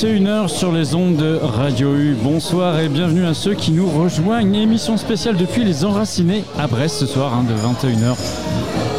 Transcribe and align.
21h 0.00 0.48
sur 0.48 0.72
les 0.72 0.94
ondes 0.94 1.16
de 1.16 1.38
Radio 1.42 1.94
U. 1.94 2.16
Bonsoir 2.22 2.80
et 2.80 2.88
bienvenue 2.88 3.26
à 3.26 3.34
ceux 3.34 3.52
qui 3.52 3.70
nous 3.70 3.86
rejoignent. 3.86 4.54
Émission 4.54 4.96
spéciale 4.96 5.36
depuis 5.36 5.62
les 5.62 5.84
Enracinés 5.84 6.42
à 6.58 6.66
Brest 6.66 6.96
ce 6.96 7.04
soir, 7.04 7.34
hein, 7.34 7.44
de 7.46 7.52
21h 7.52 8.16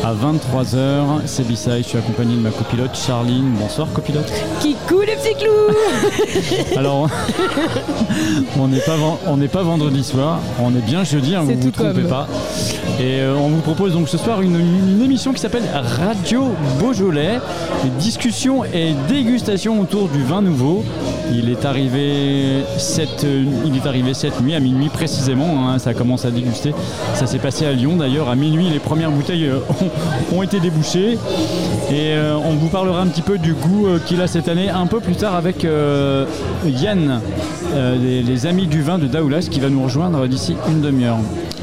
à 0.03 0.13
23h. 0.13 1.21
C'est 1.25 1.47
Bissai, 1.47 1.81
je 1.81 1.87
suis 1.87 1.97
accompagné 1.97 2.35
de 2.35 2.41
ma 2.41 2.51
copilote 2.51 2.95
Charline. 2.95 3.51
Bonsoir 3.59 3.87
copilote. 3.91 4.31
Qui 4.59 4.75
coule 4.87 5.05
les 5.07 5.15
petits 5.15 5.33
clous 5.43 6.75
Alors, 6.77 7.09
on 8.59 8.67
n'est 8.67 8.79
pas, 8.81 8.95
on 9.25 9.37
n'est 9.37 9.47
pas 9.47 9.63
vendredi 9.63 10.03
soir, 10.03 10.39
on 10.61 10.69
est 10.75 10.85
bien 10.85 11.03
jeudi, 11.03 11.35
hein, 11.35 11.41
vous 11.41 11.49
C'est 11.49 11.55
vous 11.55 11.71
trompez 11.71 12.01
comme. 12.01 12.09
pas. 12.09 12.27
Et 12.99 13.21
euh, 13.21 13.33
on 13.35 13.47
vous 13.47 13.61
propose 13.61 13.93
donc 13.93 14.07
ce 14.07 14.19
soir 14.19 14.43
une, 14.43 14.59
une 14.59 15.01
émission 15.01 15.33
qui 15.33 15.39
s'appelle 15.39 15.63
Radio 15.73 16.51
Beaujolais, 16.79 17.39
discussion 17.89 18.63
et 18.63 18.93
dégustation 19.07 19.79
autour 19.79 20.09
du 20.09 20.23
vin 20.23 20.41
nouveau. 20.41 20.83
Il 21.33 21.49
est 21.49 21.65
arrivé 21.65 22.63
cette, 22.77 23.23
nuit, 23.23 24.55
à 24.55 24.59
minuit 24.59 24.89
précisément, 24.89 25.69
hein, 25.69 25.79
ça 25.79 25.93
commence 25.93 26.25
à 26.25 26.31
déguster. 26.31 26.73
Ça 27.15 27.25
s'est 27.25 27.39
passé 27.39 27.65
à 27.65 27.73
Lyon 27.73 27.95
d'ailleurs, 27.97 28.29
à 28.29 28.35
minuit 28.35 28.69
les 28.69 28.79
premières 28.79 29.11
bouteilles 29.11 29.47
euh, 29.47 29.59
ont, 30.33 30.43
été 30.43 30.59
débouchées. 30.59 31.13
Et 31.89 32.13
euh, 32.13 32.35
on 32.37 32.55
vous 32.55 32.69
parlera 32.69 33.01
un 33.01 33.07
petit 33.07 33.21
peu 33.21 33.37
du 33.37 33.53
goût 33.53 33.87
euh, 33.87 33.99
qu'il 33.99 34.21
a 34.21 34.27
cette 34.27 34.47
année 34.47 34.69
un 34.69 34.87
peu 34.87 34.99
plus 34.99 35.15
tard 35.15 35.35
avec 35.35 35.65
Yann, 36.65 37.21
les, 37.75 38.45
amis 38.45 38.67
du 38.67 38.81
vin 38.81 38.97
de 38.97 39.07
Daoulas, 39.07 39.47
qui 39.49 39.59
va 39.59 39.69
nous 39.69 39.83
rejoindre 39.83 40.27
d'ici 40.27 40.55
une 40.67 40.81
demi-heure. 40.81 41.17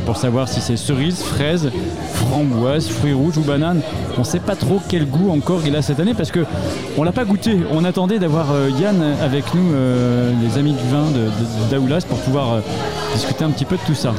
Pour 0.06 0.16
savoir 0.16 0.48
si 0.48 0.60
c'est 0.60 0.76
cerise, 0.76 1.22
fraise, 1.22 1.70
framboise, 2.14 2.88
fruits 2.88 3.12
rouges 3.12 3.36
ou 3.36 3.42
banane. 3.42 3.82
On 4.18 4.22
ne 4.22 4.26
sait 4.26 4.40
pas 4.40 4.56
trop 4.56 4.80
quel 4.88 5.06
goût 5.06 5.30
encore 5.30 5.60
il 5.64 5.76
a 5.76 5.82
cette 5.82 6.00
année 6.00 6.12
parce 6.12 6.32
que 6.32 6.44
on 6.96 7.04
l'a 7.04 7.12
pas 7.12 7.24
goûté. 7.24 7.56
On 7.70 7.84
attendait 7.84 8.18
d'avoir 8.18 8.50
euh, 8.50 8.68
Yann 8.68 9.00
avec 9.22 9.54
nous, 9.54 9.72
euh, 9.72 10.32
les 10.42 10.58
amis 10.58 10.72
du 10.72 10.82
vin 10.88 11.04
de, 11.12 11.30
Daoulas, 11.70 12.04
pour 12.08 12.18
pouvoir 12.18 12.54
euh, 12.54 12.60
discuter 13.14 13.44
un 13.44 13.50
petit 13.50 13.64
peu 13.64 13.76
de 13.76 13.82
tout 13.86 13.94
ça. 13.94 14.12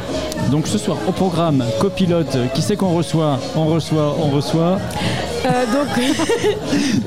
Donc 0.51 0.67
ce 0.67 0.77
soir 0.77 0.97
au 1.05 1.11
programme, 1.11 1.65
copilote, 1.81 2.37
qui 2.53 2.61
c'est 2.61 2.77
qu'on 2.77 2.95
reçoit? 2.95 3.39
On 3.57 3.65
reçoit, 3.65 4.15
on 4.17 4.29
reçoit. 4.29 4.79
Euh, 5.45 5.65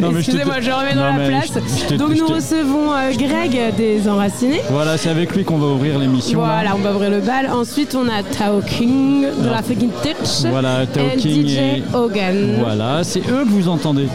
Donc, 0.00 0.10
je 0.10 0.12
te- 0.12 0.18
excusez-moi, 0.18 0.60
je 0.60 0.70
remets 0.70 0.94
dans 0.94 1.12
Non, 1.12 1.18
la 1.18 1.28
place. 1.28 1.46
je 1.48 1.52
te- 1.60 1.80
je 1.80 1.86
te- 1.88 1.94
Donc, 1.94 2.16
nous 2.16 2.26
recevons 2.26 2.92
euh, 2.92 3.12
Greg 3.16 3.74
des 3.76 4.08
Enracinés. 4.08 4.62
Voilà, 4.70 4.96
c'est 4.96 5.10
avec 5.10 5.34
lui 5.36 5.44
qu'on 5.44 5.58
va 5.58 5.66
ouvrir 5.66 5.98
l'émission. 5.98 6.40
là. 6.40 6.46
Voilà, 6.54 6.74
on 6.74 6.78
va 6.78 6.92
ouvrir 6.94 7.10
le 7.10 7.20
bal. 7.20 7.50
Ensuite, 7.52 7.94
on 7.94 8.08
a 8.08 8.22
Tao 8.22 8.60
King 8.62 9.26
de 9.42 9.48
la 9.48 9.62
Fucking 9.62 9.90
Touch. 10.02 10.50
Voilà, 10.50 10.86
Tao 10.86 11.04
et 11.12 11.16
King 11.16 11.46
DJ 11.46 11.56
et- 11.58 11.82
Hogan. 11.94 12.56
Voilà, 12.60 13.04
c'est 13.04 13.20
eux 13.20 13.44
que 13.44 13.50
vous 13.50 13.68
entendez. 13.68 14.08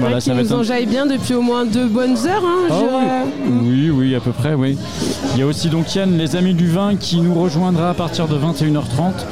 Voilà, 0.00 0.16
Ouais, 0.16 0.20
ça 0.20 0.32
va 0.32 0.42
nous 0.42 0.52
un- 0.52 0.58
enjaille 0.60 0.86
bien 0.86 1.06
depuis 1.06 1.34
au 1.34 1.42
moins 1.42 1.64
deux 1.64 1.86
bonnes 1.88 2.16
heures. 2.24 2.44
Hein, 2.44 2.68
je- 2.68 2.74
oui. 3.50 3.58
oui, 3.64 3.90
oui, 3.90 4.14
à 4.14 4.20
peu 4.20 4.30
près, 4.30 4.54
oui. 4.54 4.78
Il 5.34 5.40
y 5.40 5.42
a 5.42 5.46
aussi 5.46 5.68
donc 5.68 5.92
Yann, 5.92 6.16
les 6.16 6.36
amis 6.36 6.54
du 6.54 6.68
vin, 6.68 6.94
qui 6.94 7.20
nous 7.20 7.34
rejoindra 7.34 7.90
à 7.90 7.94
partir 7.94 8.28
de 8.28 8.36
21h30. 8.36 9.26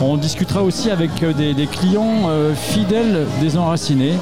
On 0.00 0.16
discutera 0.16 0.62
aussi 0.62 0.90
avec 0.90 1.22
euh, 1.24 1.32
des, 1.32 1.66
clients 1.66 2.28
euh, 2.28 2.54
fidèles 2.54 3.26
des 3.40 3.56
enracinés, 3.56 4.14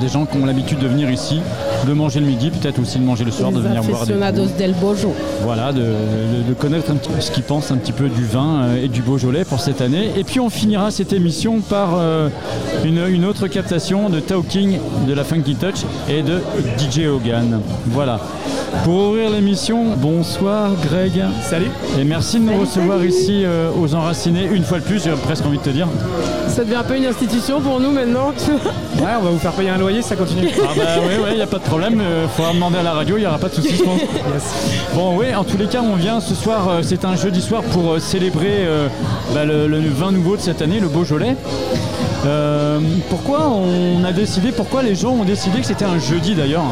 des 0.00 0.08
gens 0.08 0.24
qui 0.24 0.38
ont 0.38 0.46
l'habitude 0.46 0.78
de 0.78 0.88
venir 0.88 1.10
ici, 1.10 1.40
de 1.86 1.92
manger 1.92 2.20
le 2.20 2.26
midi, 2.26 2.50
peut-être 2.50 2.80
aussi 2.80 2.98
de 2.98 3.04
manger 3.04 3.24
le 3.24 3.30
soir, 3.30 3.50
de 3.52 3.60
venir 3.60 3.82
boire 3.82 4.04
des 4.06 4.12
coups. 4.14 4.56
del 4.56 4.74
Bojo. 4.74 5.14
Voilà, 5.42 5.72
de, 5.72 5.80
de- 5.80 6.48
de 6.48 6.54
connaître 6.54 6.90
un 6.90 6.94
petit 6.96 7.08
peu 7.10 7.20
ce 7.20 7.30
qu'ils 7.30 7.42
pensent 7.42 7.70
un 7.70 7.76
petit 7.76 7.92
peu 7.92 8.08
du 8.08 8.24
vin 8.24 8.62
euh, 8.62 8.84
et 8.84 8.88
du 8.88 9.02
Beaujolais 9.02 9.44
pour 9.44 9.60
cette 9.60 9.80
année. 9.80 10.10
Et 10.16 10.24
puis 10.24 10.40
on 10.40 10.50
finira 10.50 10.90
cette 10.90 11.12
émission 11.12 11.60
par 11.60 11.90
euh, 11.96 12.28
une, 12.84 13.00
une 13.08 13.24
autre 13.24 13.46
captation 13.48 14.08
de 14.08 14.20
Tao 14.20 14.42
King, 14.42 14.78
de 15.06 15.12
la 15.14 15.24
Funky 15.24 15.54
Touch 15.56 15.84
et 16.08 16.22
de 16.22 16.38
DJ 16.78 17.06
Hogan. 17.06 17.60
Voilà. 17.86 18.20
Pour 18.84 18.94
ouvrir 19.10 19.30
l'émission, 19.30 19.94
bonsoir 19.96 20.70
Greg. 20.84 21.22
Salut. 21.42 21.70
Et 21.98 22.04
merci 22.04 22.36
de 22.38 22.42
nous 22.44 22.48
Salut, 22.50 22.60
recevoir 22.60 22.98
salut. 22.98 23.10
ici 23.10 23.42
euh, 23.44 23.70
aux 23.78 23.94
Enracinés, 23.94 24.48
une 24.52 24.64
fois 24.64 24.78
de 24.78 24.84
plus, 24.84 25.02
j'ai 25.04 25.10
presque 25.12 25.44
envie 25.46 25.58
de 25.58 25.62
te 25.62 25.70
dire. 25.70 25.88
Ça 26.48 26.64
devient 26.64 26.76
un 26.76 26.84
peu 26.84 26.96
une 26.96 27.06
institution 27.06 27.60
pour 27.60 27.80
nous 27.80 27.90
maintenant. 27.90 28.32
Ouais, 28.98 29.10
on 29.18 29.22
va 29.22 29.30
vous 29.30 29.38
faire 29.38 29.52
payer 29.52 29.70
un 29.70 29.78
loyer, 29.78 30.02
ça 30.02 30.16
continue. 30.16 30.48
Ah 30.62 30.72
bah 30.76 30.82
oui, 31.06 31.12
il 31.30 31.36
n'y 31.36 31.42
a 31.42 31.46
pas 31.46 31.58
de 31.58 31.62
problème, 31.64 32.02
il 32.24 32.28
faudra 32.30 32.52
demander 32.52 32.78
à 32.78 32.82
la 32.82 32.92
radio, 32.92 33.16
il 33.16 33.20
n'y 33.20 33.26
aura 33.26 33.38
pas 33.38 33.48
de 33.48 33.54
soucis, 33.54 33.76
je 33.76 33.82
pense. 33.84 34.00
Bon 34.94 35.16
oui, 35.16 35.34
en 35.34 35.44
tous 35.44 35.56
les 35.56 35.66
cas, 35.66 35.80
on 35.82 35.94
vient 35.94 36.20
ce 36.20 36.34
soir, 36.34 36.68
euh, 36.68 36.80
c'est 36.82 37.04
un 37.04 37.14
jeudi 37.16 37.40
soir 37.40 37.62
pour 37.62 37.92
euh, 37.92 37.98
célébrer 38.00 38.48
euh, 38.66 38.88
bah, 39.34 39.44
le, 39.44 39.66
le 39.68 39.80
vin 39.88 40.10
nouveau 40.10 40.36
de 40.36 40.40
cette 40.40 40.62
année, 40.62 40.80
le 40.80 40.88
Beaujolais. 40.88 41.36
Euh, 42.26 42.80
pourquoi 43.08 43.48
on 43.48 44.02
a 44.04 44.12
décidé, 44.12 44.50
pourquoi 44.50 44.82
les 44.82 44.96
gens 44.96 45.10
ont 45.10 45.24
décidé 45.24 45.60
que 45.60 45.66
c'était 45.66 45.84
un 45.84 45.98
jeudi 46.00 46.34
d'ailleurs? 46.34 46.64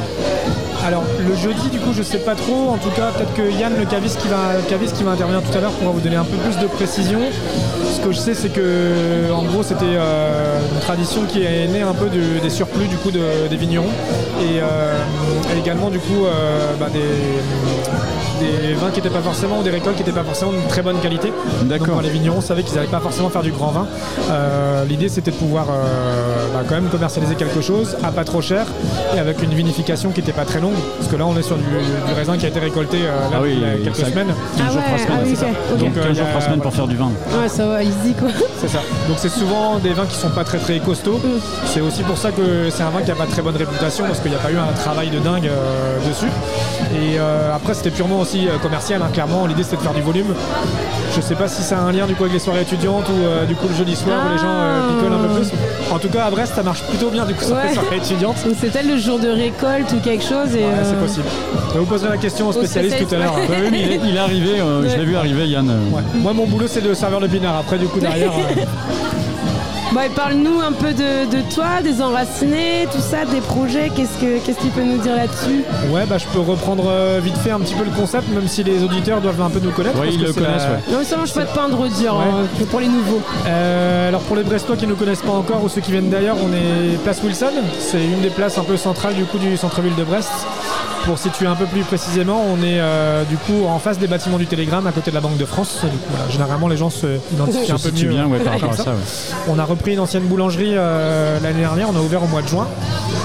Alors, 0.87 1.03
le 1.19 1.35
jeudi, 1.35 1.69
du 1.71 1.81
coup, 1.81 1.93
je 1.93 2.03
sais 2.05 2.19
pas 2.19 2.37
trop. 2.37 2.69
En 2.71 2.77
tout 2.77 2.91
cas, 2.91 3.11
peut-être 3.11 3.35
que 3.35 3.43
Yann, 3.43 3.73
le 3.77 3.87
caviste 3.87 4.21
qui 4.23 4.29
va, 4.29 5.11
intervenir 5.11 5.43
tout 5.43 5.59
à 5.59 5.61
l'heure, 5.61 5.73
pourra 5.73 5.91
vous 5.91 5.99
donner 6.01 6.15
un 6.15 6.23
peu 6.25 6.37
plus 6.37 6.57
de 6.63 6.69
précision. 6.69 7.19
Ce 7.93 8.01
que 8.01 8.13
je 8.13 8.19
sais, 8.19 8.35
c'est 8.35 8.51
que, 8.51 9.33
en 9.33 9.43
gros, 9.43 9.65
c'était 9.65 9.85
euh, 9.85 10.61
une 10.73 10.81
tradition 10.81 11.23
qui 11.25 11.43
est 11.43 11.67
née 11.67 11.83
un 11.83 11.93
peu 11.93 12.07
des 12.09 12.51
surplus 12.51 12.87
du 12.87 12.97
coup 12.99 13.11
de- 13.11 13.49
des 13.51 13.57
vignerons 13.57 13.91
et, 14.41 14.61
euh, 14.61 14.95
et 15.55 15.59
également 15.59 15.91
du 15.91 15.99
coup 15.99 16.25
euh, 16.25 16.75
bah, 16.79 16.87
des, 16.93 17.01
des 18.41 18.75
vins 18.75 18.91
qui 18.91 18.97
n'étaient 19.01 19.15
pas 19.15 19.21
forcément 19.23 19.59
ou 19.59 19.63
des 19.63 19.71
récoltes 19.71 19.97
qui 19.97 20.03
n'étaient 20.03 20.17
pas 20.19 20.25
forcément 20.25 20.53
de 20.53 20.69
très 20.69 20.83
bonne 20.83 20.99
qualité. 21.01 21.33
D'accord. 21.63 22.01
Les 22.03 22.11
vignerons 22.11 22.41
savaient 22.41 22.63
qu'ils 22.63 22.75
n'allaient 22.77 22.87
pas 22.89 23.01
forcément 23.01 23.29
faire 23.31 23.43
du 23.43 23.53
grand 23.53 23.69
vin. 23.73 23.87
Euh, 24.31 24.85
L'idée, 24.85 25.09
c'était 25.09 25.31
de 25.31 25.37
pouvoir 25.37 25.67
euh, 25.71 26.47
bah, 26.53 26.61
quand 26.69 26.75
même 26.77 26.89
commercialiser 26.89 27.35
quelque 27.35 27.61
chose 27.61 27.97
à 28.05 28.13
pas 28.13 28.25
trop 28.25 28.41
cher 28.41 28.67
et 29.15 29.19
avec 29.19 29.43
une 29.43 29.51
vinification 29.55 30.11
qui 30.11 30.21
n'était 30.21 30.33
pas 30.33 30.45
très 30.45 30.61
longue. 30.61 30.75
Parce 30.99 31.11
que 31.11 31.17
là, 31.17 31.27
on 31.27 31.37
est 31.37 31.43
sur 31.43 31.57
du, 31.57 31.65
du 31.65 32.13
raisin 32.15 32.37
qui 32.37 32.47
a 32.47 32.49
été 32.49 32.61
récolté 32.61 32.99
euh, 33.03 33.31
là, 33.31 33.37
Ah 33.37 33.41
oui, 33.43 33.55
il 33.57 33.61
y 33.61 33.65
a 33.65 33.85
quelques 33.85 33.97
ça- 33.97 34.11
semaines. 34.11 34.29
15 34.29 34.67
Ah 34.69 34.73
jours, 34.73 34.77
ouais, 34.81 34.83
3 34.87 34.99
semaines. 34.99 35.19
ah 35.19 35.23
oui, 35.25 35.31
c'est 35.35 35.41
ça. 35.41 35.47
ok, 35.47 35.57
ok. 35.75 35.79
Donc 35.81 35.95
15 35.95 36.05
euh, 36.05 36.07
il 36.09 36.13
y 36.13 36.17
jours, 36.19 36.27
a- 36.27 36.31
3 36.31 36.41
semaines 36.43 36.61
pour 36.61 36.75
faire 36.75 36.87
du 36.87 36.97
vin. 36.97 37.07
Ouais, 37.41 37.49
ça 37.49 37.67
va, 37.67 37.83
easy 37.83 38.15
quoi. 38.19 38.29
C'est 38.61 38.69
ça. 38.69 38.81
Donc 39.09 39.17
c'est 39.19 39.29
souvent 39.29 39.79
des 39.79 39.93
vins 39.93 40.07
qui 40.07 40.17
sont 40.17 40.31
pas 40.31 40.45
très 40.45 40.59
très 40.59 40.79
costauds. 40.79 41.21
C'est 41.65 41.81
aussi 41.81 42.03
pour 42.03 42.19
ça 42.19 42.31
que 42.33 42.69
c'est 42.71 42.83
un 42.83 42.91
vin 42.91 43.03
qui 43.03 43.11
a 43.11 43.15
pas 43.15 43.27
très 43.27 43.43
bonne 43.43 43.57
réputation 43.57 44.05
parce 44.07 44.21
qu'il 44.21 44.31
n'y 44.31 44.37
a 44.37 44.41
pas 44.41 44.51
eu 44.51 44.57
un 44.57 44.73
travail 44.75 45.11
de 45.11 45.19
dingue 45.19 45.47
euh, 45.49 45.99
dessus. 46.09 46.27
Et 46.95 47.19
euh, 47.19 47.55
après 47.55 47.75
c'était 47.75 47.91
purement 47.91 48.21
aussi 48.27 48.49
euh, 48.49 48.59
commercial. 48.59 49.01
hein. 49.03 49.09
Clairement 49.13 49.47
l'idée 49.47 49.63
c'était 49.63 49.77
de 49.77 49.83
faire 49.83 49.95
du 49.95 50.03
volume. 50.03 50.35
Je 51.15 51.21
sais 51.21 51.35
pas 51.37 51.49
si 51.49 51.63
ça 51.63 51.79
a 51.79 51.81
un 51.83 51.93
lien 51.93 52.07
du 52.07 52.15
coup 52.15 52.25
avec 52.25 52.35
les 52.35 52.39
soirées 52.41 52.63
étudiantes 52.63 53.09
ou 53.09 53.25
euh, 53.25 53.45
du 53.47 53.55
coup 53.55 53.69
le 53.69 53.75
jeudi 53.75 53.95
soir 53.95 54.19
où 54.27 54.33
les 54.33 54.39
gens 54.39 54.49
euh, 54.51 54.89
picolent 54.99 55.13
un 55.15 55.29
peu 55.29 55.35
plus. 55.41 55.51
En 55.93 55.99
tout 55.99 56.09
cas 56.09 56.25
à 56.25 56.31
Brest 56.31 56.55
ça 56.57 56.63
marche 56.63 56.83
plutôt 56.83 57.11
bien 57.11 57.25
du 57.25 57.35
coup 57.35 57.45
sur 57.45 57.55
Ouais. 57.57 57.69
les 57.69 57.75
soirées 57.75 57.97
étudiantes. 57.99 58.37
Donc 58.45 58.57
c'était 58.61 58.83
le 58.83 58.97
jour 58.99 59.19
de 59.19 59.29
récolte 59.29 59.93
ou 59.93 60.01
quelque 60.01 60.25
chose 60.25 60.55
et 60.55 60.59
Ouais, 60.59 60.65
euh, 60.77 60.85
c'est 60.85 60.97
possible. 61.01 61.25
Vous 61.75 61.85
poser 61.85 62.09
la 62.09 62.17
question 62.17 62.49
au 62.49 62.53
spécialiste 62.53 63.07
tout 63.09 63.15
à 63.15 63.19
l'heure. 63.19 63.35
Ouais, 63.49 63.71
mais 63.71 63.81
il, 63.83 63.93
est, 63.93 64.01
il 64.09 64.17
est 64.17 64.19
arrivé, 64.19 64.61
euh, 64.61 64.89
je 64.89 64.97
l'ai 64.97 65.05
vu 65.05 65.17
arriver 65.17 65.47
Yann. 65.49 65.69
euh. 65.71 65.95
Ouais. 65.97 66.03
Moi 66.17 66.33
mon 66.33 66.47
boulot 66.47 66.67
c'est 66.69 66.83
de 66.83 66.93
serveur 66.95 67.21
de 67.21 67.29
pinard. 67.29 67.57
Après 67.59 67.79
du 67.79 67.87
coup 67.87 68.01
derrière. 68.01 68.33
Bon, 69.93 70.01
parle-nous 70.15 70.61
un 70.61 70.73
peu 70.73 70.93
de, 70.93 71.25
de 71.31 71.41
toi, 71.55 71.81
des 71.83 72.03
enracinés, 72.03 72.87
tout 72.93 73.01
ça, 73.01 73.25
des 73.25 73.41
projets. 73.41 73.91
Qu'est-ce 73.95 74.19
que 74.21 74.39
qu'est-ce 74.45 74.59
que 74.59 74.63
tu 74.65 74.69
peux 74.69 74.83
nous 74.83 74.99
dire 74.99 75.15
là-dessus? 75.17 75.65
Ouais, 75.91 76.05
bah, 76.07 76.19
je 76.19 76.27
peux 76.27 76.41
reprendre 76.41 76.85
euh, 76.89 77.21
vite 77.23 77.37
fait 77.39 77.51
un 77.53 77.61
petit 77.61 77.75
peu 77.75 77.85
le 77.85 77.91
concept, 77.93 78.29
même 78.29 78.47
si 78.49 78.63
les 78.65 78.83
auditeurs 78.83 79.21
doivent 79.21 79.41
un 79.41 79.49
peu 79.49 79.61
nous 79.61 79.71
connaître. 79.71 79.97
Parce 79.97 80.13
ils 80.13 80.21
que 80.21 80.27
le 80.27 80.33
connaissent, 80.35 80.65
la- 80.65 80.71
ouais. 80.73 80.81
Non, 80.93 80.99
mais 80.99 81.05
ça 81.05 81.17
mange 81.17 81.33
pas 81.33 81.45
de 81.45 81.51
pain 81.55 81.69
de 81.69 81.75
redire 81.75 82.15
Ouais. 82.17 82.25
hein, 82.25 82.47
que 82.59 82.65
pour 82.65 82.81
les 82.81 82.89
nouveaux. 82.89 83.23
Euh, 83.47 84.09
alors 84.09 84.21
pour 84.23 84.37
les 84.37 84.43
Brestois 84.43 84.77
qui 84.77 84.85
ne 84.87 84.91
nous 84.91 84.97
connaissent 84.97 85.23
pas 85.23 85.33
encore 85.33 85.63
ou 85.65 85.69
ceux 85.69 85.81
qui 85.81 85.93
viennent 85.93 86.11
d'ailleurs, 86.11 86.37
on 86.45 86.53
est 86.53 86.99
place 87.03 87.23
Wilson. 87.23 87.53
C'est 87.79 88.05
une 88.05 88.21
des 88.21 88.31
places 88.31 88.59
un 88.59 88.65
peu 88.65 88.77
centrales 88.77 89.15
du 89.15 89.25
coup 89.25 89.39
du 89.39 89.57
centre-ville 89.57 89.95
de 89.95 90.05
Brest. 90.05 90.31
Pour 91.07 91.19
situer 91.19 91.47
un 91.47 91.55
peu 91.55 91.67
plus 91.67 91.83
précisément, 91.83 92.45
on 92.53 92.57
est 92.65 92.81
euh, 92.81 93.23
du 93.25 93.37
coup 93.37 93.65
en 93.69 93.79
face 93.79 93.97
des 93.99 94.09
bâtiments 94.09 94.39
du 94.39 94.47
Télégramme, 94.47 94.89
à 94.89 94.93
côté 94.93 95.11
de 95.11 95.15
la 95.15 95.21
Banque 95.21 95.37
de 95.37 95.45
France. 95.45 95.79
Du 95.85 95.97
coup, 95.97 96.05
voilà, 96.11 96.29
généralement, 96.29 96.67
les 96.67 96.77
gens 96.77 96.91
se 96.91 97.19
identifient 97.33 97.71
un 97.71 97.79
peu 97.79 97.93
mieux. 97.93 98.09
bien 98.09 98.27
ouais, 98.27 98.41
par 98.41 98.55
rapport 98.55 98.73
à 98.73 98.77
ça. 98.77 98.91
ouais. 98.91 98.97
On 99.49 99.57
a 99.59 99.65
repris 99.65 99.93
une 99.93 100.01
ancienne 100.01 100.25
boulangerie 100.25 100.73
euh, 100.75 101.39
l'année 101.41 101.61
dernière, 101.61 101.89
on 101.95 101.97
a 101.97 102.01
ouvert 102.01 102.25
au 102.25 102.27
mois 102.27 102.43
de 102.43 102.49
juin. 102.49 102.67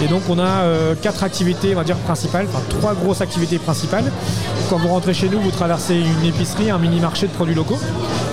Et 0.04 0.08
donc 0.08 0.22
on 0.30 0.38
a 0.38 0.44
euh, 0.44 0.94
quatre 1.02 1.24
activités, 1.24 1.74
on 1.74 1.78
va 1.78 1.84
dire 1.84 1.98
principales, 1.98 2.46
enfin 2.50 2.64
trois 2.70 2.94
grosses 2.94 3.22
activités 3.22 3.58
principales. 3.58 4.12
Quand 4.70 4.78
vous 4.78 4.88
rentrez 4.88 5.16
chez 5.16 5.28
nous, 5.28 5.40
vous 5.42 5.52
traversez 5.52 5.96
une 5.96 6.26
épicerie, 6.26 6.70
un 6.70 6.78
mini-marché 6.78 7.28
de 7.28 7.32
produits 7.34 7.56
locaux. 7.56 7.80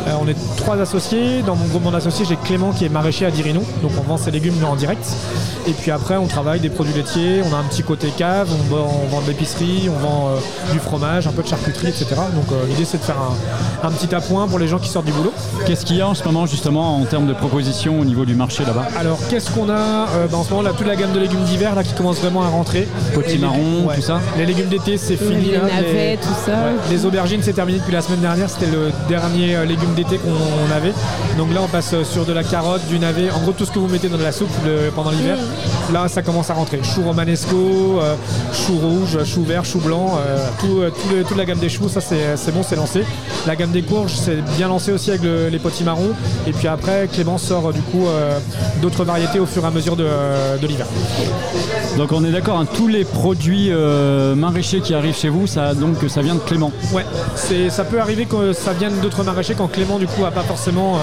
Euh, 0.06 0.12
on 0.20 0.28
est 0.28 0.36
trois 0.56 0.80
associés. 0.80 1.42
Dans 1.42 1.56
mon 1.56 1.66
groupement 1.66 1.90
d'associés, 1.90 2.24
j'ai 2.28 2.36
Clément 2.36 2.72
qui 2.72 2.84
est 2.84 2.88
maraîcher 2.88 3.26
à 3.26 3.30
Dirinou. 3.30 3.64
Donc 3.82 3.92
on 3.98 4.02
vend 4.02 4.16
ses 4.18 4.30
légumes 4.30 4.62
en 4.64 4.76
direct. 4.76 5.04
Et 5.66 5.72
puis 5.72 5.90
après, 5.90 6.16
on 6.16 6.26
travaille 6.26 6.60
des 6.60 6.68
produits 6.70 6.94
laitiers. 6.94 7.42
On 7.50 7.54
a 7.54 7.58
un 7.58 7.64
petit 7.64 7.82
côté 7.82 8.08
cave. 8.16 8.48
On 8.52 8.74
vend, 8.74 9.00
on 9.04 9.08
vend 9.08 9.20
de 9.22 9.26
On 9.40 9.98
vend 9.98 10.28
euh, 10.30 10.72
du 10.72 10.80
fromage, 10.80 11.28
un 11.28 11.30
peu 11.32 11.42
de 11.44 11.48
charcuterie, 11.48 11.88
etc. 11.88 12.06
Donc 12.34 12.46
euh, 12.50 12.66
l'idée, 12.68 12.84
c'est 12.84 12.98
de 12.98 13.04
faire 13.04 13.16
un, 13.82 13.86
un 13.86 13.90
petit 13.92 14.12
appoint 14.12 14.48
pour 14.48 14.58
les 14.58 14.66
gens 14.66 14.78
qui 14.80 14.88
sortent 14.88 15.06
du 15.06 15.12
boulot. 15.12 15.32
Qu'est-ce 15.64 15.86
qu'il 15.86 15.96
y 15.96 16.00
a 16.00 16.08
en 16.08 16.14
ce 16.14 16.24
moment 16.24 16.44
justement 16.46 16.96
en 16.96 17.04
termes 17.04 17.26
de 17.28 17.32
propositions 17.34 18.00
au 18.00 18.04
niveau 18.04 18.24
du 18.24 18.34
marché 18.34 18.64
là-bas? 18.64 18.86
Alors 18.98 19.18
qu'est-ce 19.30 19.50
qu'on 19.52 19.68
a 19.70 20.08
Euh, 20.16 20.26
bah, 20.30 20.38
En 20.38 20.42
ce 20.44 20.50
moment, 20.50 20.62
là, 20.62 20.72
toute 20.76 20.86
la 20.88 20.96
gamme 20.96 21.12
de 21.12 21.20
légumes 21.20 21.44
d'hiver 21.44 21.74
là 21.76 21.84
qui 21.84 21.92
commence 21.94 22.18
vraiment 22.18 22.42
à 22.42 22.48
rentrer. 22.48 22.88
Potimarron, 23.14 23.58
légumes- 23.58 23.94
tout 23.94 24.02
ça 24.02 24.20
Les 24.36 24.44
légumes 24.46 24.68
d'été, 24.68 24.96
c'est 24.98 25.16
fini. 25.16 25.52
Les 25.52 25.58
navets, 25.58 26.18
tout 26.20 26.28
ça. 26.44 26.52
Ouais. 26.52 26.72
Les 26.90 27.04
aubergines, 27.06 27.40
c'est 27.42 27.52
terminé 27.52 27.78
depuis 27.78 27.92
la 27.92 28.00
semaine 28.02 28.20
dernière. 28.20 28.50
C'était 28.50 28.70
le 28.72 28.90
dernier 29.08 29.54
euh, 29.54 29.64
légume 29.64 29.94
d'été 29.94 30.18
qu'on 30.18 30.30
on 30.30 30.76
avait. 30.76 30.92
Donc 31.38 31.54
là, 31.54 31.60
on 31.62 31.68
passe 31.68 31.94
sur 32.02 32.24
de 32.24 32.32
la 32.32 32.42
carotte, 32.42 32.84
du 32.88 32.98
navet. 32.98 33.30
En 33.30 33.38
gros, 33.40 33.52
tout 33.52 33.64
ce 33.64 33.70
que 33.70 33.78
vous 33.78 33.86
mettez 33.88 34.08
dans 34.08 34.18
de 34.18 34.24
la 34.24 34.32
soupe 34.32 34.50
le- 34.66 34.90
pendant 34.90 35.10
l'hiver. 35.10 35.36
Là, 35.92 36.08
ça 36.08 36.22
commence 36.22 36.50
à 36.50 36.54
rentrer. 36.54 36.80
Chou 36.82 37.02
romanesco, 37.04 38.00
euh, 38.02 38.14
chou 38.52 38.78
rouge, 38.78 39.18
chou 39.28 39.42
vert, 39.44 39.64
chou 39.64 39.78
blanc. 39.78 40.18
euh, 40.26 40.48
tout, 40.60 40.80
euh, 40.80 40.90
tout 40.90 41.14
le- 41.14 41.22
toute 41.24 41.36
la 41.36 41.44
gamme 41.44 41.58
des 41.58 41.68
choux, 41.68 41.88
ça 41.88 42.00
c'est 42.00 42.52
bon, 42.52 42.62
c'est 42.66 42.76
lancé. 42.76 43.04
La 43.46 43.54
gamme 43.56 43.70
des 43.70 43.82
courges, 43.82 44.14
c'est 44.14 44.42
bien 44.56 44.68
lancé 44.68 44.92
aussi 44.92 45.10
avec 45.10 45.22
le- 45.22 45.48
les 45.48 45.58
potimarrons. 45.58 46.12
Et 46.46 46.52
puis 46.52 46.66
après, 46.68 47.08
Clément 47.12 47.38
sort 47.38 47.68
euh, 47.68 47.72
du 47.72 47.80
coup 47.82 48.06
d'autres 48.82 49.04
variétés 49.04 49.38
au 49.38 49.46
fur 49.46 49.62
et 49.64 49.66
à 49.66 49.70
mesure 49.70 49.96
de, 49.96 50.06
de 50.60 50.66
l'hiver. 50.66 50.86
Donc 51.96 52.12
on 52.12 52.24
est 52.24 52.30
d'accord, 52.30 52.58
hein, 52.58 52.66
tous 52.74 52.86
les 52.88 53.04
produits 53.04 53.70
maraîchers 54.36 54.80
qui 54.80 54.94
arrivent 54.94 55.16
chez 55.16 55.28
vous, 55.28 55.46
ça, 55.46 55.74
donc 55.74 55.96
ça 56.08 56.22
vient 56.22 56.34
de 56.34 56.40
Clément. 56.40 56.72
Ouais, 56.92 57.04
ça 57.70 57.84
peut 57.84 58.00
arriver 58.00 58.24
que 58.26 58.52
ça 58.52 58.72
vienne 58.72 58.94
d'autres 59.02 59.24
maraîchers 59.24 59.54
quand 59.54 59.68
Clément 59.68 59.98
du 59.98 60.06
coup 60.06 60.24
a 60.24 60.30
pas 60.30 60.42
forcément 60.42 60.96
euh, 60.96 60.98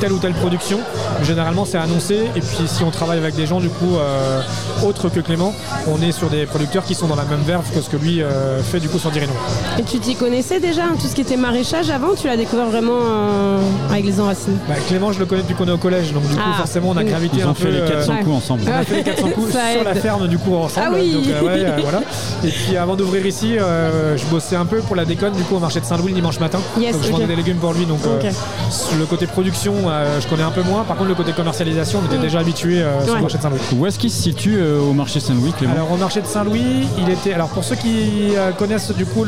telle 0.00 0.12
ou 0.12 0.18
telle 0.18 0.32
production. 0.34 0.78
Généralement 1.22 1.64
c'est 1.64 1.78
annoncé 1.78 2.14
et 2.36 2.40
puis 2.40 2.66
si 2.66 2.82
on 2.82 2.90
travaille 2.90 3.18
avec 3.18 3.34
des 3.36 3.46
gens 3.46 3.60
du 3.60 3.68
coup 3.68 3.96
euh, 3.96 4.40
autres 4.84 5.08
que 5.08 5.20
Clément, 5.20 5.54
on 5.86 6.00
est 6.02 6.12
sur 6.12 6.28
des 6.28 6.46
producteurs 6.46 6.84
qui 6.84 6.94
sont 6.94 7.06
dans 7.06 7.16
la 7.16 7.24
même 7.24 7.40
verve 7.46 7.64
que 7.70 7.80
ce 7.80 7.88
que 7.90 7.96
lui 7.96 8.22
euh, 8.22 8.62
fait 8.62 8.80
du 8.80 8.88
coup 8.88 8.98
sur 8.98 9.10
Dirino. 9.10 9.32
Et 9.78 9.82
tu 9.82 9.98
t'y 9.98 10.14
connaissais 10.14 10.60
déjà, 10.60 10.82
hein, 10.84 10.96
tout 11.00 11.06
ce 11.06 11.14
qui 11.14 11.20
était 11.22 11.36
maraîchage 11.36 11.90
avant 11.90 12.14
Tu 12.14 12.26
l'as 12.26 12.36
découvert 12.36 12.66
vraiment 12.66 12.98
euh, 13.02 13.58
avec 13.90 14.04
les 14.04 14.20
enracinés 14.20 14.56
Bah, 14.68 14.74
Clément 14.88 15.12
je 15.12 15.18
le 15.18 15.26
connais 15.26 15.42
depuis 15.42 15.54
qu'on 15.54 15.66
est 15.68 15.72
au 15.72 15.78
collège 15.78 16.12
donc 16.12 16.22
du 16.28 16.34
coup 16.34 16.40
Ah, 16.44 16.56
forcément 16.58 16.90
on 16.90 16.96
a 16.96 17.04
gravité 17.04 17.36
Ils 17.38 17.42
un 17.44 17.50
ont 17.50 17.54
peu. 17.54 17.64
fait 17.64 17.70
les 17.70 17.78
euh, 17.80 17.88
400 17.88 18.12
ouais. 18.12 18.20
coups 18.22 18.36
ensemble. 18.36 18.62
on 18.66 18.72
a 18.80 18.82
fait 18.84 18.96
les 18.96 19.02
400 19.04 19.28
coups 19.30 19.50
sur 19.50 19.84
la 19.84 19.94
ferme 19.94 20.28
du 20.28 20.38
coup 20.38 20.54
ensemble. 20.56 20.86
Ah 20.90 20.94
oui. 20.94 21.12
Donc, 21.12 21.26
euh, 21.26 21.42
ouais, 21.42 21.64
euh, 21.64 21.78
voilà. 21.82 22.00
Et 22.44 22.48
puis 22.48 22.76
avant 22.76 22.96
d'ouvrir 22.96 23.24
ici, 23.26 23.58
euh, 23.58 24.16
je 24.16 24.24
bossais 24.26 24.56
un 24.56 24.66
peu 24.66 24.78
pour 24.78 24.96
la 24.96 25.04
déconne 25.04 25.32
du 25.34 25.42
coup 25.42 25.56
au 25.56 25.60
marché 25.60 25.80
de 25.80 25.84
Saint-Louis 25.84 26.10
le 26.10 26.16
dimanche 26.16 26.40
matin. 26.40 26.58
Yes, 26.78 26.92
donc 26.94 27.04
je 27.04 27.10
vendais 27.10 27.26
des 27.26 27.36
légumes 27.36 27.56
pour 27.58 27.72
lui. 27.72 27.86
Donc 27.86 28.00
euh, 28.06 28.30
le 28.98 29.06
côté 29.06 29.26
production, 29.26 29.74
euh, 29.86 30.20
je 30.20 30.26
connais 30.28 30.42
un 30.42 30.50
peu 30.50 30.62
moins. 30.62 30.84
Par 30.84 30.96
contre 30.96 31.08
le 31.08 31.14
côté 31.14 31.32
commercialisation, 31.32 32.00
on 32.02 32.06
était 32.12 32.20
déjà 32.20 32.38
habitué 32.40 32.82
euh, 32.82 33.00
sur 33.04 33.10
Ouais. 33.10 33.16
le 33.16 33.22
marché 33.22 33.38
de 33.38 33.42
Saint-Louis. 33.42 33.60
Où 33.76 33.86
est-ce 33.86 33.98
qu'il 33.98 34.10
se 34.10 34.22
situe 34.22 34.56
euh, 34.58 34.80
au 34.80 34.92
marché 34.92 35.20
Saint-Louis, 35.20 35.52
Clément? 35.52 35.74
Alors 35.74 35.92
au 35.92 35.96
marché 35.96 36.20
de 36.20 36.26
Saint-Louis, 36.26 36.86
il 36.98 37.08
était. 37.10 37.32
Alors 37.32 37.48
pour 37.48 37.59
ceux 37.62 37.76
qui 37.76 38.34
euh, 38.36 38.50
connaissent 38.52 38.90
du 38.92 39.04
coup 39.06 39.24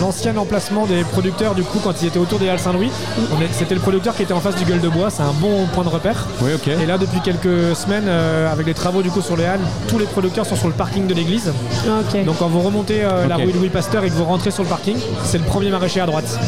l'ancien 0.00 0.36
emplacement 0.36 0.86
des 0.86 1.02
producteurs 1.04 1.54
du 1.54 1.62
coup 1.62 1.78
quand 1.82 1.92
ils 2.02 2.08
étaient 2.08 2.18
autour 2.18 2.38
des 2.38 2.48
Halles 2.48 2.58
Saint-Louis, 2.58 2.88
est- 2.88 3.52
c'était 3.52 3.74
le 3.74 3.80
producteur 3.80 4.14
qui 4.14 4.22
était 4.22 4.32
en 4.32 4.40
face 4.40 4.54
du 4.56 4.64
Gueule 4.64 4.80
de 4.80 4.88
Bois. 4.88 5.10
C'est 5.10 5.22
un 5.22 5.32
bon 5.32 5.66
point 5.74 5.84
de 5.84 5.88
repère. 5.88 6.26
Oui, 6.40 6.50
ok. 6.54 6.68
Et 6.68 6.86
là 6.86 6.98
depuis 6.98 7.20
quelques 7.20 7.74
semaines, 7.76 8.06
euh, 8.08 8.52
avec 8.52 8.66
les 8.66 8.74
travaux 8.74 9.02
du 9.02 9.10
coup 9.10 9.20
sur 9.22 9.36
les 9.36 9.44
Halles, 9.44 9.60
tous 9.88 9.98
les 9.98 10.06
producteurs 10.06 10.46
sont 10.46 10.56
sur 10.56 10.68
le 10.68 10.74
parking 10.74 11.06
de 11.06 11.14
l'église. 11.14 11.52
Ok. 11.86 12.24
Donc 12.24 12.38
quand 12.38 12.48
vous 12.48 12.60
remontez 12.60 13.02
euh, 13.04 13.26
la 13.26 13.36
rue 13.36 13.52
Louis 13.52 13.68
Pasteur 13.70 14.04
et 14.04 14.08
que 14.08 14.14
vous 14.14 14.24
rentrez 14.24 14.50
sur 14.50 14.62
le 14.62 14.68
parking, 14.68 14.96
c'est 15.24 15.38
le 15.38 15.44
premier 15.44 15.70
maraîcher 15.70 16.00
à 16.00 16.06
droite. 16.06 16.38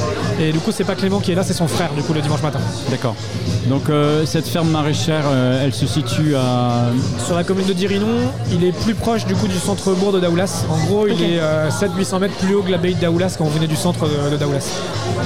Et 0.40 0.52
du 0.52 0.58
coup 0.58 0.72
c'est 0.72 0.84
pas 0.84 0.94
Clément 0.94 1.20
qui 1.20 1.32
est 1.32 1.34
là, 1.34 1.42
c'est 1.42 1.52
son 1.54 1.68
frère 1.68 1.90
du 1.96 2.02
coup 2.02 2.12
le 2.12 2.20
dimanche 2.20 2.42
matin. 2.42 2.60
D'accord. 2.90 3.14
Donc 3.70 3.88
euh, 3.88 4.26
cette 4.26 4.48
ferme 4.48 4.68
maraîchère, 4.68 5.22
euh, 5.30 5.62
elle 5.64 5.72
se 5.72 5.86
situe 5.86 6.34
à... 6.34 6.86
Sur 7.24 7.36
la 7.36 7.44
commune 7.44 7.66
de 7.66 7.72
Dirinon, 7.72 8.08
il 8.52 8.64
est 8.64 8.72
plus 8.72 8.94
proche 8.96 9.24
du 9.26 9.34
coup 9.36 9.46
du 9.46 9.58
centre-bourg 9.58 10.10
de 10.12 10.18
Daoulas. 10.18 10.64
En 10.68 10.76
gros, 10.86 11.06
il 11.06 11.22
est 11.22 11.38
euh, 11.38 11.70
700-800 11.70 12.18
mètres 12.18 12.34
plus 12.34 12.56
haut 12.56 12.62
que 12.62 12.70
l'abbaye 12.72 12.96
de 12.96 13.00
Daoulas 13.00 13.36
quand 13.38 13.44
on 13.44 13.48
venait 13.48 13.68
du 13.68 13.76
centre 13.76 14.06
de, 14.08 14.30
de 14.32 14.36
Daoulas. 14.36 14.66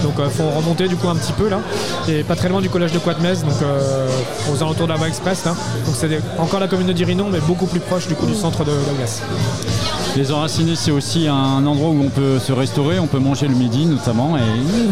Donc 0.02 0.12
il 0.19 0.31
faut 0.31 0.50
remonter 0.50 0.88
du 0.88 0.96
coup 0.96 1.08
un 1.08 1.17
petit 1.17 1.32
peu 1.32 1.49
là. 1.49 1.61
Et 2.06 2.23
pas 2.23 2.37
très 2.37 2.50
loin 2.50 2.61
du 2.61 2.69
collège 2.69 2.93
de 2.93 2.99
Quatmez, 2.99 3.32
donc 3.37 3.62
euh, 3.62 4.06
aux 4.52 4.62
alentours 4.62 4.87
de 4.88 4.93
la 4.93 4.99
voie 4.99 5.08
express. 5.08 5.43
Là. 5.46 5.56
Donc 5.87 5.94
c'est 5.99 6.08
des- 6.11 6.20
encore 6.38 6.61
la 6.61 6.69
commune 6.69 6.87
de 6.88 6.93
Dirinon, 6.93 7.29
mais 7.32 7.41
beaucoup 7.41 7.67
plus 7.67 7.81
proche 7.81 8.06
du 8.08 8.14
coup 8.14 8.26
du 8.26 8.35
centre 8.35 8.58
de 8.62 8.73
Daoulas. 8.73 9.23
Les 10.16 10.31
Enracinés, 10.31 10.76
c'est 10.76 10.93
aussi 10.93 11.26
un 11.26 11.66
endroit 11.66 11.88
où 11.90 12.00
on 12.00 12.08
peut 12.08 12.38
se 12.38 12.52
restaurer, 12.52 13.00
on 13.00 13.08
peut 13.08 13.19
manger 13.19 13.49
le 13.49 13.55
midi 13.56 13.84
notamment. 13.84 14.36
Et 14.36 14.41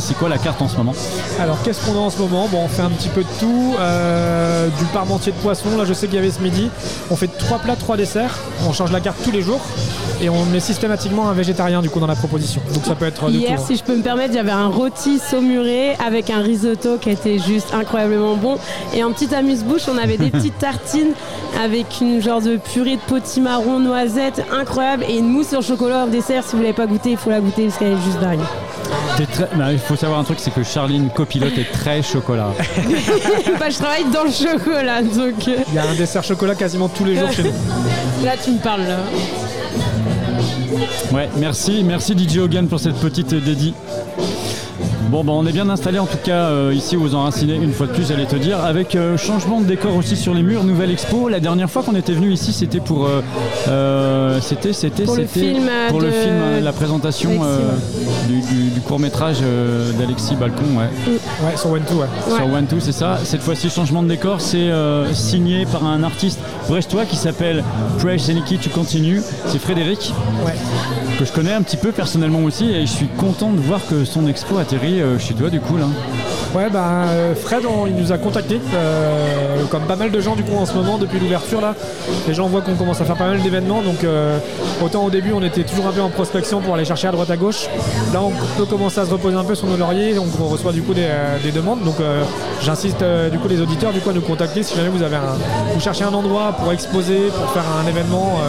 c'est 0.00 0.14
quoi 0.18 0.28
la 0.28 0.36
carte 0.36 0.60
en 0.60 0.66
ce 0.68 0.76
moment? 0.76 0.94
Alors 1.40 1.62
qu'est-ce 1.62 1.86
qu'on 1.86 1.94
a 1.94 2.00
en 2.00 2.10
ce 2.10 2.18
moment? 2.18 2.48
Bon, 2.50 2.58
on 2.64 2.68
fait 2.68 2.82
un 2.82 2.90
petit 2.90 3.08
peu 3.08 3.20
de 3.22 3.28
tout. 3.38 3.74
Euh, 3.78 4.66
du 4.78 4.84
parmentier 4.86 5.30
de 5.30 5.36
poisson, 5.36 5.76
là 5.78 5.84
je 5.84 5.92
sais 5.92 6.06
qu'il 6.06 6.16
y 6.16 6.18
avait 6.18 6.32
ce 6.32 6.40
midi. 6.40 6.68
On 7.08 7.14
fait 7.14 7.28
trois 7.38 7.58
plats, 7.60 7.76
trois 7.76 7.96
desserts. 7.96 8.36
On 8.68 8.72
change 8.72 8.90
la 8.90 8.98
carte 9.00 9.18
tous 9.22 9.30
les 9.30 9.42
jours. 9.42 9.60
Et 10.20 10.28
on 10.28 10.44
met 10.46 10.60
systématiquement 10.60 11.28
un 11.28 11.32
végétarien 11.34 11.82
du 11.82 11.90
coup 11.90 12.00
dans 12.00 12.06
la 12.08 12.14
proposition. 12.16 12.60
Donc 12.74 12.84
ça 12.84 12.94
peut 12.96 13.06
être 13.06 13.26
de 13.26 13.32
Hier, 13.36 13.56
tout. 13.56 13.62
hein. 13.62 13.64
si 13.66 13.76
je 13.76 13.84
peux 13.84 13.96
me 13.96 14.02
permettre, 14.02 14.30
il 14.32 14.36
y 14.36 14.40
avait 14.40 14.50
un 14.50 14.68
rôti 14.68 15.18
saumuré 15.20 15.94
avec 16.04 16.30
un 16.30 16.40
risotto 16.42 16.98
qui 16.98 17.10
était 17.10 17.38
juste 17.38 17.72
incroyablement 17.74 18.34
bon. 18.36 18.56
Et 18.94 19.02
en 19.04 19.12
petite 19.12 19.32
amuse-bouche, 19.32 19.82
on 19.92 19.98
avait 19.98 20.18
des 20.18 20.30
petites 20.32 20.58
tartines 20.58 21.12
avec 21.62 21.86
une 22.00 22.20
genre 22.22 22.40
de 22.40 22.56
purée 22.56 22.96
de 22.96 23.00
potimarron, 23.08 23.78
noisette 23.80 24.44
incroyable 24.52 25.04
et 25.12 25.18
une 25.18 25.28
mousse 25.28 25.52
au 25.52 25.62
chocolat 25.62 26.04
en 26.04 26.06
dessert. 26.06 26.42
Si 26.44 26.56
vous 26.56 26.62
l'avez 26.62 26.72
pas 26.74 26.86
goûté, 26.86 27.10
il 27.12 27.16
faut 27.16 27.30
la 27.30 27.40
goûter 27.40 27.66
parce 27.66 27.78
qu'elle 27.78 27.92
est 27.92 28.02
juste 28.04 28.18
dingue. 28.20 28.40
Très- 29.32 29.48
bah, 29.56 29.72
Il 29.72 29.78
faut 29.78 29.94
savoir 29.96 30.18
un 30.18 30.24
truc, 30.24 30.38
c'est 30.40 30.52
que 30.52 30.62
Charline, 30.62 31.10
copilote, 31.14 31.56
est 31.58 31.70
très 31.72 32.02
chocolat. 32.02 32.48
Bah, 33.58 33.70
je 33.70 33.76
travaille 33.76 34.04
dans 34.12 34.24
le 34.24 34.30
chocolat, 34.30 35.02
donc 35.02 35.46
euh, 35.48 35.56
Il 35.68 35.74
y 35.74 35.78
a 35.78 35.88
un 35.88 35.94
dessert 35.94 36.24
chocolat 36.24 36.54
quasiment 36.54 36.88
tous 36.88 37.04
les 37.04 37.16
jours 37.16 37.30
chez 37.30 37.44
nous. 37.44 38.24
là 38.24 38.32
tu 38.42 38.50
me 38.52 38.58
parles. 38.58 38.82
Là. 38.82 38.98
Ouais, 41.12 41.28
merci, 41.36 41.84
merci 41.84 42.16
DJ 42.18 42.38
Hogan 42.38 42.66
pour 42.66 42.80
cette 42.80 42.96
petite 42.96 43.34
dédie. 43.34 43.74
Bon, 45.10 45.22
bah, 45.24 45.32
on 45.34 45.46
est 45.46 45.52
bien 45.52 45.68
installé 45.68 45.98
en 45.98 46.06
tout 46.06 46.16
cas 46.24 46.46
euh, 46.46 46.72
ici 46.74 46.96
aux 46.96 47.14
Enracinés, 47.14 47.56
une 47.56 47.72
fois 47.72 47.86
de 47.86 47.92
plus, 47.92 48.08
j'allais 48.08 48.24
te 48.24 48.36
dire, 48.36 48.64
avec 48.64 48.94
euh, 48.96 49.18
changement 49.18 49.60
de 49.60 49.66
décor 49.66 49.94
aussi 49.96 50.16
sur 50.16 50.32
les 50.32 50.42
murs, 50.42 50.64
nouvelle 50.64 50.90
expo. 50.90 51.28
La 51.28 51.38
dernière 51.40 51.68
fois 51.70 51.82
qu'on 51.82 51.94
était 51.94 52.12
venu 52.14 52.32
ici, 52.32 52.52
c'était 52.52 52.80
pour. 52.80 53.04
euh, 53.06 53.20
euh, 53.68 54.38
c'était, 54.40 54.72
c'était, 54.72 55.04
Pour 55.04 55.16
le 55.16 55.26
c'était- 55.26 55.40
film, 55.52 55.68
euh, 55.68 55.88
Pour 55.90 56.00
le 56.00 56.10
film, 56.10 56.40
la 56.62 56.72
présentation 56.72 57.30
euh, 57.44 57.58
du, 58.28 58.80
court 58.80 58.98
métrage 58.98 59.38
d'Alexis 59.98 60.34
Balcon, 60.36 60.64
ouais. 60.78 61.12
Ouais, 61.46 61.56
sur 61.56 61.70
One 61.70 61.82
Two, 61.82 61.96
ouais. 61.98 62.06
Ouais. 62.30 62.36
Sur 62.36 62.46
One 62.52 62.66
Two, 62.66 62.80
c'est 62.80 62.92
ça. 62.92 63.18
Cette 63.24 63.42
fois-ci, 63.42 63.68
changement 63.68 64.02
de 64.02 64.08
décor, 64.08 64.40
c'est 64.40 64.56
euh, 64.70 65.12
signé 65.12 65.66
par 65.66 65.84
un 65.84 66.02
artiste 66.04 66.40
brestois 66.68 67.04
qui 67.04 67.16
s'appelle 67.16 67.62
Fresh 67.98 68.22
Zeniki 68.22 68.56
to 68.58 68.70
Continue. 68.70 69.20
C'est 69.46 69.58
Frédéric, 69.60 70.12
Ouais. 70.46 70.54
que 71.18 71.24
je 71.26 71.32
connais 71.32 71.52
un 71.52 71.62
petit 71.62 71.76
peu 71.76 71.92
personnellement 71.92 72.40
aussi, 72.44 72.70
et 72.70 72.82
je 72.86 72.90
suis 72.92 73.08
content 73.18 73.52
de 73.52 73.60
voir 73.60 73.80
que 73.88 74.04
son 74.04 74.26
expo 74.26 74.56
atterrit 74.58 74.91
euh, 75.00 75.18
chez 75.18 75.34
toi, 75.34 75.48
du 75.48 75.60
coup, 75.60 75.76
là. 75.76 75.86
Ouais, 76.54 76.68
bah, 76.68 77.06
euh, 77.08 77.34
Fred, 77.34 77.62
il 77.86 77.96
nous 77.96 78.12
a 78.12 78.18
contacté, 78.18 78.60
euh, 78.74 79.64
comme 79.70 79.84
pas 79.84 79.96
mal 79.96 80.10
de 80.10 80.20
gens 80.20 80.36
du 80.36 80.42
coup 80.42 80.54
en 80.54 80.66
ce 80.66 80.74
moment 80.74 80.98
depuis 80.98 81.18
l'ouverture 81.18 81.62
là. 81.62 81.74
Les 82.28 82.34
gens 82.34 82.46
voient 82.46 82.60
qu'on 82.60 82.74
commence 82.74 83.00
à 83.00 83.06
faire 83.06 83.16
pas 83.16 83.26
mal 83.26 83.40
d'événements, 83.40 83.80
donc 83.80 84.04
autant 84.84 85.06
au 85.06 85.08
début 85.08 85.32
on 85.32 85.42
était 85.42 85.62
toujours 85.62 85.86
un 85.86 85.92
peu 85.92 86.02
en 86.02 86.10
prospection 86.10 86.60
pour 86.60 86.74
aller 86.74 86.84
chercher 86.84 87.08
à 87.08 87.12
droite 87.12 87.30
à 87.30 87.38
gauche. 87.38 87.68
Là 88.12 88.20
on 88.20 88.32
peut 88.58 88.66
commencer 88.66 89.00
à 89.00 89.06
se 89.06 89.10
reposer 89.10 89.34
un 89.34 89.44
peu 89.44 89.54
sur 89.54 89.66
nos 89.66 89.78
lauriers, 89.78 90.14
donc 90.14 90.26
on 90.38 90.48
reçoit 90.48 90.72
du 90.72 90.82
coup 90.82 90.92
des, 90.92 91.08
des 91.42 91.52
demandes. 91.52 91.84
Donc 91.84 91.96
j'insiste 92.60 93.02
du 93.30 93.38
coup 93.38 93.48
les 93.48 93.62
auditeurs 93.62 93.92
du 93.94 94.00
coup 94.00 94.10
à 94.10 94.12
nous 94.12 94.20
contacter 94.20 94.62
si 94.62 94.76
jamais 94.76 94.90
vous 94.90 95.02
avez 95.02 95.16
un, 95.16 95.38
vous 95.72 95.80
cherchez 95.80 96.04
un 96.04 96.12
endroit 96.12 96.52
pour 96.58 96.70
exposer, 96.70 97.30
pour 97.34 97.50
faire 97.52 97.64
un 97.82 97.88
événement 97.88 98.40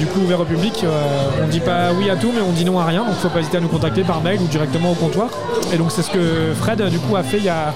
du 0.00 0.06
coup 0.06 0.18
ouvert 0.20 0.40
au 0.40 0.44
public. 0.44 0.84
On 1.44 1.46
dit 1.46 1.60
pas 1.60 1.92
oui 1.96 2.10
à 2.10 2.16
tout, 2.16 2.32
mais 2.34 2.40
on 2.40 2.50
dit 2.50 2.64
non 2.64 2.80
à 2.80 2.86
rien, 2.86 3.04
donc 3.04 3.14
faut 3.14 3.28
pas 3.28 3.38
hésiter 3.38 3.58
à 3.58 3.60
nous 3.60 3.68
contacter 3.68 4.02
par 4.02 4.20
mail 4.20 4.40
ou 4.40 4.48
directement 4.48 4.90
au 4.90 4.94
comptoir. 4.94 5.28
Et 5.72 5.76
donc 5.76 5.90
c'est 5.90 6.02
ce 6.02 6.10
que 6.10 6.52
Fred 6.58 6.82
du 6.88 6.98
coup 6.98 7.16
a 7.16 7.22
fait 7.22 7.38
il 7.38 7.44
y 7.44 7.48
a 7.48 7.74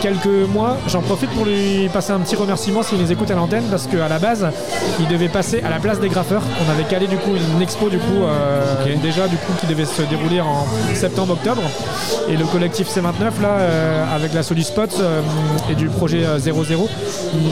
quelques 0.00 0.26
mois. 0.26 0.76
J'en 0.86 1.02
profite 1.02 1.30
pour 1.30 1.44
lui 1.44 1.88
passer 1.92 2.12
un 2.12 2.20
petit 2.20 2.36
remerciement 2.36 2.82
s'il 2.82 2.98
nous 2.98 3.10
écoute 3.10 3.30
à 3.30 3.34
l'antenne 3.34 3.64
parce 3.70 3.86
qu'à 3.86 4.08
la 4.08 4.18
base, 4.18 4.46
il 5.00 5.08
devait 5.08 5.28
passer 5.28 5.60
à 5.62 5.70
la 5.70 5.78
place 5.78 6.00
des 6.00 6.08
graffeurs. 6.08 6.42
On 6.66 6.70
avait 6.70 6.84
calé 6.84 7.06
du 7.06 7.16
coup 7.16 7.32
une 7.34 7.62
expo 7.62 7.88
du 7.88 7.98
coup 7.98 8.22
euh, 8.24 8.74
déjà 9.02 9.26
du 9.28 9.36
coup 9.36 9.52
qui 9.60 9.66
devait 9.66 9.84
se 9.84 10.02
dérouler 10.02 10.40
en 10.40 10.66
septembre-octobre. 10.94 11.62
Et 12.28 12.36
le 12.36 12.44
collectif 12.46 12.88
C29 12.88 13.42
là, 13.42 13.58
euh, 13.58 14.14
avec 14.14 14.32
la 14.32 14.42
Spot 14.42 14.96
euh, 15.00 15.20
et 15.70 15.74
du 15.74 15.88
projet 15.88 16.24
euh, 16.24 16.38
00, 16.38 16.88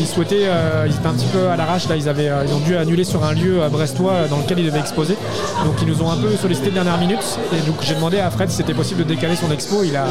ils 0.00 0.07
souhaitaient, 0.07 0.49
ils 0.87 0.95
étaient 0.95 1.07
un 1.07 1.12
petit 1.12 1.26
peu 1.26 1.49
à 1.49 1.57
l'arrache 1.57 1.88
là, 1.88 1.97
ils 1.97 2.09
avaient, 2.09 2.31
ils 2.47 2.55
ont 2.55 2.61
dû 2.61 2.76
annuler 2.76 3.05
sur 3.05 3.25
un 3.25 3.33
lieu 3.33 3.62
à 3.62 3.69
brestois 3.69 4.29
dans 4.31 4.38
lequel 4.38 4.61
ils 4.61 4.67
devaient 4.67 4.81
exposer. 4.81 5.17
Donc 5.64 5.75
ils 5.83 5.88
nous 5.88 6.02
ont 6.02 6.11
un 6.11 6.17
peu 6.17 6.35
sollicité 6.37 6.71
de 6.71 6.75
dernière 6.75 6.99
minute. 6.99 7.38
Et 7.52 7.61
donc 7.67 7.76
j'ai 7.83 7.95
demandé 7.95 8.19
à 8.19 8.31
Fred 8.31 8.50
si 8.50 8.57
c'était 8.57 8.75
possible 8.75 9.05
de 9.05 9.09
décaler 9.09 9.37
son 9.37 9.50
expo. 9.50 9.62
Il 9.85 9.97
a 9.97 10.04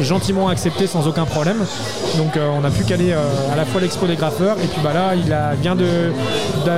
gentiment 0.00 0.48
accepté 0.48 0.86
sans 0.86 1.06
aucun 1.08 1.24
problème. 1.24 1.64
Donc 2.16 2.36
euh, 2.36 2.48
on 2.60 2.64
a 2.64 2.70
pu 2.70 2.84
caler 2.84 3.12
euh, 3.12 3.52
à 3.52 3.56
la 3.56 3.64
fois 3.64 3.80
l'expo 3.80 4.06
des 4.06 4.16
graffeurs 4.16 4.56
et 4.62 4.66
puis 4.66 4.80
bah 4.82 4.92
là 4.92 5.14
il 5.14 5.32
a, 5.32 5.54
vient 5.54 5.76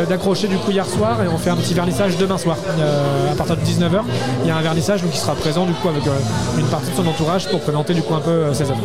d'accrocher 0.08 0.48
du 0.48 0.56
coup 0.56 0.70
hier 0.70 0.86
soir 0.86 1.22
et 1.22 1.28
on 1.28 1.38
fait 1.38 1.50
un 1.50 1.56
petit 1.56 1.74
vernissage 1.74 2.16
demain 2.16 2.38
soir 2.38 2.56
Euh, 2.78 3.32
à 3.32 3.34
partir 3.34 3.56
de 3.56 3.62
19h. 3.62 4.00
Il 4.42 4.48
y 4.48 4.50
a 4.50 4.56
un 4.56 4.60
vernissage 4.62 5.02
donc 5.02 5.10
il 5.14 5.18
sera 5.18 5.34
présent 5.34 5.64
du 5.66 5.72
coup 5.72 5.88
avec 5.88 6.06
euh, 6.06 6.10
une 6.58 6.66
partie 6.66 6.90
de 6.90 6.96
son 6.96 7.06
entourage 7.06 7.48
pour 7.48 7.60
présenter 7.60 7.94
du 7.94 8.02
coup 8.02 8.14
un 8.14 8.20
peu 8.20 8.30
euh, 8.30 8.54
ses 8.54 8.64
œuvres. 8.64 8.78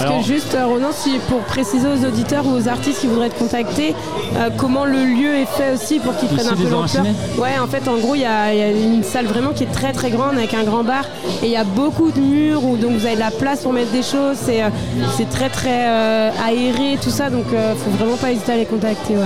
Alors- 0.00 0.22
juste, 0.22 0.54
euh, 0.54 0.66
Ronan, 0.66 0.88
si, 0.92 1.18
pour 1.28 1.40
préciser 1.40 1.86
aux 1.88 2.04
auditeurs 2.06 2.46
ou 2.46 2.54
aux 2.56 2.68
artistes 2.68 3.00
qui 3.00 3.06
voudraient 3.06 3.28
te 3.30 3.38
contacter, 3.38 3.94
euh, 4.36 4.48
comment 4.56 4.84
le 4.84 5.04
lieu 5.04 5.34
est 5.34 5.46
fait 5.46 5.72
aussi 5.74 5.98
pour 5.98 6.16
qu'ils 6.16 6.28
prennent 6.28 6.48
un 6.48 6.56
peu 6.56 6.68
l'ampleur? 6.68 7.04
Ouais, 7.38 7.58
en 7.62 7.66
fait, 7.66 7.88
en 7.88 7.96
gros, 7.98 8.14
il 8.14 8.20
y, 8.22 8.24
a 8.24 8.52
il 8.52 8.58
y 8.58 8.62
a 8.62 8.70
une 8.70 9.02
salle 9.04 9.26
vraiment 9.26 9.50
qui 9.52 9.64
est 9.64 9.72
très 9.72 9.92
très 9.92 10.10
grande 10.10 10.36
avec 10.36 10.54
un 10.54 10.62
grand 10.64 10.84
bar 10.84 11.04
et 11.42 11.46
il 11.46 11.52
y 11.52 11.56
a 11.56 11.64
beaucoup 11.64 12.10
de 12.10 12.20
murs 12.20 12.64
où 12.64 12.76
donc 12.76 12.91
vous 12.98 13.06
avez 13.06 13.14
de 13.14 13.20
la 13.20 13.30
place 13.30 13.60
pour 13.62 13.72
mettre 13.72 13.90
des 13.92 14.02
choses. 14.02 14.36
C'est 14.36 14.62
euh, 14.62 14.68
c'est 15.16 15.28
très 15.28 15.48
très 15.48 15.86
euh, 15.86 16.30
aéré, 16.46 16.98
tout 17.02 17.10
ça, 17.10 17.30
donc 17.30 17.44
euh, 17.52 17.74
faut 17.74 17.90
vraiment 17.90 18.16
pas 18.16 18.30
hésiter 18.32 18.52
à 18.52 18.56
les 18.56 18.66
contacter. 18.66 19.14
ouais. 19.14 19.22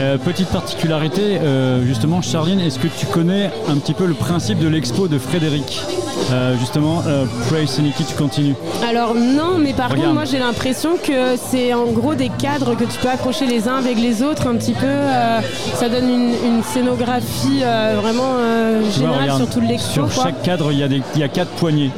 Euh, 0.00 0.16
petite 0.18 0.48
particularité, 0.48 1.38
justement, 1.84 2.20
Charline, 2.22 2.60
est-ce 2.60 2.78
que 2.78 2.86
tu 2.88 3.06
connais 3.06 3.50
un 3.68 3.76
petit 3.78 3.94
peu 3.94 4.06
le 4.06 4.14
principe 4.14 4.58
de 4.58 4.68
l'expo 4.68 5.08
de 5.08 5.18
Frédéric? 5.18 5.80
Justement, 6.60 7.02
Pray 7.48 7.66
Seniki, 7.66 8.04
tu 8.04 8.14
continues. 8.14 8.54
Alors 8.88 9.14
non, 9.14 9.56
mais 9.58 9.72
par 9.72 9.86
Regarde. 9.86 10.02
contre, 10.02 10.14
moi 10.14 10.24
j'ai 10.24 10.38
l'impression 10.38 10.90
que 11.02 11.36
c'est 11.50 11.72
en 11.72 11.86
gros 11.86 12.14
des 12.14 12.28
cadres 12.28 12.74
que 12.76 12.84
tu 12.84 12.98
peux 13.00 13.08
accrocher 13.08 13.46
les 13.46 13.66
uns 13.66 13.76
avec 13.76 13.98
les 13.98 14.22
autres 14.22 14.46
un 14.46 14.56
petit 14.56 14.72
peu. 14.74 14.86
ça 15.74 15.88
donne 15.88 16.08
une, 16.08 16.30
une 16.46 16.62
scénographie 16.64 17.62
vraiment 18.00 18.34
vois, 18.34 18.90
générale 18.90 19.36
sur 19.36 19.48
tout 19.48 19.60
l'expo. 19.60 19.90
Sur 20.06 20.14
quoi. 20.14 20.24
chaque 20.24 20.42
cadre, 20.42 20.70
il 20.72 20.78
y, 20.78 20.82
a 20.82 20.88
des- 20.88 21.02
il 21.14 21.20
y 21.20 21.24
a 21.24 21.28
quatre 21.28 21.50
poignées. 21.52 21.90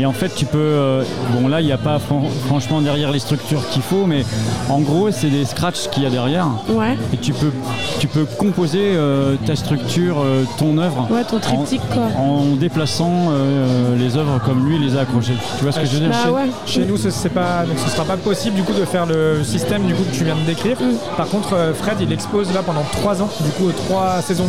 Et 0.00 0.06
en 0.06 0.12
fait, 0.12 0.34
tu 0.34 0.44
peux. 0.46 0.58
euh, 0.58 1.02
bon, 1.32 1.48
là, 1.48 1.60
il 1.60 1.66
n'y 1.66 1.72
a 1.72 1.78
pas 1.78 1.98
fran- 1.98 2.22
franchement 2.46 2.80
derrière 2.80 3.10
les 3.10 3.18
structures 3.18 3.66
qu'il 3.70 3.82
faut, 3.82 4.06
mais 4.06 4.24
en 4.68 4.80
gros, 4.80 5.10
c'est 5.10 5.28
des 5.30 5.44
scratchs 5.44 5.88
qu'il 5.90 6.02
y 6.02 6.06
a 6.06 6.10
derrière. 6.10 6.46
Ouais, 6.68 6.96
Et 7.12 7.16
tu 7.16 7.32
peux, 7.32 7.50
tu 7.98 8.06
peux 8.08 8.24
composer 8.24 8.92
euh, 8.94 9.36
ta 9.46 9.56
structure, 9.56 10.16
euh, 10.24 10.44
ton 10.58 10.78
œuvre. 10.78 11.08
ouais, 11.10 11.24
ton 11.24 11.38
triptyque 11.38 11.82
quoi. 11.92 12.04
En, 12.18 12.22
en 12.52 12.56
déplaçant 12.56 13.12
euh, 13.30 13.96
les 13.96 14.16
œuvres 14.16 14.40
comme 14.44 14.66
lui 14.68 14.78
les 14.78 14.96
a 14.96 15.00
accrochées. 15.00 15.34
Tu 15.58 15.62
vois 15.64 15.72
ce 15.72 15.80
que 15.80 15.86
je 15.86 15.92
veux 15.92 16.00
dire? 16.00 16.10
Bah 16.24 16.30
ouais. 16.32 16.50
Chez 16.66 16.84
nous, 16.84 16.96
ce 16.96 17.08
ne 17.08 17.28
pas, 17.32 17.64
donc 17.66 17.78
ce 17.78 17.90
sera 17.90 18.04
pas 18.04 18.16
possible 18.16 18.56
du 18.56 18.62
coup 18.62 18.72
de 18.72 18.84
faire 18.84 19.06
le 19.06 19.42
système 19.44 19.82
du 19.84 19.94
coup 19.94 20.02
que 20.04 20.14
tu 20.16 20.24
viens 20.24 20.36
de 20.36 20.46
décrire. 20.46 20.76
Par 21.16 21.26
contre, 21.26 21.56
Fred, 21.74 21.96
il 22.00 22.12
expose 22.12 22.52
là 22.54 22.62
pendant 22.64 22.82
trois 22.92 23.20
ans, 23.22 23.28
du 23.40 23.50
coup 23.50 23.70
trois 23.86 24.20
saisons 24.22 24.46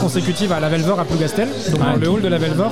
consécutives 0.00 0.52
à 0.52 0.60
la 0.60 0.68
Velvor 0.68 0.98
à 1.00 1.04
Plougastel, 1.04 1.48
donc 1.70 1.80
Ah, 1.82 1.92
dans 1.94 2.00
le 2.00 2.08
hall 2.08 2.22
de 2.22 2.28
la 2.28 2.38
Velvor. 2.38 2.70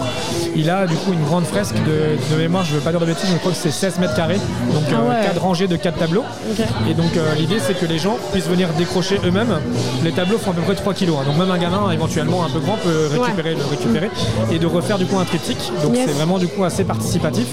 Il 0.57 0.71
a 0.71 0.87
du 0.87 0.95
coup 0.95 1.12
une 1.12 1.25
grande 1.25 1.45
fresque 1.45 1.74
de, 1.87 2.35
de 2.35 2.40
mémoire, 2.40 2.64
je 2.64 2.75
veux 2.75 2.81
pas 2.81 2.90
dire 2.90 3.00
de 3.00 3.07
bêtises, 3.07 3.28
mais 3.28 3.35
je 3.35 3.40
crois 3.40 3.52
que 3.52 3.59
c'est 3.59 3.71
16 3.71 3.99
mètres 3.99 4.14
carrés, 4.14 4.38
donc 4.73 4.83
Ah 4.90 4.95
euh, 4.95 5.09
ouais. 5.09 5.26
quatre 5.26 5.40
rangées 5.43 5.66
de 5.66 5.76
quatre 5.76 5.99
tableaux. 5.99 6.25
Ok. 6.50 6.64
Et 6.90 6.95
donc 6.95 7.16
euh, 7.16 7.35
l'idée 7.35 7.59
c'est 7.61 7.75
que 7.78 7.87
les 7.87 7.99
gens 7.99 8.16
puissent 8.33 8.47
venir 8.49 8.69
décrocher 8.78 9.21
eux-mêmes. 9.25 9.54
Les 10.02 10.12
tableaux 10.12 10.38
font 10.38 10.50
à 10.52 10.54
peu 10.54 10.62
près 10.62 10.75
3 10.75 10.95
kilos. 10.95 11.16
hein. 11.21 11.25
donc 11.26 11.37
même 11.38 11.50
un 11.50 11.59
gamin 11.59 11.90
éventuellement 11.90 12.45
un 12.45 12.49
peu 12.50 12.61
grand 12.61 12.76
peut 12.76 13.09
récupérer, 13.12 13.54
le 13.54 13.64
récupérer 13.64 14.11
et 14.52 14.59
de 14.59 14.66
refaire 14.66 14.99
du 14.99 15.07
coup 15.07 15.19
un 15.19 15.25
triptyque. 15.25 15.73
Donc 15.83 15.95
Yes. 15.95 16.07
c'est 16.09 16.14
vraiment 16.14 16.38
du 16.38 16.49
coup 16.49 16.64
assez 16.64 16.85
participatif. 16.85 17.47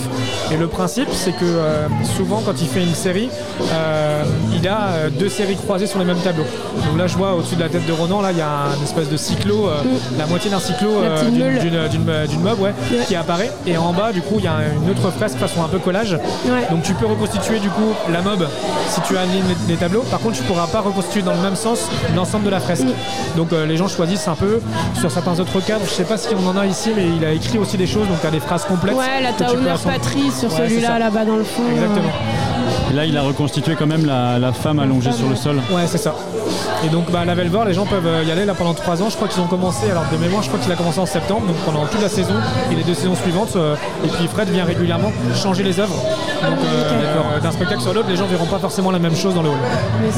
Et 0.51 0.57
le 0.57 0.67
principe 0.67 1.09
c'est 1.11 1.31
que 1.31 1.43
euh, 1.45 1.87
souvent 2.17 2.41
quand 2.45 2.59
il 2.61 2.67
fait 2.67 2.83
une 2.83 2.95
série, 2.95 3.29
euh, 3.73 4.23
il 4.55 4.67
a 4.67 4.87
euh, 4.89 5.09
deux 5.09 5.29
séries 5.29 5.55
croisées 5.55 5.87
sur 5.87 5.99
les 5.99 6.05
mêmes 6.05 6.17
tableaux. 6.19 6.45
Donc 6.87 6.97
là 6.97 7.07
je 7.07 7.15
vois 7.17 7.33
au-dessus 7.33 7.55
de 7.55 7.61
la 7.61 7.69
tête 7.69 7.85
de 7.85 7.91
Ronan, 7.93 8.21
là 8.21 8.31
il 8.31 8.37
y 8.37 8.41
a 8.41 8.49
un 8.79 8.83
espèce 8.83 9.09
de 9.09 9.17
cyclo, 9.17 9.67
euh, 9.67 9.81
la 10.17 10.25
moitié 10.27 10.49
d'un 10.51 10.59
cyclo 10.59 10.89
Mm. 10.91 11.03
Euh, 11.03 11.29
d'une- 11.29 12.43
ouais, 12.43 12.51
Ouais. 12.59 12.73
qui 13.07 13.15
apparaît. 13.15 13.51
Et 13.65 13.77
en 13.77 13.93
bas 13.93 14.10
du 14.11 14.21
coup 14.21 14.35
il 14.37 14.45
y 14.45 14.47
a 14.47 14.57
une 14.83 14.89
autre 14.89 15.09
fresque 15.11 15.37
façon 15.37 15.63
un 15.63 15.67
peu 15.67 15.79
collage. 15.79 16.13
Ouais. 16.45 16.67
Donc 16.69 16.83
tu 16.83 16.93
peux 16.93 17.05
reconstituer 17.05 17.59
du 17.59 17.69
coup 17.69 17.93
la 18.11 18.21
mob 18.21 18.47
si 18.87 19.01
tu 19.01 19.17
alignes 19.17 19.43
les, 19.67 19.73
les 19.73 19.77
tableaux. 19.79 20.01
Par 20.09 20.19
contre, 20.19 20.37
tu 20.37 20.43
pourras 20.43 20.67
pas 20.67 20.81
reconstituer 20.81 21.21
dans 21.21 21.33
le 21.33 21.39
même 21.39 21.55
sens 21.55 21.89
l'ensemble 22.15 22.45
de 22.45 22.49
la 22.49 22.59
fresque. 22.59 22.85
Donc 23.37 23.53
euh, 23.53 23.65
les 23.65 23.77
gens 23.77 23.87
choisissent 23.87 24.27
un 24.27 24.35
peu 24.35 24.59
sur 24.99 25.11
certains 25.11 25.39
autres 25.39 25.59
cadres. 25.61 25.85
Je 25.85 25.91
sais 25.91 26.03
pas 26.03 26.17
si 26.17 26.29
on 26.35 26.47
en 26.47 26.57
a 26.57 26.65
ici, 26.65 26.91
mais 26.95 27.05
il 27.17 27.23
a 27.25 27.31
écrit 27.31 27.57
aussi 27.57 27.77
des 27.77 27.87
choses. 27.87 28.07
Donc 28.07 28.21
tu 28.21 28.27
as 28.27 28.31
des 28.31 28.39
phrases 28.39 28.65
complètes. 28.65 28.95
Ouais, 28.95 29.21
peux 29.37 29.45
Towner 29.45 29.69
assembler. 29.71 29.97
Patrie 29.99 30.31
sur 30.31 30.51
Ouais, 30.51 30.57
celui-là 30.67 30.99
là-bas 30.99 31.25
dans 31.25 31.37
le 31.37 31.43
fond. 31.43 31.63
Exactement. 31.71 32.11
Et 32.91 32.93
là, 32.93 33.05
il 33.05 33.17
a 33.17 33.21
reconstitué 33.21 33.75
quand 33.79 33.85
même 33.87 34.05
la, 34.05 34.37
la 34.37 34.51
femme 34.51 34.79
allongée 34.79 35.13
sur 35.13 35.29
le 35.29 35.35
sol. 35.37 35.55
Ouais, 35.71 35.83
c'est 35.87 35.97
ça. 35.97 36.13
Et 36.85 36.89
donc 36.89 37.09
bah, 37.09 37.23
la 37.25 37.35
Velvor, 37.35 37.63
les 37.63 37.73
gens 37.73 37.85
peuvent 37.85 38.05
euh, 38.05 38.23
y 38.27 38.31
aller 38.31 38.43
là 38.43 38.53
pendant 38.53 38.73
3 38.73 39.01
ans. 39.01 39.09
Je 39.09 39.15
crois 39.15 39.29
qu'ils 39.29 39.41
ont 39.41 39.47
commencé, 39.47 39.89
alors 39.89 40.03
de 40.11 40.17
mémoire, 40.17 40.43
je 40.43 40.49
crois 40.49 40.59
qu'il 40.59 40.71
a 40.71 40.75
commencé 40.75 40.99
en 40.99 41.05
septembre, 41.05 41.45
donc 41.47 41.55
pendant 41.65 41.85
toute 41.85 42.01
la 42.01 42.09
saison 42.09 42.33
et 42.69 42.75
les 42.75 42.83
deux 42.83 42.93
saisons 42.93 43.15
suivantes. 43.15 43.55
euh, 43.55 43.75
et 44.03 44.07
puis 44.09 44.27
Fred 44.27 44.49
vient 44.49 44.65
régulièrement 44.65 45.11
changer 45.41 45.63
les 45.63 45.79
œuvres. 45.79 45.95
Donc 45.95 46.57
euh, 46.65 47.39
d'un 47.39 47.51
spectacle 47.51 47.81
sur 47.81 47.93
l'autre, 47.93 48.09
les 48.09 48.17
gens 48.17 48.25
verront 48.25 48.45
pas 48.47 48.59
forcément 48.59 48.91
la 48.91 48.99
même 48.99 49.15
chose 49.15 49.35
dans 49.35 49.43
le 49.43 49.49
hall. 49.49 49.55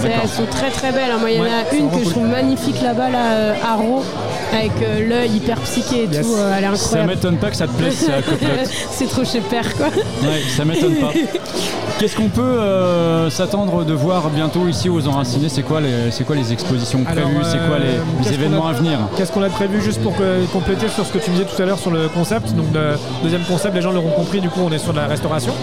Mais 0.04 0.16
elles 0.24 0.30
sont 0.30 0.46
très 0.50 0.72
très 0.72 0.92
belles. 0.92 1.12
hein. 1.14 1.18
Moi, 1.20 1.30
il 1.32 1.38
y 1.38 1.42
en 1.42 1.44
a 1.44 1.76
une 1.76 1.92
que 1.92 2.04
je 2.04 2.10
trouve 2.10 2.26
magnifique 2.28 2.82
là-bas, 2.82 3.10
là, 3.10 3.54
à 3.64 3.76
Raux, 3.76 4.04
avec 4.52 4.72
euh, 4.82 5.08
l'œil 5.08 5.32
hyper 5.36 5.60
psyché 5.60 6.04
et 6.06 6.08
Yes. 6.14 6.26
tout. 6.26 6.34
euh, 6.38 6.54
elle 6.58 6.64
est 6.64 6.68
Ça 6.76 6.84
incroyable. 6.86 7.10
m'étonne 7.12 7.38
pas 7.38 7.50
que 7.52 7.56
ça 7.58 7.68
te 7.68 7.74
plaise, 7.74 8.10
c'est 8.90 9.08
trop 9.10 9.24
chez 9.26 9.42
Père, 9.42 9.76
quoi. 9.76 9.88
Ouais, 9.88 10.42
ça 10.56 10.66
m'étonne 10.66 10.96
pas. 10.96 11.12
Qu'est-ce 12.00 12.16
qu'on 12.16 12.30
peut 12.30 12.42
euh, 12.64 13.30
s'attendre 13.30 13.84
de 13.84 13.94
voir 13.94 14.30
bientôt 14.30 14.68
ici 14.68 14.90
aux 14.90 15.08
Enracinés 15.08 15.50
C'est 15.50 15.62
quoi, 15.64 15.82
les- 15.82 16.12
c'est 16.12 16.24
quoi 16.24 16.36
les 16.36 16.52
expositions 16.54 17.02
Alors, 17.06 17.26
prévues 17.30 17.44
C'est 17.44 17.58
quoi 17.68 17.78
les, 17.80 17.86
euh, 17.86 17.92
les 18.20 18.24
qu'est-ce 18.24 18.30
qu'on 18.36 18.42
événements 18.42 18.68
a- 18.68 18.72
à 18.72 18.74
venir? 18.74 19.00
Qu'est-ce 19.18 19.32
qu'on 19.32 19.44
a 19.44 19.50
prévu 19.50 19.82
juste 19.82 20.02
pour 20.02 20.16
que- 20.16 20.46
compléter 20.52 20.88
sur 20.90 21.06
ce 21.06 21.12
que 21.12 21.18
tu 21.20 21.30
disais 21.32 21.46
tout 21.46 21.62
à 21.62 21.66
l'heure 21.66 21.78
sur 21.80 21.92
le 21.92 22.08
concept? 22.10 22.54
Donc 22.56 22.66
le 22.74 22.96
deuxième 23.24 23.44
concept, 23.44 23.76
les 23.76 23.82
gens 23.82 23.92
l'auront 23.92 24.12
compris, 24.12 24.40
du 24.42 24.50
coup 24.50 24.62
on 24.64 24.72
est 24.72 24.78
sur 24.80 24.94
de 24.94 24.98
la 25.00 25.08
restauration. 25.08 25.54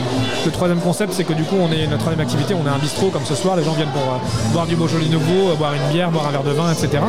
Le 0.44 0.50
troisième 0.50 0.80
concept, 0.80 1.12
c'est 1.14 1.24
que 1.24 1.32
du 1.32 1.42
coup 1.44 1.56
on 1.60 1.72
est 1.72 1.86
notre 1.86 1.98
troisième 2.02 2.20
activité, 2.20 2.54
on 2.54 2.66
est 2.66 2.74
un 2.74 2.78
bistrot 2.78 3.08
comme 3.08 3.24
ce 3.24 3.34
soir, 3.34 3.56
les 3.56 3.64
gens 3.64 3.72
viennent 3.72 3.88
pour 3.88 4.02
euh, 4.02 4.52
boire 4.52 4.66
du 4.66 4.76
Beaujolais 4.76 5.06
nouveau, 5.08 5.50
euh, 5.50 5.54
boire 5.56 5.72
une 5.74 5.92
bière, 5.92 6.10
boire 6.10 6.26
un 6.28 6.30
verre 6.32 6.44
de 6.44 6.50
vin, 6.52 6.70
etc. 6.72 7.02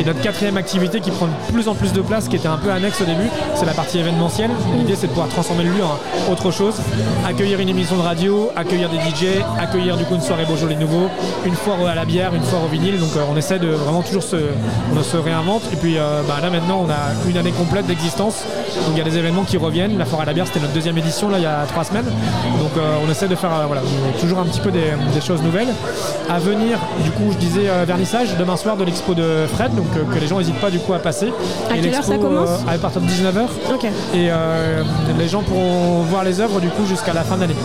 Et 0.00 0.04
notre 0.04 0.20
quatrième 0.20 0.56
activité 0.56 1.00
qui 1.00 1.10
prend 1.10 1.26
de 1.26 1.52
plus 1.52 1.68
en 1.68 1.74
plus 1.74 1.92
de 1.92 2.00
place, 2.00 2.28
qui 2.28 2.36
était 2.36 2.48
un 2.48 2.56
peu 2.56 2.70
annexe 2.70 3.00
au 3.00 3.04
début, 3.04 3.28
c'est 3.54 3.66
la 3.66 3.72
partie 3.72 3.98
événementielle. 3.98 4.50
L'idée 4.76 4.94
c'est 4.96 5.06
de 5.06 5.12
pouvoir 5.12 5.28
transformer 5.28 5.64
le 5.64 5.70
lieu 5.70 5.82
en 5.84 6.32
autre 6.32 6.50
chose, 6.50 6.74
accueillir 7.26 7.60
une 7.60 7.68
émission 7.68 7.96
de 7.96 8.02
radio, 8.02 8.50
accueillir 8.56 8.88
des 8.88 8.96
DJ, 8.98 9.31
accueillir 9.58 9.96
du 9.96 10.04
coup 10.04 10.14
une 10.14 10.20
soirée 10.20 10.44
Beaujolais 10.44 10.76
nouveau, 10.76 11.08
une 11.44 11.54
foire 11.54 11.78
à 11.86 11.94
la 11.94 12.04
bière, 12.04 12.34
une 12.34 12.42
foire 12.42 12.64
au 12.64 12.68
vinyle. 12.68 12.98
Donc 12.98 13.10
euh, 13.16 13.20
on 13.30 13.36
essaie 13.36 13.58
de 13.58 13.68
vraiment 13.68 14.02
toujours 14.02 14.22
se, 14.22 14.36
on 14.96 15.02
se 15.02 15.16
réinvente. 15.16 15.62
Et 15.72 15.76
puis 15.76 15.98
euh, 15.98 16.22
bah, 16.26 16.36
là 16.42 16.50
maintenant 16.50 16.84
on 16.86 16.90
a 16.90 17.28
une 17.28 17.36
année 17.36 17.52
complète 17.52 17.86
d'existence. 17.86 18.44
Donc 18.86 18.92
il 18.92 18.98
y 18.98 19.00
a 19.00 19.04
des 19.04 19.18
événements 19.18 19.44
qui 19.44 19.56
reviennent. 19.56 19.98
La 19.98 20.04
foire 20.04 20.22
à 20.22 20.24
la 20.24 20.32
bière 20.32 20.46
c'était 20.46 20.60
notre 20.60 20.72
deuxième 20.72 20.98
édition 20.98 21.28
là 21.28 21.38
il 21.38 21.44
y 21.44 21.46
a 21.46 21.64
trois 21.66 21.84
semaines. 21.84 22.04
Donc 22.04 22.72
euh, 22.76 22.96
on 23.06 23.10
essaie 23.10 23.28
de 23.28 23.34
faire 23.36 23.50
voilà, 23.66 23.82
toujours 24.20 24.38
un 24.38 24.44
petit 24.44 24.60
peu 24.60 24.70
des, 24.70 24.92
des 25.14 25.20
choses 25.20 25.42
nouvelles. 25.42 25.72
À 26.30 26.38
venir, 26.38 26.78
du 27.02 27.10
coup 27.10 27.30
je 27.30 27.36
disais 27.38 27.68
vernissage 27.86 28.36
demain 28.38 28.56
soir 28.56 28.76
de 28.76 28.84
l'expo 28.84 29.14
de 29.14 29.46
Fred, 29.52 29.74
donc 29.74 29.86
que 29.92 30.18
les 30.18 30.26
gens 30.26 30.38
n'hésitent 30.38 30.60
pas 30.60 30.70
du 30.70 30.78
coup 30.78 30.94
à 30.94 30.98
passer. 30.98 31.32
À 31.70 31.76
Et 31.76 31.80
quelle 31.80 31.94
heure 31.94 32.00
l'expo, 32.00 32.12
ça 32.12 32.18
commence 32.18 32.50
À 32.66 32.78
partir 32.78 33.00
de 33.00 33.06
19h. 33.06 33.74
Ok. 33.74 33.86
Et 34.14 34.30
les 35.18 35.28
gens 35.28 35.42
pourront 35.42 36.02
voir 36.02 36.24
les 36.24 36.40
œuvres 36.40 36.60
du 36.60 36.68
coup 36.68 36.86
jusqu'à 36.86 37.12
la 37.12 37.22
fin 37.22 37.36
d'année. 37.36 37.56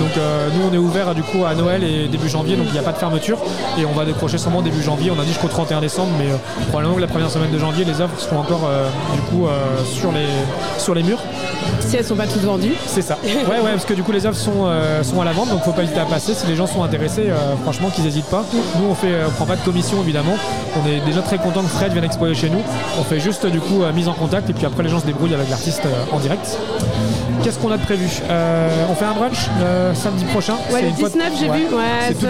Donc 0.00 0.16
euh, 0.16 0.48
nous 0.54 0.68
on 0.70 0.74
est 0.74 0.78
ouvert 0.78 1.13
du 1.14 1.22
coup 1.22 1.44
à 1.44 1.54
Noël 1.54 1.82
et 1.84 2.08
début 2.08 2.28
janvier, 2.28 2.56
donc 2.56 2.66
il 2.68 2.72
n'y 2.72 2.78
a 2.78 2.82
pas 2.82 2.92
de 2.92 2.98
fermeture. 2.98 3.38
Et 3.78 3.84
on 3.84 3.92
va 3.92 4.04
décrocher 4.04 4.38
sûrement 4.38 4.62
début 4.62 4.82
janvier. 4.82 5.10
On 5.10 5.18
a 5.20 5.22
dit 5.22 5.28
jusqu'au 5.28 5.48
31 5.48 5.80
décembre, 5.80 6.10
mais 6.18 6.30
euh, 6.30 6.36
probablement 6.68 6.96
que 6.96 7.00
la 7.00 7.06
première 7.06 7.30
semaine 7.30 7.50
de 7.50 7.58
janvier, 7.58 7.84
les 7.84 8.00
œuvres 8.00 8.18
seront 8.18 8.38
encore 8.38 8.68
euh, 8.68 8.88
du 9.14 9.20
coup 9.22 9.46
euh, 9.46 9.82
sur, 9.84 10.12
les, 10.12 10.26
sur 10.78 10.94
les 10.94 11.02
murs. 11.02 11.20
Si 11.80 11.96
elles 11.96 12.04
sont 12.04 12.16
pas 12.16 12.26
toutes 12.26 12.42
vendues. 12.42 12.74
C'est 12.86 13.02
ça. 13.02 13.18
Ouais, 13.44 13.60
ouais, 13.60 13.72
parce 13.72 13.84
que 13.84 13.92
du 13.92 14.02
coup 14.02 14.10
les 14.10 14.24
œuvres 14.26 14.36
sont, 14.36 14.66
sont 15.02 15.20
à 15.20 15.24
la 15.24 15.32
vente, 15.32 15.50
donc 15.50 15.62
faut 15.62 15.72
pas 15.72 15.82
hésiter 15.82 16.00
à 16.00 16.06
passer. 16.06 16.32
Si 16.34 16.46
les 16.46 16.56
gens 16.56 16.66
sont 16.66 16.82
intéressés, 16.82 17.26
franchement 17.62 17.90
qu'ils 17.90 18.04
n'hésitent 18.04 18.30
pas. 18.30 18.44
Nous 18.80 18.88
on 18.88 18.94
fait, 18.94 19.12
on 19.26 19.30
prend 19.30 19.44
pas 19.44 19.56
de 19.56 19.60
commission 19.60 20.00
évidemment. 20.02 20.34
On 20.82 20.88
est 20.88 21.00
déjà 21.00 21.20
très 21.20 21.36
content 21.36 21.60
que 21.62 21.68
Fred 21.68 21.92
vienne 21.92 22.04
exposer 22.04 22.34
chez 22.34 22.50
nous. 22.50 22.62
On 22.98 23.04
fait 23.04 23.20
juste 23.20 23.46
du 23.46 23.60
coup 23.60 23.82
mise 23.94 24.08
en 24.08 24.14
contact 24.14 24.48
et 24.48 24.54
puis 24.54 24.64
après 24.64 24.82
les 24.82 24.88
gens 24.88 24.98
se 24.98 25.06
débrouillent 25.06 25.34
avec 25.34 25.50
l'artiste 25.50 25.82
en 26.10 26.18
direct. 26.18 26.58
Qu'est-ce 27.44 27.58
qu'on 27.58 27.70
a 27.70 27.76
de 27.76 27.82
prévu 27.82 28.08
Euh, 28.30 28.86
On 28.90 28.94
fait 28.94 29.04
un 29.04 29.12
brunch 29.12 29.48
euh, 29.60 29.92
samedi 29.94 30.24
prochain. 30.24 30.54
Ouais, 30.72 30.80
le 30.80 30.88
une 30.88 30.94
fois- 30.96 31.08
19, 31.10 31.32
j'ai 31.38 31.50
Ouais. 31.50 31.56
vu. 31.58 31.64
Ouais, 31.74 31.82
C'est 32.08 32.18
deux, 32.20 32.28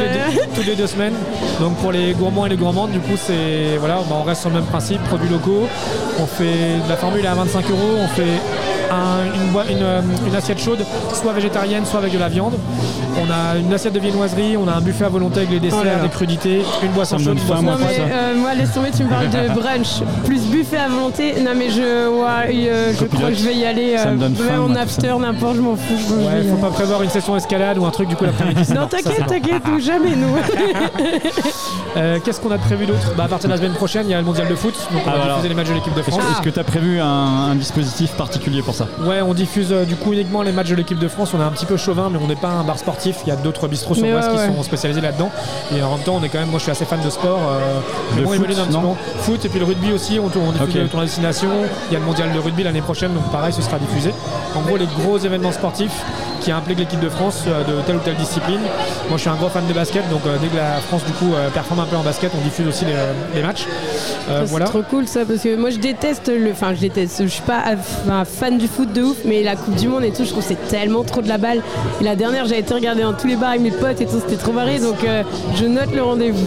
toutes 0.57 0.67
les 0.67 0.75
deux 0.75 0.89
semaines. 0.89 1.15
Donc 1.61 1.77
pour 1.77 1.93
les 1.93 2.13
gourmands 2.15 2.47
et 2.47 2.49
les 2.49 2.57
gourmandes, 2.57 2.91
du 2.91 2.99
coup, 2.99 3.17
c'est 3.17 3.77
voilà, 3.79 3.97
bah, 4.09 4.17
on 4.21 4.25
reste 4.25 4.41
sur 4.41 4.51
le 4.51 4.57
même 4.57 4.65
principe, 4.65 5.01
produits 5.05 5.29
locaux. 5.29 5.69
On 6.21 6.27
fait 6.27 6.81
de 6.85 6.89
la 6.89 6.97
formule 6.97 7.25
à 7.27 7.35
25 7.35 7.65
euros. 7.71 7.99
On 8.03 8.09
fait 8.09 8.41
un- 8.95 9.35
une, 9.35 9.51
boi- 9.53 9.65
une, 9.71 9.83
euh, 9.83 10.01
une 10.27 10.35
assiette 10.37 10.61
chaude, 10.61 10.85
soit 11.13 11.33
végétarienne, 11.33 11.85
soit 11.87 11.99
avec 12.01 12.13
de 12.13 12.19
la 12.19 12.29
viande. 12.29 12.55
On 13.17 13.31
a 13.31 13.57
une 13.59 13.73
assiette 13.73 13.93
de 13.93 14.01
viennoiserie, 14.01 14.57
on 14.57 14.67
a 14.67 14.73
un 14.73 14.81
buffet 14.81 15.05
à 15.05 15.09
volonté 15.09 15.39
avec 15.41 15.51
les 15.51 15.61
desserts, 15.61 15.79
Oh 15.83 15.85
là 15.85 15.97
là. 15.97 16.03
des 16.03 16.09
crudités, 16.09 16.63
une 16.83 16.91
boisson 16.91 17.17
chaude, 17.19 17.39
une 17.39 17.45
boisson 17.45 17.63
moi, 17.63 17.73
Non 17.75 17.79
mais 17.87 17.97
euh, 18.13 18.35
moi 18.37 18.55
laisse 18.55 18.73
tomber, 18.73 18.91
tu 18.97 19.05
me 19.05 19.09
parles 19.09 19.31
de 19.31 19.55
brunch 19.61 20.03
plus 20.25 20.41
buffet 20.47 20.79
à 20.79 20.89
volonté. 20.89 21.35
Non 21.41 21.53
mais 21.57 21.71
je, 21.71 21.81
ouais, 22.09 22.69
euh, 22.69 22.93
je 22.99 23.05
crois 23.05 23.29
que 23.31 23.35
je 23.37 23.45
vais 23.45 23.55
y 23.55 23.65
aller. 23.65 23.97
Ça 23.99 24.11
me 24.11 24.19
donne 24.19 24.33
même 24.33 24.49
faim, 24.49 24.61
en 24.61 24.69
moi, 24.69 24.81
after, 24.81 25.15
n'importe, 25.21 25.57
je 25.57 25.61
m'en 25.61 25.77
fous. 25.77 25.95
je- 26.09 26.15
Ouais, 26.15 26.43
faut 26.51 26.57
pas 26.57 26.71
prévoir 26.71 27.03
une 27.03 27.11
session 27.11 27.37
escalade 27.37 27.79
ou 27.79 27.87
un 27.87 27.91
truc 27.91 28.09
du 28.09 28.17
coup 28.17 28.25
l'après-midi. 28.25 28.73
Non 28.75 28.87
t'inquiète, 28.87 29.27
t'inquiète, 29.27 29.63
nous 29.69 29.81
jamais 29.81 30.17
nous. 30.17 30.35
Euh, 31.97 32.19
Qu'est-ce 32.25 32.41
qu'on 32.41 32.51
a 32.51 32.57
de 32.59 32.63
prévu 32.63 32.87
d'autre? 32.87 33.13
Bah, 33.17 33.25
À 33.25 33.29
partir 33.29 33.49
de 33.49 33.55
la 33.55 33.59
semaine 33.59 33.75
prochaine, 33.75 34.07
il 34.09 34.11
y 34.11 34.15
a 34.15 34.19
le 34.19 34.25
mondial 34.25 34.49
de 34.49 34.55
foot, 34.57 34.75
donc 34.93 35.03
on 35.07 35.09
Ah, 35.09 35.11
va 35.13 35.17
voilà. 35.17 35.33
diffuser 35.35 35.49
les 35.49 35.55
matchs 35.55 35.69
de 35.69 35.75
l'équipe 35.75 35.95
de 35.95 36.03
France. 36.03 36.21
est-ce 36.33 36.43
que 36.43 36.51
tu 36.51 36.59
as 36.59 36.65
prévu 36.65 37.01
un, 37.01 37.07
un 37.07 37.55
dispositif 37.55 38.11
particulier 38.13 38.63
pour 38.63 38.75
ça? 38.75 38.84
Ouais, 39.01 39.21
on 39.23 39.35
diffuse 39.35 39.73
euh, 39.73 39.85
du 39.85 39.97
coup 39.97 40.13
uniquement 40.13 40.43
les 40.43 40.53
matchs 40.53 40.71
de 40.71 40.75
l'équipe 40.75 40.99
de 40.99 41.09
France. 41.09 41.33
On 41.35 41.41
est 41.41 41.45
un 41.45 41.51
petit 41.51 41.67
peu 41.67 41.77
chauvin, 41.77 42.09
mais 42.11 42.19
on 42.23 42.27
n'est 42.27 42.37
pas 42.37 42.49
un 42.51 42.65
bar 42.65 42.79
sportif. 42.79 43.17
Il 43.27 43.29
y 43.29 43.33
a 43.33 43.37
d'autres 43.37 43.69
bistrots 43.69 43.95
sur 43.95 44.05
Mais 44.05 44.13
Brest 44.13 44.29
ouais, 44.31 44.35
qui 44.37 44.41
ouais. 44.51 44.57
sont 44.57 44.63
spécialisés 44.63 45.01
là-dedans. 45.01 45.31
Et 45.77 45.83
en 45.83 45.91
même 45.97 46.05
temps, 46.05 46.17
on 46.21 46.23
est 46.23 46.29
quand 46.29 46.39
même, 46.39 46.49
moi 46.51 46.59
je 46.59 46.65
suis 46.65 46.73
assez 46.73 46.85
fan 46.85 47.01
de 47.01 47.11
sport. 47.11 47.39
Euh, 47.49 47.81
Le 48.17 48.23
bon, 48.23 48.29
foot, 48.31 48.37
évolue 48.37 48.55
un 48.61 48.65
petit 48.67 48.73
non 48.73 48.95
peu. 48.95 49.21
Foot 49.21 49.45
et 49.45 49.49
puis 49.49 49.59
le 49.59 49.65
rugby 49.65 49.93
aussi. 49.93 50.19
On, 50.19 50.29
tourne- 50.29 50.47
on 50.49 50.53
diffuse 50.53 50.69
Ok. 50.77 50.83
le 50.83 50.89
tournoi 50.89 51.07
destination. 51.07 51.49
Il 51.91 51.95
y 51.95 51.97
a 51.97 51.99
le 52.01 52.05
mondial 52.05 52.33
de 52.33 52.39
rugby 52.39 52.63
l'année 52.63 52.81
prochaine, 52.83 53.13
donc 53.15 53.25
pareil, 53.31 53.53
ce 53.53 53.63
sera 53.63 53.79
diffusé. 53.79 54.13
En 54.55 54.61
gros, 54.61 54.77
les 54.77 54.87
gros 54.87 55.19
événements 55.19 55.53
sportifs 55.53 56.03
qui 56.45 56.53
impliquent 56.53 56.79
l'équipe 56.81 57.01
de 57.01 57.09
France 57.09 57.45
euh, 57.49 57.65
de 57.65 57.81
telle 57.87 57.97
ou 57.97 58.01
telle 58.01 58.17
discipline. 58.17 58.61
Moi, 59.09 59.17
je 59.17 59.23
suis 59.23 59.31
un 59.31 59.35
gros 59.35 59.49
fan 59.49 59.67
de 59.67 59.73
basket, 59.73 60.09
donc 60.11 60.21
euh, 60.27 60.37
dès 60.41 60.49
que 60.49 60.57
la 60.57 60.75
France 60.81 61.03
du 61.07 61.13
coup 61.13 61.33
euh, 61.33 61.49
performe 61.49 61.81
un 61.81 61.87
peu 61.87 61.97
en 61.97 62.03
basket, 62.03 62.31
on 62.39 62.45
diffuse 62.45 62.69
aussi 62.69 62.85
les, 62.85 62.93
les 63.35 63.43
matchs. 63.43 63.67
Euh, 64.29 64.45
voilà. 64.49 64.67
C'est 64.67 64.73
trop 64.73 64.83
cool 64.83 65.07
ça 65.07 65.25
parce 65.25 65.41
que 65.41 65.57
moi 65.57 65.71
je 65.71 65.79
déteste 65.79 66.29
le. 66.29 66.51
Enfin, 66.53 66.75
je 66.75 66.81
déteste. 66.81 67.23
Je 67.23 67.29
suis 67.29 67.43
pas 67.43 67.63
enfin, 67.73 68.25
fan 68.25 68.59
du 68.59 68.69
foot 68.69 68.93
de 68.93 69.03
ouf, 69.03 69.17
mais 69.25 69.43
la 69.43 69.57
Coupe 69.57 69.77
du 69.77 69.89
Monde 69.89 70.05
et 70.05 70.13
tout, 70.13 70.25
je 70.25 70.31
trouve 70.31 70.43
que 70.43 70.49
c'est 70.49 70.69
tellement 70.69 71.03
trop 71.03 71.23
de 71.23 71.29
la 71.29 71.39
balle. 71.39 71.63
Et 72.01 72.05
la 72.05 72.17
dernière, 72.17 72.47
j'ai 72.47 72.59
été 72.59 72.75
regarder 72.75 73.03
dans 73.03 73.15
tous 73.15 73.27
les 73.27 73.37
bars 73.37 73.51
avec 73.51 73.63
mes 73.63 73.71
potes 73.71 74.01
et 74.01 74.07
tout, 74.07 74.21
c'était 74.21 74.37
trop 74.37 74.53
barré. 74.53 74.79
Donc 74.79 75.03
euh, 75.05 75.23
je 75.57 75.65
note 75.67 75.95
le 75.95 76.03
rendez-vous. 76.03 76.47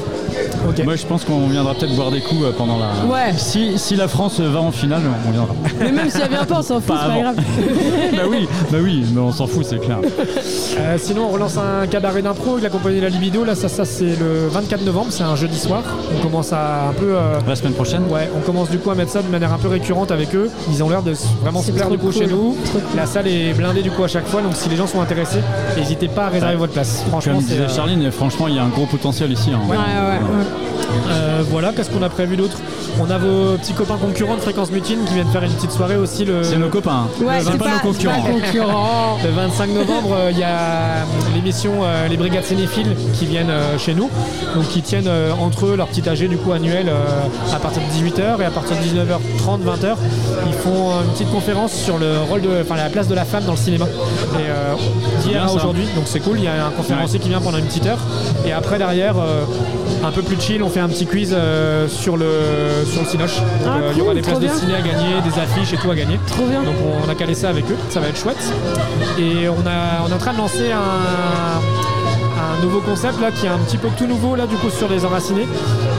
Ok. 0.67 0.83
Moi, 0.83 0.95
je 0.95 1.05
pense 1.05 1.23
qu'on 1.23 1.47
viendra 1.47 1.73
peut-être 1.73 1.95
boire 1.95 2.11
des 2.11 2.21
coups 2.21 2.45
pendant 2.57 2.77
la. 2.77 3.05
Ouais. 3.05 3.33
Si, 3.37 3.77
si 3.77 3.95
la 3.95 4.07
France 4.07 4.39
va 4.39 4.59
en 4.59 4.71
finale, 4.71 5.01
on 5.27 5.31
viendra. 5.31 5.55
Mais 5.79 5.91
même 5.91 6.09
si 6.09 6.21
elle 6.21 6.29
vient 6.29 6.45
pas, 6.45 6.59
on 6.59 6.61
s'en 6.61 6.79
fout, 6.79 6.95
Pas 6.95 7.01
c'est 7.03 7.13
pas 7.13 7.19
grave. 7.21 7.35
bah 8.13 8.23
oui, 8.29 8.47
bah 8.71 8.77
oui, 8.81 9.05
mais 9.13 9.21
on 9.21 9.31
s'en 9.31 9.47
fout, 9.47 9.65
c'est 9.65 9.79
clair. 9.79 9.86
Euh, 9.89 10.97
sinon, 10.97 11.25
on 11.29 11.33
relance 11.33 11.57
un 11.57 11.87
cabaret 11.87 12.21
d'impro 12.21 12.51
avec 12.53 12.63
la 12.63 12.69
compagnie 12.69 12.99
La 13.01 13.09
Libido. 13.09 13.43
Là, 13.43 13.55
ça, 13.55 13.67
ça 13.69 13.85
c'est 13.85 14.15
le 14.19 14.47
24 14.49 14.83
novembre, 14.85 15.07
c'est 15.09 15.23
un 15.23 15.35
jeudi 15.35 15.57
soir. 15.57 15.83
On 16.17 16.21
commence 16.21 16.53
à 16.53 16.89
un 16.89 16.93
peu. 16.93 17.15
euh, 17.15 17.39
La 17.47 17.55
semaine 17.55 17.73
prochaine 17.73 18.03
Ouais, 18.09 18.29
on 18.37 18.41
commence 18.41 18.69
du 18.69 18.77
coup 18.77 18.91
à 18.91 18.95
mettre 18.95 19.11
ça 19.11 19.21
de 19.21 19.27
manière 19.29 19.53
un 19.53 19.57
peu 19.57 19.67
récurrente 19.67 20.11
avec 20.11 20.33
eux. 20.35 20.49
Ils 20.71 20.83
ont 20.83 20.89
l'air 20.89 21.01
de 21.03 21.11
s- 21.11 21.25
vraiment 21.41 21.59
se 21.61 21.67
C'est 21.67 21.71
plaire 21.73 21.85
trop 21.87 21.95
du 21.95 21.99
coup 21.99 22.11
cool. 22.11 22.13
chez 22.15 22.27
nous. 22.27 22.55
Trop 22.65 22.79
cool. 22.79 22.81
La 22.95 23.05
salle 23.05 23.27
est 23.27 23.53
blindée 23.53 23.81
du 23.81 23.91
coup 23.91 24.03
à 24.03 24.07
chaque 24.07 24.27
fois, 24.27 24.41
donc 24.41 24.55
si 24.55 24.69
les 24.69 24.75
gens 24.75 24.87
sont 24.87 25.01
intéressés, 25.01 25.39
n'hésitez 25.77 26.07
pas 26.07 26.25
à 26.25 26.29
réserver 26.29 26.53
Ouais. 26.53 26.59
votre 26.59 26.73
place. 26.73 27.03
Franchement, 27.09 27.33
Comme 27.33 27.41
c'est. 27.41 27.53
disait 27.53 27.63
euh, 27.63 27.69
Charline, 27.69 28.11
franchement, 28.11 28.47
il 28.47 28.55
y 28.55 28.59
a 28.59 28.63
un 28.63 28.69
gros 28.69 28.85
potentiel 28.85 29.31
ici. 29.31 29.51
hein. 29.53 29.59
Ouais, 29.69 29.75
ouais, 29.77 29.83
ouais. 29.83 30.76
Euh, 31.09 31.41
voilà, 31.49 31.71
qu'est-ce 31.73 31.89
qu'on 31.89 32.01
a 32.03 32.09
prévu 32.09 32.37
d'autre 32.37 32.57
On 32.99 33.09
a 33.09 33.17
vos 33.17 33.57
petits 33.57 33.73
copains 33.73 33.97
concurrents 33.97 34.35
de 34.35 34.41
Fréquence 34.41 34.71
Mutine 34.71 34.99
qui 35.05 35.13
viennent 35.13 35.27
faire 35.29 35.43
une 35.43 35.51
petite 35.53 35.71
soirée 35.71 35.95
aussi 35.95 36.25
le. 36.25 36.43
C'est 36.43 36.57
nos 36.57 36.69
copains. 36.69 37.07
Ouais, 37.21 37.39
c'est 37.41 37.57
pas, 37.57 37.65
pas, 37.65 37.71
nos 37.75 37.79
concurrents. 37.79 38.21
pas 38.21 38.29
concurrents. 38.31 39.17
Le 39.23 39.29
25 39.31 39.69
novembre, 39.71 40.09
euh, 40.17 40.31
il 40.31 40.39
y 40.39 40.43
a 40.43 41.05
l'émission 41.35 41.71
euh, 41.83 42.07
Les 42.07 42.17
Brigades 42.17 42.43
Cinéphiles 42.43 42.95
qui 43.13 43.25
viennent 43.25 43.49
euh, 43.49 43.77
chez 43.77 43.93
nous, 43.93 44.09
donc 44.55 44.67
qui 44.69 44.81
tiennent 44.81 45.07
euh, 45.07 45.31
entre 45.39 45.67
eux 45.67 45.75
leur 45.75 45.87
petit 45.87 46.07
AG 46.07 46.27
du 46.27 46.37
coup 46.37 46.51
annuel 46.51 46.87
euh, 46.89 47.55
à 47.55 47.59
partir 47.59 47.81
de 47.81 47.87
18h 48.07 48.41
et 48.41 48.45
à 48.45 48.51
partir 48.51 48.75
de 48.77 48.81
19h30, 48.81 49.61
20h, 49.63 49.95
ils 50.47 50.53
font 50.53 50.91
une 51.03 51.11
petite 51.11 51.31
conférence 51.31 51.73
sur 51.73 51.97
le 51.97 52.19
rôle 52.29 52.41
de, 52.41 52.49
enfin 52.61 52.75
la 52.75 52.89
place 52.89 53.07
de 53.07 53.15
la 53.15 53.25
femme 53.25 53.43
dans 53.45 53.51
le 53.53 53.57
cinéma. 53.57 53.85
Et 53.85 54.49
euh, 54.49 54.73
d'hier 55.23 55.43
à 55.43 55.51
aujourd'hui, 55.53 55.85
donc 55.95 56.05
c'est 56.07 56.19
cool. 56.19 56.37
Il 56.39 56.43
y 56.45 56.47
a 56.47 56.65
un 56.65 56.71
conférencier 56.71 57.19
qui 57.19 57.29
vient 57.29 57.41
pendant 57.41 57.57
une 57.57 57.65
petite 57.65 57.85
heure 57.85 57.99
et 58.45 58.51
après 58.51 58.77
derrière. 58.77 59.15
euh, 59.17 59.43
un 60.03 60.11
peu 60.11 60.21
plus 60.21 60.39
chill, 60.39 60.61
on 60.61 60.69
fait 60.69 60.76
un 60.79 60.89
petit 60.89 61.05
quiz 61.05 61.33
euh, 61.33 61.87
sur 61.87 62.17
le 62.17 62.29
sur 62.85 63.01
le 63.01 63.07
Cinoche. 63.07 63.41
Ah, 63.65 63.77
euh, 63.77 63.91
il 63.93 63.99
y 63.99 64.01
aura 64.01 64.13
des 64.13 64.21
places 64.21 64.33
trop 64.33 64.41
de 64.41 64.47
bien. 64.47 64.55
ciné 64.55 64.75
à 64.75 64.81
gagner, 64.81 65.21
des 65.23 65.39
affiches 65.39 65.73
et 65.73 65.77
tout 65.77 65.91
à 65.91 65.95
gagner. 65.95 66.19
Trop 66.27 66.45
bien. 66.45 66.63
Donc 66.63 66.75
on 67.05 67.09
a 67.09 67.15
calé 67.15 67.33
ça 67.33 67.49
avec 67.49 67.65
eux, 67.69 67.77
ça 67.89 67.99
va 67.99 68.07
être 68.07 68.17
chouette. 68.17 68.53
Et 69.17 69.49
on, 69.49 69.65
a, 69.65 70.03
on 70.05 70.09
est 70.09 70.13
en 70.13 70.17
train 70.17 70.33
de 70.33 70.37
lancer 70.37 70.71
un, 70.71 71.61
un 72.37 72.61
nouveau 72.61 72.79
concept 72.81 73.19
là 73.21 73.31
qui 73.31 73.45
est 73.45 73.49
un 73.49 73.57
petit 73.57 73.77
peu 73.77 73.87
tout 73.97 74.05
nouveau 74.05 74.35
là 74.35 74.45
du 74.47 74.55
coup 74.55 74.69
sur 74.69 74.89
les 74.89 75.05
enracinés. 75.05 75.47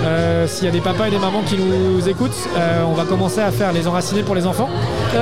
Euh, 0.04 0.46
S'il 0.46 0.64
y 0.64 0.68
a 0.68 0.70
des 0.70 0.80
papas 0.80 1.08
et 1.08 1.10
des 1.10 1.18
mamans 1.18 1.42
qui 1.42 1.56
nous 1.56 2.08
écoutent, 2.08 2.48
euh, 2.56 2.84
on 2.88 2.94
va 2.94 3.04
commencer 3.04 3.40
à 3.40 3.50
faire 3.50 3.72
les 3.72 3.86
enracinés 3.86 4.22
pour 4.22 4.34
les 4.34 4.46
enfants. 4.46 4.68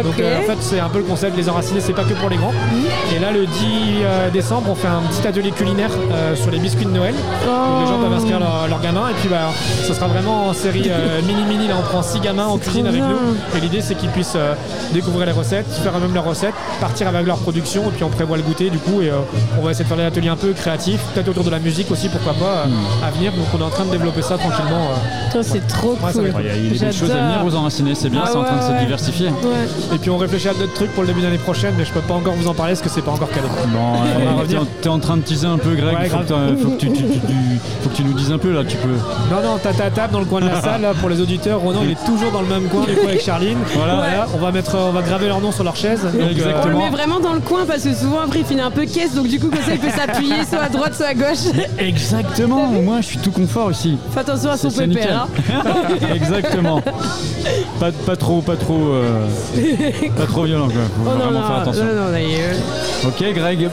Donc 0.02 0.18
euh, 0.20 0.38
en 0.38 0.42
fait 0.42 0.58
c'est 0.60 0.80
un 0.80 0.88
peu 0.88 0.98
le 0.98 1.04
concept, 1.04 1.36
les 1.36 1.48
enracinés 1.48 1.80
c'est 1.80 1.92
pas 1.92 2.04
que 2.04 2.14
pour 2.14 2.28
les 2.28 2.36
grands. 2.36 2.52
Et 3.14 3.18
là 3.18 3.32
le 3.32 3.46
10 3.46 3.50
euh, 4.02 4.30
décembre 4.30 4.68
on 4.70 4.74
fait 4.74 4.88
un 4.88 5.00
petit 5.10 5.26
atelier 5.26 5.50
culinaire 5.50 5.90
sur 6.34 6.50
les 6.50 6.58
biscuits 6.58 6.86
de 6.86 6.90
Noël. 6.90 7.14
Donc, 7.14 7.80
les 7.82 7.86
gens 7.86 7.98
peuvent 7.98 8.12
inscrire 8.12 8.38
leurs 8.38 8.68
leur 8.68 8.80
gamins 8.80 9.08
et 9.08 9.14
puis 9.14 9.28
bah, 9.28 9.50
ce 9.86 9.94
sera 9.94 10.06
vraiment 10.06 10.48
en 10.48 10.52
série 10.52 10.90
mini 11.26 11.44
mini 11.44 11.68
là 11.68 11.74
on 11.78 11.82
prend 11.82 12.02
6 12.02 12.20
gamins 12.20 12.46
en 12.46 12.58
cuisine 12.58 12.86
avec 12.86 13.00
bien. 13.00 13.10
nous 13.10 13.56
et 13.56 13.60
l'idée 13.60 13.80
c'est 13.80 13.94
qu'ils 13.94 14.10
puissent 14.10 14.36
découvrir 14.92 15.26
les 15.26 15.32
recettes, 15.32 15.66
faire 15.82 15.96
eux-mêmes 15.96 16.14
leurs 16.14 16.24
recettes, 16.24 16.54
partir 16.80 17.08
avec 17.08 17.26
leur 17.26 17.38
production 17.38 17.84
et 17.84 17.92
puis 17.92 18.04
on 18.04 18.10
prévoit 18.10 18.36
le 18.36 18.42
goûter 18.42 18.70
du 18.70 18.78
coup 18.78 19.00
et 19.02 19.10
on 19.58 19.62
va 19.62 19.70
essayer 19.70 19.84
de 19.84 19.88
faire 19.88 19.96
des 19.98 20.04
ateliers 20.04 20.28
un 20.28 20.36
peu 20.36 20.52
créatifs, 20.52 21.00
peut-être 21.14 21.28
autour 21.28 21.44
de 21.44 21.50
la 21.50 21.58
musique 21.58 21.90
aussi 21.90 22.08
pourquoi 22.08 22.32
pas 22.34 22.66
euh, 22.66 23.06
à 23.06 23.10
venir 23.10 23.32
donc 23.32 23.46
on 23.54 23.58
est 23.60 23.64
en 23.64 23.70
train 23.70 23.84
de 23.84 23.90
développer 23.90 24.22
ça 24.22 24.36
tranquillement. 24.38 24.90
euh. 24.90 25.32
Toi, 25.32 25.42
c'est 25.42 25.66
trop 25.66 25.92
Ouais, 26.02 26.12
cool. 26.12 26.32
Il 26.40 26.46
y 26.46 26.50
a, 26.68 26.72
des 26.72 26.78
belles 26.78 26.92
choses 26.92 27.10
à 27.10 27.14
venir 27.16 27.44
aux 27.44 27.54
enracinés, 27.54 27.94
c'est 27.94 28.08
bien, 28.08 28.22
Ah 28.24 28.28
c'est 28.30 28.38
en 28.38 28.44
train 28.44 28.56
de 28.56 28.62
se 28.78 28.80
diversifier. 28.84 29.28
Ouais. 29.28 29.94
Et 29.94 29.98
puis 29.98 30.10
on 30.10 30.16
réfléchit 30.18 30.48
à 30.48 30.54
d'autres 30.54 30.74
trucs 30.74 30.92
pour 30.92 31.02
le 31.02 31.08
début 31.08 31.20
d'année 31.22 31.38
prochaine 31.38 31.74
mais 31.76 31.84
je 31.84 31.92
peux 31.92 32.00
pas 32.00 32.14
encore 32.14 32.34
vous 32.34 32.48
en 32.48 32.54
parler 32.54 32.72
parce 32.72 32.82
que 32.82 32.88
c'est 32.88 33.02
pas 33.02 33.10
encore 33.12 33.30
calé. 33.30 33.46
Bon, 33.68 33.78
On 34.28 34.36
va 34.36 34.42
euh, 34.42 34.64
t'es 34.80 34.88
en- 34.88 34.98
train 34.98 35.16
de 35.16 35.22
teaser 35.22 35.46
un 35.46 35.58
peu, 35.58 35.74
Greg. 35.74 35.96
Ouais, 35.98 36.08
faut, 36.08 36.18
que 36.18 36.24
faut 36.62 36.76
tu, 36.78 36.90
tu- 36.90 37.02
tu- 37.04 37.20
tu- 37.20 37.58
faut 37.82 37.88
que 37.90 37.94
tu 37.96 38.04
nous 38.04 38.14
dises 38.14 38.32
un 38.32 38.38
peu 38.38 38.52
là. 38.52 38.62
Tu 38.64 38.76
peux. 38.76 38.88
Non 38.88 39.42
non 39.42 39.58
t'as 39.62 39.72
ta 39.72 39.90
table 39.90 40.12
dans 40.12 40.20
le 40.20 40.24
coin 40.24 40.40
de 40.40 40.46
la 40.48 40.60
salle 40.60 40.80
là, 40.82 40.92
pour 40.98 41.08
les 41.08 41.20
auditeurs, 41.20 41.60
Ronan 41.60 41.80
il 41.84 41.90
est 41.92 42.04
toujours 42.06 42.32
dans 42.32 42.40
le 42.40 42.46
même 42.48 42.64
coin 42.68 42.84
du 42.84 42.94
coup 42.94 43.06
avec 43.06 43.22
Charline. 43.22 43.58
Voilà. 43.74 44.26
on 44.34 44.38
va 44.38 44.52
mettre 44.52 44.76
on 44.76 44.92
va 44.92 45.02
graver 45.02 45.28
leur 45.28 45.40
nom 45.40 45.52
sur 45.52 45.64
leur 45.64 45.76
chaise. 45.76 46.02
Donc, 46.02 46.14
On 46.64 46.68
le 46.68 46.76
met 46.76 46.90
vraiment 46.90 47.20
dans 47.20 47.32
le 47.34 47.40
coin 47.40 47.64
parce 47.66 47.82
que 47.82 47.94
souvent 47.94 48.20
après 48.20 48.40
il 48.40 48.44
finit 48.46 48.60
un 48.62 48.70
peu 48.70 48.84
caisse 48.86 49.14
donc 49.14 49.28
du 49.28 49.38
coup 49.38 49.48
comme 49.50 49.62
ça 49.62 49.72
il 49.74 49.78
peut 49.80 49.90
s'appuyer 49.90 50.34
soit 50.48 50.62
à 50.62 50.68
droite 50.68 50.94
à 51.02 51.14
gauche. 51.14 51.52
Exactement. 51.78 52.66
Moi, 52.66 53.00
je 53.00 53.06
suis 53.06 53.18
tout 53.18 53.30
confort 53.30 53.70
ici. 53.70 53.96
Fais 54.12 54.20
attention 54.20 54.50
à 54.50 54.56
son 54.56 54.70
C'est- 54.70 54.86
pépère. 54.86 55.26
hein. 55.48 55.62
Exactement. 56.14 56.80
Pas, 57.80 57.92
pas 57.92 58.16
trop, 58.16 58.40
pas 58.42 58.56
trop, 58.56 58.88
euh, 58.88 59.26
pas 60.16 60.26
trop 60.26 60.44
violent 60.44 60.66
quoi. 60.68 60.74
Faut 60.76 61.02
Oh 61.06 61.10
non, 61.10 61.16
vraiment 61.16 61.40
non, 61.40 61.46
faire 61.46 61.56
attention. 61.58 61.84
non, 61.84 61.94
non, 62.06 62.10
d'ailleurs. 62.10 62.54
Ok, 63.06 63.24
Greg. 63.34 63.70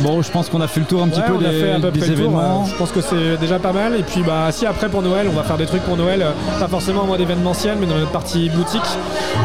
Bon, 0.00 0.20
je 0.20 0.30
pense 0.30 0.48
qu'on 0.50 0.60
a 0.60 0.68
fait 0.68 0.80
le 0.80 0.86
tour 0.86 1.02
un 1.02 1.08
petit 1.08 1.18
Ouais, 1.20 1.26
peu 1.26 1.32
on 1.32 1.44
a 1.44 1.48
des, 1.50 1.60
fait 1.60 1.70
à 1.72 1.80
peu 1.80 1.90
des 1.90 1.98
près 2.00 2.08
le 2.10 2.14
tour, 2.14 2.24
événements. 2.26 2.66
Je 2.66 2.74
pense 2.76 2.92
que 2.92 3.00
c'est 3.00 3.38
déjà 3.40 3.58
pas 3.58 3.72
mal. 3.72 3.96
Et 3.98 4.02
puis 4.02 4.22
bah 4.22 4.48
si 4.52 4.66
après 4.66 4.88
pour 4.90 5.00
Noël, 5.02 5.26
on 5.32 5.34
va 5.34 5.42
faire 5.42 5.56
des 5.56 5.64
trucs 5.66 5.82
pour 5.82 5.96
Noël, 5.96 6.20
euh, 6.22 6.30
pas 6.60 6.68
forcément 6.68 7.02
en 7.02 7.06
mode 7.06 7.20
événementiel, 7.22 7.78
mais 7.80 7.86
dans 7.86 7.96
notre 7.96 8.10
partie 8.12 8.50
boutique. 8.50 8.82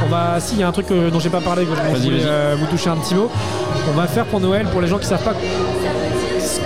On 0.06 0.10
va, 0.10 0.40
si 0.40 0.56
il 0.56 0.60
y 0.60 0.64
a 0.64 0.68
un 0.68 0.72
truc 0.74 0.92
euh, 0.92 1.10
dont 1.10 1.20
j'ai 1.20 1.30
pas 1.30 1.40
parlé, 1.40 1.64
que 1.66 1.70
je 1.72 1.76
Vas-y, 1.94 2.04
voulais 2.04 2.18
vas-y. 2.18 2.28
euh, 2.30 2.56
vous 2.60 2.66
toucher 2.68 2.90
un 2.90 2.98
petit 2.98 3.16
mot. 3.16 3.32
On 3.90 3.98
va 3.98 4.06
faire 4.06 4.26
pour 4.26 4.42
Noël 4.42 4.68
pour 4.68 4.82
les 4.82 4.88
gens 4.88 4.98
qui 5.00 5.08
savent 5.08 5.24
pas 5.24 5.34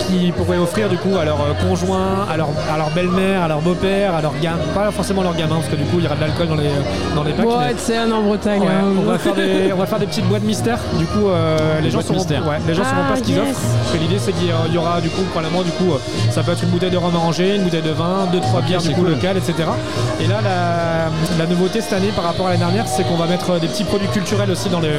qu'ils 0.07 0.33
pourraient 0.33 0.57
offrir 0.57 0.89
du 0.89 0.97
coup 0.97 1.17
à 1.17 1.25
leur 1.25 1.39
euh, 1.41 1.53
conjoint, 1.67 2.25
à 2.29 2.37
leur, 2.37 2.49
à 2.73 2.77
leur 2.77 2.89
belle-mère, 2.91 3.43
à 3.43 3.47
leur 3.47 3.61
beau-père, 3.61 4.15
à 4.15 4.21
leur 4.21 4.33
gamin, 4.41 4.57
pas 4.73 4.91
forcément 4.91 5.23
leur 5.23 5.35
gamin 5.35 5.55
parce 5.55 5.67
que 5.67 5.75
du 5.75 5.83
coup 5.85 5.97
il 5.99 6.03
y 6.03 6.07
aura 6.07 6.15
de 6.15 6.21
l'alcool 6.21 6.47
dans 6.47 6.55
les 6.55 6.69
dans 7.15 7.23
les 7.23 7.33
packs. 7.33 7.45
Ouais, 7.45 7.73
c'est 7.77 7.97
un 7.97 8.11
en 8.11 8.21
Bretagne. 8.21 8.61
Ouais, 8.61 8.67
hein. 8.67 8.93
on, 8.97 9.03
va 9.03 9.17
faire 9.17 9.35
des, 9.35 9.71
on 9.73 9.77
va 9.77 9.85
faire 9.85 9.99
des 9.99 10.05
petites 10.07 10.25
boîtes 10.27 10.43
mystères. 10.43 10.79
Du 10.97 11.05
coup, 11.05 11.27
euh, 11.29 11.79
les 11.81 11.89
gens 11.89 11.99
mystères. 12.09 12.47
ouais, 12.47 12.57
les 12.67 12.73
gens 12.73 12.83
Ah, 12.85 13.09
pas 13.11 13.17
ce 13.17 13.23
qu'ils 13.23 13.35
yes. 13.35 13.49
offrent. 13.49 13.59
Parce 13.83 13.91
que 13.93 13.97
l'idée, 13.97 14.19
c'est 14.19 14.31
qu'il 14.33 14.47
y 14.73 14.77
aura 14.77 15.01
du 15.01 15.09
coup, 15.09 15.21
probablement, 15.31 15.63
du 15.63 15.71
coup, 15.71 15.93
euh, 15.93 15.97
ça 16.31 16.43
peut 16.43 16.51
être 16.51 16.63
une 16.63 16.69
bouteille 16.69 16.91
de 16.91 16.97
rhum 16.97 17.15
arrangé, 17.15 17.55
une 17.55 17.63
bouteille 17.63 17.81
de 17.81 17.91
vin, 17.91 18.27
deux 18.31 18.39
trois 18.39 18.61
bières 18.61 18.81
du 18.81 18.89
coup 18.89 19.01
cool. 19.01 19.11
locales, 19.11 19.37
etc. 19.37 19.53
Et 20.19 20.27
là, 20.27 20.37
la, 20.43 21.09
la 21.37 21.49
nouveauté 21.49 21.81
cette 21.81 21.93
année 21.93 22.11
par 22.15 22.23
rapport 22.25 22.47
à 22.47 22.49
l'année 22.51 22.63
dernière, 22.63 22.87
c'est 22.87 23.03
qu'on 23.03 23.15
va 23.15 23.25
mettre 23.25 23.59
des 23.59 23.67
petits 23.67 23.83
produits 23.83 24.07
culturels 24.09 24.51
aussi 24.51 24.69
dans 24.69 24.79
les 24.79 24.93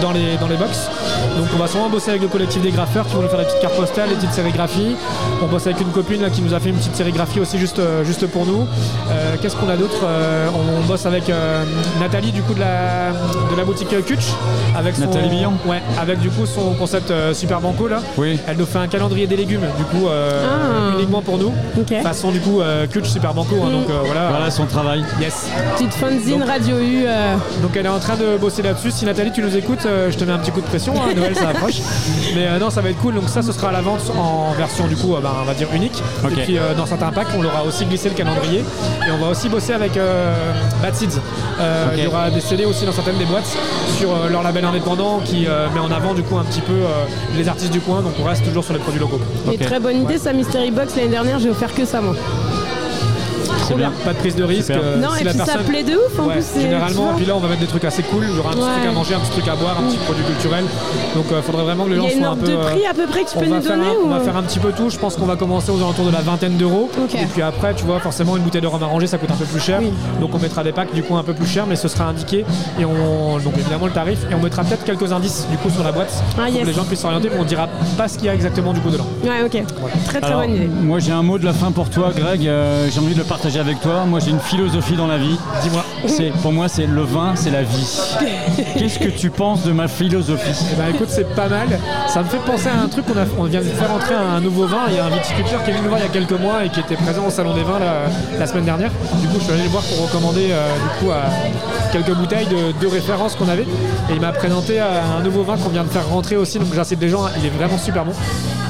dans 0.00 0.12
les 0.12 0.36
dans 0.38 0.48
les 0.48 0.56
box. 0.56 0.88
Donc, 1.36 1.46
on 1.54 1.58
va 1.58 1.66
sûrement 1.66 1.88
bosser 1.88 2.10
avec 2.10 2.22
le 2.22 2.28
collectif 2.28 2.62
des 2.62 2.70
graffeurs 2.70 3.06
qui 3.06 3.14
vont 3.14 3.22
nous 3.22 3.28
faire 3.28 3.38
des 3.38 3.44
petites 3.46 3.60
cartes 3.60 3.76
postales, 3.76 4.08
des 4.08 4.14
petites 4.16 4.29
sérigraphies. 4.32 4.96
On 5.42 5.46
bosse 5.46 5.66
avec 5.66 5.80
une 5.80 5.88
copine 5.90 6.22
là, 6.22 6.30
qui 6.30 6.42
nous 6.42 6.54
a 6.54 6.60
fait 6.60 6.70
une 6.70 6.76
petite 6.76 6.96
sérigraphie 6.96 7.40
aussi 7.40 7.58
juste 7.58 7.78
euh, 7.78 8.04
juste 8.04 8.26
pour 8.26 8.46
nous. 8.46 8.66
Euh, 9.10 9.36
Qu'est-ce 9.40 9.56
qu'on 9.56 9.68
a 9.68 9.76
d'autre 9.76 10.00
Euh, 10.04 10.48
on, 10.54 10.82
on 10.82 10.86
bosse 10.86 11.06
avec 11.06 11.28
euh, 11.30 11.64
Nathalie 12.00 12.32
du 12.32 12.42
coup 12.42 12.54
de 12.54 12.60
la 12.60 13.10
de 13.50 13.56
la 13.56 13.64
boutique 13.64 13.88
Kutch 14.06 14.26
avec 14.76 14.94
son, 14.96 15.02
Nathalie 15.02 15.28
Billon 15.28 15.52
Ouais, 15.66 15.82
avec 16.00 16.20
du 16.20 16.30
coup 16.30 16.46
son 16.46 16.74
concept 16.74 17.10
euh, 17.10 17.34
Super 17.34 17.60
Banco 17.60 17.88
là. 17.88 18.00
Oui. 18.16 18.38
Elle 18.46 18.56
nous 18.56 18.66
fait 18.66 18.78
un 18.78 18.88
calendrier 18.88 19.26
des 19.26 19.36
légumes 19.36 19.64
du 19.78 19.84
coup 19.84 20.08
euh, 20.08 20.46
Ah. 20.92 20.94
uniquement 20.98 21.22
pour 21.22 21.38
nous. 21.38 21.52
Ok. 21.78 21.94
Façon 22.02 22.30
du 22.30 22.40
coup 22.40 22.60
euh, 22.60 22.86
Kutch 22.86 23.08
Super 23.08 23.34
Banco 23.34 23.56
hein, 23.64 23.70
donc 23.70 23.88
euh, 23.90 24.00
voilà. 24.04 24.28
Voilà 24.30 24.50
son 24.50 24.66
travail. 24.66 25.04
Yes. 25.20 25.48
Petite 25.76 25.94
fanzine 25.94 26.42
Radio 26.42 26.76
U. 26.78 27.04
euh, 27.06 27.36
Donc 27.62 27.76
elle 27.76 27.86
est 27.86 27.90
en 27.90 27.98
train 27.98 28.16
de 28.16 28.36
bosser 28.38 28.62
là-dessus. 28.62 28.90
Si 28.90 29.04
Nathalie 29.04 29.32
tu 29.32 29.42
nous 29.42 29.56
écoutes, 29.56 29.86
euh, 29.86 30.10
je 30.10 30.16
te 30.18 30.24
mets 30.24 30.32
un 30.32 30.38
petit 30.38 30.50
coup 30.50 30.60
de 30.60 30.66
pression. 30.66 30.94
hein, 30.96 31.12
Noël 31.16 31.34
ça 31.36 31.48
approche. 31.48 31.78
Mais 32.34 32.46
euh, 32.46 32.58
non, 32.58 32.70
ça 32.70 32.80
va 32.80 32.90
être 32.90 32.98
cool. 32.98 33.14
Donc 33.14 33.28
ça, 33.28 33.42
ce 33.42 33.52
sera 33.52 33.68
à 33.68 33.72
la 33.72 33.80
vente 33.80 34.00
en 34.20 34.52
version 34.52 34.86
du 34.86 34.96
coup, 34.96 35.14
euh, 35.14 35.20
bah, 35.20 35.32
on 35.42 35.44
va 35.44 35.54
dire 35.54 35.68
unique. 35.74 36.02
Et 36.30 36.34
puis 36.34 36.58
euh, 36.58 36.74
dans 36.74 36.86
certains 36.86 37.10
packs, 37.10 37.28
on 37.36 37.42
leur 37.42 37.56
a 37.56 37.64
aussi 37.64 37.84
glissé 37.86 38.08
le 38.08 38.14
calendrier. 38.14 38.60
Et 38.60 39.10
on 39.10 39.18
va 39.18 39.28
aussi 39.30 39.48
bosser 39.48 39.72
avec 39.72 39.96
euh, 39.96 40.34
Bad 40.82 40.94
Seeds. 40.94 41.18
Euh. 41.60 41.86
Il 41.96 42.04
y 42.04 42.06
aura 42.06 42.30
des 42.30 42.40
CD 42.40 42.64
aussi 42.64 42.84
dans 42.84 42.92
certaines 42.92 43.18
des 43.18 43.24
boîtes 43.24 43.56
sur 43.98 44.10
euh, 44.10 44.28
leur 44.28 44.42
label 44.42 44.64
indépendant 44.64 45.20
qui 45.24 45.46
euh, 45.46 45.68
met 45.74 45.80
en 45.80 45.90
avant 45.90 46.14
du 46.14 46.22
coup 46.22 46.36
un 46.38 46.44
petit 46.44 46.60
peu 46.60 46.72
euh, 46.72 47.04
les 47.36 47.48
artistes 47.48 47.72
du 47.72 47.80
coin. 47.80 48.02
Donc 48.02 48.12
on 48.20 48.24
reste 48.24 48.44
toujours 48.44 48.64
sur 48.64 48.72
les 48.72 48.80
produits 48.80 49.00
locaux. 49.00 49.20
Et 49.52 49.58
très 49.58 49.80
bonne 49.80 50.02
idée, 50.02 50.18
ça 50.18 50.32
Mystery 50.32 50.70
Box 50.70 50.96
l'année 50.96 51.08
dernière, 51.08 51.38
j'ai 51.38 51.50
offert 51.50 51.74
que 51.74 51.84
ça 51.84 52.00
moi. 52.00 52.14
Bien. 53.76 53.92
Pas 54.04 54.12
de 54.12 54.18
prise 54.18 54.36
de 54.36 54.44
risque. 54.44 54.70
Euh, 54.70 54.96
non, 55.00 55.08
si 55.14 55.22
et 55.22 55.24
la 55.24 55.32
puis 55.32 55.40
ça 55.46 55.58
plaît 55.58 55.82
de 55.82 55.92
ouf 55.94 56.18
en 56.18 56.26
Ouais, 56.26 56.34
plus. 56.34 56.60
généralement, 56.60 57.12
puis 57.16 57.24
là 57.26 57.34
on 57.36 57.40
va 57.40 57.48
mettre 57.48 57.60
des 57.60 57.66
trucs 57.66 57.84
assez 57.84 58.02
cool, 58.02 58.24
il 58.28 58.36
y 58.36 58.38
aura 58.38 58.50
un 58.50 58.52
petit 58.52 58.60
Ouais. 58.62 58.72
truc 58.80 58.86
à 58.88 58.92
manger, 58.92 59.14
un 59.14 59.20
petit 59.20 59.30
truc 59.30 59.48
à 59.48 59.54
boire, 59.56 59.76
un 59.80 59.88
petit 59.88 59.96
produit 59.98 60.24
culturel. 60.24 60.64
Donc 61.14 61.24
il 61.30 61.42
faudrait 61.42 61.64
vraiment 61.64 61.84
que 61.84 61.90
les 61.90 61.96
Il 61.96 62.00
gens 62.02 62.06
y 62.08 62.10
a 62.10 62.12
une 62.12 62.18
soient 62.20 62.26
un 62.28 62.30
ordre 62.32 62.42
peu. 62.42 62.48
de 62.50 62.56
euh, 62.56 62.64
prix 62.70 62.86
à 62.86 62.94
peu 62.94 63.06
près 63.06 63.24
que 63.24 63.30
tu 63.30 63.36
on 63.36 63.40
peux 63.40 63.46
va 63.46 63.56
nous 63.56 63.62
faire 63.62 63.76
donner 63.76 63.88
un, 63.88 63.92
ou... 63.92 64.06
on 64.06 64.08
va 64.08 64.20
faire 64.20 64.36
un 64.36 64.42
petit 64.42 64.58
peu 64.58 64.72
tout, 64.72 64.90
je 64.90 64.98
pense 64.98 65.16
qu'on 65.16 65.26
va 65.26 65.36
commencer 65.36 65.70
aux 65.70 65.76
alentours 65.78 66.06
de 66.06 66.10
la 66.12 66.20
vingtaine 66.20 66.56
d'euros. 66.56 66.90
Et 67.14 67.26
puis 67.26 67.42
après, 67.42 67.74
tu 67.74 67.84
vois, 67.84 68.00
forcément 68.00 68.36
une 68.36 68.42
bouteille 68.42 68.60
de 68.60 68.66
rhum 68.66 68.82
arrangé 68.82 69.06
ça 69.06 69.18
coûte 69.18 69.30
un 69.30 69.34
peu 69.36 69.44
plus 69.44 69.60
cher. 69.60 69.78
Oui. 69.80 69.92
Donc 70.20 70.34
on 70.34 70.38
mettra 70.38 70.62
des 70.64 70.72
packs 70.72 70.92
du 70.94 71.02
coup 71.02 71.16
un 71.16 71.22
peu 71.22 71.32
plus 71.34 71.46
cher, 71.46 71.66
mais 71.66 71.76
ce 71.76 71.88
sera 71.88 72.04
indiqué. 72.04 72.44
Et 72.78 72.84
on 72.84 73.38
donc 73.38 73.54
évidemment 73.58 73.86
le 73.86 73.92
tarif. 73.92 74.18
Et 74.30 74.34
on 74.34 74.40
mettra 74.42 74.62
peut-être 74.64 74.84
quelques 74.84 75.12
indices 75.12 75.46
du 75.50 75.56
coup 75.58 75.70
sur 75.70 75.82
la 75.84 75.92
boîte 75.92 76.12
Ah, 76.38 76.44
pour 76.44 76.54
yes. 76.54 76.62
que 76.62 76.66
les 76.66 76.72
gens 76.72 76.84
puissent 76.84 77.00
s'orienter, 77.00 77.30
mais 77.32 77.38
on 77.40 77.44
dira 77.44 77.68
pas 77.96 78.08
ce 78.08 78.16
qu'il 78.18 78.26
y 78.26 78.28
a 78.28 78.34
exactement 78.34 78.72
du 78.72 78.80
coup 78.80 78.90
dedans. 78.90 79.06
Ouais, 79.24 79.42
ok. 79.44 79.62
Très 80.06 80.20
très 80.20 80.32
bonne 80.34 80.54
idée. 80.54 80.66
moi 80.82 80.98
j'ai 80.98 81.12
un 81.12 81.22
mot 81.22 81.38
de 81.38 81.44
la 81.44 81.52
fin 81.52 81.70
pour 81.70 81.88
toi, 81.90 82.10
Greg. 82.14 82.46
Euh, 82.46 82.88
j'ai 82.92 83.00
envie 83.00 83.14
de 83.14 83.18
le 83.18 83.24
partager 83.24 83.59
avec 83.60 83.80
toi. 83.80 84.04
Moi 84.06 84.18
j'ai 84.20 84.30
une 84.30 84.40
philosophie 84.40 84.96
dans 84.96 85.06
la 85.06 85.18
vie. 85.18 85.36
Dis-moi. 85.62 85.84
C'est 86.06 86.30
pour 86.42 86.52
moi 86.52 86.68
c'est 86.68 86.86
le 86.86 87.02
vin, 87.02 87.34
c'est 87.36 87.50
la 87.50 87.62
vie. 87.62 87.86
Qu'est-ce 88.78 88.98
que 88.98 89.08
tu 89.08 89.30
penses 89.30 89.62
de 89.62 89.72
ma 89.72 89.86
philosophie? 89.86 90.66
Eh 90.72 90.76
ben 90.76 90.88
écoute, 90.94 91.08
c'est 91.10 91.34
pas 91.34 91.48
mal. 91.48 91.68
Ça 92.08 92.22
me 92.22 92.28
fait 92.28 92.38
penser 92.38 92.68
à 92.68 92.82
un 92.82 92.88
truc 92.88 93.06
qu'on 93.06 93.18
a, 93.18 93.24
on 93.38 93.44
vient 93.44 93.60
de 93.60 93.66
faire 93.66 93.92
entrer 93.92 94.14
un 94.14 94.40
nouveau 94.40 94.66
vin. 94.66 94.84
Il 94.88 94.96
y 94.96 94.98
a 94.98 95.04
un 95.04 95.10
viticulteur 95.10 95.62
qui 95.62 95.70
est 95.70 95.74
venu 95.74 95.84
nous 95.84 95.90
voir 95.90 96.00
il 96.00 96.06
y 96.06 96.08
a 96.08 96.12
quelques 96.12 96.40
mois 96.40 96.64
et 96.64 96.68
qui 96.70 96.80
était 96.80 96.96
présent 96.96 97.26
au 97.26 97.30
salon 97.30 97.54
des 97.54 97.62
vins 97.62 97.78
la, 97.78 98.38
la 98.38 98.46
semaine 98.46 98.64
dernière. 98.64 98.90
Du 99.20 99.28
coup, 99.28 99.36
je 99.38 99.44
suis 99.44 99.52
allé 99.52 99.62
le 99.64 99.68
voir 99.68 99.82
pour 99.82 100.06
recommander 100.06 100.48
euh, 100.50 100.68
du 100.74 101.04
coup 101.04 101.12
à 101.12 101.24
quelques 101.92 102.12
bouteilles 102.14 102.46
de, 102.46 102.72
de 102.80 102.86
référence 102.86 103.34
qu'on 103.34 103.48
avait. 103.48 103.62
Et 103.62 104.14
il 104.14 104.20
m'a 104.20 104.32
présenté 104.32 104.80
un 104.80 105.20
nouveau 105.22 105.42
vin 105.42 105.56
qu'on 105.56 105.68
vient 105.70 105.84
de 105.84 105.88
faire 105.88 106.08
rentrer 106.08 106.36
aussi. 106.36 106.58
Donc 106.58 106.72
j'incite 106.74 107.00
les 107.00 107.08
gens. 107.08 107.26
Il 107.38 107.46
est 107.46 107.50
vraiment 107.50 107.78
super 107.78 108.04
bon. 108.04 108.12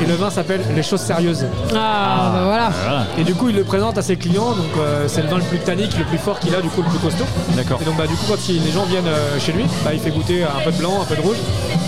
Et 0.03 0.07
le 0.07 0.15
vin 0.15 0.31
s'appelle 0.31 0.63
Les 0.75 0.83
choses 0.83 1.01
sérieuses. 1.01 1.45
Ah, 1.75 2.31
bah 2.35 2.41
voilà. 2.45 2.71
Voilà, 2.83 3.05
Et 3.19 3.25
du 3.25 3.35
coup, 3.35 3.51
il 3.51 3.57
le 3.57 3.65
présente 3.65 3.99
à 3.99 4.03
ses 4.03 4.17
clients. 4.17 4.53
Donc 4.53 4.67
euh, 4.79 5.05
c'est 5.09 5.23
le 5.23 5.29
vin 5.29 5.37
le 5.37 5.43
plus 5.43 5.59
tannique, 5.59 5.97
le 5.99 6.05
plus 6.05 6.19
fort 6.19 6.39
qu'il 6.41 6.55
a, 6.55 6.61
du 6.63 6.69
coup 6.69 6.83
le 6.83 6.89
plus 6.89 6.99
costaud. 6.99 7.25
d'accord. 7.57 7.79
Et 7.83 7.85
donc 7.85 7.97
bah, 7.97 8.07
du 8.07 8.15
coup 8.15 8.25
quand 8.29 8.49
il- 8.49 8.63
les 8.65 8.71
gens 8.73 8.85
viennent 8.85 9.07
euh, 9.07 9.39
chez 9.39 9.53
lui, 9.53 9.65
bah, 9.85 9.91
il 9.93 10.01
fait 10.01 10.11
goûter 10.11 10.43
un 10.45 10.63
peu 10.65 10.71
de 10.73 10.77
blanc, 10.79 11.03
un 11.03 11.05
peu 11.05 11.17
de 11.17 11.21
rouge. 11.21 11.37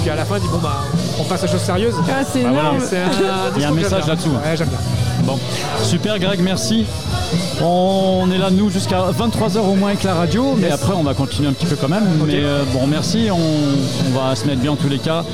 Puis 0.03 0.11
à 0.11 0.17
la 0.17 0.25
fin 0.25 0.37
il 0.37 0.43
dit 0.43 0.49
bon 0.49 0.59
bah 0.59 0.83
on 1.21 1.25
passe 1.25 1.45
aux 1.45 1.49
choses 1.49 1.61
sérieuses. 1.63 1.95
Ah, 2.09 2.23
c'est 2.31 2.43
Bah 2.43 2.51
voilà. 2.53 2.71
C'est 2.81 2.99
un, 2.99 3.11
Il 3.57 3.63
y 3.63 3.65
a 3.65 3.69
un 3.69 3.73
message 3.73 4.07
là-dessous. 4.07 4.31
Ouais, 4.31 4.57
j'aime 4.57 4.69
bien. 4.69 4.79
Bon, 5.25 5.39
super 5.85 6.19
Greg, 6.19 6.41
merci. 6.43 6.85
On 7.61 8.31
est 8.33 8.39
là 8.39 8.51
nous 8.51 8.71
jusqu'à 8.71 9.07
23h 9.11 9.59
au 9.61 9.75
moins 9.75 9.91
avec 9.91 10.03
la 10.03 10.15
radio, 10.15 10.55
mais 10.57 10.69
Yes. 10.69 10.75
après 10.75 10.95
on 10.95 11.03
va 11.03 11.15
continuer 11.15 11.49
un 11.49 11.53
petit 11.53 11.67
peu 11.67 11.77
quand 11.77 11.89
même. 11.89 12.05
Mais 12.27 12.37
euh, 12.43 12.63
bon, 12.73 12.87
merci, 12.87 13.29
on, 13.31 13.37
on 13.37 14.19
va 14.19 14.35
se 14.35 14.47
mettre 14.47 14.61
bien 14.61 14.73
en 14.73 14.77
tous 14.77 14.89
les 14.89 14.99
cas. 14.99 15.25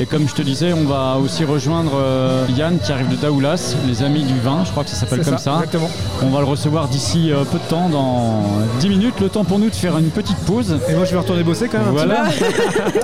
Et 0.00 0.06
comme 0.06 0.28
je 0.28 0.34
te 0.34 0.42
disais, 0.42 0.72
on 0.72 0.84
va 0.84 1.16
aussi 1.22 1.44
rejoindre 1.44 1.92
euh, 1.96 2.46
Yann 2.56 2.78
qui 2.78 2.92
arrive 2.92 3.08
de 3.08 3.16
Daoulas, 3.16 3.74
les 3.86 4.02
amis 4.04 4.22
du 4.22 4.38
vin, 4.38 4.62
je 4.64 4.70
crois 4.70 4.84
que 4.84 4.90
ça 4.90 4.96
s'appelle 4.96 5.24
comme 5.24 5.38
ça, 5.38 5.38
ça. 5.38 5.54
exactement. 5.56 5.90
On 6.22 6.28
va 6.28 6.38
le 6.38 6.44
recevoir 6.46 6.86
d'ici 6.88 7.32
euh, 7.32 7.42
peu 7.44 7.58
de 7.58 7.64
temps, 7.68 7.88
dans 7.88 8.42
10 8.80 8.88
minutes, 8.90 9.14
le 9.20 9.28
temps 9.28 9.44
pour 9.44 9.58
nous 9.58 9.70
de 9.70 9.74
faire 9.74 9.98
une 9.98 10.10
petite 10.10 10.36
pause. 10.38 10.78
Et 10.88 10.94
moi 10.94 11.04
je 11.04 11.10
vais 11.12 11.18
retourner 11.18 11.42
bosser 11.42 11.68
quand 11.68 11.78
même. 11.78 11.88
un 11.88 11.92
petit 11.94 12.06
Voilà. 12.06 12.24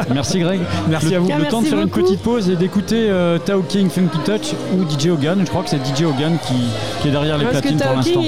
merci 0.14 0.38
Greg. 0.38 0.60
Merci 0.88 1.10
le, 1.10 1.16
à 1.16 1.18
vous. 1.18 1.28
Le 1.36 1.48
temps 1.48 1.62
de 1.62 1.66
faire 1.66 1.80
une 1.80 1.88
petite 1.90 2.20
pause 2.22 2.48
et 2.48 2.54
d'écouter 2.56 3.08
euh, 3.10 3.38
Tao 3.38 3.62
King 3.62 3.88
Funky 3.90 4.18
Touch 4.24 4.52
ou 4.76 4.84
DJ 4.88 5.08
Hogan. 5.08 5.40
Je 5.44 5.50
crois 5.50 5.62
que 5.64 5.70
c'est 5.70 5.84
DJ 5.84 6.04
Hogan 6.04 6.36
qui, 6.46 6.54
qui 7.02 7.08
est 7.08 7.10
derrière 7.10 7.38
les 7.38 7.44
Parce 7.46 7.56
que 7.56 7.62
platines 7.62 7.80
pour 7.80 7.96
l'instant. 7.96 8.20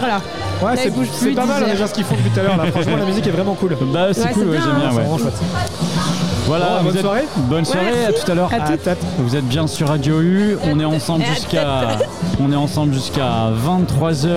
Là. 0.00 0.20
Ouais, 0.62 0.76
c'est 0.76 1.34
pas 1.34 1.44
mal 1.46 1.64
déjà 1.64 1.86
ce 1.86 1.92
qu'ils 1.94 2.04
font 2.04 2.14
depuis 2.14 2.30
tout 2.30 2.40
à 2.40 2.42
l'heure. 2.44 2.56
là. 2.56 2.64
Franchement 2.72 2.96
la 2.96 3.04
musique 3.04 3.26
est 3.26 3.30
vraiment 3.30 3.54
cool. 3.54 3.76
Bah 3.92 4.08
c'est 4.12 4.22
Ouais, 4.22 4.32
cool, 4.32 4.48
ouais, 4.48 4.58
j'aime 4.62 4.76
bien. 4.76 4.90
C'est 4.90 4.96
ouais. 4.96 5.02
vraiment 5.02 5.18
chouette. 5.18 5.34
Voilà, 6.46 6.64
Bon, 6.66 6.76
vous 6.78 6.84
bonne 6.88 6.96
êtes- 6.96 7.02
soirée. 7.02 7.24
Bonne 7.36 7.64
soirée, 7.64 7.86
Ouais, 7.86 8.04
à 8.08 8.12
tout 8.12 8.30
à 8.30 8.34
l'heure. 8.34 8.50
À 8.52 8.64
À 8.64 8.76
tête. 8.76 8.98
Vous 9.18 9.36
êtes 9.36 9.46
bien 9.46 9.66
sur 9.68 9.88
Radio 9.88 10.20
U, 10.20 10.56
on 10.64 10.80
est 10.80 10.84
ensemble 10.84 11.24
jusqu'à 11.24 11.88
on 12.40 12.50
est 12.52 12.56
ensemble 12.56 12.92
jusqu'à 12.94 13.50
23h 13.64 14.28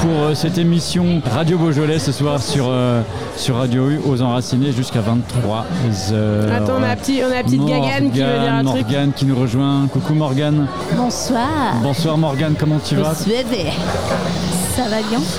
pour 0.00 0.10
euh, 0.22 0.34
cette 0.34 0.58
émission 0.58 1.22
Radio 1.32 1.56
Beaujolais 1.58 1.98
ce 2.00 2.10
soir 2.10 2.40
sur 2.42 2.66
euh, 2.68 3.00
sur 3.36 3.56
Radio 3.56 3.88
U 3.90 4.00
aux 4.06 4.20
enracinés 4.22 4.72
jusqu'à 4.72 5.00
23h. 5.00 6.52
Attends, 6.52 6.72
on 6.78 6.82
a 6.82 6.88
la 6.88 6.96
petite, 6.96 7.20
Gagane 7.64 8.10
qui 8.10 8.20
veut 8.20 8.40
dire 8.40 8.52
un 8.52 8.64
truc. 8.64 8.82
Morgane 8.82 9.12
qui 9.12 9.24
nous 9.26 9.38
rejoint. 9.38 9.86
Coucou 9.92 10.14
Morgane. 10.14 10.66
Bonsoir. 10.96 11.74
Bonsoir 11.82 12.18
Morgane, 12.18 12.54
comment 12.58 12.78
tu 12.84 12.96
vas? 12.96 13.14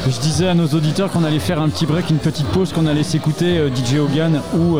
Je 0.10 0.20
disais 0.20 0.48
à 0.48 0.56
nos 0.56 0.68
auditeurs 0.68 1.12
qu'on 1.12 1.24
allait 1.24 1.38
faire 1.38 1.62
un 1.62 1.70
petit 1.70 1.86
break, 1.86 2.10
une 2.10 2.18
petite 2.18 2.48
pause, 2.48 2.74
qu'on 2.74 2.88
allait 2.88 3.04
s'écouter 3.04 3.60
euh, 3.60 3.70
DJ 3.70 4.00
Hogan 4.00 4.42
ou 4.58 4.80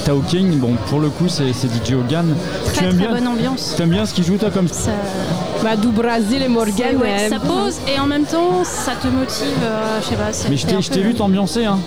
euh, 0.00 0.06
Tao 0.06 0.20
King. 0.28 0.58
Bon, 0.58 0.74
pour 0.88 1.00
le 1.00 1.08
coup, 1.08 1.28
c'est 1.28 1.44
DJ 1.52 1.92
Hogan. 1.94 2.34
tu 2.74 2.84
aimes 2.84 2.90
très 2.90 2.92
bien 2.96 3.10
bonne 3.12 3.26
ambiance. 3.28 3.74
T'aimes 3.76 3.90
bien 3.90 4.06
ce 4.06 4.14
qu'il 4.14 4.24
joue 4.24 4.36
toi 4.36 4.50
comme 4.50 4.68
Ça, 4.68 4.90
Bah, 5.62 5.76
du 5.76 5.88
Brésil 5.88 6.42
et 6.42 6.48
Morgan. 6.48 6.96
ouais, 7.00 7.28
ça 7.28 7.38
pose 7.38 7.76
et 7.94 7.98
en 8.00 8.06
même 8.06 8.24
temps 8.24 8.64
ça 8.64 8.92
te 8.92 9.06
motive, 9.08 9.46
euh, 9.62 9.98
je 10.02 10.06
sais 10.08 10.14
pas. 10.14 10.30
Mais 10.48 10.56
je 10.56 10.66
t'ai 10.66 10.80
je 10.80 10.90
t'ai 10.90 11.00
peu- 11.00 11.08
vu 11.08 11.14
t'ambiancer. 11.14 11.64
Hein. 11.64 11.78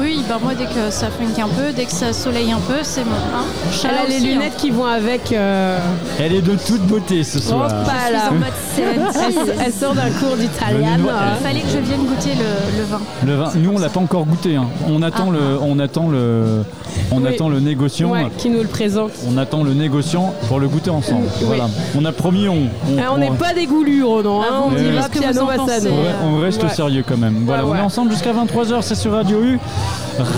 Oui, 0.00 0.22
bah 0.28 0.38
moi 0.42 0.52
dès 0.54 0.64
que 0.64 0.90
ça 0.90 1.08
funk 1.08 1.40
un 1.42 1.48
peu, 1.48 1.72
dès 1.74 1.84
que 1.84 1.92
ça 1.92 2.12
soleille 2.12 2.50
un 2.52 2.58
peu, 2.60 2.78
c'est 2.82 3.04
bon. 3.04 3.10
Hein. 3.34 3.44
Elle 3.84 3.90
a 3.90 4.08
les 4.08 4.16
aussi, 4.16 4.26
lunettes 4.26 4.56
qui 4.56 4.70
vont 4.70 4.86
avec. 4.86 5.32
euh, 5.32 5.78
Elle 6.18 6.34
est 6.34 6.42
de 6.42 6.56
toute 6.56 6.82
beauté 6.86 7.22
ce 7.22 7.38
soir. 7.38 7.68
Hein. 7.70 7.84
Là. 8.12 8.30
Elle, 8.78 9.00
70s. 9.00 9.52
elle 9.66 9.72
sort 9.72 9.94
d'un 9.94 10.10
cours 10.10 10.36
d'italien. 10.36 10.96
Venez-nous- 10.96 11.08
Il 11.08 11.46
fallait 11.46 11.60
que 11.60 11.68
je 11.68 11.78
vienne 11.78 12.06
goûter 12.06 12.30
le, 12.34 12.78
le 12.78 12.84
vin. 12.84 13.00
Le 13.26 13.34
vin, 13.34 13.50
nous 13.56 13.72
on 13.74 13.78
l'a 13.78 13.88
pas 13.88 14.00
encore 14.00 14.24
goûté. 14.24 14.56
hein. 14.56 14.66
On 14.88 15.02
attend 15.02 15.30
le, 15.30 15.58
on 15.60 15.78
attend 15.78 16.08
le, 16.08 16.62
on 17.10 17.18
Oui. 17.22 17.28
attend 17.28 17.48
le 17.50 17.57
négociant. 17.60 18.10
Ouais, 18.10 18.26
qui 18.38 18.48
nous 18.50 18.60
le 18.62 18.68
présente. 18.68 19.10
On 19.28 19.36
attend 19.36 19.62
le 19.62 19.74
négociant 19.74 20.34
pour 20.48 20.60
le 20.60 20.68
goûter 20.68 20.90
ensemble. 20.90 21.26
Oui. 21.40 21.44
Voilà. 21.46 21.68
On 21.96 22.04
a 22.04 22.12
promis, 22.12 22.48
on, 22.48 22.68
on, 23.12 23.18
n'est 23.18 23.30
on- 23.30 23.34
pas 23.34 23.54
des 23.54 23.66
goulures, 23.66 24.22
non. 24.22 24.42
hein, 24.42 24.46
Ah, 24.50 24.62
on 24.66 24.68
va 24.70 25.02
ce 25.02 25.08
que 25.08 25.18
piano 25.18 25.40
vous 25.40 25.46
en 25.46 25.46
bassano. 25.46 25.66
pensez. 25.66 25.88
on 25.90 25.94
re- 26.30 26.34
on 26.34 26.40
reste 26.40 26.62
Ouais. 26.62 26.68
sérieux 26.70 27.04
quand 27.06 27.16
même. 27.16 27.42
Voilà, 27.44 27.64
Ouais, 27.64 27.72
on 27.72 27.76
est 27.76 27.84
ensemble 27.84 28.10
jusqu'à 28.12 28.32
23h, 28.32 28.82
c'est 28.82 28.94
sur 28.94 29.12
Radio 29.12 29.42
U. 29.42 29.58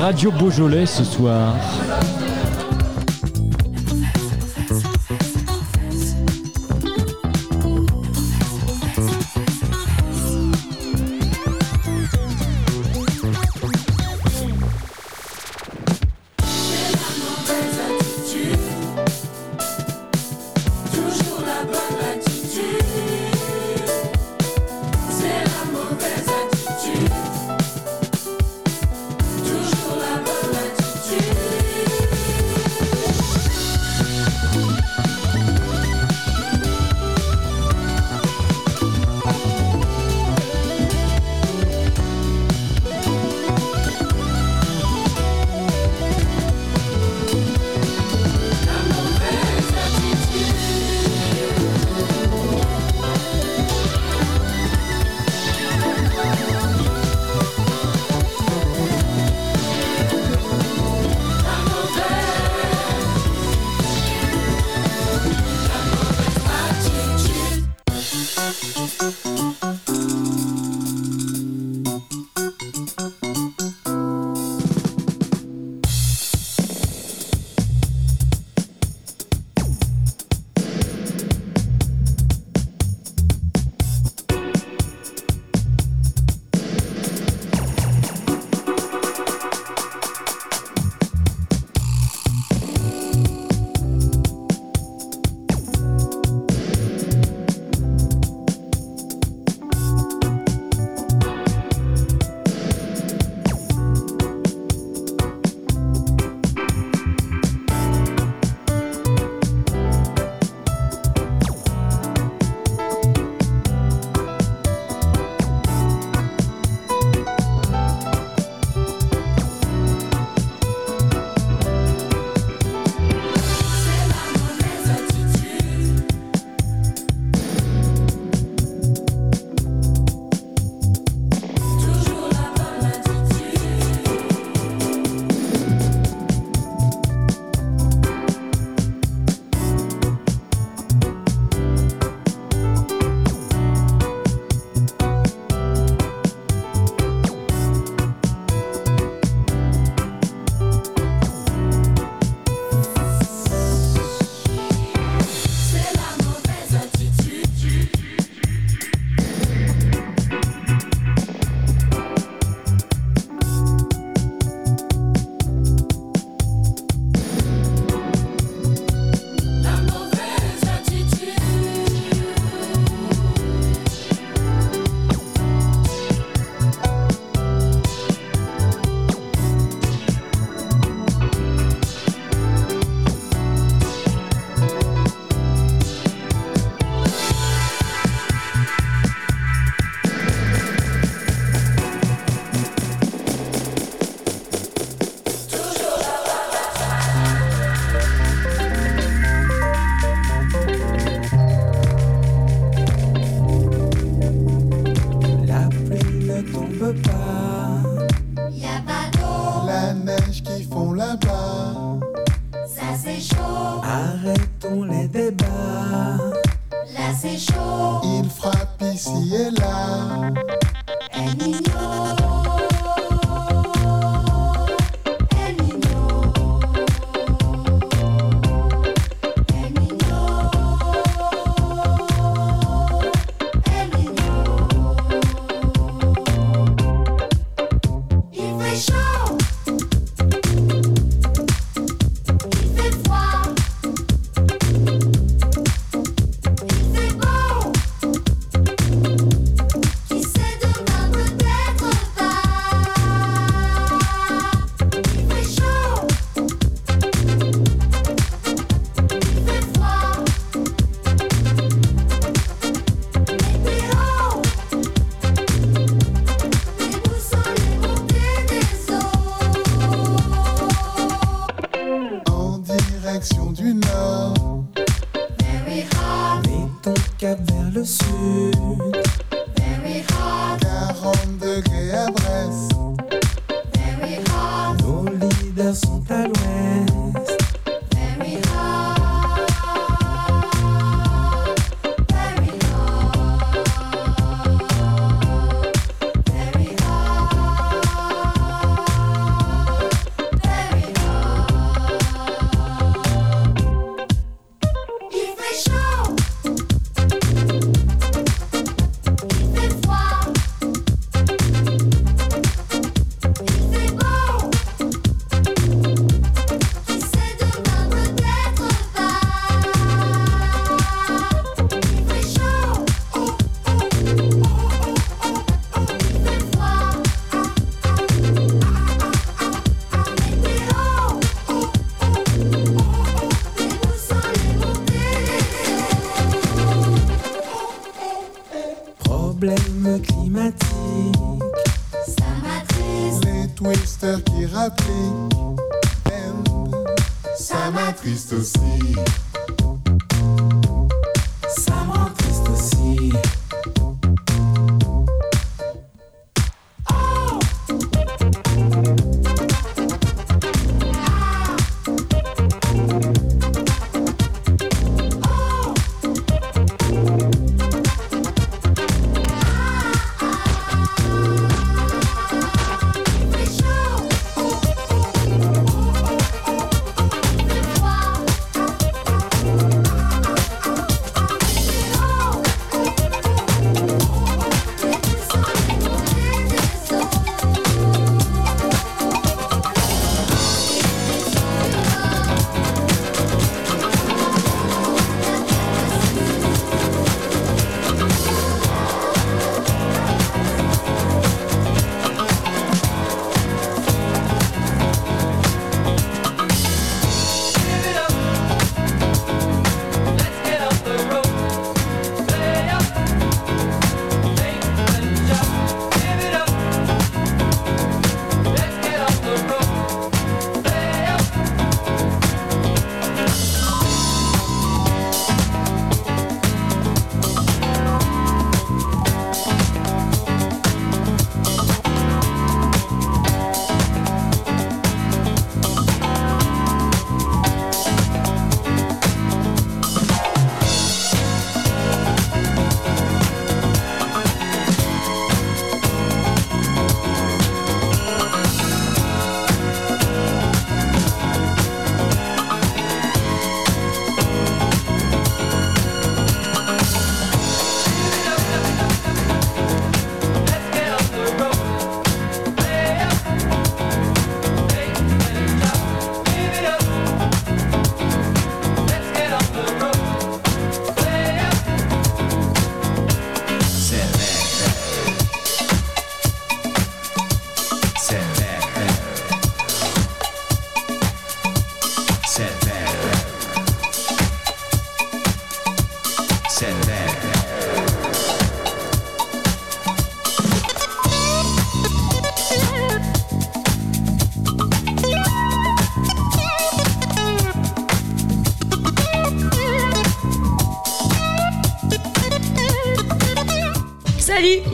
Radio 0.01 0.31
Beaujolais 0.31 0.87
ce 0.87 1.05
soir. 1.05 1.55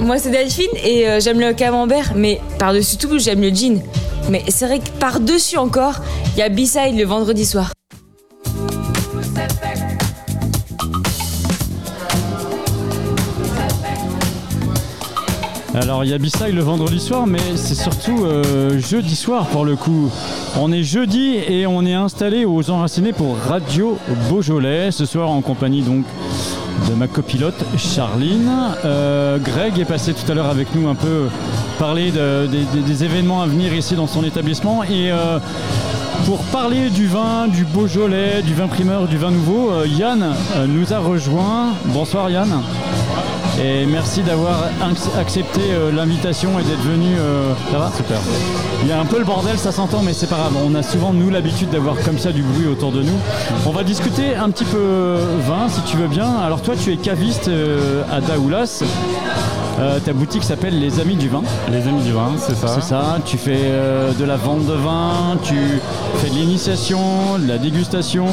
Moi 0.07 0.19
c'est 0.19 0.31
Delphine 0.31 0.67
et 0.85 1.09
euh, 1.09 1.21
j'aime 1.21 1.41
le 1.41 1.53
camembert, 1.53 2.13
mais 2.15 2.41
par-dessus 2.61 2.97
tout, 2.97 3.19
j'aime 3.19 3.41
le 3.41 3.49
jean. 3.49 3.83
Mais 4.31 4.43
c'est 4.49 4.67
vrai 4.67 4.79
que 4.79 4.89
par-dessus 5.01 5.57
encore, 5.57 5.97
il 6.35 6.39
y 6.39 6.43
a 6.43 6.49
B-Side 6.49 6.97
le 6.97 7.05
vendredi 7.05 7.45
soir. 7.45 7.73
Alors 15.75 16.05
il 16.05 16.11
y 16.11 16.15
a 16.15 16.19
B-Side 16.19 16.55
le 16.55 16.63
vendredi 16.63 17.01
soir, 17.01 17.27
mais 17.27 17.39
c'est 17.57 17.75
surtout 17.75 18.25
euh, 18.25 18.79
jeudi 18.79 19.17
soir 19.17 19.47
pour 19.49 19.65
le 19.65 19.77
coup. 19.77 20.11
On 20.59 20.73
est 20.73 20.85
jeudi 20.85 21.35
et 21.37 21.67
on 21.67 21.85
est 21.85 21.93
installé 21.93 22.47
aux 22.47 22.71
Enracinés 22.71 23.13
pour 23.13 23.37
Radio 23.37 23.99
Beaujolais. 24.31 24.91
Ce 24.91 25.05
soir 25.05 25.29
en 25.29 25.43
compagnie 25.43 25.83
donc 25.83 26.07
de 26.89 26.95
ma 26.95 27.07
copilote 27.09 27.65
Charline. 27.77 28.51
Euh, 28.85 29.39
Greg 29.39 29.79
est 29.79 29.85
passé 29.85 30.13
tout 30.15 30.31
à 30.31 30.35
l'heure 30.35 30.47
avec 30.51 30.75
nous 30.75 30.89
un 30.89 30.95
peu 30.95 31.29
parler 31.79 32.11
de- 32.11 32.47
des- 32.47 33.05
événements 33.05 33.43
à 33.43 33.47
venir 33.47 33.75
ici 33.75 33.95
dans 33.95 34.07
son 34.07 34.25
établissement. 34.25 34.83
Et 34.85 35.11
euh, 35.11 35.39
pour 36.25 36.39
parler 36.45 36.89
du 36.91 37.07
vin, 37.07 37.47
du 37.49 37.65
Beaujolais, 37.65 38.43
du 38.43 38.55
vin 38.55 38.69
primeur, 38.69 39.07
du 39.07 39.17
vin 39.19 39.31
nouveau, 39.31 39.71
euh, 39.71 39.87
Yann 39.87 40.33
nous 40.69 40.93
a 40.93 40.99
rejoint. 40.99 41.73
Bonsoir 41.87 42.31
Yann. 42.31 42.51
Et 43.63 43.87
merci 43.87 44.23
d'avoir 44.23 44.65
ac- 44.83 45.19
accepté 45.19 45.61
l'invitation 45.95 46.59
et 46.61 46.63
d'être 46.63 46.83
venu. 46.83 47.15
ça 47.73 47.79
va 47.79 47.91
Super. 47.97 48.19
Il 48.87 48.91
y 48.91 48.93
a 48.93 49.01
un 49.01 49.05
peu 49.05 49.19
le 49.19 49.25
bordel, 49.25 49.59
ça 49.59 49.73
s'entend, 49.73 50.01
mais 50.01 50.13
c'est 50.13 50.29
pas 50.29 50.37
grave. 50.37 50.53
On 50.65 50.73
a 50.77 50.83
souvent, 50.85 51.13
nous, 51.13 51.29
l'habitude 51.29 51.71
d'avoir 51.71 51.97
comme 52.05 52.19
ça 52.19 52.31
du 52.31 52.43
bruit 52.43 52.69
autour 52.69 52.93
de 52.93 53.03
nous. 53.03 53.19
On 53.67 53.71
va 53.71 53.83
discuter 53.83 54.37
un 54.37 54.49
petit 54.49 54.65
peu 54.65 55.19
vin, 55.41 55.69
si 55.69 55.81
tu 55.91 55.97
veux 55.97 56.07
bien. 56.07 56.37
Alors, 56.37 56.63
toi, 56.63 56.75
tu 56.81 56.93
es 56.93 56.97
caviste 56.97 57.49
euh, 57.49 58.05
à 58.13 58.21
Daoulas. 58.21 58.85
Euh, 59.79 59.99
ta 60.01 60.15
boutique 60.15 60.43
s'appelle 60.43 60.79
Les 60.81 61.01
Amis 61.01 61.17
du 61.17 61.29
Vin. 61.29 61.43
Les 61.71 61.87
amis 61.87 62.03
du 62.03 62.13
vin, 62.13 62.31
c'est 62.39 62.55
ça. 62.57 62.69
C'est 62.69 62.81
ça, 62.83 63.19
tu 63.27 63.37
fais 63.37 63.59
euh, 63.65 64.13
de 64.19 64.25
la 64.25 64.37
vente 64.37 64.65
de 64.65 64.73
vin, 64.73 65.37
tu 65.43 65.55
fais 66.15 66.31
de 66.31 66.35
l'initiation, 66.35 66.99
de 67.39 67.47
la 67.47 67.59
dégustation, 67.59 68.25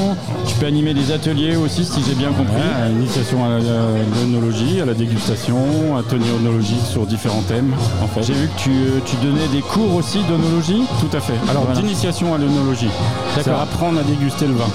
tu 0.47 0.55
peux 0.55 0.65
animer 0.67 0.93
des 0.93 1.11
ateliers 1.11 1.57
aussi 1.57 1.83
si 1.83 2.01
j'ai 2.07 2.15
bien 2.15 2.29
compris. 2.29 2.53
Ouais, 2.55 2.91
initiation 2.97 3.43
à 3.43 3.49
la- 3.59 4.81
à 4.81 4.85
la 4.85 4.93
dégustation, 4.93 5.97
atelier 5.97 6.29
œnologique 6.39 6.85
sur 6.89 7.05
différents 7.05 7.41
thèmes, 7.41 7.73
en 8.01 8.07
fait. 8.07 8.23
J'ai 8.23 8.33
vu 8.33 8.47
que 8.47 8.59
tu, 8.61 8.69
euh, 8.71 8.99
tu 9.05 9.15
donnais 9.17 9.47
des 9.51 9.61
cours 9.61 9.95
aussi 9.95 10.19
d'onologie. 10.29 10.83
Tout 11.01 11.15
à 11.15 11.19
fait. 11.19 11.33
Alors, 11.49 11.63
Voilà. 11.65 11.81
d'initiation 11.81 12.33
à 12.33 12.37
l'œnologie, 12.37 12.89
c'est 13.35 13.45
D'accord. 13.45 13.61
apprendre 13.61 13.99
à 13.99 14.03
déguster 14.03 14.47
le 14.47 14.53
vin. 14.53 14.67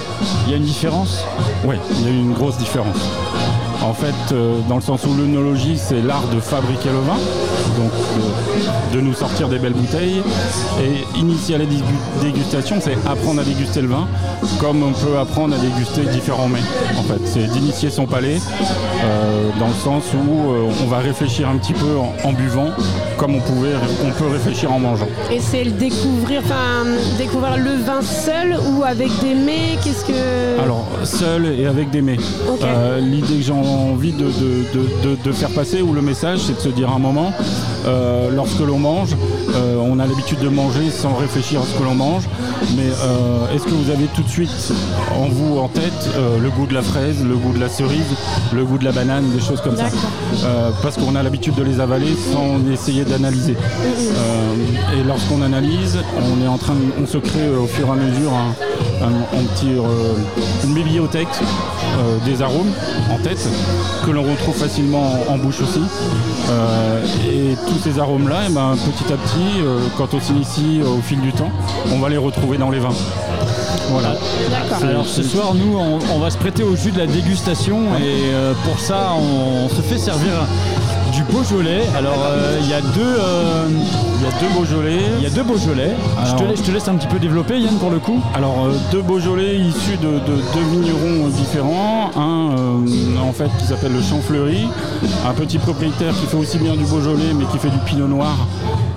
Il 0.45 0.51
y 0.51 0.53
a 0.53 0.57
une 0.57 0.63
différence? 0.63 1.23
Oui, 1.65 1.75
il 1.99 2.05
y 2.05 2.07
a 2.07 2.11
une 2.11 2.33
grosse 2.33 2.57
différence. 2.57 2.97
En 3.89 3.93
fait, 3.93 4.13
euh, 4.33 4.59
dans 4.69 4.75
le 4.75 4.81
sens 4.81 5.03
où 5.05 5.13
l'œnologie, 5.15 5.75
c'est 5.75 5.99
l'art 6.01 6.27
de 6.33 6.39
fabriquer 6.39 6.89
le 6.89 6.99
vin, 6.99 7.17
donc 7.75 7.91
de, 8.91 8.97
de 8.97 9.01
nous 9.01 9.13
sortir 9.13 9.49
des 9.49 9.57
belles 9.57 9.73
bouteilles. 9.73 10.21
Et 10.79 11.19
initier 11.19 11.57
la 11.57 11.65
dégu- 11.65 11.83
dégustation, 12.21 12.75
c'est 12.79 12.95
apprendre 13.07 13.41
à 13.41 13.43
déguster 13.43 13.81
le 13.81 13.87
vin, 13.87 14.07
comme 14.59 14.83
on 14.83 14.91
peut 14.91 15.17
apprendre 15.17 15.55
à 15.55 15.57
déguster 15.57 16.01
différents 16.01 16.47
mets. 16.47 16.59
Fait, 17.09 17.15
c'est 17.25 17.47
d'initier 17.51 17.89
son 17.89 18.05
palais, 18.05 18.37
euh, 19.03 19.49
dans 19.59 19.65
le 19.69 19.73
sens 19.73 20.03
où 20.13 20.51
euh, 20.51 20.69
on 20.83 20.87
va 20.87 20.99
réfléchir 20.99 21.49
un 21.49 21.57
petit 21.57 21.73
peu 21.73 21.97
en, 21.97 22.13
en 22.23 22.33
buvant, 22.33 22.67
comme 23.17 23.33
on, 23.33 23.39
pouvait, 23.39 23.71
on 24.05 24.11
peut 24.11 24.27
réfléchir 24.31 24.71
en 24.71 24.77
mangeant. 24.79 25.07
Et 25.31 25.39
c'est 25.39 25.63
le 25.63 25.71
découvrir, 25.71 26.41
enfin, 26.45 26.85
découvrir 27.17 27.57
le 27.57 27.71
vin 27.83 28.03
seul 28.03 28.55
ou 28.71 28.83
avec 28.83 29.09
des 29.21 29.33
mets? 29.33 29.79
Qu'est-ce 29.83 30.05
que. 30.05 30.61
Alors, 30.61 30.85
seul 31.03 31.47
et 31.59 31.65
avec 31.65 31.89
des 31.89 32.03
mets. 32.03 32.17
Euh, 32.63 32.99
L'idée 32.99 33.37
que 33.37 33.41
j'ai 33.41 33.53
envie 33.53 34.11
de, 34.11 34.25
de- 34.25 34.65
de- 35.03 35.17
de- 35.23 35.31
faire 35.31 35.49
passer, 35.49 35.81
ou 35.81 35.93
le 35.93 36.01
message, 36.03 36.39
c'est 36.45 36.53
de 36.57 36.59
se 36.61 36.69
dire 36.69 36.91
un 36.91 36.99
moment, 36.99 37.31
lorsque 38.35 38.59
l'on 38.59 38.77
mange, 38.77 39.15
on 39.81 39.97
a 39.99 40.05
l'habitude 40.05 40.39
de 40.39 40.49
manger 40.49 40.91
sans 40.91 41.15
réfléchir 41.15 41.61
à 41.61 41.63
ce 41.63 41.75
que 41.79 41.83
l'on 41.83 41.95
mange, 41.95 42.23
mais 42.77 42.87
est-ce 43.55 43.63
que 43.63 43.71
vous 43.71 43.89
avez 43.89 44.05
tout 44.13 44.21
de 44.21 44.29
suite 44.29 44.49
en 45.17 45.27
vous, 45.27 45.57
en 45.59 45.69
tête, 45.69 46.09
le 46.41 46.49
goût 46.49 46.67
de 46.67 46.73
la 46.75 46.81
fraise, 46.81 46.98
le 47.07 47.35
goût 47.35 47.53
de 47.53 47.59
la 47.59 47.69
cerise, 47.69 48.05
le 48.53 48.65
goût 48.65 48.77
de 48.77 48.85
la 48.85 48.91
banane, 48.91 49.29
des 49.31 49.39
choses 49.39 49.61
comme 49.61 49.75
ça 49.77 49.85
Euh, 50.45 50.69
Parce 50.83 50.97
qu'on 50.97 51.15
a 51.15 51.23
l'habitude 51.23 51.55
de 51.55 51.63
les 51.63 51.79
avaler 51.79 52.15
sans 52.33 52.59
essayer 52.71 53.03
d'analyser. 53.05 53.55
Euh, 53.55 54.99
et 54.99 55.03
lorsqu'on 55.07 55.41
analyse, 55.41 55.97
on 56.17 56.43
est 56.43 56.47
en 56.47 56.57
train, 56.57 56.73
de- 56.73 57.03
on 57.03 57.07
se 57.07 57.17
crée 57.17 57.39
euh, 57.47 57.59
au 57.61 57.67
fur 57.67 57.87
et 57.87 57.91
à 57.91 57.95
mesure 57.95 58.31
un, 58.33 59.05
un- 59.05 59.39
un 59.39 59.43
petit, 59.53 59.71
une 60.65 60.73
bibliothèque 60.73 61.27
des 62.25 62.41
arômes 62.41 62.71
en 63.11 63.17
tête 63.17 63.47
que 64.05 64.11
l'on 64.11 64.23
retrouve 64.23 64.55
facilement 64.55 65.13
en, 65.29 65.33
en 65.33 65.37
bouche 65.37 65.61
aussi. 65.61 65.81
Et 67.29 67.55
tous 67.67 67.79
ces 67.83 67.99
arômes-là, 67.99 68.41
eh 68.49 68.53
ben, 68.53 68.75
petit 68.75 69.13
à 69.13 69.17
petit, 69.17 69.61
quand 69.97 70.13
on 70.13 70.19
s'initie 70.19 70.81
au 70.81 71.01
fil 71.01 71.19
du 71.21 71.31
temps, 71.31 71.51
on 71.93 71.99
va 71.99 72.09
les 72.09 72.17
retrouver 72.17 72.57
dans 72.57 72.69
les 72.71 72.79
vins. 72.79 72.89
Voilà. 73.89 74.15
Alors 74.81 75.05
ce 75.07 75.23
soir, 75.23 75.53
nous, 75.55 75.77
on, 75.77 75.99
on 76.15 76.19
va 76.19 76.29
se 76.29 76.37
prêter 76.37 76.63
au 76.63 76.75
jus 76.75 76.91
de 76.91 76.99
la 76.99 77.07
dégustation 77.07 77.95
et 77.97 78.31
euh, 78.33 78.53
pour 78.65 78.79
ça, 78.79 79.11
on, 79.17 79.67
se 79.69 79.81
fait 79.81 79.97
servir 79.97 80.31
du 81.13 81.23
Beaujolais. 81.23 81.81
Alors 81.97 82.23
euh, 82.27 82.59
il 82.61 82.69
y 82.69 82.73
a 82.73 82.81
deux, 82.81 83.01
euh, 83.01 83.67
Il 83.69 84.23
y 84.23 84.27
a 84.27 84.39
deux 84.39 84.53
Beaujolais. 84.53 84.99
il 85.17 85.23
y 85.23 85.25
a 85.25 85.29
deux 85.29 85.43
Beaujolais. 85.43 85.91
Je, 86.25 86.35
te 86.35 86.43
laisse, 86.43 86.59
je 86.59 86.63
te 86.63 86.71
laisse 86.71 86.87
un 86.87 86.95
petit 86.95 87.07
peu 87.07 87.19
développer, 87.19 87.59
Yann, 87.59 87.75
pour 87.75 87.89
le 87.89 87.99
coup. 87.99 88.21
Alors 88.35 88.65
euh, 88.65 88.73
deux 88.91 89.01
Beaujolais 89.01 89.57
issus 89.57 89.97
de, 89.97 90.07
de 90.07 90.41
deux 90.53 90.65
vignerons 90.71 91.27
différents. 91.29 92.11
Un 92.15 92.57
euh, 92.57 93.19
en 93.27 93.31
fait 93.33 93.49
qui 93.59 93.65
s'appelle 93.65 93.93
le 93.93 94.01
Champfleury, 94.01 94.67
un 95.27 95.33
petit 95.33 95.57
propriétaire 95.57 96.13
qui 96.13 96.25
fait 96.25 96.37
aussi 96.37 96.57
bien 96.57 96.75
du 96.75 96.83
Beaujolais 96.85 97.33
mais 97.35 97.45
qui 97.45 97.57
fait 97.57 97.69
du 97.69 97.79
Pinot 97.79 98.07
Noir 98.07 98.35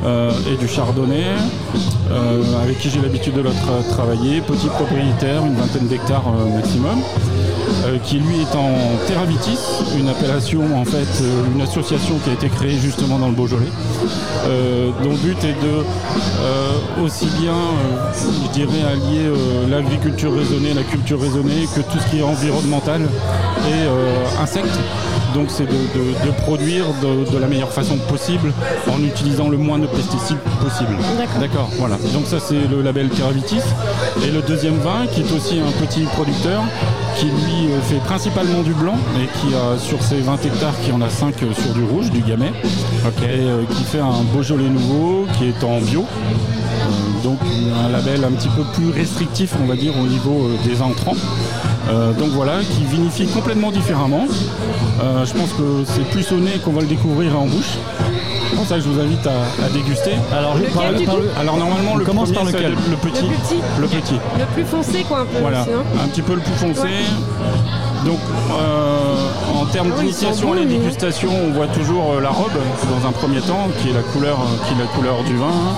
euh, 0.05 0.32
et 0.53 0.57
du 0.57 0.68
Chardonnay, 0.68 1.24
euh, 2.13 2.63
avec 2.63 2.79
qui 2.79 2.91
j'ai 2.91 3.01
l'habitude 3.01 3.35
de 3.35 3.43
tra- 3.43 3.87
travailler. 3.91 4.41
Petit 4.41 4.69
propriétaire, 4.69 5.45
une 5.47 5.55
vingtaine 5.55 5.89
d'hectares 5.89 6.25
euh, 6.29 6.57
maximum. 6.57 7.01
euh, 7.87 7.99
qui 8.05 8.17
lui 8.19 8.41
est 8.43 8.55
en 8.55 8.71
Terravitis, 9.09 9.59
une 9.99 10.09
appellation 10.09 10.63
en 10.77 10.85
fait, 10.85 11.09
euh, 11.23 11.43
une 11.55 11.63
association 11.63 12.19
qui 12.23 12.31
a 12.31 12.33
été 12.35 12.49
créée 12.49 12.79
justement 12.79 13.19
dans 13.19 13.29
le 13.29 13.35
Beaujolais, 13.35 13.67
euh, 14.47 14.91
dont 15.03 15.11
le 15.11 15.17
but 15.17 15.39
est 15.45 15.57
de 15.65 15.75
euh, 15.79 17.05
aussi 17.05 17.27
bien, 17.41 17.55
euh, 17.55 18.13
je 18.45 18.53
dirais, 18.53 18.83
allier 18.89 19.25
euh, 19.27 19.69
l'agriculture 19.69 20.33
raisonnée, 20.37 20.75
la 20.75 20.83
culture 20.85 21.21
raisonnée, 21.21 21.67
que 21.75 21.81
tout 21.81 21.99
ce 21.99 22.11
qui 22.11 22.19
est 22.21 22.23
environnemental 22.23 23.01
et 23.03 23.73
euh, 23.87 24.43
insectes. 24.43 24.79
Donc 25.35 25.47
c'est 25.51 25.64
de, 25.66 25.70
de- 25.72 26.26
de 26.26 26.30
produire 26.43 26.85
de, 27.03 27.30
de 27.30 27.39
la 27.39 27.47
meilleure 27.47 27.72
façon 27.72 27.97
possible 28.09 28.53
en 28.93 29.03
utilisant 29.03 29.49
le 29.49 29.57
moins 29.57 29.78
de 29.78 29.87
pesticides 29.87 30.39
possible. 30.61 30.95
D'accord. 31.41 31.68
Voilà, 31.78 31.97
donc 32.12 32.26
ça 32.26 32.39
c'est 32.39 32.68
le 32.70 32.83
label 32.83 33.09
Terravitis. 33.09 33.61
Et 34.26 34.30
le 34.30 34.43
deuxième 34.43 34.76
vin, 34.78 35.07
qui 35.12 35.20
est 35.22 35.33
aussi 35.33 35.59
un 35.61 35.72
petit 35.87 36.03
producteur, 36.03 36.62
qui 37.16 37.26
lui 37.26 37.70
euh, 37.72 37.80
fait 37.83 38.01
principalement 38.05 38.62
du 38.62 38.72
blanc, 38.74 38.95
et 39.16 39.26
qui 39.39 39.55
a 39.55 39.78
sur 39.78 40.03
ses 40.03 40.20
20 40.20 40.45
hectares, 40.45 40.74
qui 40.85 40.93
en 40.93 41.01
a 41.01 41.09
5 41.09 41.35
sur 41.39 41.72
du 41.74 41.85
rouge, 41.85 42.11
du 42.11 42.20
gamay, 42.20 42.49
et 42.49 43.24
euh, 43.24 43.62
qui 43.70 43.85
fait 43.85 44.01
un 44.01 44.22
Beaujolais 44.35 44.68
nouveau, 44.68 45.26
qui 45.39 45.47
est 45.49 45.64
en 45.64 45.80
bio. 45.80 46.05
Euh, 46.05 47.22
donc 47.24 47.39
un 47.85 47.89
label 47.91 48.24
un 48.24 48.33
petit 48.33 48.49
peu 48.49 48.62
plus 48.74 48.91
restrictif, 48.91 49.55
on 49.62 49.66
va 49.66 49.76
dire, 49.76 49.93
au 49.99 50.07
niveau 50.07 50.49
euh, 50.49 50.68
des 50.68 50.83
entrants. 50.83 51.16
Euh, 51.89 52.12
donc 52.12 52.28
voilà, 52.30 52.61
qui 52.61 52.85
vinifie 52.85 53.26
complètement 53.26 53.70
différemment. 53.70 54.26
Euh, 55.03 55.24
je 55.26 55.33
pense 55.33 55.53
que 55.53 55.85
c'est 55.85 56.09
plus 56.11 56.30
au 56.33 56.37
nez 56.37 56.59
qu'on 56.64 56.72
va 56.72 56.80
le 56.80 56.87
découvrir 56.87 57.39
en 57.39 57.47
bouche. 57.47 57.76
C'est 58.51 58.57
pour 58.57 58.66
ça 58.66 58.74
que 58.76 58.83
je 58.83 58.89
vous 58.89 59.01
invite 59.01 59.26
à, 59.26 59.64
à 59.64 59.68
déguster. 59.70 60.12
Alors, 60.33 60.57
Lequel, 60.57 61.07
Alors 61.41 61.57
normalement, 61.57 61.93
On 61.95 61.97
le 61.97 62.05
commence 62.05 62.30
premier, 62.30 62.53
par 62.53 62.61
lequel 62.61 62.72
le, 62.72 62.91
le 62.91 62.97
petit. 62.97 63.22
Le 63.24 63.28
plus 63.28 63.37
petit. 63.39 63.61
Le 63.80 63.87
petit. 63.89 64.20
Le 64.39 64.45
plus 64.55 64.64
foncé, 64.64 65.03
quoi, 65.09 65.20
un 65.20 65.24
peu. 65.24 65.39
Voilà, 65.41 65.62
aussi, 65.62 65.70
hein. 65.72 65.83
un 66.05 66.09
petit 66.09 66.22
peu 66.22 66.35
le 66.35 66.41
plus 66.41 66.55
foncé. 66.55 66.89
Donc, 68.05 68.19
euh, 68.51 69.61
en 69.61 69.65
termes 69.67 69.93
Ah 69.97 70.01
d'initiation 70.01 70.53
à 70.53 70.57
la 70.57 70.65
dégustation, 70.65 71.31
on 71.47 71.53
voit 71.53 71.69
toujours 71.69 72.15
euh, 72.15 72.21
la 72.21 72.31
robe 72.31 72.51
dans 72.91 73.07
un 73.09 73.13
premier 73.13 73.41
temps, 73.41 73.69
qui 73.81 73.91
est 73.91 73.93
la 73.93 74.01
couleur, 74.03 74.39
euh, 74.41 74.67
qui 74.67 74.75
est 74.75 74.79
la 74.83 74.87
couleur 74.91 75.23
du 75.25 75.37
vin. 75.37 75.47
hein. 75.47 75.75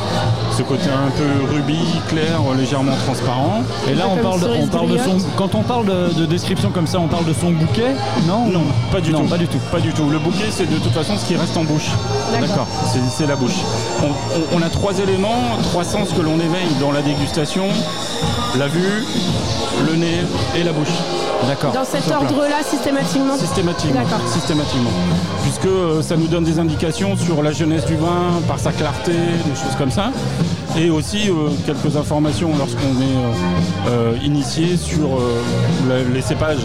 Ce 0.57 0.63
côté 0.63 0.85
un 0.89 1.11
peu 1.11 1.55
rubis, 1.55 1.85
clair, 2.09 2.41
légèrement 2.57 2.95
transparent. 3.05 3.63
Et 3.91 3.95
là, 3.95 4.05
on 4.11 4.17
parle, 4.23 4.41
de- 4.41 4.47
on 4.47 4.53
cerise 4.55 4.71
parle 4.71 4.89
de 4.89 4.99
son. 4.99 5.17
Quand 5.37 5.55
on 5.55 5.63
parle 5.63 5.85
de, 5.87 6.15
de 6.21 6.25
description 6.27 6.71
comme 6.71 6.87
ça, 6.87 6.99
on 6.99 7.09
parle 7.09 7.27
de 7.27 7.35
son 7.35 7.51
bouquet? 7.51 7.95
Non? 8.27 8.47
Non, 8.47 8.63
pas 8.91 9.01
du 9.01 9.11
Non, 9.13 9.21
tout. 9.23 9.27
pas 9.29 9.39
du 9.39 9.47
tout. 9.49 9.59
Pas 9.71 9.81
du 9.81 9.93
tout. 9.93 10.09
Le 10.09 10.19
bouquet, 10.19 10.47
c'est 10.51 10.71
de 10.71 10.77
toute 10.79 10.93
façon 10.93 11.15
ce 11.19 11.27
qui 11.27 11.37
reste 11.37 11.57
en 11.57 11.65
bouche. 11.65 11.91
D'accord. 12.41 12.67
C'est 12.93 13.01
c'est 13.11 13.27
la 13.27 13.37
bouche. 13.37 13.59
On, 14.03 14.07
on- 14.07 14.59
on 14.61 14.63
a 14.63 14.71
trois 14.71 14.99
éléments, 14.99 15.43
trois 15.65 15.85
sens 15.85 16.09
que 16.17 16.23
l'on 16.23 16.37
éveille 16.37 16.73
dans 16.81 16.93
la 16.93 17.03
dégustation 17.03 17.65
la 18.57 18.69
vue, 18.69 19.05
le 19.91 19.97
nez 19.97 20.21
et 20.57 20.63
la 20.63 20.73
bouche. 20.73 20.89
D'accord. 21.47 21.73
Dans 21.73 21.85
cet 21.85 22.11
ordre-là, 22.11 22.63
systématiquement. 22.63 23.37
Systématiquement. 23.37 24.01
Systématiquement. 24.33 24.91
Puisque 25.43 25.67
euh, 25.67 26.03
ça 26.03 26.17
nous 26.17 26.27
donne 26.27 26.45
des 26.45 26.59
indications 26.59 27.17
sur 27.17 27.43
la 27.43 27.53
jeunesse 27.53 27.85
du 27.85 27.97
vin, 27.97 28.41
par 28.49 28.59
sa 28.59 28.73
clarté, 28.73 29.13
des 29.13 29.55
choses 29.55 29.77
comme 29.77 29.91
ça. 29.91 30.11
Et 30.77 30.91
aussi 30.91 31.29
euh, 31.29 31.51
quelques 31.67 31.97
informations 31.97 32.51
lorsqu'on 32.59 33.01
est 33.01 33.89
euh, 33.89 34.15
initié 34.25 34.77
sur 34.77 35.19
les 36.13 36.23
cépages 36.23 36.59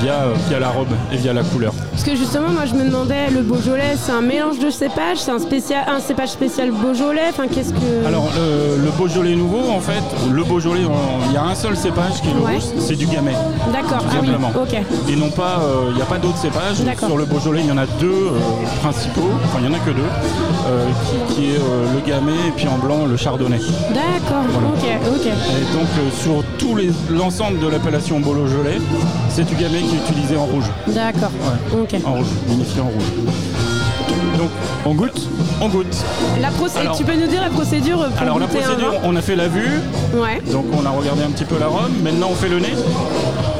via, 0.00 0.26
via 0.48 0.58
la 0.58 0.68
robe 0.68 0.88
et 1.12 1.16
via 1.16 1.32
la 1.32 1.42
couleur. 1.42 1.72
Parce 1.92 2.04
que 2.04 2.14
justement, 2.16 2.48
moi 2.48 2.62
je 2.66 2.74
me 2.74 2.84
demandais, 2.84 3.30
le 3.30 3.42
Beaujolais, 3.42 3.96
c'est 3.96 4.12
un 4.12 4.20
mélange 4.22 4.58
de 4.58 4.70
cépages, 4.70 5.18
c'est 5.18 5.30
un, 5.30 5.38
spécial, 5.38 5.84
un 5.88 6.00
cépage 6.00 6.30
spécial 6.30 6.70
Beaujolais, 6.70 7.28
enfin 7.30 7.46
qu'est-ce 7.48 7.72
que. 7.72 8.06
Alors 8.06 8.28
le, 8.36 8.84
le 8.84 8.90
Beaujolais 8.92 9.34
nouveau, 9.36 9.70
en 9.70 9.80
fait, 9.80 10.02
le 10.32 10.42
Beaujolais, 10.44 10.82
il 11.28 11.32
y 11.32 11.36
a 11.36 11.44
un 11.44 11.54
seul 11.54 11.76
cépage 11.76 12.20
qui 12.22 12.28
est 12.28 12.34
le 12.34 12.40
Ouais. 12.40 12.54
rouge, 12.54 12.62
c'est 12.78 12.96
du 12.96 13.06
gamay. 13.06 13.32
D'accord, 13.72 14.02
ah 14.10 14.14
oui, 14.22 14.28
ok. 14.56 14.80
Et 15.10 15.16
non 15.16 15.28
pas, 15.30 15.60
euh, 15.62 15.88
il 15.90 15.96
n'y 15.96 16.02
a 16.02 16.06
pas 16.06 16.18
d'autres 16.18 16.38
cépages. 16.38 16.76
Sur 16.98 17.16
le 17.16 17.24
Beaujolais, 17.24 17.60
il 17.60 17.66
y 17.68 17.72
en 17.72 17.78
a 17.78 17.86
deux 17.98 18.08
euh, 18.08 18.38
principaux, 18.80 19.28
enfin 19.44 19.58
il 19.62 19.68
n'y 19.68 19.74
en 19.74 19.78
a 19.78 19.80
que 19.82 19.90
deux, 19.90 20.02
euh, 20.66 20.86
qui, 21.28 21.34
qui 21.34 21.50
est 21.50 21.58
le 21.58 22.00
gamay 22.06 22.32
et 22.48 22.52
puis 22.56 22.66
en 22.68 22.78
blanc 22.78 23.06
le 23.06 23.16
chardonnay. 23.16 23.58
D'accord, 23.90 24.44
ok, 24.74 24.88
ok. 25.14 25.26
Et 25.26 25.76
donc 25.76 25.88
sur 26.14 26.42
tout 26.58 26.76
l'ensemble 27.10 27.58
de 27.58 27.66
l'appellation 27.68 28.20
Beaujolais, 28.20 28.78
c'est 29.28 29.44
du 29.44 29.54
gamay 29.54 29.80
utilisé 29.96 30.36
en 30.36 30.44
rouge. 30.46 30.64
D'accord, 30.88 31.30
ok. 31.72 31.96
En 32.06 32.12
rouge, 32.14 32.26
vinifié 32.48 32.80
en 32.80 32.86
rouge. 32.86 33.04
Donc 34.38 34.50
on 34.86 34.94
goûte 34.94 35.28
On 35.60 35.68
goûte. 35.68 35.96
La 36.40 36.48
Alors- 36.80 36.96
tu 36.96 37.04
peux 37.04 37.14
nous 37.14 37.26
dire 37.26 37.42
la 37.42 37.50
procédure 37.50 37.98
pour 37.98 38.22
Alors 38.22 38.38
la 38.38 38.46
procédure, 38.46 38.94
on 39.04 39.14
a 39.16 39.20
fait 39.20 39.36
la 39.36 39.48
vue, 39.48 39.80
Ouais. 40.14 40.40
donc 40.50 40.64
on 40.72 40.84
a 40.86 40.90
regardé 40.90 41.22
un 41.22 41.30
petit 41.30 41.44
peu 41.44 41.58
l'arôme, 41.58 41.92
maintenant 42.02 42.28
on 42.30 42.34
fait 42.34 42.48
le 42.48 42.58
nez. 42.60 42.72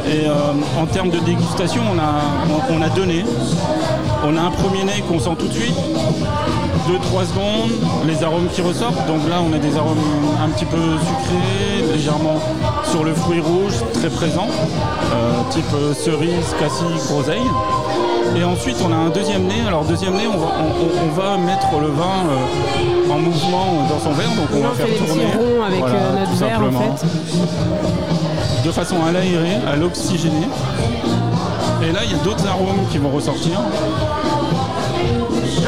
Et 0.09 0.26
euh, 0.26 0.33
en 0.81 0.87
termes 0.87 1.11
de 1.11 1.18
dégustation, 1.18 1.83
on 1.95 1.99
a, 1.99 2.64
on, 2.70 2.78
on 2.78 2.83
a 2.83 2.89
deux 2.89 3.05
nez. 3.05 3.24
On 4.24 4.37
a 4.37 4.41
un 4.41 4.51
premier 4.51 4.85
nez 4.85 5.03
qu'on 5.09 5.18
sent 5.20 5.37
tout 5.39 5.47
de 5.47 5.53
suite, 5.53 5.74
2-3 6.89 7.26
secondes, 7.26 7.70
les 8.07 8.22
arômes 8.24 8.49
qui 8.53 8.62
ressortent. 8.62 9.07
Donc 9.07 9.28
là 9.28 9.37
on 9.47 9.53
a 9.55 9.59
des 9.59 9.76
arômes 9.76 9.99
un 10.43 10.49
petit 10.49 10.64
peu 10.64 10.78
sucrés, 10.78 11.93
légèrement 11.95 12.41
sur 12.91 13.05
le 13.05 13.14
fruit 13.14 13.41
rouge, 13.41 13.74
très 13.95 14.09
présent, 14.11 14.47
euh, 14.49 15.32
type 15.51 15.64
euh, 15.74 15.95
cerise, 15.95 16.55
cassis, 16.59 17.07
groseille. 17.09 17.38
Et 18.36 18.45
ensuite 18.45 18.76
on 18.84 18.93
a 18.93 18.97
un 18.97 19.11
deuxième 19.11 19.45
nez. 19.45 19.61
Alors 19.66 19.84
deuxième 19.84 20.14
nez, 20.14 20.26
on 20.32 20.38
va, 20.38 20.47
on- 20.61 20.84
on- 20.84 21.09
on 21.09 21.20
va 21.20 21.36
mettre 21.38 21.66
le 21.80 21.88
vin 21.88 22.18
euh, 22.30 23.12
en 23.12 23.18
mouvement 23.18 23.86
dans 23.88 23.99
son 23.99 24.12
verre. 24.12 24.30
Donc 24.30 24.47
on 24.55 24.61
va 24.68 24.74
faire 24.74 24.86
fait 24.86 24.93
des 24.93 24.99
tourner. 25.07 25.24
ronds 25.24 25.64
avec 25.66 25.80
Voilà, 25.80 25.95
euh, 25.97 26.18
notre 26.20 26.30
tout 26.32 26.36
verre 26.38 26.61
en 26.61 26.97
fait. 26.97 27.07
de 28.66 28.70
façon 28.72 28.97
à 29.07 29.12
l'aérer, 29.12 29.57
à 29.70 29.76
l'oxygéner. 29.76 30.49
Et 31.82 31.93
là, 31.93 32.01
il 32.05 32.11
y 32.11 32.14
a 32.14 32.18
d'autres 32.22 32.47
arômes 32.47 32.86
qui 32.91 32.99
vont 32.99 33.11
ressortir. 33.11 33.59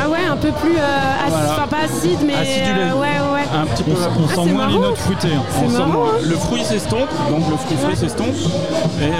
Ah 0.02 0.08
ouais, 0.08 0.18
un 0.30 0.36
peu 0.36 0.50
plus 0.52 0.76
euh, 0.76 0.80
acide, 1.20 1.30
Voilà. 1.30 1.52
enfin 1.52 1.66
pas 1.68 1.84
acide, 1.84 2.18
mais 2.24 2.34
Acidulé. 2.34 2.90
euh, 2.90 2.94
ouais, 2.94 3.18
ouais. 3.34 3.46
Un 3.54 3.66
petit 3.66 3.82
peu. 3.82 3.92
On 3.92 3.94
Ah, 3.96 4.34
sent 4.34 4.40
c'est 4.44 4.52
moins 4.52 4.66
les 4.66 4.72
marrant. 4.74 4.80
notes 4.88 4.98
fruitées. 4.98 5.28
hein. 5.36 5.42
C'est 5.50 5.64
on 5.64 5.70
sent 5.70 5.76
marrant, 5.78 5.88
moins- 5.92 6.08
hein. 6.14 6.22
Le 6.28 6.36
fruit 6.36 6.64
s'estompe, 6.64 7.10
donc 7.30 7.50
le 7.50 7.56
fruit 7.56 7.76
frais 7.76 7.96
s'estompe. 7.96 8.34
Et 9.00 9.04
euh, 9.04 9.10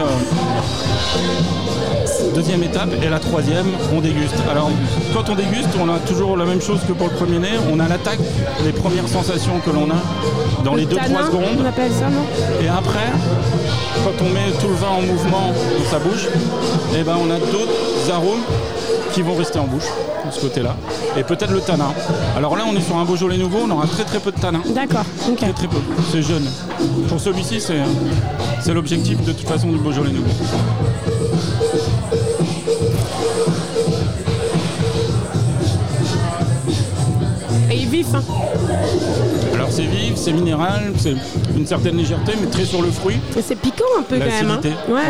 deuxième 2.34 2.62
étape, 2.62 2.88
et 3.02 3.08
la 3.08 3.18
troisième, 3.18 3.66
on 3.94 4.00
déguste. 4.00 4.34
Alors, 4.50 4.70
quand 5.14 5.28
on 5.30 5.34
déguste, 5.34 5.68
on 5.80 5.88
a 5.88 5.98
toujours 5.98 6.36
la 6.36 6.44
même 6.44 6.60
chose 6.62 6.80
que 6.86 6.92
pour 6.92 7.08
le 7.08 7.14
premier 7.14 7.38
nez. 7.38 7.58
On 7.72 7.78
a 7.80 7.88
l'attaque, 7.88 8.18
les 8.64 8.72
premières 8.72 9.08
sensations 9.08 9.58
que 9.64 9.70
l'on 9.70 9.90
a 9.90 10.62
dans 10.64 10.74
les 10.74 10.84
Le 10.84 10.90
2-3 10.94 11.02
tanin, 11.04 11.26
secondes. 11.26 11.44
On 11.60 11.66
appelle 11.66 11.92
ça, 11.92 12.06
non? 12.08 12.24
Et 12.62 12.68
après, 12.68 13.10
quand 14.04 14.24
on 14.24 14.30
met 14.30 14.50
tout 14.60 14.68
le 14.68 14.74
vin 14.74 14.88
en 14.88 15.02
mouvement 15.02 15.52
dans 15.78 15.90
sa 15.90 15.98
bouche, 15.98 16.26
eh 16.96 17.02
ben 17.02 17.16
on 17.20 17.30
a 17.30 17.38
d'autres 17.38 18.10
arômes 18.12 18.42
qui 19.12 19.22
vont 19.22 19.34
rester 19.34 19.58
en 19.58 19.64
bouche 19.66 19.84
de 20.32 20.36
ce 20.36 20.40
côté-là. 20.40 20.76
Et 21.16 21.22
peut-être 21.22 21.52
le 21.52 21.60
tanin. 21.60 21.92
Alors 22.36 22.56
là, 22.56 22.64
on 22.66 22.74
est 22.76 22.80
sur 22.80 22.96
un 22.96 23.04
Beaujolais 23.04 23.36
nouveau, 23.36 23.60
on 23.64 23.70
aura 23.70 23.86
très 23.86 24.04
très 24.04 24.18
peu 24.18 24.32
de 24.32 24.40
tanin. 24.40 24.60
D'accord, 24.74 25.04
ok. 25.28 25.36
Très 25.36 25.52
très 25.52 25.68
peu. 25.68 25.78
C'est 26.10 26.22
jeune. 26.22 26.46
Pour 27.08 27.20
celui-ci, 27.20 27.60
c'est 27.60 27.80
c'est 28.60 28.74
l'objectif 28.74 29.22
de 29.24 29.32
toute 29.32 29.48
façon 29.48 29.68
du 29.68 29.78
Beaujolais 29.78 30.12
nouveau. 30.12 30.30
Et 37.70 37.84
vif, 37.86 38.06
hein. 38.14 38.22
C'est 39.74 39.84
vif, 39.84 40.16
c'est 40.16 40.34
minéral, 40.34 40.92
c'est 40.98 41.14
une 41.56 41.66
certaine 41.66 41.96
légèreté, 41.96 42.32
mais 42.38 42.46
très 42.48 42.66
sur 42.66 42.82
le 42.82 42.90
fruit. 42.90 43.16
Et 43.34 43.40
c'est 43.40 43.54
piquant 43.54 43.86
un 43.98 44.02
peu 44.02 44.18
quand 44.18 44.26
même. 44.26 44.50
Hein. 44.50 44.60
Ouais. 44.86 44.92
ouais. 44.92 45.00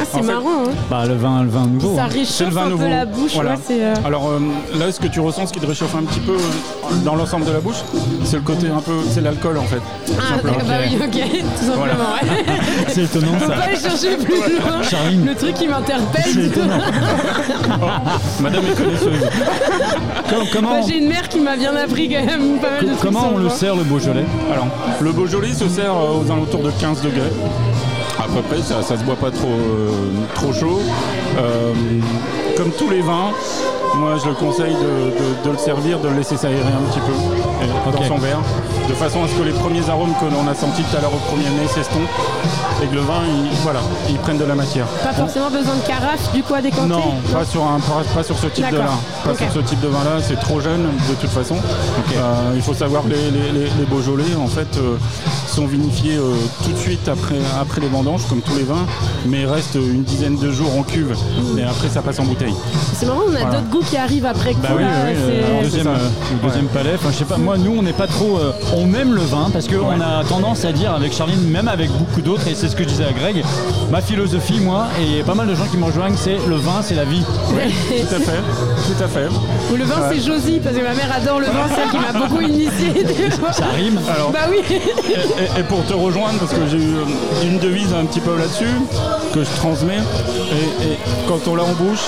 Ah, 0.00 0.04
c'est 0.04 0.18
fait- 0.18 0.22
marrant. 0.22 0.66
Hein. 0.68 0.72
Bah, 0.88 1.04
le 1.04 1.14
vin, 1.14 1.42
le 1.42 1.48
vin 1.48 1.66
nouveau. 1.66 1.96
Ça 1.96 2.04
hein. 2.04 2.08
C'est 2.24 2.44
le 2.44 2.50
vin 2.52 2.66
un 2.66 2.68
nouveau. 2.68 2.84
peu 2.84 2.90
la 2.90 3.06
bouche. 3.06 3.34
Voilà. 3.34 3.54
Ouais, 3.54 3.58
c'est, 3.66 3.84
euh, 3.84 3.94
Alors 4.04 4.28
euh, 4.28 4.38
là, 4.78 4.92
ce 4.92 5.00
que 5.00 5.08
tu 5.08 5.18
ressens, 5.18 5.46
ce 5.48 5.52
qui 5.52 5.58
te 5.58 5.66
réchauffe 5.66 5.96
un 5.96 6.04
petit 6.04 6.20
peu 6.20 6.34
euh, 6.34 6.94
dans 7.04 7.16
l'ensemble 7.16 7.44
de 7.44 7.50
la 7.50 7.58
bouche, 7.58 7.82
c'est 8.24 8.36
le 8.36 8.42
côté 8.42 8.68
un 8.68 8.80
peu, 8.80 9.00
c'est 9.10 9.20
l'alcool 9.20 9.58
en 9.58 9.64
fait. 9.64 9.82
Ah, 10.18 10.40
bah 10.42 10.74
oui, 10.86 10.96
ok, 10.96 11.10
tout 11.10 11.64
simplement. 11.64 11.76
Voilà. 11.76 11.94
Ouais. 11.94 12.44
C'est 12.88 13.02
étonnant 13.02 13.32
On 13.34 13.38
peut 13.38 13.46
ça. 13.46 13.52
pas 13.58 13.62
aller 13.64 13.76
chercher 13.76 14.16
plus 14.16 14.34
loin. 14.36 14.82
Charline. 14.82 15.26
Le 15.26 15.34
truc 15.34 15.54
qui 15.54 15.66
m'interpelle. 15.68 16.24
C'est 16.32 16.44
étonnant. 16.46 16.78
Madame 18.40 18.64
est 18.66 18.76
connaisseuse. 18.76 19.28
Com- 20.28 20.46
comment 20.52 20.82
J'ai 20.86 20.98
une 20.98 21.08
mère 21.08 21.28
qui 21.28 21.40
m'a 21.40 21.56
bien 21.56 21.74
appris 21.76 22.08
quand 22.08 22.24
même 22.24 22.58
pas 22.58 22.70
mal 22.70 22.80
de 22.82 22.86
trucs 22.90 23.00
comment 23.00 23.20
sur 23.22 23.32
on 23.34 23.38
le 23.38 23.44
vin. 23.44 23.50
sert 23.50 23.76
le 23.76 23.82
Beaujolais 23.84 24.24
Alors, 24.52 24.66
le 25.00 25.12
Beaujolais 25.12 25.52
se 25.52 25.68
sert 25.68 25.92
euh, 25.94 26.20
aux 26.24 26.30
alentours 26.30 26.62
de 26.62 26.70
15 26.70 27.02
degrés. 27.02 27.20
À 28.18 28.24
peu 28.24 28.40
près, 28.42 28.62
ça, 28.62 28.82
ça 28.82 28.96
se 28.96 29.02
boit 29.04 29.16
pas 29.16 29.30
trop, 29.30 29.48
euh, 29.48 29.90
trop 30.34 30.52
chaud. 30.52 30.80
Euh, 31.38 31.72
comme 32.56 32.70
tous 32.72 32.88
les 32.88 33.00
vins, 33.00 33.30
moi 33.96 34.16
je 34.22 34.28
le 34.28 34.34
conseille 34.34 34.72
de, 34.74 35.10
de- 35.10 35.44
de 35.46 35.50
le 35.50 35.58
servir, 35.58 35.98
de 35.98 36.08
le 36.08 36.16
laisser 36.16 36.36
s'aérer 36.36 36.60
un 36.60 36.90
petit 36.90 37.00
peu 37.00 37.12
dans 37.92 38.02
son 38.04 38.16
verre, 38.18 38.38
de 38.88 38.94
façon 38.94 39.24
à 39.24 39.28
ce 39.28 39.34
que 39.34 39.42
les 39.42 39.52
premiers 39.52 39.88
arômes 39.88 40.12
que 40.20 40.26
l'on 40.26 40.46
a 40.50 40.54
sentis 40.54 40.82
tout 40.82 40.96
à 40.96 41.00
l'heure 41.00 41.12
au 41.14 41.30
premier 41.30 41.44
nez 41.50 41.66
s'estompent 41.68 42.00
et 42.82 42.86
que 42.86 42.94
le 42.94 43.00
vin, 43.00 43.22
il, 43.26 43.56
voilà, 43.62 43.80
il 44.10 44.16
prenne 44.16 44.38
de 44.38 44.44
la 44.44 44.54
matière. 44.54 44.86
Pas 45.02 45.12
forcément 45.12 45.50
besoin 45.50 45.74
de 45.76 45.86
carafe 45.86 46.32
du 46.34 46.42
coup 46.42 46.54
à 46.54 46.60
décanter 46.60 46.88
Non, 46.88 47.14
pas 47.32 47.44
sur, 47.44 47.62
un, 47.62 47.78
pas, 47.80 48.02
pas 48.14 48.22
sur 48.22 48.36
ce 48.38 48.46
type 48.48 48.68
de 48.70 48.76
vin. 48.76 48.84
Pas 49.24 49.34
sur 49.34 49.52
ce 49.52 49.58
type 49.60 49.80
de 49.80 49.88
vin-là, 49.88 50.20
c'est 50.22 50.38
trop 50.40 50.60
jeune 50.60 50.82
de 51.08 51.14
toute 51.20 51.30
façon. 51.30 51.56
Euh, 51.56 52.52
il 52.54 52.62
faut 52.62 52.74
savoir 52.74 53.04
que 53.04 53.08
les, 53.10 53.30
les- 53.30 53.52
les- 53.52 53.64
les 53.78 53.84
Beaujolais, 53.88 54.34
en 54.38 54.46
fait, 54.48 54.76
euh, 54.76 54.96
sont 55.46 55.66
vinifiés 55.66 56.16
euh, 56.16 56.34
tout 56.64 56.72
de 56.72 56.76
suite 56.78 57.08
après, 57.08 57.36
après 57.60 57.80
les 57.80 57.88
vendanges, 57.88 58.22
comme 58.28 58.40
tous 58.40 58.56
les 58.56 58.64
vins, 58.64 58.86
mais 59.26 59.46
restent 59.46 59.76
une 59.76 60.02
dizaine 60.02 60.36
de 60.36 60.50
jours 60.50 60.76
en 60.76 60.82
cuve. 60.82 61.14
Et 61.56 61.62
après, 61.62 61.88
ça 61.88 62.02
passe 62.02 62.18
en 62.18 62.24
bouteille. 62.24 62.54
C'est 62.92 63.06
marrant, 63.06 63.20
on 63.28 63.34
a 63.34 63.38
Voilà. 63.40 63.58
d'autres 63.60 63.70
goûts 63.70 63.84
qui 63.88 63.96
arrivent 63.96 64.26
après 64.26 64.52
que 64.52 64.58
Bah 64.58 64.68
vous, 64.72 64.76
oui, 64.78 64.82
là, 64.82 64.88
oui, 65.08 65.62
deuxième, 65.62 65.86
euh, 65.86 65.98
deuxième 66.42 66.66
palais. 66.66 66.92
Enfin, 66.96 67.08
je 67.12 67.18
sais 67.18 67.24
pas. 67.24 67.36
Moi, 67.38 67.53
nous, 67.56 67.74
on 67.78 67.82
n'est 67.82 67.92
pas 67.92 68.06
trop. 68.06 68.38
euh, 68.38 68.52
on 68.76 68.92
aime 68.94 69.14
le 69.14 69.20
vin 69.22 69.48
parce 69.52 69.66
qu'on 69.68 70.00
a 70.00 70.24
tendance 70.28 70.64
à 70.64 70.72
dire 70.72 70.92
avec 70.92 71.12
Charline, 71.12 71.40
même 71.50 71.68
avec 71.68 71.90
beaucoup 71.90 72.20
d'autres, 72.20 72.46
et 72.48 72.54
c'est 72.54 72.68
ce 72.68 72.76
que 72.76 72.82
je 72.84 72.88
disais 72.88 73.04
à 73.04 73.12
Greg. 73.12 73.42
Ma 73.90 74.00
philosophie, 74.00 74.60
moi, 74.60 74.86
et 75.00 75.04
il 75.04 75.16
y 75.18 75.20
a 75.20 75.24
pas 75.24 75.34
mal 75.34 75.46
de 75.46 75.54
gens 75.54 75.66
qui 75.70 75.76
me 75.76 75.84
rejoignent, 75.84 76.16
c'est 76.16 76.36
le 76.48 76.56
vin, 76.56 76.80
c'est 76.82 76.94
la 76.94 77.04
vie. 77.04 77.22
Tout 77.48 78.14
à 78.14 78.18
fait, 78.18 78.40
tout 78.86 79.04
à 79.04 79.08
fait. 79.08 79.26
Ou 79.72 79.76
le 79.76 79.84
vin 79.84 79.96
c'est 80.10 80.20
Josie, 80.20 80.60
parce 80.62 80.76
que 80.76 80.82
ma 80.82 80.94
mère 80.94 81.10
adore 81.14 81.40
le 81.40 81.46
vin, 81.46 81.66
c'est 81.74 81.82
elle 81.82 81.90
qui 81.90 81.98
m'a 82.12 82.18
beaucoup 82.26 82.40
initié. 82.48 83.04
Ça 83.52 83.66
rime. 83.76 83.98
Alors, 84.14 84.30
Bah 84.32 84.40
oui. 84.50 84.58
et, 84.70 84.74
et- 84.74 85.60
et 85.60 85.62
pour 85.64 85.84
te 85.86 85.92
rejoindre, 85.94 86.38
parce 86.38 86.52
que 86.52 86.66
j'ai 86.70 86.78
eu 86.78 86.94
euh, 86.96 87.44
une 87.44 87.58
devise 87.58 87.92
un 87.92 88.04
petit 88.06 88.20
peu 88.20 88.36
là-dessus, 88.36 88.68
que 89.32 89.42
je 89.44 89.50
transmets, 89.56 89.98
et, 89.98 90.84
et 90.84 90.98
quand 91.28 91.46
on 91.48 91.54
l'a 91.56 91.64
en 91.64 91.72
bouche, 91.72 92.04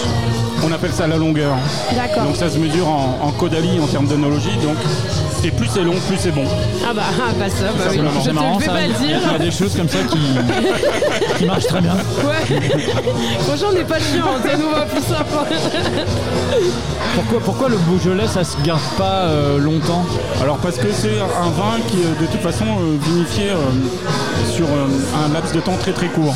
on 0.64 0.72
appelle 0.72 0.92
ça 0.92 1.07
la 1.07 1.16
longueur. 1.16 1.55
D'accord. 1.94 2.24
Donc 2.24 2.36
ça 2.36 2.51
se 2.51 2.59
mesure 2.59 2.88
en, 2.88 3.18
en 3.22 3.30
caudalie 3.32 3.78
en 3.82 3.86
termes 3.86 4.07
d'onologie. 4.07 4.57
Donc 4.62 4.76
et 5.47 5.51
plus 5.51 5.68
c'est 5.72 5.82
long, 5.82 5.94
plus 6.09 6.16
c'est 6.18 6.32
bon. 6.32 6.44
Ah 6.84 6.92
bah, 6.94 7.03
ah 7.07 7.32
bah 7.38 7.47
ça, 7.49 7.66
bah 7.78 7.84
oui. 7.90 8.01
Je 8.22 8.28
te 8.28 8.34
marrant, 8.34 8.59
le 8.59 8.64
ça. 8.64 8.72
pas 8.72 8.80
Il 8.82 9.07
dire. 9.07 9.20
y 9.32 9.34
a 9.34 9.38
des 9.38 9.51
choses 9.51 9.76
comme 9.76 9.88
ça 9.88 9.99
qui, 10.11 10.18
qui 11.38 11.44
marchent 11.44 11.66
très 11.66 11.80
bien. 11.80 11.94
Ouais. 11.94 12.61
Franchement, 13.40 13.68
on 13.70 13.74
n'est 13.74 13.84
pas 13.84 13.99
chiant, 13.99 14.26
c'est 14.44 14.57
nous 14.57 14.70
plus 14.90 15.03
simple. 15.03 15.24
Pourquoi, 17.14 17.40
pourquoi 17.44 17.68
le 17.68 17.76
Beaujolais, 17.78 18.26
ça 18.26 18.44
se 18.44 18.57
garde 18.64 18.80
pas 18.99 19.22
euh, 19.24 19.59
longtemps? 19.59 20.05
Alors 20.42 20.57
parce 20.59 20.76
que 20.76 20.88
c'est 20.92 21.18
un 21.20 21.51
vin 21.51 21.78
qui 21.88 21.99
est 21.99 22.20
de 22.20 22.26
toute 22.30 22.40
façon 22.40 22.64
euh, 22.64 22.97
vinifié 23.03 23.51
euh, 23.51 24.51
sur 24.53 24.66
euh, 24.66 24.86
un 25.24 25.32
laps 25.32 25.53
de 25.55 25.61
temps 25.61 25.76
très 25.78 25.92
très 25.92 26.09
court. 26.09 26.34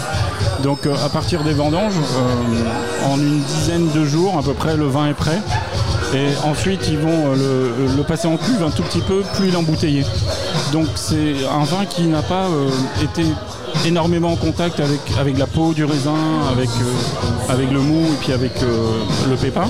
Donc 0.62 0.86
euh, 0.86 0.94
à 1.04 1.08
partir 1.08 1.42
des 1.42 1.52
vendanges, 1.52 1.94
euh, 1.96 3.06
en 3.12 3.18
une 3.18 3.40
dizaine 3.40 3.88
de 3.94 4.04
jours 4.04 4.36
à 4.38 4.42
peu 4.42 4.52
près, 4.54 4.76
le 4.76 4.86
vin 4.86 5.08
est 5.08 5.14
prêt. 5.14 5.38
Et 6.12 6.28
ensuite, 6.44 6.88
ils 6.88 6.98
vont 6.98 7.34
euh, 7.36 7.96
le, 7.96 8.02
passer 8.02 8.26
en 8.26 8.36
cuve 8.36 8.62
un 8.64 8.70
tout 8.70 8.82
petit 8.82 9.00
peu, 9.00 9.22
plus 9.34 9.54
embouteillé. 9.54 10.04
Donc 10.72 10.86
c'est 10.96 11.34
un 11.46 11.64
vin 11.64 11.84
qui 11.84 12.02
n'a 12.04 12.22
pas 12.22 12.48
euh, 12.48 12.68
été 13.02 13.24
énormément 13.86 14.32
en 14.32 14.36
contact 14.36 14.80
avec, 14.80 15.00
avec 15.18 15.38
la 15.38 15.46
peau 15.46 15.72
du 15.72 15.84
raisin, 15.84 16.14
avec, 16.52 16.68
euh, 16.68 17.52
avec 17.52 17.70
le 17.70 17.80
mou 17.80 18.00
et 18.04 18.16
puis 18.20 18.32
avec 18.32 18.52
euh, 18.62 18.90
le 19.28 19.36
pépin. 19.36 19.64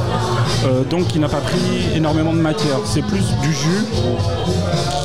Euh, 0.65 0.83
donc 0.85 1.15
il 1.15 1.21
n'a 1.21 1.29
pas 1.29 1.39
pris 1.41 1.59
énormément 1.95 2.33
de 2.33 2.39
matière. 2.41 2.79
C'est 2.85 3.03
plus 3.03 3.25
du 3.43 3.53
jus 3.53 3.85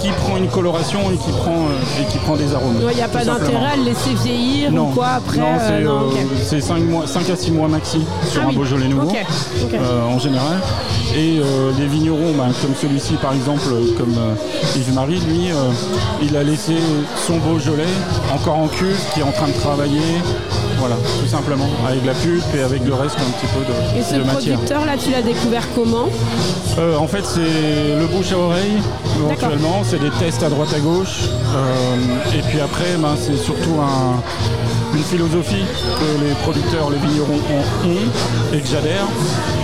qui 0.02 0.10
prend 0.12 0.38
une 0.38 0.48
coloration 0.50 1.00
et 1.12 1.18
qui 1.18 1.32
prend, 1.32 1.66
et 2.00 2.12
qui 2.12 2.18
prend 2.20 2.36
des 2.36 2.54
arômes. 2.54 2.76
Il 2.92 2.96
n'y 2.96 3.02
a 3.02 3.08
pas 3.08 3.24
d'intérêt 3.26 3.72
à 3.74 3.76
le 3.76 3.84
laisser 3.84 4.14
vieillir 4.24 4.72
Non, 4.72 4.90
ou 4.90 4.94
quoi 4.94 5.08
après. 5.18 5.38
non, 5.40 5.46
c'est 5.60 5.82
non, 5.82 5.92
euh, 5.92 6.12
ok. 6.12 6.18
c'est 6.44 6.62
5, 6.62 6.80
mois, 6.84 7.08
5 7.08 7.30
à 7.30 7.36
6 7.36 7.52
mois 7.52 7.68
maxi 7.68 8.02
sur 8.30 8.42
Ah 8.44 8.46
un 8.46 8.50
oui. 8.50 8.56
Beaujolais 8.56 8.88
nouveau. 8.88 9.10
En 10.10 10.20
général. 10.20 10.60
Et 11.16 11.40
les 11.78 11.88
vignerons, 11.88 12.34
bah, 12.38 12.46
comme 12.62 12.76
celui-ci 12.80 13.14
par 13.16 13.34
exemple, 13.34 13.64
comme 13.98 14.16
Yves-Marie, 14.76 15.20
lui, 15.28 15.50
il 16.22 16.36
a 16.36 16.44
laissé 16.44 16.76
son 17.26 17.38
Beaujolais 17.38 17.84
encore 18.34 18.58
en 18.58 18.68
qui 19.14 19.20
est 19.20 19.24
en 19.24 19.32
train 19.32 19.48
de 19.48 19.54
travailler. 19.60 20.02
Voilà, 20.78 20.96
tout 21.20 21.28
simplement, 21.28 21.68
avec 21.88 22.06
la 22.06 22.14
pulpe 22.14 22.44
et 22.56 22.62
avec 22.62 22.84
le 22.86 22.94
reste 22.94 23.16
un 23.18 23.32
petit 23.32 23.48
peu 23.54 23.62
de, 23.62 24.00
Et 24.00 24.04
ce 24.04 24.16
de 24.16 24.24
matière. 24.24 24.56
producteur 24.56 24.86
là, 24.86 24.94
tu 24.98 25.10
l'as 25.12 25.22
découvert 25.22 25.64
comment 25.74 26.08
Euh, 26.78 26.98
en 26.98 27.08
fait, 27.08 27.24
c'est 27.26 27.96
le 27.98 28.06
bouche 28.08 28.32
à 28.34 28.38
oreille, 28.38 28.78
éventuellement. 29.18 29.82
C'est 29.84 30.00
des 30.00 30.10
tests 30.12 30.44
à 30.44 30.50
droite 30.50 30.74
à 30.76 30.80
gauche. 30.80 31.30
Euh, 31.56 32.38
et 32.38 32.42
puis 32.50 32.60
après, 32.60 32.98
ben, 33.00 33.16
c'est 33.20 33.38
surtout 33.38 33.80
un- 33.80 34.20
une 34.96 35.04
philosophie 35.04 35.64
que 36.00 36.24
les 36.26 36.34
producteurs, 36.44 36.90
les 36.90 36.98
vignerons 36.98 37.40
ont, 37.56 38.54
et 38.56 38.60
que 38.60 38.68
j'adhère. 38.68 39.08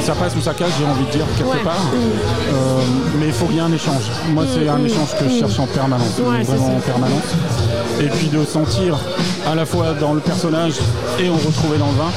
Ça 0.02 0.14
passe 0.14 0.36
ou 0.38 0.42
ça 0.42 0.54
casse, 0.54 0.72
j'ai 0.80 0.86
envie 0.86 1.06
de 1.06 1.12
dire, 1.12 1.26
quelque 1.38 1.50
Ouais. 1.52 1.64
part. 1.64 1.86
Euh, 1.94 2.80
mais 3.20 3.28
il 3.28 3.34
faut 3.34 3.46
qu'il 3.46 3.56
y 3.56 3.60
ait 3.60 3.62
un 3.62 3.72
échange. 3.74 4.04
Moi, 4.34 4.46
c'est 4.52 4.68
un 4.68 4.84
échange 4.84 5.12
que 5.20 5.30
je 5.30 5.40
cherche 5.40 5.60
en 5.60 5.68
permanence. 5.68 6.18
Ouais, 6.20 6.44
vraiment 6.44 6.78
en 6.78 6.80
permanence. 6.80 7.28
Et 8.02 8.08
puis 8.08 8.28
de 8.30 8.44
sentir 8.44 8.98
à 9.50 9.54
la 9.54 9.66
fois 9.66 9.94
dans 10.00 10.14
le 10.14 10.20
personnage 10.22 10.74
et 11.20 11.30
en 11.30 11.36
retrouver 11.36 11.78
dans 11.78 11.88
le 11.88 11.98
vin 11.98 12.10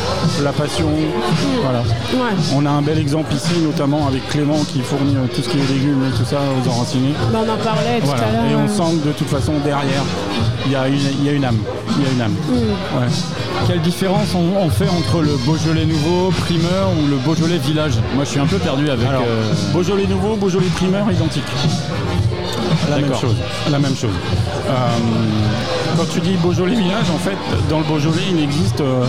la 0.43 0.53
passion. 0.53 0.89
Voilà. 1.63 1.81
Ouais. 1.81 2.35
On 2.55 2.65
a 2.65 2.71
un 2.71 2.81
bel 2.83 2.99
exemple 2.99 3.35
ici, 3.35 3.59
notamment 3.63 4.07
avec 4.07 4.27
Clément 4.29 4.65
qui 4.73 4.81
fournit 4.81 5.17
euh, 5.17 5.27
tout 5.35 5.43
ce 5.43 5.49
qui 5.49 5.59
est 5.59 5.69
légumes 5.73 6.03
et 6.09 6.17
tout 6.17 6.25
ça 6.25 6.39
aux 6.39 6.69
enracinés. 6.71 7.13
Bah, 7.33 7.41
on 7.47 7.51
en 7.53 7.57
parlait 7.57 8.01
tout 8.01 8.07
Voilà. 8.07 8.23
à 8.23 8.33
l'heure. 8.33 8.51
Et 8.51 8.55
on 8.57 8.63
ouais. 8.63 8.69
sent 8.69 8.99
que 9.03 9.09
de 9.09 9.13
toute 9.13 9.29
façon 9.29 9.53
derrière, 9.63 10.03
il 10.67 10.73
y, 10.73 10.77
a 10.77 10.89
une- 10.89 10.95
il 11.21 11.25
y 11.27 11.29
a 11.29 11.33
une 11.33 11.45
âme. 11.45 11.59
Il 11.99 12.03
y 12.03 12.07
a 12.07 12.11
une 12.13 12.21
âme. 12.23 12.35
Mm. 12.49 12.99
Ouais. 12.99 13.09
Quelle 13.69 13.81
différence 13.83 14.29
on, 14.35 14.59
on 14.65 14.71
fait 14.71 14.89
entre 14.89 15.21
le 15.21 15.37
Beaujolais 15.45 15.85
nouveau, 15.85 16.31
primeur 16.31 16.89
ou 16.99 17.09
le 17.09 17.17
Beaujolais 17.17 17.59
village? 17.59 17.93
Moi 18.15 18.25
je 18.25 18.31
suis 18.31 18.41
un 18.41 18.47
peu 18.47 18.57
perdu 18.59 18.89
avec. 18.89 19.07
Alors, 19.07 19.23
euh, 19.29 19.53
Beaujolais 19.73 20.07
nouveau, 20.07 20.37
Beaujolais 20.37 20.67
primeur, 20.77 21.11
identique. 21.13 21.45
La 22.91 22.99
même 22.99 23.15
chose. 23.15 23.37
La 23.71 23.79
même 23.79 23.97
chose. 23.97 24.11
Euh, 24.69 24.73
quand 25.97 26.07
tu 26.07 26.21
dis 26.21 26.37
Beaujolais 26.37 26.75
village, 26.75 27.09
en 27.11 27.19
fait, 27.19 27.37
dans 27.69 27.79
le 27.79 27.85
Beaujolais, 27.85 28.23
il 28.31 28.43
existe 28.43 28.81
euh, 28.81 29.05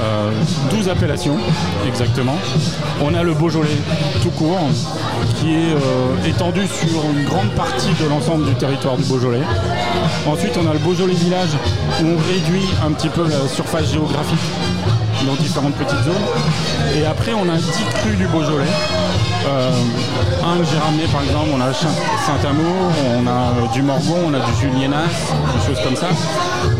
euh, 0.00 0.30
12 0.70 0.88
appellations, 0.88 1.36
exactement. 1.86 2.36
On 3.02 3.14
a 3.14 3.22
le 3.22 3.34
Beaujolais 3.34 3.76
tout 4.22 4.30
court, 4.30 4.60
qui 5.36 5.54
est 5.54 5.72
euh, 5.74 6.28
étendu 6.28 6.66
sur 6.66 7.02
une 7.10 7.24
grande 7.24 7.50
partie 7.50 7.92
de 8.00 8.08
l'ensemble 8.08 8.46
du 8.46 8.54
territoire 8.54 8.96
du 8.96 9.04
Beaujolais. 9.04 9.42
Ensuite, 10.26 10.56
on 10.62 10.68
a 10.68 10.72
le 10.72 10.78
Beaujolais 10.78 11.14
village, 11.14 11.50
où 12.00 12.06
on 12.06 12.16
réduit 12.16 12.68
un 12.86 12.92
petit 12.92 13.08
peu 13.08 13.26
la 13.28 13.48
surface 13.48 13.90
géographique 13.90 14.38
dans 15.26 15.34
différentes 15.34 15.74
petites 15.74 16.04
zones. 16.04 16.96
Et 16.96 17.04
après, 17.06 17.32
on 17.34 17.48
a 17.48 17.56
10 17.56 17.62
crus 17.94 18.16
du 18.16 18.26
Beaujolais. 18.28 18.70
Euh, 19.46 19.70
un 20.42 20.58
que 20.58 20.64
j'ai 20.64 20.78
ramené 20.78 21.04
par 21.12 21.22
exemple, 21.22 21.48
on 21.54 21.60
a 21.60 21.72
Saint- 21.72 21.88
Saint-Amour, 22.26 22.92
on 23.18 23.26
a 23.26 23.30
euh, 23.30 23.72
du 23.74 23.82
Morgon, 23.82 24.16
on 24.28 24.34
a 24.34 24.38
du 24.40 24.52
Julienas, 24.60 25.04
des 25.06 25.66
choses 25.66 25.82
comme 25.84 25.96
ça. 25.96 26.08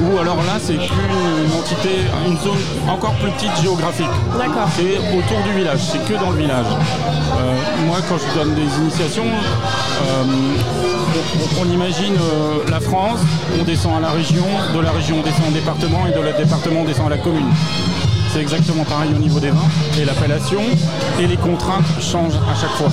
Ou 0.01 0.19
alors 0.19 0.37
là, 0.37 0.57
c'est 0.59 0.75
qu'une 0.77 1.53
entité, 1.59 1.91
une 2.27 2.39
zone 2.39 2.57
encore 2.89 3.13
plus 3.15 3.31
petite 3.33 3.55
géographique. 3.63 4.09
D'accord. 4.39 4.69
C'est 4.77 4.97
autour 5.17 5.43
du 5.45 5.53
village, 5.59 5.81
c'est 5.81 6.03
que 6.05 6.15
dans 6.19 6.31
le 6.31 6.39
village. 6.39 6.67
Euh, 6.67 7.87
moi, 7.87 7.99
quand 8.09 8.17
je 8.19 8.39
donne 8.39 8.55
des 8.55 8.69
initiations, 8.81 9.25
euh, 9.27 10.25
on, 11.61 11.63
on 11.63 11.71
imagine 11.73 12.15
euh, 12.17 12.71
la 12.71 12.81
France, 12.81 13.21
on 13.61 13.63
descend 13.65 13.99
à 13.99 14.01
la 14.01 14.11
région, 14.11 14.47
de 14.75 14.81
la 14.81 14.91
région 14.91 15.17
on 15.21 15.23
descend 15.23 15.49
au 15.49 15.53
département 15.53 16.07
et 16.07 16.13
de 16.19 16.21
la 16.25 16.33
département 16.33 16.81
on 16.81 16.85
descend 16.85 17.07
à 17.07 17.11
la 17.11 17.19
commune. 17.19 17.51
C'est 18.35 18.41
exactement 18.41 18.83
pareil 18.83 19.11
au 19.15 19.19
niveau 19.21 19.39
des 19.39 19.51
vins. 19.51 19.71
Et 19.97 20.05
l'appellation 20.05 20.63
et 21.21 21.27
les 21.29 21.37
contraintes 21.37 21.87
changent 22.01 22.41
à 22.51 22.55
chaque 22.61 22.71
fois. 22.71 22.91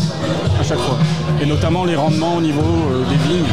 À 0.59 0.63
chaque 0.63 0.77
fois. 0.77 0.99
Et 1.41 1.47
notamment 1.47 1.83
les 1.83 1.95
rendements 1.95 2.35
au 2.35 2.41
niveau 2.41 2.61
euh, 2.61 3.03
des 3.09 3.15
vignes, 3.15 3.49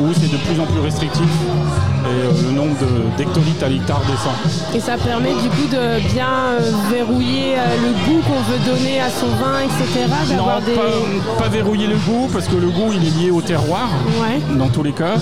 où 0.00 0.14
c'est 0.14 0.32
de 0.32 0.38
plus 0.38 0.58
en 0.58 0.64
plus 0.64 0.80
restrictif. 0.80 1.28
Et 2.06 2.26
euh, 2.26 2.30
le 2.48 2.52
nombre 2.54 2.76
d'hectolitres 3.16 3.64
à 3.64 3.68
l'hectare 3.68 4.00
descend. 4.06 4.34
Et 4.74 4.80
ça 4.80 4.96
permet 4.96 5.30
du 5.34 5.48
coup 5.48 5.66
de 5.70 6.00
bien 6.12 6.28
euh, 6.60 6.70
verrouiller 6.90 7.54
euh, 7.58 7.62
le 7.82 7.92
goût 8.06 8.20
qu'on 8.26 8.40
veut 8.50 8.58
donner 8.64 9.00
à 9.00 9.10
son 9.10 9.26
vin, 9.26 9.60
etc. 9.64 10.06
Non, 10.36 10.44
des. 10.64 10.72
pas, 10.74 11.42
pas 11.44 11.48
verrouiller 11.48 11.86
le 11.88 11.96
goût, 11.96 12.28
parce 12.32 12.46
que 12.46 12.56
le 12.56 12.68
goût, 12.68 12.92
il 12.94 13.06
est 13.06 13.22
lié 13.24 13.30
au 13.30 13.40
terroir, 13.40 13.88
Ouais, 14.20 14.40
dans 14.56 14.68
tous 14.68 14.82
les 14.82 14.92
cas. 14.92 15.16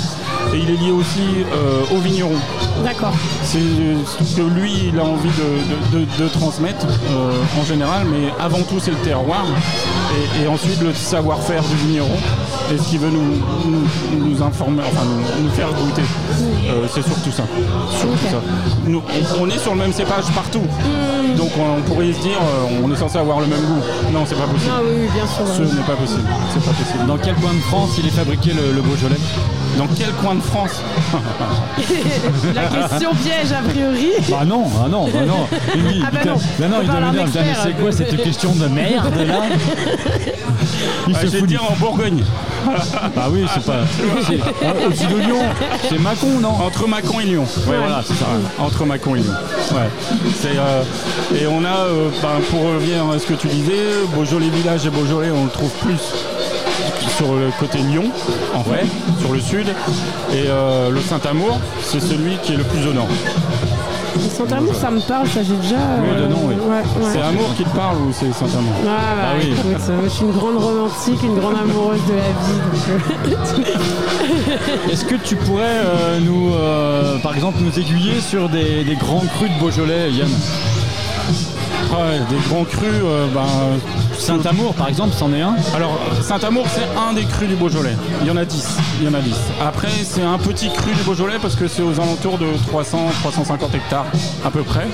Et 0.52 0.58
il 0.58 0.70
est 0.70 0.76
lié 0.76 0.90
aussi 0.90 1.20
euh, 1.54 1.96
au 1.96 1.98
vigneron. 2.00 2.36
d'accord. 2.84 3.12
C'est 3.42 3.58
ce 3.58 4.36
que 4.36 4.42
lui, 4.42 4.90
il 4.92 4.98
a 4.98 5.04
envie 5.04 5.30
de, 5.30 5.98
de- 5.98 6.04
de- 6.04 6.22
de 6.24 6.28
transmettre 6.28 6.86
euh, 6.86 7.32
en 7.60 7.64
général, 7.64 8.06
mais 8.10 8.28
avant 8.38 8.60
tout, 8.62 8.78
c'est 8.78 8.90
le 8.90 8.98
terroir. 8.98 9.44
Et, 10.38 10.44
et 10.44 10.46
ensuite, 10.48 10.80
le 10.82 10.92
savoir-faire 10.92 11.62
du 11.62 11.74
vigneron. 11.86 12.10
Et 12.72 12.78
ce 12.78 12.88
qu'il 12.88 12.98
veut 13.00 13.10
nous, 13.10 13.42
nous, 13.66 14.28
nous 14.28 14.42
informer, 14.42 14.82
enfin 14.86 15.02
nous, 15.04 15.44
nous 15.44 15.50
faire 15.50 15.68
goûter. 15.68 16.02
Euh, 16.40 16.86
c'est 16.92 17.02
surtout 17.02 17.30
ça. 17.32 17.44
Surtout 17.98 18.16
ça. 18.30 18.40
Nous, 18.86 19.02
on, 19.38 19.42
on 19.42 19.48
est 19.50 19.58
sur 19.58 19.72
le 19.74 19.78
même 19.80 19.92
cépage 19.92 20.24
partout. 20.34 20.62
Donc 21.36 21.50
on, 21.58 21.78
on 21.78 21.82
pourrait 21.82 22.12
se 22.12 22.20
dire, 22.20 22.38
euh, 22.40 22.80
on 22.84 22.92
est 22.92 22.96
censé 22.96 23.18
avoir 23.18 23.40
le 23.40 23.46
même 23.46 23.60
goût. 23.60 23.82
Non, 24.12 24.20
c'est 24.26 24.34
pas 24.36 24.46
possible. 24.46 24.72
Ah 24.76 24.80
oui, 24.84 25.08
bien 25.12 25.26
sûr. 25.26 25.46
Ce 25.54 25.62
n'est 25.74 25.82
pas 25.82 25.94
possible. 25.94 26.22
C'est 26.52 26.64
pas 26.64 26.70
possible. 26.72 27.06
Dans 27.06 27.16
quel 27.18 27.34
coin 27.36 27.52
de 27.52 27.60
France 27.60 27.90
il 27.98 28.06
est 28.06 28.10
fabriqué 28.10 28.52
le, 28.52 28.72
le 28.74 28.82
Beaujolais? 28.82 29.16
Dans 29.78 29.88
quel 29.88 30.12
coin 30.22 30.36
de 30.36 30.40
France? 30.40 30.80
La 32.54 32.62
question 32.64 33.10
piège, 33.14 33.52
a 33.52 33.68
priori. 33.68 34.12
Ah 34.38 34.44
non, 34.44 34.64
ah 34.84 34.88
non, 34.88 35.08
bah 35.08 35.20
non. 35.26 35.46
Il 35.74 36.04
Ah 36.06 36.10
bah 36.12 36.20
non, 36.24 36.36
bah 36.58 36.68
non, 36.68 36.76
on 36.78 36.82
il 36.82 36.86
doit 36.88 37.00
me 37.00 37.12
dire, 37.30 37.42
mais 37.44 37.54
c'est 37.62 37.72
quoi 37.80 37.90
cette 37.92 38.22
question 38.22 38.52
de 38.54 38.68
merde 38.68 39.14
là? 39.26 39.40
Il 41.08 41.14
Ah, 41.16 41.20
se 41.20 41.26
Je 41.26 41.30
vais 41.32 41.38
fout 41.40 41.48
dire 41.48 41.62
en 41.68 41.74
Bourgogne. 41.74 42.22
Ah 43.16 43.28
oui, 43.30 43.44
c'est 43.52 43.64
pas. 43.64 43.80
Au-dessus 44.86 45.06
de 45.06 45.16
Lyon, 45.18 45.42
c'est 45.88 45.98
Macon, 46.24 46.40
non 46.40 46.48
Entre 46.64 46.88
Mâcon 46.88 47.20
et 47.20 47.24
Lyon. 47.24 47.44
Ouais, 47.68 47.76
voilà, 47.78 48.02
c'est 48.06 48.14
ça. 48.14 48.26
Entre 48.58 48.84
Mâcon 48.84 49.16
et 49.16 49.20
Lyon. 49.20 49.32
Ouais. 49.72 49.88
Euh, 50.46 50.82
et 51.34 51.46
on 51.46 51.64
a, 51.64 51.86
euh, 51.86 52.08
ben, 52.22 52.40
pour 52.50 52.62
revenir 52.62 53.08
à 53.10 53.18
ce 53.18 53.26
que 53.26 53.34
tu 53.34 53.48
disais, 53.48 54.04
Beaujolais 54.14 54.48
village 54.48 54.86
et 54.86 54.90
Beaujolais, 54.90 55.30
on 55.30 55.44
le 55.44 55.50
trouve 55.50 55.70
plus 55.82 56.00
sur 57.16 57.34
le 57.34 57.50
côté 57.58 57.78
Lyon, 57.78 58.04
en 58.54 58.62
vrai, 58.62 58.84
sur 59.20 59.32
le 59.32 59.40
sud. 59.40 59.68
Et 60.32 60.44
euh, 60.46 60.90
le 60.90 61.00
Saint-Amour, 61.00 61.58
c'est 61.82 62.00
celui 62.00 62.36
qui 62.38 62.54
est 62.54 62.56
le 62.56 62.64
plus 62.64 62.86
au 62.86 62.92
nord. 62.92 63.08
Saint-Amour, 64.20 64.74
ça 64.74 64.90
me 64.90 65.00
parle, 65.00 65.26
ça 65.28 65.42
j'ai 65.42 65.54
déjà. 65.56 65.76
Oui, 66.00 66.22
de 66.22 66.26
nom, 66.28 66.38
oui. 66.46 66.54
Ouais, 66.54 66.76
ouais. 66.76 67.10
C'est 67.12 67.20
Amour 67.20 67.54
qui 67.56 67.64
te 67.64 67.68
parle 67.74 67.96
ou 67.98 68.12
c'est 68.12 68.32
Saint-Amour 68.32 68.72
Ah, 68.82 68.86
bah, 68.86 69.22
Ah 69.22 69.34
oui. 69.38 69.52
écoute, 69.52 69.82
euh, 69.88 70.00
je 70.04 70.08
suis 70.08 70.24
une 70.24 70.32
grande 70.32 70.56
romantique, 70.56 71.22
une 71.22 71.38
grande 71.38 71.56
amoureuse 71.56 72.00
de 72.08 72.14
la 72.14 73.30
vie. 73.30 73.30
donc, 73.30 73.66
euh, 73.66 74.92
Est-ce 74.92 75.04
que 75.04 75.14
tu 75.16 75.36
pourrais 75.36 75.64
euh, 75.84 76.20
nous, 76.20 76.52
euh, 76.54 77.18
par 77.18 77.34
exemple, 77.34 77.58
nous 77.60 77.78
aiguiller 77.78 78.20
sur 78.20 78.48
des, 78.48 78.84
des 78.84 78.96
grands 78.96 79.24
crus 79.36 79.50
de 79.50 79.58
Beaujolais, 79.60 80.10
Yann? 80.12 80.28
Ouais, 81.94 82.18
des 82.28 82.48
grands 82.48 82.64
crus, 82.64 82.88
euh, 83.04 83.28
ben, 83.32 83.78
Saint-Amour, 84.18 84.74
par 84.74 84.88
exemple, 84.88 85.14
c'en 85.16 85.32
est 85.32 85.42
un. 85.42 85.54
Alors, 85.76 85.96
Saint-Amour, 86.22 86.66
c'est 86.68 86.88
un 86.98 87.12
des 87.12 87.24
crus 87.24 87.48
du 87.48 87.54
Beaujolais. 87.54 87.94
Il 88.22 88.26
y 88.26 88.30
en 88.32 88.36
a 88.36 88.44
10. 88.44 88.78
Il 89.00 89.06
y 89.06 89.08
en 89.08 89.14
a 89.14 89.20
10. 89.20 89.32
Après, 89.64 89.88
c'est 90.02 90.22
un 90.22 90.38
petit 90.38 90.70
cru 90.72 90.92
du 90.92 91.02
Beaujolais 91.02 91.38
parce 91.40 91.54
que 91.54 91.68
c'est 91.68 91.82
aux 91.82 92.00
alentours 92.00 92.38
de 92.38 92.46
300-350 92.72 93.76
hectares 93.76 94.06
à 94.44 94.50
peu 94.50 94.62
près. 94.62 94.88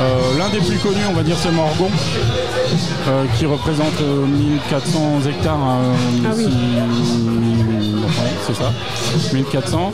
Euh, 0.00 0.38
L'un 0.38 0.48
des 0.48 0.58
plus 0.58 0.78
connus, 0.78 1.04
on 1.08 1.12
va 1.12 1.22
dire, 1.22 1.36
c'est 1.38 1.50
Morgon, 1.52 1.88
euh, 3.08 3.24
qui 3.38 3.46
représente 3.46 4.00
euh, 4.00 4.26
1400 4.26 5.20
hectares. 5.28 5.56
euh, 5.56 5.94
Ah 6.26 6.32
oui. 6.36 6.44
si- 6.44 7.94
enfin, 8.04 8.28
c'est 8.46 8.54
ça, 8.54 8.72
1400. 9.32 9.92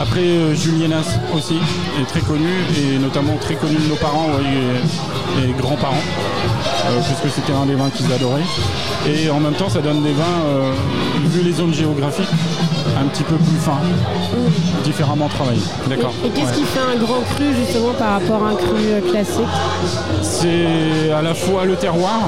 Après, 0.00 0.54
Julienas 0.54 1.18
aussi 1.34 1.56
est 2.00 2.06
très 2.06 2.20
connu, 2.20 2.48
et 2.78 2.98
notamment 2.98 3.36
très 3.40 3.54
connu 3.54 3.76
de 3.76 3.88
nos 3.88 3.94
parents 3.96 4.26
ouais, 4.28 5.44
et, 5.44 5.48
et 5.50 5.52
grands-parents, 5.60 6.02
puisque 7.06 7.34
c'était 7.34 7.52
un 7.52 7.66
des 7.66 7.74
vins 7.74 7.90
qu'ils 7.90 8.10
adoraient. 8.12 8.40
Et 9.08 9.30
en 9.30 9.38
même 9.40 9.54
temps, 9.54 9.68
ça 9.68 9.80
donne 9.80 10.02
des 10.02 10.12
vins, 10.12 10.42
vu 11.26 11.42
les 11.42 11.52
zones 11.52 11.74
géographiques, 11.74 12.26
un 13.00 13.06
petit 13.08 13.22
peu 13.22 13.36
plus 13.36 13.56
fins, 13.56 13.80
différemment 14.84 15.28
travaillés. 15.28 15.62
D'accord. 15.88 16.12
Et, 16.22 16.26
et 16.26 16.30
qu'est-ce 16.30 16.46
Ouais. 16.46 16.52
qui 16.56 16.64
fait 16.64 16.80
un 16.80 16.96
grand 16.98 17.20
cru 17.34 17.54
justement 17.54 17.92
par 17.98 18.12
rapport 18.20 18.44
à 18.44 18.50
un 18.50 18.54
cru 18.54 18.76
euh, 18.86 19.00
classique 19.10 19.54
C'est 20.22 21.10
à 21.12 21.22
la 21.22 21.34
fois 21.34 21.64
le 21.64 21.76
terroir, 21.76 22.20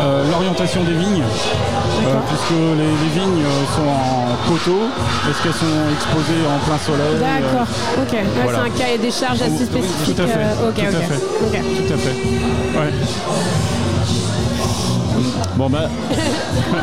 euh, 0.00 0.30
l'orientation 0.30 0.82
des 0.84 0.92
vignes, 0.94 1.22
euh, 1.22 2.14
puisque 2.28 2.50
les, 2.50 2.84
les 2.84 3.20
vignes 3.20 3.44
sont 3.74 3.88
en 3.88 4.48
poteau, 4.48 4.80
est-ce 5.28 5.42
qu'elles 5.42 5.52
sont 5.52 5.82
exposées 5.92 6.42
en 6.46 6.58
plein 6.66 6.78
soleil 6.78 7.14
euh, 7.14 7.20
D'accord, 7.20 7.68
ok. 8.02 8.12
Ouais, 8.12 8.24
voilà. 8.44 8.58
C'est 8.58 8.64
un 8.66 8.84
cahier 8.84 8.98
des 8.98 9.10
charges 9.10 9.42
assez 9.42 9.64
spécifique. 9.66 10.14
Tout 10.16 10.22
à 10.22 10.26
fait. 10.26 10.38
euh, 10.38 10.68
ok, 10.68 10.74
tout 10.76 10.82
à 10.82 10.98
ok. 10.98 11.04
fait. 11.04 11.60
Tout 11.86 11.94
à 11.94 11.96
fait. 11.96 12.16
Ouais. 12.78 12.92
Bon 15.56 15.68
bah, 15.68 15.82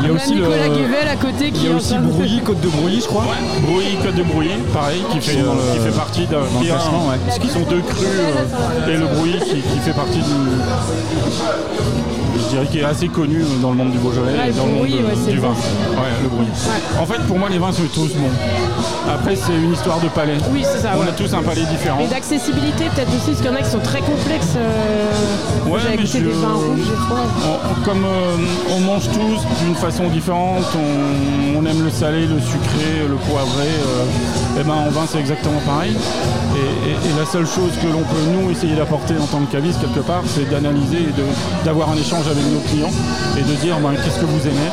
Il 0.00 0.06
y 0.06 0.10
a 0.10 0.12
aussi 0.12 0.32
a 0.32 0.36
le. 0.36 0.40
Nicolas 0.42 0.68
Guével 0.68 1.08
à 1.08 1.16
côté 1.16 1.50
qui 1.50 1.60
Il 1.64 1.70
y 1.70 1.72
a 1.72 1.76
aussi 1.76 1.94
Brouilly, 1.98 2.40
Côte 2.40 2.60
de 2.60 2.68
Brouilly, 2.68 3.00
je 3.00 3.06
crois. 3.06 3.24
Brouilly, 3.62 3.96
Côte 4.04 4.14
de 4.14 4.22
Brouilly, 4.22 4.50
pareil, 4.72 5.02
qui 5.12 5.20
fait, 5.20 5.36
Dans 5.42 5.50
euh, 5.52 5.54
le- 5.54 5.78
qui 5.78 5.84
fait 5.86 5.96
partie 5.96 6.26
d'un. 6.26 6.38
ouais. 6.40 7.18
Parce 7.26 7.38
qu'ils 7.38 7.50
sont 7.50 7.62
deux 7.68 7.80
crus 7.82 8.06
euh, 8.08 8.88
et 8.88 8.96
le 8.96 9.06
Brouilly 9.06 9.38
qui, 9.40 9.56
qui 9.60 9.78
fait 9.84 9.92
partie 9.92 10.18
du. 10.18 10.24
Je 12.42 12.48
dirais 12.56 12.66
qu'il 12.66 12.80
est 12.80 12.84
assez 12.84 13.08
connu 13.08 13.44
dans 13.62 13.70
le 13.70 13.76
monde 13.76 13.92
du 13.92 13.98
Beaujolais 13.98 14.32
Ouais, 14.32 14.44
et 14.44 14.50
le 14.50 14.52
dans 14.54 14.64
le 14.66 14.70
monde 14.72 14.78
Brouilly, 14.78 14.98
de- 14.98 15.04
ouais, 15.06 15.12
c'est 15.24 15.30
du 15.32 15.38
vin. 15.38 15.48
Ouais, 15.48 16.12
le. 16.22 17.00
En 17.00 17.06
fait, 17.06 17.20
pour 17.26 17.38
moi, 17.38 17.48
les 17.48 17.58
vins 17.58 17.72
sont 17.72 17.82
tous 17.94 18.08
bons. 18.14 18.30
Après, 19.12 19.36
c'est 19.36 19.52
une 19.54 19.72
histoire 19.72 19.98
de 20.00 20.08
palais. 20.08 20.36
Oui, 20.52 20.62
c'est 20.64 20.80
ça. 20.80 20.90
On 20.98 21.02
a 21.02 21.12
tous 21.12 21.32
un 21.34 21.42
palais 21.42 21.64
différent. 21.70 22.00
Et 22.00 22.06
d'accessibilité 22.08 22.84
peut-être 22.94 23.08
aussi, 23.08 23.26
parce 23.32 23.36
qu'il 23.38 23.46
y 23.46 23.54
en 23.54 23.56
a 23.56 23.62
qui 23.62 23.70
sont 23.70 23.78
très 23.80 24.00
complexes. 24.00 24.54
Euh... 24.56 25.10
Je- 26.04 26.18
des 26.18 26.30
vins 26.30 26.54
rouges. 26.54 26.92
On- 27.10 27.80
on- 27.80 27.84
comme 27.84 28.04
euh, 28.04 28.76
on 28.76 28.80
mange 28.80 29.04
tous 29.08 29.40
d'une 29.64 29.74
façon 29.74 30.08
différente, 30.08 30.64
on, 30.74 31.58
on 31.58 31.66
aime 31.66 31.84
le 31.84 31.90
salé, 31.90 32.26
le 32.26 32.40
sucré, 32.40 33.06
le 33.08 33.14
poivré, 33.16 33.68
et 34.58 34.62
ben 34.64 34.72
en 34.74 34.90
vin 34.90 35.02
c'est 35.10 35.18
exactement 35.18 35.60
pareil. 35.66 35.92
Et, 36.56 36.90
et- 36.90 36.92
et 37.10 37.18
la 37.18 37.24
seule 37.24 37.46
chose 37.46 37.70
que 37.80 37.86
l'on 37.86 38.00
peut 38.02 38.24
nous 38.32 38.50
essayer 38.50 38.74
d'apporter 38.74 39.14
en 39.20 39.26
tant 39.26 39.38
que 39.40 39.52
caviste 39.52 39.80
quelque 39.80 40.00
part, 40.04 40.22
c'est 40.26 40.48
d'analyser 40.50 40.98
et 41.08 41.64
d'avoir 41.64 41.90
un 41.90 41.96
échange 41.96 42.28
avec 42.30 42.44
nos 42.52 42.60
clients 42.70 42.90
et 43.36 43.42
de 43.42 43.54
dire 43.60 43.76
ben, 43.82 43.92
qu'est-ce 44.02 44.18
que 44.20 44.24
vous 44.26 44.40
aimez? 44.46 44.70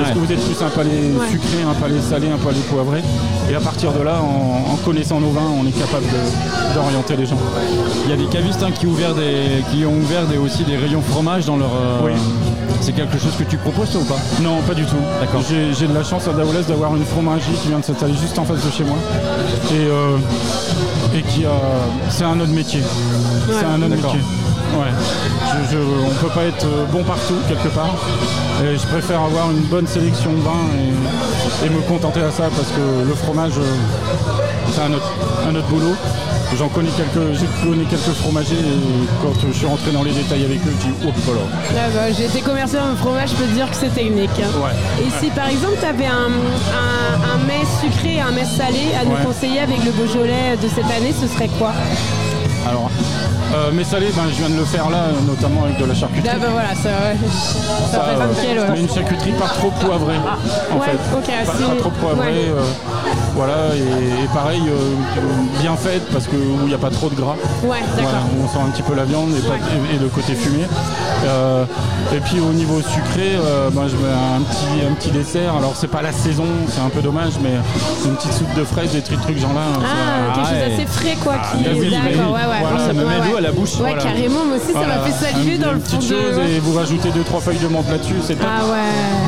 Est-ce 0.00 0.08
Ouais. 0.08 0.14
que 0.14 0.18
vous 0.18 0.32
êtes 0.32 0.40
plus 0.44 0.64
un 0.64 0.68
palais 0.70 0.90
Ouais. 1.18 1.30
sucré, 1.30 1.62
un 1.68 1.74
palais 1.74 2.00
salé, 2.00 2.28
un 2.30 2.36
palais 2.38 2.60
poivré? 2.70 3.02
Et 3.50 3.54
à 3.54 3.60
partir 3.60 3.92
de 3.92 4.02
là, 4.02 4.20
en, 4.22 4.72
en 4.72 4.76
connaissant 4.84 5.20
nos 5.20 5.30
vins, 5.30 5.50
on 5.60 5.66
est 5.66 5.72
capable 5.72 6.04
d'orienter 6.74 7.16
les 7.16 7.26
gens. 7.26 7.38
Il 8.04 8.10
y 8.10 8.12
a 8.12 8.16
des 8.16 8.26
cavistes 8.26 8.62
hein, 8.62 8.70
qui, 8.72 8.86
ont 8.86 8.90
ouvert 8.90 9.14
des, 9.14 9.64
qui 9.72 9.84
ont 9.86 9.96
ouvert 9.96 10.26
des, 10.26 10.36
aussi 10.38 10.62
des 10.64 10.76
rayons 10.76 11.02
fromage 11.02 11.46
dans 11.46 11.56
leur. 11.56 11.70
euh, 11.74 11.98
Oui. 12.04 12.12
C'est 12.80 12.92
quelque 12.92 13.18
chose 13.18 13.32
que 13.36 13.42
tu 13.42 13.56
proposes 13.56 13.90
toi 13.90 14.00
ou 14.02 14.04
pas? 14.04 14.18
Non, 14.40 14.60
pas 14.62 14.74
du 14.74 14.84
tout. 14.84 14.94
D'accord. 15.20 15.42
J'ai 15.48 15.74
j'ai 15.74 15.88
de 15.88 15.94
la 15.94 16.04
chance 16.04 16.28
à 16.28 16.32
Daoulas 16.32 16.62
d'avoir 16.62 16.94
une 16.94 17.04
fromagerie 17.04 17.54
qui 17.60 17.68
vient 17.68 17.80
de 17.80 17.84
s'installer 17.84 18.14
juste 18.14 18.38
en 18.38 18.44
face 18.44 18.64
de 18.64 18.70
chez 18.70 18.84
moi. 18.84 18.96
Et, 19.72 19.86
euh, 19.88 20.16
et 21.16 21.22
qui 21.22 21.44
a. 21.44 21.50
C'est 22.08 22.22
un 22.24 22.38
autre 22.38 22.52
métier. 22.52 22.80
c'est 23.48 23.64
un 23.66 23.82
autre 23.82 23.88
d'accord. 23.96 24.14
métier. 24.14 24.28
Ouais. 24.74 24.92
Je, 25.70 25.72
je- 25.76 25.78
on 25.82 26.14
peut 26.20 26.32
pas 26.34 26.44
être 26.44 26.64
euh, 26.66 26.84
bon 26.92 27.02
partout 27.04 27.34
quelque 27.48 27.68
part. 27.68 27.94
Et 28.64 28.76
je 28.76 28.86
préfère 28.86 29.20
avoir 29.22 29.50
une 29.50 29.62
bonne 29.62 29.86
sélection 29.86 30.32
de 30.32 30.40
vins 30.40 30.68
et, 30.76 31.66
et 31.66 31.70
me 31.70 31.80
contenter 31.82 32.20
à 32.20 32.30
ça 32.30 32.44
parce 32.54 32.68
que 32.68 33.06
le 33.08 33.14
fromage, 33.14 33.52
euh, 33.58 33.62
c'est 34.72 34.82
un 34.82 34.92
autre, 34.92 35.10
un 35.48 35.54
autre 35.54 35.66
boulot. 35.68 35.94
J'en 36.58 36.68
connais 36.68 36.88
quelques, 36.96 37.38
j'ai 37.38 37.46
connu 37.62 37.84
quelques 37.84 38.16
fromagers 38.22 38.54
et 38.56 39.06
quand 39.22 39.32
je 39.46 39.52
suis 39.52 39.66
rentré 39.66 39.90
dans 39.92 40.02
les 40.02 40.12
détails 40.12 40.44
avec 40.46 40.58
eux, 40.66 40.72
je 40.80 40.86
dis 40.86 40.94
oh 41.04 41.12
là 41.28 41.34
là. 41.34 41.40
Ah 41.86 41.88
bah, 41.94 42.12
J'ai 42.16 42.24
été 42.24 42.40
commercial 42.40 42.82
en 42.90 42.96
fromage, 42.96 43.30
je 43.30 43.34
peux 43.34 43.44
te 43.44 43.52
dire 43.54 43.68
que 43.70 43.76
c'est 43.76 43.94
technique. 43.94 44.30
hein. 44.40 44.48
Ouais. 44.64 45.04
Et 45.06 45.10
si 45.20 45.30
par 45.30 45.48
exemple 45.48 45.74
tu 45.78 45.84
avais 45.86 46.06
un, 46.06 46.32
un, 46.32 47.34
un 47.34 47.46
mets 47.46 47.66
sucré 47.82 48.14
et 48.16 48.20
un 48.22 48.30
mets 48.30 48.46
salé 48.46 48.80
à 49.00 49.04
nous 49.04 49.12
Ouais. 49.12 49.24
conseiller 49.24 49.60
avec 49.60 49.84
le 49.84 49.90
Beaujolais 49.92 50.56
de 50.62 50.68
cette 50.68 50.90
année, 50.90 51.12
ce 51.20 51.28
serait 51.28 51.50
quoi? 51.58 51.72
Alors, 52.66 52.90
euh, 53.54 53.72
mes 53.72 53.84
salés, 53.84 54.10
ben, 54.14 54.22
je 54.30 54.36
viens 54.44 54.50
de 54.50 54.56
le 54.58 54.64
faire 54.64 54.90
là, 54.90 55.04
notamment 55.26 55.64
avec 55.64 55.78
de 55.78 55.84
la 55.86 55.94
charcuterie. 55.94 56.30
Ah 56.34 56.38
bah 56.38 56.48
voilà, 56.52 56.74
ça, 56.74 56.88
ouais. 56.88 57.16
ça 57.90 57.98
Ça, 57.98 58.00
fait 58.04 58.20
euh, 58.20 58.26
nickel, 58.28 58.58
ouais. 58.58 58.66
Mais 58.72 58.80
une 58.80 58.88
charcuterie 58.90 59.32
pas 59.32 59.46
trop 59.48 59.70
poivrée, 59.70 60.16
en 60.70 60.76
Ouais, 60.78 60.86
fait. 60.86 61.44
pas, 61.46 61.52
trop 61.78 61.90
poivrée. 61.90 62.30
ouais. 62.30 62.50
euh, 62.50 62.62
voilà, 63.38 63.54
et, 63.76 64.24
et 64.24 64.26
pareil, 64.34 64.62
euh, 64.68 65.20
bien 65.62 65.76
faite 65.76 66.02
parce 66.12 66.26
que 66.26 66.34
où 66.34 66.58
il 66.62 66.68
n'y 66.68 66.74
a 66.74 66.78
pas 66.78 66.90
trop 66.90 67.08
de 67.08 67.14
gras. 67.14 67.36
Ouais, 67.62 67.78
d'accord. 67.96 68.10
Voilà, 68.10 68.18
on 68.44 68.48
sent 68.48 68.58
un 68.66 68.70
petit 68.70 68.82
peu 68.82 68.94
la 68.94 69.04
viande 69.04 69.30
et, 69.30 69.40
pas- 69.46 69.54
et- 69.54 69.94
et 69.94 69.98
le 69.98 70.08
côté 70.08 70.34
fumé. 70.34 70.64
Euh, 71.24 71.64
et 72.14 72.18
puis 72.20 72.40
au 72.40 72.52
niveau 72.52 72.80
sucré, 72.80 73.36
euh, 73.36 73.70
ben, 73.70 73.82
je 73.88 73.94
mets 73.96 74.10
un 74.10 74.40
petit, 74.42 74.86
un 74.90 74.94
petit 74.94 75.10
dessert. 75.10 75.54
Alors 75.56 75.74
c'est 75.76 75.86
pas 75.90 76.02
la 76.02 76.10
saison, 76.12 76.46
c'est 76.68 76.80
un 76.80 76.88
peu 76.88 77.00
dommage, 77.00 77.34
mais 77.42 77.52
une 78.04 78.16
petite 78.16 78.32
soupe 78.32 78.52
de 78.56 78.64
fraises, 78.64 78.90
des 78.92 79.02
trucs, 79.02 79.20
trucs 79.20 79.38
genre 79.38 79.54
là. 79.54 79.60
hein, 79.76 79.80
Ah, 79.84 80.34
quelque 80.34 80.46
Ah, 80.46 80.50
chose 80.50 80.58
ouais. 80.62 80.70
d'assez 80.70 80.86
frais 80.86 81.16
quoi. 81.22 81.34
qui... 81.34 81.62
bah 81.64 81.70
oui, 81.74 81.90
bah 81.90 81.96
oui. 82.08 82.16
D'accord, 82.16 82.32
ouais, 82.34 82.40
ouais. 82.40 82.60
Voilà, 82.60 82.86
Ça 82.86 82.92
me 82.92 82.98
Ouais, 83.04 83.04
met 83.14 83.20
ouais. 83.20 83.30
l'eau 83.30 83.36
à 83.36 83.40
la 83.40 83.52
bouche. 83.52 83.74
Ouais, 83.74 83.80
Voilà. 83.94 84.02
carrément, 84.02 84.44
moi 84.44 84.56
aussi 84.56 84.72
ça 84.72 84.80
m'a 84.86 84.98
fait 85.06 85.24
saliver 85.24 85.54
Un- 85.54 85.58
dans 85.58 85.70
le 85.72 85.76
une 85.78 85.82
fond 85.82 85.96
petite 85.96 86.08
chose 86.10 86.36
ouais. 86.38 86.50
et 86.50 86.58
vous 86.60 86.72
rajoutez 86.74 87.10
deux 87.10 87.22
trois 87.22 87.40
feuilles 87.40 87.58
de 87.58 87.68
menthe 87.68 87.88
là-dessus, 87.90 88.14
c'est 88.26 88.34
top. 88.34 88.48
Ah 88.50 88.64
ouais, 88.66 88.78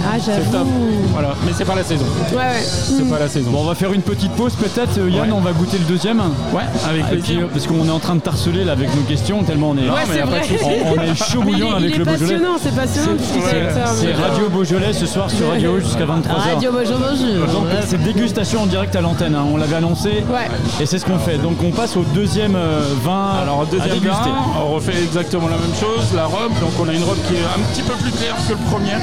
ah 0.06 0.16
C'est 0.24 0.32
top. 0.32 0.44
j'avoue. 0.52 0.70
Voilà, 1.12 1.34
mais 1.46 1.52
c'est 1.56 1.64
pas 1.64 1.74
la 1.74 1.84
saison. 1.84 2.06
Ouais, 2.32 2.36
ouais. 2.38 2.62
C'est 2.64 3.08
pas 3.11 3.18
la 3.18 3.28
saison. 3.28 3.50
Bon, 3.50 3.61
on 3.62 3.66
va 3.68 3.74
faire 3.74 3.92
une 3.92 3.99
petite 4.03 4.32
pause 4.32 4.55
peut-être. 4.55 4.98
euh, 4.98 5.11
Yann, 5.11 5.28
Ouais. 5.30 5.36
on 5.36 5.40
va 5.40 5.53
goûter 5.53 5.78
le 5.78 5.84
deuxième. 5.84 6.20
Ouais, 6.53 6.62
avec 6.88 7.07
plaisir. 7.07 7.40
euh, 7.42 7.46
parce 7.53 7.66
qu'on 7.66 7.86
est 7.86 7.90
en 7.90 7.98
train 7.98 8.14
de 8.16 8.20
tarceler 8.20 8.64
là 8.64 8.72
avec 8.72 8.94
nos 8.94 9.03
questions 9.03 9.42
tellement 9.42 9.70
on 9.70 9.76
est, 9.76 9.88
Ouais, 9.88 10.01
mais 10.09 10.22
c'est 10.44 10.64
on, 10.64 10.92
on 10.98 11.03
est 11.03 11.14
chaud 11.32 11.42
bouillant 11.42 11.72
avec 11.72 11.96
le 11.96 12.05
Beaujolais. 12.05 12.34
passionnant, 12.34 12.57
c'est 12.61 12.74
passionnant 12.74 13.12
avec 13.51 13.70
ça. 13.70 13.86
C'est 13.94 14.12
Radio 14.14 14.48
Beaujolais 14.48 14.92
ce 14.92 15.07
soir 15.07 15.30
sur 15.30 15.48
Radio 15.48 15.78
jusqu'à 15.80 16.05
23h. 16.05 16.55
Radio. 16.55 16.70
Donc 16.72 17.66
c'est 17.86 18.03
dégustation 18.03 18.62
en 18.62 18.66
direct 18.66 18.94
à 18.96 19.01
l'antenne, 19.01 19.34
hein. 19.34 19.44
on 19.53 19.57
l'avait 19.57 19.76
annoncé 19.76 20.09
Ouais. 20.30 20.48
et 20.80 20.86
c'est 20.86 20.98
ce 20.98 21.05
qu'on 21.07 21.18
fait. 21.18 21.38
Donc 21.38 21.62
on 21.62 21.70
passe 21.70 21.96
au 21.96 22.05
deuxième 22.14 22.57
euh, 22.57 22.82
vin 23.03 23.32
Alors 23.42 23.62
à 23.62 23.64
deuxième 23.66 23.88
déguster. 24.01 24.30
vin, 24.30 24.62
on 24.66 24.74
refait 24.74 25.03
exactement 25.03 25.48
la 25.48 25.57
même 25.57 25.74
chose, 25.78 26.07
la 26.14 26.26
robe, 26.26 26.53
donc 26.61 26.70
on 26.80 26.88
a 26.88 26.92
une 26.92 27.03
robe 27.05 27.18
qui 27.28 27.34
est 27.34 27.38
un 27.38 27.61
petit 27.72 27.82
peu 27.82 27.94
plus 27.94 28.11
claire 28.12 28.36
que 28.46 28.53
le 28.53 28.59
premier. 28.70 28.96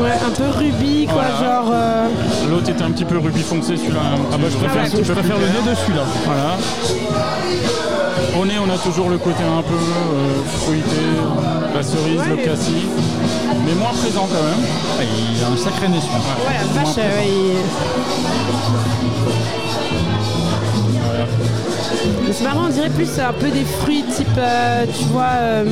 Ouais, 0.00 0.12
un 0.24 0.30
peu 0.30 0.44
rubis 0.58 1.06
quoi, 1.06 1.22
Voilà. 1.38 1.54
genre. 1.54 1.70
euh, 1.72 2.06
L'autre 2.50 2.68
était 2.70 2.82
un 2.84 2.90
petit 2.90 3.04
peu 3.04 3.18
rubis 3.18 3.42
foncé, 3.42 3.76
celui-là 3.78 4.00
Ah 4.32 4.36
bah 4.36 4.48
je 4.50 4.56
préfère, 4.56 4.82
ouais, 4.82 4.90
je 5.04 5.12
préfère 5.12 5.38
le 5.38 5.46
nez 5.46 5.70
dessus 5.70 5.92
là. 5.92 6.02
Voilà. 6.24 6.56
Au 8.38 8.44
nez, 8.46 8.58
on 8.58 8.70
a 8.72 8.78
toujours 8.78 9.08
le 9.10 9.18
côté 9.18 9.42
un 9.42 9.62
peu 9.62 9.74
euh, 9.74 10.42
fruité, 10.60 11.02
la 11.74 11.82
cerise, 11.82 12.20
le 12.28 12.36
cassis, 12.36 12.86
mais 13.66 13.74
moins 13.74 13.90
présent 13.92 14.28
quand 14.30 14.42
même. 14.42 14.64
Ah, 14.98 15.02
il 15.02 15.44
a 15.44 15.48
un 15.48 15.56
sacré 15.56 15.88
nez 15.88 15.98
celui-là. 16.00 16.34
Ouais, 16.46 16.54
la 16.58 16.82
vache, 16.82 16.96
il- 17.26 17.56
Mais 19.92 20.27
C'est 22.32 22.44
marrant, 22.44 22.66
on 22.66 22.72
dirait 22.72 22.90
plus 22.90 23.08
un 23.18 23.32
peu 23.32 23.48
des 23.48 23.64
fruits 23.64 24.04
type, 24.14 24.26
euh, 24.38 24.84
tu 24.98 25.04
vois, 25.06 25.30
euh, 25.40 25.64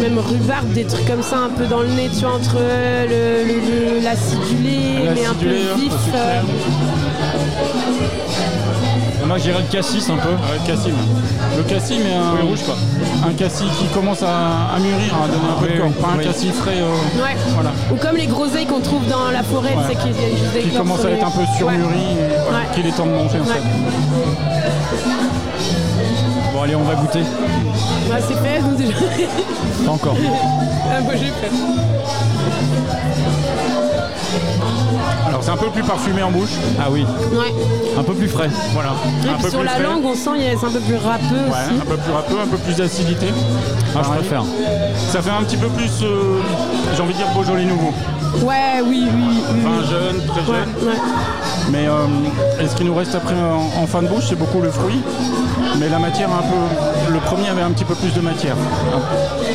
même 0.00 0.18
rhubarbe, 0.18 0.72
des 0.72 0.84
trucs 0.84 1.06
comme 1.06 1.22
ça, 1.22 1.36
un 1.38 1.48
peu 1.50 1.66
dans 1.66 1.80
le 1.80 1.88
nez, 1.88 2.08
tu 2.12 2.24
vois, 2.24 2.34
entre 2.36 2.56
le, 2.56 3.44
le- 3.44 3.98
le- 3.98 4.04
l'acidulé, 4.04 5.10
mais 5.14 5.26
un 5.26 5.34
peu 5.34 5.46
L'acidulé, 5.46 5.70
un 5.72 5.74
peu 5.74 5.80
vif. 5.80 5.92
Moi 9.32 9.38
j'irais 9.38 9.62
le 9.62 9.72
cassis 9.72 10.10
un 10.10 10.16
peu. 10.18 10.28
Ouais, 10.28 10.58
le 10.60 10.66
cassis. 10.66 10.88
ouais. 10.88 11.56
Le 11.56 11.62
cassis, 11.62 11.96
mais 12.04 12.12
un 12.12 12.34
Oui, 12.42 12.48
rouge, 12.50 12.62
quoi. 12.66 12.74
Un 13.26 13.32
cassis 13.32 13.64
qui 13.78 13.86
commence 13.86 14.22
à, 14.22 14.74
à 14.76 14.78
mûrir, 14.78 15.14
à 15.24 15.26
donner 15.26 15.48
un 15.48 15.58
peu 15.58 15.64
Oui, 15.68 15.72
de 15.72 15.78
corps. 15.78 15.88
oui, 15.88 16.02
Pas 16.02 16.20
un 16.20 16.22
cassis 16.22 16.50
frais. 16.52 16.74
euh, 16.76 17.22
Ouais. 17.22 17.34
Voilà. 17.54 17.70
Ou 17.90 17.96
comme 17.96 18.16
les 18.18 18.26
groseilles 18.26 18.66
qu'on 18.66 18.80
trouve 18.80 19.06
dans 19.08 19.30
la 19.30 19.42
forêt, 19.42 19.70
Ouais. 19.74 19.84
c'est 19.88 19.94
qu'il 19.94 20.12
y 20.12 20.22
a 20.22 20.36
juste 20.36 20.52
des 20.52 20.60
Qui 20.60 20.68
fleurs 20.68 20.82
commence 20.82 21.02
à 21.06 21.10
être 21.12 21.26
un 21.26 21.30
peu 21.30 21.46
surmûri, 21.56 21.80
Ouais. 21.82 21.94
et 22.12 22.42
voilà, 22.44 22.58
Ouais. 22.58 22.64
qu'il 22.74 22.86
est 22.86 22.90
temps 22.92 23.06
de 23.06 23.12
manger 23.12 23.40
en 23.40 23.44
fait. 23.46 23.62
Bon 26.52 26.62
allez 26.62 26.74
on 26.76 26.82
va 26.84 26.94
goûter. 26.96 27.22
C'est 28.28 28.34
fait, 28.34 28.60
nous 28.60 28.76
déjà. 28.76 28.92
Pas 29.86 29.92
encore. 29.92 30.16
Ah, 30.94 31.00
moi 31.00 31.14
j'ai 31.14 31.24
fait. 31.28 31.50
Alors 35.26 35.42
c'est 35.42 35.50
un 35.50 35.56
peu 35.56 35.68
plus 35.70 35.82
parfumé 35.82 36.22
en 36.22 36.30
bouche. 36.30 36.50
Ah 36.78 36.88
oui, 36.90 37.06
Ouais. 37.32 37.52
un 37.98 38.02
peu 38.02 38.12
plus 38.14 38.28
frais. 38.28 38.50
Voilà. 38.72 38.90
Et 39.24 39.28
un 39.28 39.34
puis 39.34 39.42
peu 39.44 39.50
sur 39.50 39.58
plus 39.60 39.66
la 39.66 39.72
frais. 39.74 39.82
langue, 39.82 40.04
on 40.04 40.14
sent 40.14 40.30
c'est 40.60 40.66
un 40.66 40.70
peu 40.70 40.80
plus 40.80 40.96
râpeux 40.96 41.24
Ouais, 41.34 41.50
aussi. 41.50 41.80
un 41.80 41.84
peu 41.86 41.96
plus 41.96 42.12
râpeux, 42.12 42.36
un 42.42 42.46
peu 42.48 42.56
plus 42.58 42.76
d'acidité. 42.76 43.26
Ah 43.96 44.00
je 44.04 44.08
préfère. 44.10 44.42
Ça 45.10 45.22
fait 45.22 45.30
un 45.30 45.42
petit 45.42 45.56
peu 45.56 45.68
plus, 45.68 45.90
euh, 46.02 46.40
j'ai 46.94 47.02
envie 47.02 47.12
de 47.12 47.18
dire 47.18 47.28
Beaujolais 47.34 47.64
nouveau. 47.64 47.92
Ouais, 48.42 48.80
oui, 48.84 49.06
oui. 49.14 49.42
oui. 49.54 49.62
jeune, 49.90 50.26
très 50.26 50.44
jeune. 50.44 50.88
ouais. 50.88 50.98
Mais 51.70 51.86
euh, 51.86 52.06
et 52.62 52.66
ce 52.66 52.74
qui 52.74 52.84
nous 52.84 52.94
reste 52.94 53.14
après 53.14 53.34
en, 53.34 53.82
en 53.82 53.86
fin 53.86 54.02
de 54.02 54.08
bouche, 54.08 54.24
c'est 54.28 54.38
beaucoup 54.38 54.60
le 54.60 54.70
fruit. 54.70 55.00
Mais 55.78 55.88
la 55.88 55.98
matière 55.98 56.28
un 56.30 56.42
peu. 56.42 57.12
Le 57.12 57.18
premier 57.20 57.48
avait 57.48 57.62
un 57.62 57.70
petit 57.70 57.84
peu 57.84 57.94
plus 57.94 58.12
de 58.14 58.20
matière. 58.20 58.54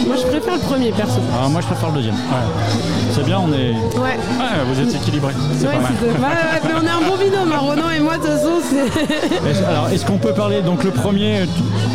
Moi 0.05 0.15
je 0.18 0.24
préfère 0.28 0.53
le 0.55 0.59
premier 0.59 0.91
perso. 0.91 1.20
Ah, 1.34 1.47
moi 1.47 1.61
je 1.61 1.68
préfère 1.68 1.89
le 1.89 1.95
deuxième. 1.95 2.15
Ouais. 2.15 2.91
C'est 3.11 3.24
bien, 3.24 3.39
on 3.39 3.51
est. 3.53 3.72
Ouais. 3.97 4.18
Ouais, 4.38 4.63
vous 4.72 4.80
êtes 4.82 4.93
équilibré. 4.95 5.34
C'est 5.57 5.68
Ouais, 5.68 5.74
pas 5.76 5.80
mal. 5.82 5.91
c'est 5.99 6.07
de- 6.07 6.11
ouais, 6.11 6.20
ouais, 6.20 6.61
mais 6.63 6.74
on 6.82 6.86
est 6.86 6.89
un 7.05 7.09
bon 7.09 7.18
binôme, 7.18 7.51
hein, 7.51 7.57
Ronan 7.59 7.89
et 7.95 7.99
moi 7.99 8.18
de 8.18 8.22
toute 8.24 8.32
façon. 8.32 8.59
c'est- 8.70 9.49
Est-ce- 9.49 9.63
Alors 9.63 9.89
est-ce 9.89 10.05
qu'on 10.05 10.18
peut 10.18 10.34
parler 10.34 10.61
donc 10.61 10.84
le 10.84 10.91
premier, 10.91 11.41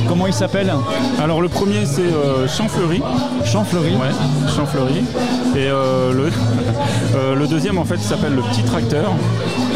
comment 0.08 0.26
il 0.26 0.32
s'appelle? 0.32 0.72
Alors 1.22 1.40
le 1.40 1.48
premier 1.48 1.84
c'est 1.86 2.02
euh, 2.02 2.48
Champfleury. 2.48 3.02
Champfleury. 3.44 3.92
Ouais, 3.92 4.50
Champfleury. 4.56 5.04
Et 5.54 5.68
euh, 5.68 6.12
le, 6.12 6.24
euh, 7.14 7.34
le 7.34 7.46
deuxième 7.46 7.78
en 7.78 7.84
fait 7.84 7.98
s'appelle 7.98 8.34
le 8.34 8.42
petit 8.42 8.62
tracteur. 8.62 9.12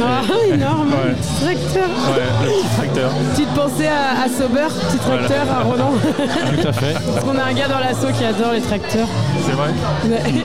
Ah, 0.02 0.22
énorme. 0.52 0.90
Ouais. 0.96 1.12
Petit 1.14 1.44
tracteur. 1.44 1.88
Ouais, 1.88 2.22
le 2.44 2.50
petit 2.50 2.76
tracteur. 2.76 3.10
Petite 3.34 3.48
pensée 3.54 3.86
à, 3.86 4.22
à 4.24 4.28
Sauber, 4.28 4.66
petit 4.88 4.98
tracteur, 4.98 5.46
à 5.54 5.62
Ronan. 5.62 5.90
Tout 6.62 6.68
à 6.68 6.72
fait. 6.72 6.94
Parce 6.94 7.24
qu'on 7.24 7.38
a 7.38 7.44
un 7.44 7.52
gars 7.52 7.68
dans 7.68 7.78
l'assaut 7.78 8.12
qui 8.16 8.24
adore 8.24 8.52
les 8.52 8.60
tracteurs. 8.60 9.08
C'est 9.44 9.52
vrai 9.52 9.70
Ouais. 10.04 10.44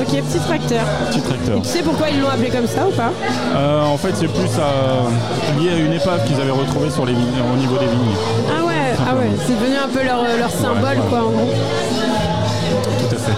Ok, 0.00 0.06
petit 0.22 0.38
tracteur. 0.38 0.82
Petit 1.10 1.20
tracteur. 1.20 1.56
Et 1.56 1.60
tu 1.62 1.68
sais 1.68 1.82
pourquoi 1.82 2.08
ils 2.10 2.20
l'ont 2.20 2.28
appelé 2.28 2.48
comme 2.48 2.66
ça 2.66 2.86
ou 2.86 2.92
pas? 2.92 3.10
Euh, 3.56 3.84
en 3.84 3.96
fait 3.96 4.12
c'est 4.14 4.28
plus 4.28 4.50
à- 4.58 5.60
lié 5.60 5.70
à 5.72 5.78
une 5.78 5.92
épave 5.92 6.24
qu'ils 6.26 6.40
avaient 6.40 6.50
retrouvée 6.52 6.90
sur 6.90 7.04
les 7.06 7.12
vignes, 7.14 7.42
au 7.52 7.56
niveau 7.56 7.76
des 7.76 7.86
vignes. 7.86 8.16
Ah 8.48 8.64
ouais, 8.64 8.74
ah 9.10 9.14
ouais, 9.16 9.30
c'est 9.46 9.54
devenu 9.58 9.76
un 9.76 9.88
peu 9.88 10.04
leur, 10.04 10.22
leur 10.38 10.50
symbole 10.50 10.98
ouais. 10.98 11.08
quoi 11.10 11.18
en 11.20 11.30
gros. 11.30 11.50
Tout 13.00 13.14
à 13.14 13.18
fait. 13.18 13.32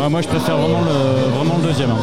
Ouais, 0.00 0.08
moi, 0.08 0.20
je 0.22 0.28
préfère 0.28 0.56
vraiment 0.56 0.80
le, 0.82 1.30
vraiment 1.36 1.56
le 1.60 1.66
deuxième. 1.68 1.90
hein. 1.90 1.96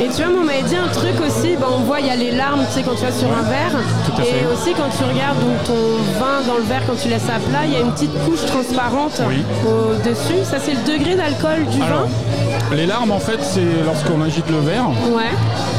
Et 0.00 0.06
tu 0.08 0.22
vois, 0.22 0.32
on 0.40 0.44
m'avait 0.44 0.62
dit 0.62 0.76
un 0.76 0.88
truc 0.88 1.14
aussi, 1.20 1.56
bah, 1.56 1.66
on 1.70 1.80
voit, 1.80 2.00
il 2.00 2.06
y 2.06 2.10
a 2.10 2.16
les 2.16 2.30
larmes, 2.32 2.60
tu 2.68 2.72
sais, 2.72 2.82
quand 2.82 2.94
tu 2.94 3.02
vas 3.04 3.12
sur 3.12 3.28
un 3.28 3.42
verre. 3.42 3.76
tout 4.06 4.20
à 4.20 4.24
et 4.24 4.28
fait. 4.28 4.46
aussi, 4.46 4.72
quand 4.72 4.88
tu 4.96 5.04
regardes 5.04 5.38
donc, 5.40 5.62
ton 5.64 5.74
vin 6.18 6.40
dans 6.46 6.56
le 6.56 6.62
verre, 6.64 6.82
quand 6.86 6.96
tu 7.00 7.08
laisses 7.08 7.28
à 7.28 7.38
plat, 7.50 7.66
il 7.66 7.72
y 7.72 7.76
a 7.76 7.80
une 7.80 7.92
petite 7.92 8.14
couche 8.24 8.44
transparente 8.46 9.20
Oui. 9.28 9.42
au-dessus. 9.66 10.44
Ça, 10.44 10.56
c'est 10.64 10.72
le 10.72 10.82
degré 10.98 11.14
d'alcool 11.14 11.66
du 11.70 11.82
Alors, 11.82 12.04
vin 12.04 12.74
les 12.76 12.86
larmes, 12.86 13.10
en 13.12 13.20
fait, 13.20 13.38
c'est 13.42 13.84
lorsqu'on 13.84 14.20
agite 14.22 14.48
le 14.50 14.58
verre, 14.58 14.88
Ouais, 15.14 15.30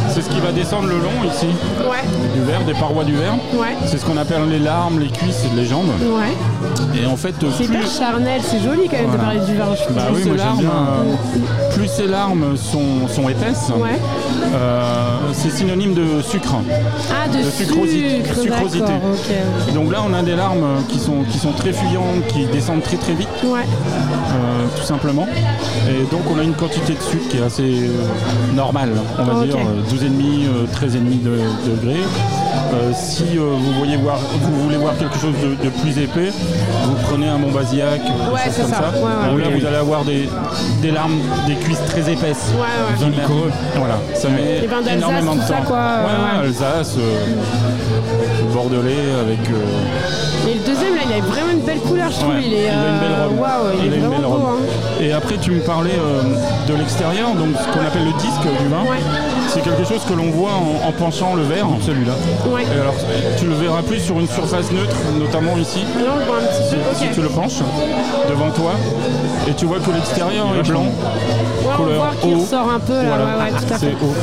c'est 0.09 0.22
ce 0.22 0.30
qui 0.30 0.39
va 0.39 0.51
descendre 0.51 0.88
le 0.88 0.95
long 0.99 1.20
ici 1.28 1.47
ouais, 1.89 2.03
du 2.34 2.41
verre, 2.43 2.61
des 2.65 2.74
parois 2.74 3.03
du 3.03 3.15
verre. 3.15 3.34
ouais, 3.55 3.76
C'est 3.86 3.97
ce 3.97 4.05
qu'on 4.05 4.15
appelle 4.18 4.47
les 4.49 4.59
larmes, 4.59 4.99
les 4.99 5.09
cuisses 5.09 5.43
et 5.51 5.55
les 5.55 5.65
jambes. 5.65 5.89
ouais. 6.01 6.34
Et 6.99 7.05
en 7.05 7.16
fait, 7.16 7.36
C'est 7.58 7.66
plus, 7.66 7.97
charnel, 7.99 8.41
c'est 8.43 8.60
joli 8.60 8.88
quand 8.89 8.97
même 8.97 9.12
de 9.12 9.18
parler 9.18 9.39
du 9.39 9.55
vin. 9.55 9.66
bah 9.95 10.01
oui, 10.14 10.22
ces 10.24 10.30
moi 10.30 10.38
j'aime 10.38 10.45
larmes, 10.47 10.60
bien. 10.60 10.70
euh, 10.70 11.76
plus 11.76 11.88
ces 11.88 12.08
larmes 12.08 12.58
sont, 12.58 13.08
sont 13.08 13.30
épaisses, 13.30 13.70
Ouais. 13.78 13.99
euh, 14.53 15.18
c'est 15.34 15.51
synonyme 15.51 15.93
de 15.93 16.22
sucre. 16.22 16.55
Ah, 17.12 17.28
de, 17.30 17.43
De 17.43 17.49
sucrosité- 17.51 18.24
sucre, 18.26 18.41
sucrosité. 18.41 18.93
Donc 19.76 19.91
là, 19.91 19.99
on 20.08 20.14
a 20.14 20.24
des 20.24 20.36
larmes 20.36 20.66
qui 20.89 20.97
sont, 20.99 21.24
qui 21.32 21.38
sont 21.38 21.51
très 21.51 21.72
fuyantes, 21.74 22.26
qui 22.30 22.45
descendent 22.47 22.82
très 22.84 22.97
très 22.97 23.14
vite, 23.14 23.28
Ouais, 23.43 23.60
euh, 23.62 24.66
tout 24.76 24.84
simplement. 24.86 25.28
Et 25.89 26.03
donc, 26.12 26.22
on 26.36 26.39
a 26.39 26.43
une 26.43 26.53
quantité 26.55 26.93
de 26.93 27.01
sucre 27.01 27.28
qui 27.30 27.38
est 27.38 27.43
assez 27.43 27.89
normale, 28.55 28.89
on 29.20 29.24
va 29.24 29.45
dire 29.45 29.55
euh, 29.58 29.82
12,5, 29.89 30.47
euh, 30.47 30.66
13,5 30.74 31.22
de, 31.24 31.39
degrés. 31.70 32.01
Euh, 32.74 32.91
si 32.93 33.24
euh, 33.38 33.55
vous, 33.58 33.72
voyez 33.74 33.95
voir, 33.97 34.18
vous 34.41 34.62
voulez 34.64 34.78
voir 34.78 34.97
quelque 34.97 35.18
chose 35.18 35.34
de, 35.41 35.64
de 35.64 35.70
plus 35.70 35.97
épais, 35.99 36.32
vous 36.84 36.95
prenez 37.08 37.28
un 37.28 37.38
Montbazillac, 37.38 38.01
des 38.03 38.10
Ouais, 38.10 38.41
choses 38.45 38.53
c'est 38.53 38.62
comme 38.64 38.72
ça. 38.72 38.78
ça. 38.93 38.97
Ouais, 38.99 39.03
ouais. 39.03 39.34
Où 39.34 39.38
là, 39.38 39.45
vous 39.58 39.66
allez 39.66 39.76
avoir 39.78 40.03
des, 40.03 40.28
des 40.82 40.91
larmes, 40.91 41.20
des 41.47 41.55
cuisses 41.55 41.84
très 41.88 42.01
épaisses. 42.12 42.51
ouais. 42.53 43.08
Voilà, 43.76 43.95
ça 44.14 44.28
met 44.30 44.68
énormément 44.93 45.36
de 45.36 45.41
ça, 45.41 45.53
temps. 45.55 45.64
quoi, 45.66 45.78
Ouais, 45.78 46.41
ouais, 46.41 46.41
ouais. 46.41 46.47
Alsace, 46.47 46.95
euh, 46.97 48.53
Bordelais 48.53 48.91
avec. 49.22 49.49
euh, 49.49 50.49
Et 50.49 50.53
le 50.55 50.60
deuxième, 50.66 50.95
là, 50.95 51.01
il 51.08 51.14
a 51.14 51.26
vraiment 51.26 51.51
une 51.53 51.62
belle 51.66 51.80
couleur, 51.80 52.10
je 52.12 52.18
trouve. 52.20 52.34
Ouais, 52.36 52.43
il 52.45 52.53
est. 52.53 52.70
a 52.70 52.74
une 52.74 52.99
belle 52.99 53.12
euh, 53.20 53.28
robe. 53.28 53.39
Waouh, 53.39 53.78
il, 53.80 53.86
Il 53.86 53.91
a 53.91 53.95
est 53.95 53.99
une 53.99 54.03
vraiment 54.05 54.16
belle 54.18 54.26
beau. 54.28 54.34
robe. 54.34 54.60
hein. 54.62 55.01
Et 55.01 55.12
après, 55.14 55.36
tu 55.41 55.51
me 55.51 55.60
parlais 55.62 55.91
euh, 55.97 56.24
de 56.68 56.74
l'extérieur, 56.76 57.30
donc 57.36 57.49
ce 57.60 57.68
qu'on 57.72 57.86
appelle 57.86 58.05
le 58.05 58.14
disque 58.20 58.41
du 58.62 58.68
vin. 58.68 58.84
C'est 59.64 59.64
quelque 59.72 59.86
chose 59.86 60.01
que 60.08 60.14
l'on 60.14 60.30
voit 60.30 60.51
en, 60.51 60.88
en 60.88 60.91
penchant 60.91 61.34
le 61.34 61.41
verre, 61.41 61.66
celui-là. 61.82 62.14
Ouais. 62.47 62.62
Et 62.64 62.80
alors, 62.80 62.93
tu 63.39 63.45
le 63.47 63.55
verras 63.55 63.82
plus 63.82 63.99
sur 63.99 64.20
une 64.20 64.28
surface 64.28 64.72
neutre, 64.72 64.95
notamment 65.20 65.58
ici. 65.58 65.80
Là, 65.97 66.12
on 66.16 66.20
le 66.20 66.26
voit 66.26 66.36
un 66.38 66.41
petit 66.41 66.70
Si, 66.70 66.76
peu. 66.76 66.82
si 66.95 67.03
Ok. 67.05 67.12
tu 67.16 67.22
le 67.22 67.30
penches 67.30 67.60
devant 68.30 68.51
toi, 68.51 68.72
et 69.47 69.53
tu 69.53 69.66
vois 69.66 69.80
que 69.80 69.89
l'extérieur 69.91 70.45
est 70.60 70.68
blanc, 70.68 70.84
Ouais, 70.84 71.74
on 71.74 71.84
couleur 71.84 71.97
voit 72.22 72.36
ressort 72.38 72.70
un 72.72 72.80
peu 72.80 72.93
là. 72.93 73.01
Voilà. 73.08 73.26
Ouais, 73.26 73.43
ouais, 73.45 73.58
tout 73.60 73.74
à 73.74 73.78
fait. 73.78 73.88
c'est 73.99 74.05
eau. 74.05 74.14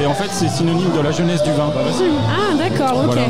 Et 0.00 0.06
en 0.06 0.12
fait, 0.14 0.28
c'est 0.30 0.48
synonyme 0.48 0.90
de 0.94 1.00
la 1.00 1.12
jeunesse 1.12 1.42
du 1.42 1.50
vin. 1.52 1.70
Ah, 1.74 2.54
d'accord, 2.56 2.98
ok. 2.98 3.04
Voilà. 3.06 3.22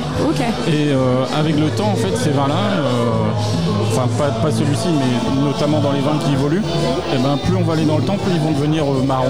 Et 0.66 0.90
euh, 0.90 1.24
avec 1.38 1.56
le 1.58 1.68
temps, 1.70 1.90
en 1.92 1.96
fait, 1.96 2.16
ces 2.16 2.30
vins-là, 2.30 2.54
euh, 2.78 3.92
enfin 3.92 4.08
pas, 4.18 4.30
pas 4.42 4.50
celui-ci, 4.50 4.88
mais 4.88 5.40
notamment 5.48 5.78
dans 5.78 5.92
les 5.92 6.00
vins 6.00 6.18
qui 6.26 6.32
évoluent, 6.32 6.64
et 7.14 7.18
ben 7.18 7.38
plus 7.44 7.54
on 7.56 7.62
va 7.62 7.74
aller 7.74 7.84
dans 7.84 7.96
le 7.98 8.02
temps, 8.04 8.16
plus 8.16 8.32
ils 8.34 8.40
vont 8.40 8.50
devenir 8.52 8.82
euh, 8.84 9.02
marron. 9.06 9.28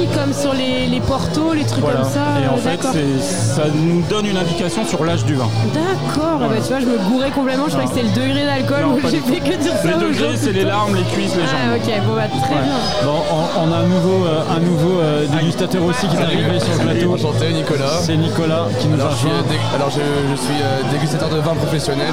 Ah, 0.00 0.02
oui, 0.02 0.08
comme 0.14 0.32
sur 0.32 0.54
les, 0.54 0.86
les 0.86 1.00
portos, 1.00 1.52
les 1.52 1.64
trucs 1.64 1.80
Voilà. 1.82 2.00
comme 2.00 2.10
ça. 2.10 2.40
Et 2.42 2.48
en 2.48 2.56
fait, 2.56 2.80
ça 3.20 3.62
nous 3.74 4.02
donne 4.08 4.26
une 4.26 4.36
indication 4.36 4.84
sur 4.86 5.04
l'âge 5.04 5.24
du 5.24 5.34
vin. 5.34 5.48
D'accord, 5.74 6.38
bah, 6.38 6.46
tu 6.56 6.68
vois, 6.72 6.80
je 6.80 6.86
me 6.86 6.96
gourais 7.10 7.30
complètement. 7.30 7.64
Je 7.66 7.72
croyais 7.76 7.88
que 7.88 7.94
c'était 7.94 8.08
le 8.08 8.14
degré 8.28 8.46
d'alcool. 8.46 8.80
Non, 8.82 8.96
J'ai 9.10 9.18
fait 9.20 9.40
que 9.40 9.56
dire 9.56 9.72
ça. 9.82 9.88
Degrés, 9.98 10.12
gens 10.14 10.36
c'est 10.36 10.52
les 10.52 10.64
larmes, 10.64 10.94
les 10.94 11.02
cuisses, 11.04 11.34
les 11.36 11.42
Ah, 11.44 11.76
jambes. 11.76 11.80
ok, 11.84 12.06
bon, 12.06 12.14
bah, 12.14 12.22
très 12.28 12.54
Ouais. 12.54 12.62
bien. 12.62 12.80
Bon, 13.04 13.18
on, 13.28 13.68
on 13.68 13.72
a 13.72 13.76
un 13.76 13.88
nouveau, 13.88 14.24
euh, 14.26 14.56
un 14.56 14.60
nouveau 14.60 15.00
euh, 15.00 15.26
dégustateur 15.26 15.82
aussi 15.84 16.06
qui 16.08 16.16
est 16.16 16.22
arrivé 16.22 16.60
sur 16.60 16.72
le 16.72 16.80
plateau. 16.80 17.14
Enchanté 17.14 17.52
Nicolas. 17.52 17.98
C'est 18.00 18.16
Nicolas 18.16 18.64
qui 18.80 18.86
nous 18.88 18.96
a 18.96 19.04
Alors, 19.04 19.12
je 19.12 19.16
suis, 19.18 19.28
rejoint. 19.28 19.42
dé- 19.50 19.74
alors, 19.76 19.90
je, 19.90 20.00
je 20.30 20.36
suis 20.36 20.58
euh, 20.62 20.92
dégustateur 20.92 21.28
de 21.28 21.38
vin 21.40 21.54
professionnel. 21.54 22.12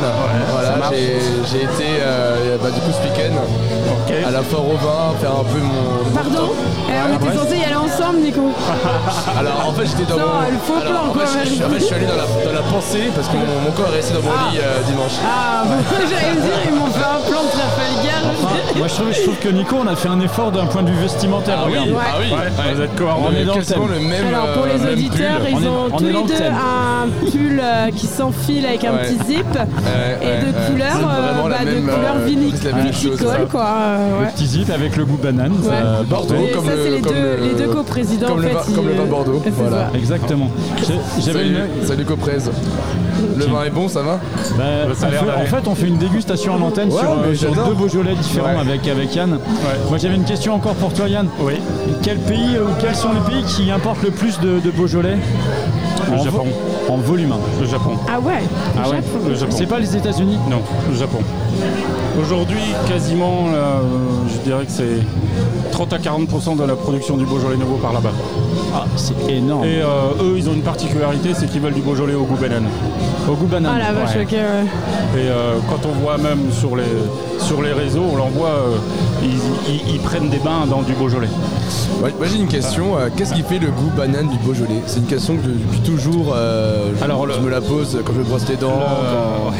voilà, 0.51 0.89
j'ai 0.91 1.63
été 1.63 1.87
bah, 2.61 2.69
du 2.69 2.79
coup 2.81 2.91
ce 2.91 3.01
week-end 3.07 3.35
à 4.27 4.31
la 4.31 4.41
foire 4.41 4.65
au 4.65 4.75
vin 4.75 5.13
faire 5.21 5.31
un 5.31 5.43
peu 5.43 5.59
mon. 5.59 6.11
Pardon 6.13 6.51
On 6.89 7.15
était 7.15 7.37
censé 7.37 7.57
y 7.57 7.63
aller 7.63 7.75
ensemble, 7.79 8.19
Nico. 8.19 8.51
Alors 9.39 9.67
en 9.69 9.73
fait 9.73 9.85
j'étais 9.85 10.03
dans 10.09 10.17
Non, 10.17 10.25
mon. 10.41 10.51
le 10.51 10.57
faux 10.57 10.73
alors, 10.81 10.91
plan, 10.91 11.01
en, 11.01 11.13
fait, 11.13 11.19
quoi, 11.19 11.25
je, 11.45 11.49
je- 11.55 11.63
en 11.63 11.69
fait, 11.69 11.79
je 11.79 11.83
suis 11.85 11.95
allé 11.95 12.05
dans 12.05 12.15
la, 12.15 12.25
dans 12.45 12.51
la 12.53 12.61
pensée 12.71 13.11
parce 13.15 13.27
que 13.27 13.35
mon, 13.37 13.61
mon 13.65 13.71
corps 13.71 13.87
est 13.93 13.97
resté 13.97 14.13
dans 14.13 14.21
mon 14.23 14.29
Ah. 14.35 14.51
lit 14.51 14.59
euh, 14.59 14.81
dimanche. 14.87 15.13
Ah, 15.25 15.63
bon, 15.65 15.75
j'allais 16.09 16.33
me 16.35 16.41
dire, 16.41 16.59
ils 16.67 16.75
m'ont 16.75 16.87
fait 16.87 17.03
un 17.03 17.21
plan 17.29 17.43
de 17.43 17.49
Trafalgar. 17.49 18.21
Enfin, 18.43 18.55
moi 18.77 18.87
je 18.87 18.93
trouve, 18.93 19.11
je 19.13 19.21
trouve 19.23 19.37
que 19.37 19.49
Nico 19.49 19.75
on 19.83 19.87
a 19.87 19.95
fait 19.95 20.09
un 20.09 20.19
effort 20.21 20.51
d'un 20.51 20.65
point 20.65 20.83
de 20.83 20.89
vue 20.91 21.01
vestimentaire. 21.01 21.59
Ah 21.63 21.67
oui, 21.69 21.77
ah 21.77 22.15
oui. 22.19 22.31
Ouais, 22.31 22.73
vous 22.75 22.81
êtes 22.81 22.91
On 22.93 22.97
coordonnés. 22.97 23.41
est 23.41 23.45
dans 23.45 23.53
le 23.55 23.59
quasiment 23.59 23.87
thème. 23.87 23.93
le 23.93 24.07
même. 24.09 24.27
Alors 24.27 24.53
pour 24.53 24.63
euh, 24.63 24.67
les 24.73 24.79
même 24.79 24.93
auditeurs, 24.93 25.39
pull. 25.41 25.53
On 25.53 25.59
ils 25.59 25.65
est- 25.65 25.67
ont 25.69 25.85
on 25.91 25.97
tous 25.97 26.03
est 26.03 26.07
les 26.07 26.13
dans 26.13 26.21
le 26.21 26.27
deux 26.27 26.33
thème. 26.35 26.55
un 26.55 27.07
pull 27.29 27.61
euh, 27.63 27.91
qui 27.95 28.06
s'enfile 28.17 28.65
avec 28.65 28.83
un 28.83 28.93
Ouais. 28.93 29.01
petit 29.03 29.33
zip 29.33 29.45
Ouais, 29.53 30.17
et 30.21 30.25
ouais, 30.25 30.41
de 30.41 30.45
ouais. 30.47 30.53
couleur, 30.71 30.95
euh, 30.97 31.49
bah, 31.49 31.59
de 31.61 31.65
même, 31.65 31.83
couleur 31.83 32.15
euh, 32.15 32.25
vinicole 32.25 33.47
quoi. 33.51 33.65
euh, 33.79 34.21
Le 34.21 34.27
petit 34.31 34.47
zip 34.47 34.69
avec 34.69 34.95
le 34.97 35.05
goût 35.05 35.17
banane. 35.21 35.51
Ouais. 35.63 35.69
euh, 35.71 36.03
Bordeaux. 36.03 36.35
Et 36.35 36.51
comme 36.51 36.65
ça 36.65 36.75
le- 36.75 36.83
c'est 36.83 36.89
les 36.91 37.01
deux, 37.01 37.09
le- 37.13 37.47
les 37.47 37.53
deux 37.55 37.67
coprésidents 37.73 38.27
comme 38.27 38.37
en 38.39 38.41
le 38.41 38.47
fait. 38.47 38.53
vin- 38.53 38.75
comme 38.75 38.85
le 38.87 38.93
ils- 38.93 38.97
vin 38.97 39.05
Bordeaux, 39.05 39.41
voilà. 39.57 39.89
ça. 39.91 39.97
Exactement. 39.97 40.49
J'avais 41.19 41.39
Salut, 41.39 41.55
une. 41.81 41.87
salut 41.87 42.05
Coprez. 42.05 42.37
Le 43.37 43.45
vin 43.45 43.63
est 43.63 43.69
bon, 43.69 43.87
ça 43.87 44.01
va 44.01 44.19
Bah, 44.57 44.63
Ça 44.95 45.07
fait- 45.07 45.17
en 45.19 45.45
fait, 45.45 45.67
on 45.67 45.75
fait 45.75 45.87
une 45.87 45.97
dégustation 45.97 46.53
en 46.55 46.61
antenne 46.61 46.89
Ouais, 46.91 47.35
sur, 47.35 47.51
euh, 47.51 47.65
deux 47.67 47.73
Beaujolais 47.73 48.15
différents 48.15 48.53
Ouais. 48.55 48.61
avec, 48.61 48.87
avec 48.87 49.15
Yann. 49.15 49.37
Moi, 49.89 49.97
j'avais 49.97 50.15
une 50.15 50.23
question 50.23 50.53
encore 50.55 50.73
pour 50.75 50.93
toi, 50.93 51.07
Yann. 51.07 51.27
Oui, 51.39 51.53
Quel 52.03 52.17
pays 52.19 52.57
ou 52.59 52.67
quels 52.79 52.95
sont 52.95 53.09
les 53.13 53.31
pays 53.33 53.43
qui 53.43 53.69
importent 53.71 54.03
le 54.03 54.11
plus 54.11 54.39
de, 54.39 54.59
de 54.59 54.71
Beaujolais? 54.71 55.17
Le 56.07 56.13
en, 56.13 56.17
vo- 56.17 56.23
Japon. 56.23 56.45
en 56.89 56.97
volume. 56.97 57.33
Le 57.61 57.67
Japon. 57.67 57.91
Ah 58.07 58.19
ouais. 58.19 58.43
Ah 58.77 58.89
ouais, 58.89 58.97
le 59.27 59.35
Japon. 59.35 59.55
C'est 59.57 59.65
pas 59.67 59.79
les 59.79 59.95
États-Unis? 59.95 60.37
Non, 60.49 60.61
le 60.89 60.95
Japon. 60.95 61.19
Aujourd'hui, 62.19 62.57
quasiment, 62.87 63.45
euh, 63.53 63.81
je 64.33 64.37
dirais 64.49 64.65
que 64.65 64.71
c'est 64.71 65.71
30 65.71 65.93
à 65.93 65.97
40% 65.99 66.55
de 66.57 66.63
la 66.63 66.75
production 66.75 67.15
du 67.15 67.25
Beaujolais 67.25 67.57
nouveau 67.57 67.75
par 67.75 67.93
là-bas. 67.93 68.09
Ah, 68.73 68.85
c'est 68.95 69.13
énorme. 69.31 69.63
Et 69.65 69.81
euh, 69.81 70.23
eux, 70.23 70.33
ils 70.37 70.49
ont 70.49 70.53
une 70.53 70.61
particularité, 70.63 71.29
c'est 71.35 71.47
qu'ils 71.47 71.61
veulent 71.61 71.73
du 71.73 71.81
Beaujolais 71.81 72.15
au 72.15 72.23
goût 72.23 72.35
banane. 72.37 72.65
Au 73.29 73.33
goût 73.35 73.45
banane. 73.45 73.73
Ah 73.75 73.79
la 73.79 73.93
vache, 73.99 74.15
Ouais. 74.15 74.23
ok. 74.23 74.31
ouais. 74.31 75.19
Et 75.21 75.27
euh, 75.27 75.57
quand 75.69 75.87
on 75.87 75.91
voit 76.01 76.17
même 76.17 76.51
sur 76.51 76.75
les, 76.75 76.83
sur 77.39 77.61
les 77.61 77.73
réseaux, 77.73 78.03
on 78.11 78.17
l'en 78.17 78.29
voit, 78.29 78.49
euh, 78.49 78.75
ils, 79.21 79.73
ils- 79.73 79.95
ils 79.95 79.99
prennent 79.99 80.29
des 80.29 80.37
bains 80.39 80.65
dans 80.67 80.81
du 80.81 80.93
Beaujolais. 80.93 81.29
Ouais, 82.01 82.13
moi 82.17 82.27
j'ai 82.31 82.37
une 82.39 82.47
question. 82.47 82.97
euh, 82.97 83.09
Qu'est-ce 83.15 83.33
qui 83.33 83.43
fait 83.43 83.59
le 83.59 83.67
goût 83.67 83.91
banane 83.95 84.27
du 84.29 84.37
Beaujolais? 84.39 84.81
C'est 84.87 84.99
une 84.99 85.05
question 85.05 85.35
que 85.35 85.47
depuis 85.47 85.79
toujours 85.81 85.96
euh, 86.33 86.91
je, 86.97 87.03
Alors, 87.03 87.27
je 87.29 87.37
le- 87.39 87.45
me 87.45 87.49
la 87.49 87.61
pose 87.61 87.97
quand 88.05 88.13
je 88.13 88.19
me 88.19 88.23
brosse 88.23 88.47
les 88.49 88.55
dents. 88.55 88.79
quand- 88.79 89.53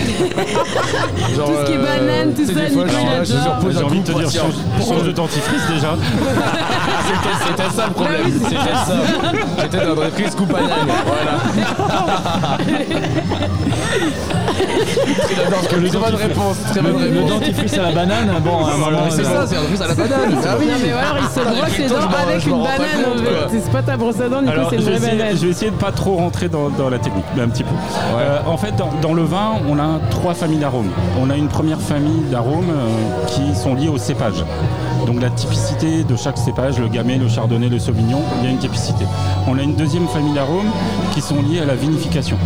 Genre, 1.36 1.48
Tout 1.48 1.54
ce 1.62 1.66
qui 1.66 1.72
est 1.74 1.78
euh, 1.78 1.84
banane, 1.84 2.34
tout 2.34 2.46
ça, 2.46 2.52
je, 2.68 3.24
je 3.26 3.34
surpose 3.42 3.74
J'ai 3.78 3.84
envie 3.84 4.00
de 4.02 4.06
te 4.12 4.18
dire, 4.18 4.30
change, 4.30 4.54
change 4.88 5.04
de 5.04 5.12
dentifrice 5.12 5.62
déjà. 5.74 5.96
C'était 7.48 7.70
ça 7.76 7.88
le 7.88 7.94
problème. 7.94 8.22
C'était 8.32 8.56
ça. 8.56 8.96
J'étais 9.62 9.86
dans 9.86 10.02
la 10.02 10.10
prise 10.10 10.36
goût 10.36 10.46
banane. 10.46 10.88
Voilà. 11.06 12.58
Très 15.68 16.00
bonne 16.00 16.16
réponse. 16.16 16.58
Très 16.72 16.82
bonne 16.82 16.94
Le 17.00 17.20
réponse. 17.20 17.30
dentifrice 17.30 17.74
à 17.78 17.82
la 17.84 17.92
banane, 17.92 18.32
bon, 18.44 18.66
un 18.66 18.78
moment, 18.78 19.10
C'est 19.10 19.22
euh, 19.22 19.24
ça, 19.24 19.48
c'est 19.48 19.56
un 19.56 19.62
dentifrice 19.62 19.82
à 19.82 19.88
la 19.88 19.94
banane. 19.96 20.38
Ah 20.46 20.56
oui. 20.60 20.66
Non 20.68 20.74
mais 20.84 20.92
alors 20.92 21.18
il 21.22 21.28
se 21.28 21.40
brosse 21.46 21.58
depuis 21.70 21.78
les 21.84 21.84
le 21.84 21.90
dents 21.90 22.02
je 22.02 22.28
avec 22.30 22.42
je 22.42 22.50
une 22.50 22.64
banane. 22.64 23.50
C'est 23.50 23.72
pas 23.72 23.82
ta 23.82 23.98
brosse 23.98 24.20
à 24.22 24.30
dents, 24.30 24.42
Nico, 24.42 24.54
c'est 24.70 24.78
je 24.78 24.82
une 24.82 24.98
vraie 24.98 25.00
banane. 25.18 25.38
je 25.38 25.46
vais 25.46 25.52
essayer 25.52 25.72
de 25.72 25.76
pas 25.76 25.92
trop 25.92 26.20
rentrer 26.28 26.50
dans, 26.50 26.70
dans 26.70 26.90
la 26.90 27.00
technique, 27.00 27.24
mais 27.38 27.42
un 27.42 27.48
petit 27.48 27.64
peu. 27.64 27.74
Euh, 28.18 28.40
en 28.46 28.58
fait, 28.58 28.76
dans, 28.76 28.90
dans 29.02 29.14
le 29.14 29.24
vin, 29.24 29.54
on 29.70 29.80
a 29.80 29.98
trois 30.10 30.34
familles 30.34 30.60
d'arômes. 30.60 30.90
On 31.22 31.30
a 31.30 31.38
une 31.38 31.48
première 31.48 31.80
famille 31.80 32.24
d'arômes 32.30 32.70
euh, 32.70 33.26
qui 33.28 33.56
sont 33.56 33.76
liés 33.76 33.88
au 33.88 33.98
cépage. 33.98 34.44
Donc 35.06 35.22
la 35.22 35.30
typicité 35.30 36.04
de 36.04 36.18
chaque 36.18 36.38
cépage, 36.38 36.80
le 36.80 36.90
gamay, 36.90 37.16
le 37.16 37.30
chardonnay, 37.30 37.70
le 37.70 37.80
sauvignon, 37.80 38.20
il 38.40 38.44
y 38.44 38.48
a 38.48 38.52
une 38.52 38.58
typicité. 38.58 39.06
On 39.48 39.58
a 39.58 39.62
une 39.64 39.76
deuxième 39.76 40.10
famille 40.10 40.34
d'arômes 40.34 40.70
qui 41.14 41.22
sont 41.22 41.42
liés 41.42 41.62
à 41.62 41.66
la 41.66 41.76
vinification. 41.76 42.38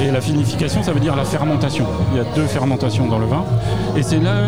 Et 0.00 0.12
la 0.12 0.20
vinification, 0.20 0.84
ça 0.84 0.92
veut 0.92 1.00
dire 1.00 1.16
la 1.16 1.24
fermentation. 1.24 1.86
Il 2.12 2.18
y 2.18 2.20
a 2.20 2.24
deux 2.36 2.46
fermentations 2.46 3.08
dans 3.08 3.18
le 3.18 3.26
vin. 3.26 3.44
Et 3.96 4.04
c'est 4.04 4.20
là 4.20 4.44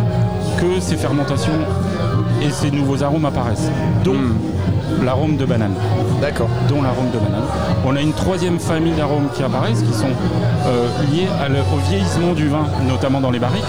que 0.60 0.78
ces 0.78 0.96
fermentations 0.96 1.58
et 2.44 2.50
ces 2.50 2.70
nouveaux 2.70 3.02
arômes 3.02 3.24
apparaissent. 3.24 3.70
Donc 4.04 4.16
l'arôme 5.02 5.36
de 5.36 5.44
banane 5.44 5.74
D'accord. 6.20 6.48
dont 6.68 6.82
l'arôme 6.82 7.10
de 7.12 7.18
banane. 7.18 7.42
On 7.86 7.94
a 7.96 8.00
une 8.00 8.12
troisième 8.12 8.58
famille 8.58 8.92
d'arômes 8.92 9.28
qui 9.34 9.42
apparaissent, 9.42 9.82
qui 9.82 9.92
sont 9.92 10.06
euh, 10.66 10.86
liés 11.12 11.26
à 11.44 11.48
le- 11.48 11.58
au 11.58 11.78
vieillissement 11.88 12.32
du 12.32 12.48
vin, 12.48 12.66
notamment 12.88 13.20
dans 13.20 13.30
les 13.30 13.38
barriques. 13.38 13.62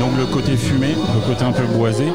Donc 0.00 0.10
le 0.18 0.24
côté 0.26 0.56
fumé, 0.56 0.88
le 1.14 1.20
côté 1.28 1.44
un 1.44 1.52
peu 1.52 1.64
boisé, 1.76 2.06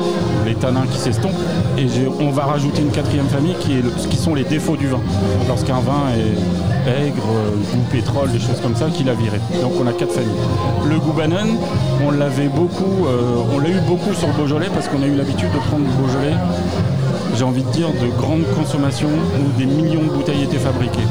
les 0.46 0.56
tanins 0.56 0.86
qui 0.92 0.98
s'estompent. 0.98 1.32
Et 1.78 1.86
on 2.20 2.32
va 2.32 2.44
rajouter 2.46 2.82
une 2.82 2.92
quatrième 2.92 3.28
famille 3.28 3.56
qui, 3.60 3.74
est 3.74 3.82
le- 3.82 3.92
qui 4.10 4.18
sont 4.18 4.34
les 4.36 4.44
défauts 4.44 4.76
du 4.78 4.88
vin. 4.88 5.00
Lorsqu'un 5.48 5.80
vin 5.80 6.10
est 6.18 6.75
aigre, 6.88 7.28
euh, 7.30 7.52
goût 7.74 7.86
pétrole, 7.92 8.32
des 8.32 8.40
choses 8.40 8.62
comme 8.62 8.76
ça, 8.76 8.88
qu'il 8.90 9.10
a 9.10 9.14
viré. 9.14 9.40
Donc 9.62 9.74
on 9.80 9.88
a 9.88 9.94
quatre 9.94 10.14
familles. 10.14 10.30
Le 10.88 11.00
goût 11.00 11.14
banane, 11.14 11.58
on 12.06 12.12
l'avait 12.12 12.48
beaucoup, 12.48 13.06
euh, 13.08 13.44
on 13.54 13.60
l'a 13.60 13.70
eu 13.70 13.80
beaucoup 13.88 14.14
sur 14.14 14.28
le 14.28 14.34
Beaujolais 14.34 14.70
parce 14.74 14.88
qu'on 14.88 15.02
a 15.02 15.08
eu 15.08 15.16
l'habitude 15.16 15.52
de 15.52 15.58
prendre 15.58 15.86
du 15.86 15.92
Beaujolais 15.92 16.36
j'ai 17.36 17.44
envie 17.44 17.64
de 17.64 17.72
dire, 17.72 17.90
de 17.90 18.08
grande 18.18 18.44
consommation 18.56 19.10
où 19.10 19.60
des 19.60 19.66
millions 19.66 20.04
de 20.04 20.10
bouteilles 20.10 20.44
étaient 20.44 20.58
fabriquées. 20.58 21.08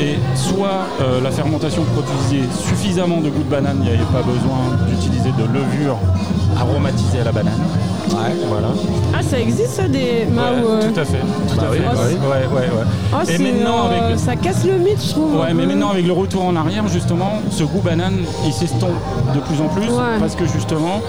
Et 0.00 0.16
soit 0.34 0.86
euh, 1.00 1.20
la 1.20 1.30
fermentation 1.30 1.82
produisait 1.84 2.48
suffisamment 2.66 3.20
de 3.20 3.28
goût 3.28 3.42
de 3.42 3.50
banane, 3.50 3.78
il 3.80 3.90
n'y 3.90 3.94
avait 3.94 4.12
pas 4.12 4.22
besoin 4.22 4.88
d'utiliser 4.88 5.30
de 5.32 5.44
levure 5.44 5.98
aromatisée 6.58 7.20
à 7.20 7.24
la 7.24 7.32
banane. 7.32 7.60
Voilà. 8.48 8.68
Ah, 9.14 9.22
ça 9.22 9.38
existe 9.38 9.70
ça, 9.70 9.88
des 9.88 9.98
Ouais, 10.00 10.26
Mao 10.34 10.42
euh, 10.68 10.80
Tout 10.92 11.00
à 11.00 11.04
fait. 11.04 11.18
Tout 11.18 11.56
Bah 11.56 11.62
à 11.66 11.70
oui, 11.70 11.78
fait. 11.78 11.82
bah 11.84 11.90
oui. 12.08 12.14
Ouais, 12.14 12.60
ouais, 12.60 12.66
ouais. 12.66 12.84
oh, 13.12 13.16
Et 13.30 13.38
maintenant, 13.38 13.76
euh, 13.90 14.06
avec- 14.08 14.18
Ça 14.18 14.36
casse 14.36 14.64
le 14.64 14.78
mythe, 14.78 15.02
je 15.04 15.10
trouve. 15.10 15.36
Ouais, 15.40 15.54
mais 15.54 15.66
maintenant 15.66 15.90
avec 15.90 16.06
le 16.06 16.12
retour 16.12 16.44
en 16.44 16.56
arrière, 16.56 16.86
justement, 16.88 17.40
ce 17.50 17.64
goût 17.64 17.80
banane, 17.80 18.18
il 18.46 18.52
s'estompe 18.52 18.90
de 19.34 19.40
plus 19.40 19.60
en 19.60 19.68
plus 19.68 19.88
Ouais. 19.88 20.18
parce 20.18 20.34
que 20.34 20.46
justement, 20.46 21.00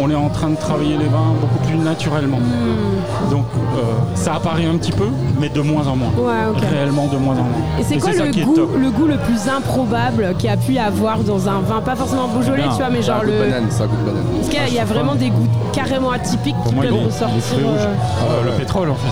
on 0.00 0.10
est 0.10 0.14
en 0.14 0.28
train 0.28 0.50
de 0.50 0.56
travailler 0.56 0.96
les 0.96 1.06
vins 1.06 1.34
beaucoup 1.40 1.58
plus 1.66 1.76
naturellement. 1.76 2.38
Hmm. 2.38 3.30
Donc, 3.30 3.44
euh, 3.76 3.80
ça 4.14 4.34
apparaît 4.34 4.66
un 4.66 4.76
petit 4.76 4.92
peu, 4.92 5.06
mais 5.40 5.48
de 5.48 5.60
moins 5.60 5.86
en 5.86 5.96
moins. 5.96 6.10
Ouais. 6.18 6.66
Réellement 6.70 7.06
de 7.06 7.16
moins 7.16 7.34
en 7.34 7.42
moins. 7.44 7.78
Et 7.78 7.82
c'est 7.84 7.98
quoi 7.98 8.12
ça 8.12 8.24
le 8.24 8.32
goût, 8.32 8.54
le 8.78 8.90
goût 8.90 9.06
le 9.06 9.16
plus 9.18 9.48
improbable 9.48 10.34
qu'il 10.38 10.48
y 10.48 10.52
a 10.52 10.56
pu 10.56 10.72
y 10.72 10.78
avoir 10.78 11.18
dans 11.20 11.48
un 11.48 11.60
vin? 11.60 11.80
Pas 11.84 11.96
forcément 11.96 12.28
Beaujolais, 12.28 12.62
Bien. 12.62 12.70
tu 12.70 12.76
vois, 12.78 12.90
mais 12.90 13.02
genre 13.02 13.22
le. 13.24 13.32
banane, 13.38 13.64
un 13.64 13.86
goût 13.86 13.96
de 13.96 14.10
banane. 14.10 14.24
Est-ce 14.40 14.50
qu'il 14.50 14.58
y 14.58 14.62
a- 14.62 14.68
il 14.68 14.74
y 14.74 14.78
a 14.78 14.84
vraiment 14.84 15.14
des 15.14 15.30
goûts 15.30 15.46
carrément 15.72 16.10
atypiques 16.10 16.49
qui 16.52 16.62
Pour 16.62 16.72
moi, 16.72 16.84
peuvent 16.84 16.92
fruits 17.40 17.64
rouges. 17.64 17.78
euh, 17.80 17.94
Euh, 18.30 18.44
le 18.44 18.50
pétrole 18.52 18.90
en 18.90 18.94
fait. 18.94 19.08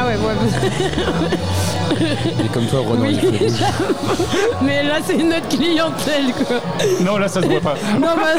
Ah 0.00 0.06
ouais, 0.06 0.16
ouais. 0.16 2.08
Il 2.38 2.46
est 2.46 2.52
comme 2.52 2.66
toi, 2.66 2.80
Renan, 2.88 3.02
Oui. 3.02 3.18
mais 4.62 4.82
là, 4.82 4.94
c'est 5.04 5.16
notre 5.18 5.48
clientèle, 5.48 6.32
quoi. 6.46 6.56
Non, 7.00 7.18
là 7.18 7.28
ça 7.28 7.40
se 7.42 7.46
voit 7.46 7.60
pas. 7.60 7.74
Non, 7.94 8.08
bah. 8.16 8.34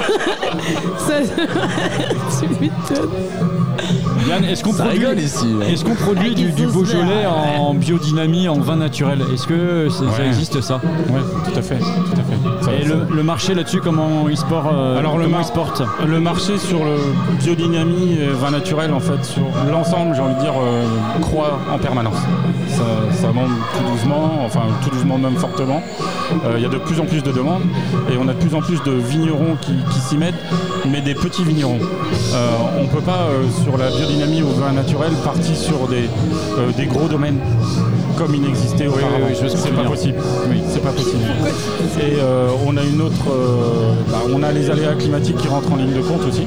ça... 0.98 1.14
tu 2.40 2.48
m'étonnes. 2.60 3.10
Yann, 4.28 4.44
est-ce 4.46 4.64
qu'on 4.64 4.74
produit, 4.74 5.04
est-ce 5.68 5.84
qu'on 5.84 6.14
du, 6.14 6.52
du 6.52 6.68
Beaujolais 6.68 7.26
en 7.60 7.74
biodynamie, 7.74 8.48
en 8.48 8.60
vin 8.60 8.76
naturel? 8.78 9.20
Est-ce 9.34 9.48
que 9.48 9.88
c'est- 9.90 10.06
ça 10.06 10.22
Ouais. 10.22 10.28
existe 10.28 10.62
ça? 10.62 10.76
Ouais, 11.10 11.20
tout 11.52 11.60
à 11.60 11.62
fait. 11.62 11.78
Tout 11.78 12.14
à 12.14 12.24
fait. 12.24 12.66
Ça- 12.66 12.72
Et 12.74 12.88
ça- 12.88 12.94
le, 13.10 13.16
le 13.16 13.24
marché 13.24 13.54
là-dessus, 13.54 13.82
comment 13.82 14.28
il 14.30 14.38
se 14.38 14.46
porte 14.46 14.68
euh, 14.74 14.98
Alors, 14.98 15.18
le 15.18 15.26
comment 15.26 15.38
mar- 15.38 15.46
il 15.46 15.48
se 15.48 15.52
porte? 15.54 15.82
Le 16.08 16.20
marché 16.20 16.58
sur 16.58 16.86
le 16.86 16.96
biodynamie 17.44 18.14
et 18.22 18.28
vin 18.30 18.52
naturel, 18.52 18.94
en 18.94 19.00
fait, 19.00 19.24
sur 19.26 19.44
l'ensemble, 19.72 20.16
j'ai 20.16 20.22
envie 20.22 20.36
de 20.36 20.40
dire, 20.40 20.54
euh, 20.62 20.84
croît 21.22 21.60
en 21.74 21.78
permanence. 21.78 22.18
Ça, 22.70 22.84
ça 23.22 23.28
monte 23.34 23.50
tout 23.78 23.92
doucement, 23.92 24.32
enfin 24.46 24.62
tout 24.84 24.90
doucement 24.90 25.18
même 25.18 25.36
fortement. 25.36 25.82
Euh, 26.46 26.54
Il 26.58 26.62
y 26.64 26.66
a 26.66 26.70
de 26.70 26.78
plus 26.78 27.00
en 27.00 27.06
plus 27.06 27.22
de 27.22 27.32
demandes 27.32 27.64
et 28.12 28.18
on 28.18 28.28
a 28.28 28.34
de 28.34 28.40
plus 28.40 28.56
en 28.56 28.62
plus 28.62 28.82
de 28.84 28.92
vignerons 28.92 29.58
qui, 29.62 29.74
qui 29.92 30.00
s'y 30.00 30.18
mettent, 30.18 30.34
mais 30.90 31.02
des 31.02 31.14
petits 31.14 31.44
vignerons. 31.44 31.80
Euh, 32.34 32.50
on 32.80 32.84
ne 32.84 32.88
peut 32.88 33.02
pas, 33.02 33.28
euh, 33.30 33.44
sur 33.64 33.78
la 33.78 33.90
biodynamie 33.90 34.13
ou 34.16 34.60
vin 34.60 34.72
naturel, 34.74 35.12
partir 35.24 35.56
sur 35.56 35.88
des, 35.88 36.08
euh, 36.58 36.72
des 36.78 36.86
gros 36.86 37.08
domaines 37.08 37.40
comme 38.18 38.36
il 38.36 38.42
n'existait 38.42 38.86
auparavant. 38.88 39.26
oui, 39.28 39.36
c'est 39.56 39.72
pas 39.74 39.84
possible. 39.84 40.18
Oui, 40.50 40.62
c'est 40.70 40.82
pas 40.84 40.92
possible. 40.92 41.24
Et 42.00 42.20
euh, 42.20 42.50
on 42.66 42.78
a 42.78 42.84
une 42.84 43.02
autre, 43.02 43.26
euh, 43.32 43.94
bah, 44.12 44.20
on 44.32 44.44
a 44.44 44.52
les 44.52 44.70
aléas 44.70 44.94
climatiques 44.94 45.38
qui 45.38 45.48
rentrent 45.48 45.72
en 45.74 45.78
ligne 45.78 45.94
de 45.94 46.02
compte 46.02 46.22
aussi. 46.28 46.44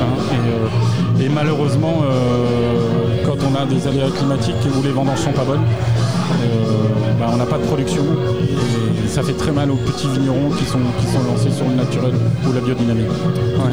hein, 0.00 0.04
et, 0.30 1.22
euh, 1.24 1.26
et 1.26 1.28
malheureusement, 1.28 2.02
euh, 2.04 3.24
quand 3.26 3.36
on 3.50 3.54
a 3.60 3.66
des 3.66 3.86
aléas 3.88 4.10
climatiques 4.16 4.54
où 4.78 4.82
les 4.82 4.90
vendanges 4.92 5.18
sont 5.18 5.32
pas 5.32 5.44
bonnes, 5.44 5.64
euh, 5.64 7.18
bah, 7.18 7.30
on 7.32 7.36
n'a 7.36 7.46
pas 7.46 7.58
de 7.58 7.64
production. 7.64 8.02
Et 8.40 8.54
ça 9.12 9.22
fait 9.22 9.34
très 9.34 9.52
mal 9.52 9.70
aux 9.70 9.76
petits 9.76 10.08
vignerons 10.08 10.50
qui 10.58 10.64
sont, 10.64 10.78
qui 10.98 11.06
sont 11.06 11.22
lancés 11.30 11.50
sur 11.54 11.68
le 11.68 11.74
naturel 11.74 12.12
ou 12.48 12.52
la 12.52 12.60
biodynamie. 12.60 13.02
Ouais. 13.02 13.72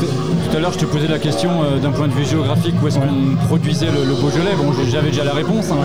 Tout 0.49 0.57
à 0.57 0.59
l'heure, 0.59 0.73
je 0.73 0.79
te 0.79 0.85
posais 0.85 1.07
la 1.07 1.19
question 1.19 1.49
euh, 1.63 1.79
d'un 1.79 1.91
point 1.91 2.07
de 2.07 2.13
vue 2.13 2.25
géographique, 2.25 2.75
où 2.83 2.87
est-ce 2.87 2.97
qu'on 2.99 3.35
produisait 3.47 3.85
le, 3.87 4.03
le 4.07 4.15
Beaujolais? 4.15 4.55
Bon, 4.57 4.71
j'avais 4.91 5.09
déjà 5.09 5.23
la 5.23 5.33
réponse, 5.33 5.71
hein. 5.71 5.75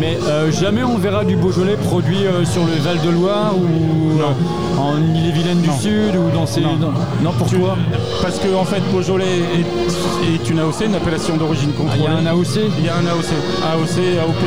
mais 0.00 0.18
euh, 0.26 0.50
jamais 0.50 0.82
on 0.82 0.98
verra 0.98 1.24
du 1.24 1.36
Beaujolais 1.36 1.76
produit 1.76 2.26
euh, 2.26 2.44
sur 2.44 2.62
le 2.64 2.72
Val-de-Loire 2.82 3.52
ou 3.56 4.18
euh, 4.20 4.80
en 4.80 4.96
Ille-et-Vilaine 5.14 5.60
du 5.60 5.68
Non. 5.68 5.78
Sud 5.78 6.16
ou 6.16 6.34
dans 6.34 6.46
ces. 6.46 6.60
Non. 6.62 6.76
Non, 6.80 6.92
non, 7.22 7.30
pourquoi 7.38 7.76
Parce 8.22 8.38
que 8.38 8.52
en 8.54 8.64
fait, 8.64 8.80
Beaujolais 8.92 9.24
est, 9.38 10.34
est 10.34 10.50
une 10.50 10.58
AOC, 10.58 10.86
une 10.86 10.94
appellation 10.96 11.36
d'origine 11.36 11.70
Ah, 11.78 11.80
Il 11.80 11.84
contrôlée. 12.00 12.02
y 12.04 12.06
a 12.06 12.18
un 12.18 12.26
AOC 12.26 12.46
Il 12.78 12.84
y 12.84 12.88
a 12.88 12.94
un 12.96 13.06
AOC, 13.06 13.30
AOC, 13.72 14.18
AOP. 14.20 14.44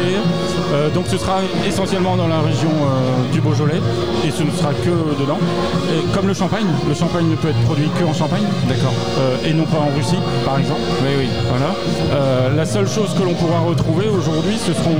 Euh, 0.74 0.90
donc 0.90 1.06
ce 1.08 1.18
sera 1.18 1.38
essentiellement 1.66 2.18
dans 2.18 2.28
la 2.28 2.42
région 2.42 2.70
euh, 2.70 3.32
du 3.34 3.40
Beaujolais 3.42 3.80
et 4.26 4.32
ce 4.32 4.44
ne 4.44 4.52
sera 4.58 4.74
que 4.74 4.90
dedans. 5.22 5.40
Et 5.94 6.02
comme 6.14 6.28
le 6.28 6.34
champagne, 6.34 6.66
le 6.88 6.94
champagne 6.94 7.28
ne 7.30 7.36
peut 7.36 7.50
être 7.50 7.62
produit 7.66 7.90
que 8.00 8.04
en 8.04 8.14
Champagne. 8.14 8.44
D'accord. 8.68 8.94
et 9.46 9.54
non 9.54 9.64
pas 9.66 9.78
en 9.78 9.96
Russie, 9.96 10.18
par 10.46 10.58
exemple. 10.60 10.82
Oui, 11.02 11.10
oui. 11.20 11.28
Voilà. 11.50 11.74
Euh, 12.12 12.56
la 12.56 12.66
seule 12.66 12.88
chose 12.88 13.14
que 13.18 13.24
l'on 13.24 13.34
pourra 13.34 13.60
retrouver 13.60 14.08
aujourd'hui, 14.08 14.58
ce 14.58 14.74
seront 14.74 14.96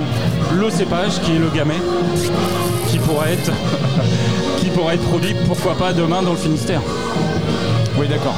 le 0.56 0.70
cépage 0.70 1.20
qui 1.22 1.36
est 1.36 1.40
le 1.40 1.50
gamay, 1.50 1.76
qui 2.88 3.00
pourra 3.00 3.30
être, 3.32 3.52
qui 4.60 4.68
pourra 4.70 4.94
être 4.94 5.04
produit, 5.04 5.36
pourquoi 5.48 5.76
pas 5.76 5.94
demain 5.94 6.22
dans 6.22 6.32
le 6.32 6.38
Finistère. 6.38 6.82
Oui, 8.00 8.08
d'accord. 8.08 8.36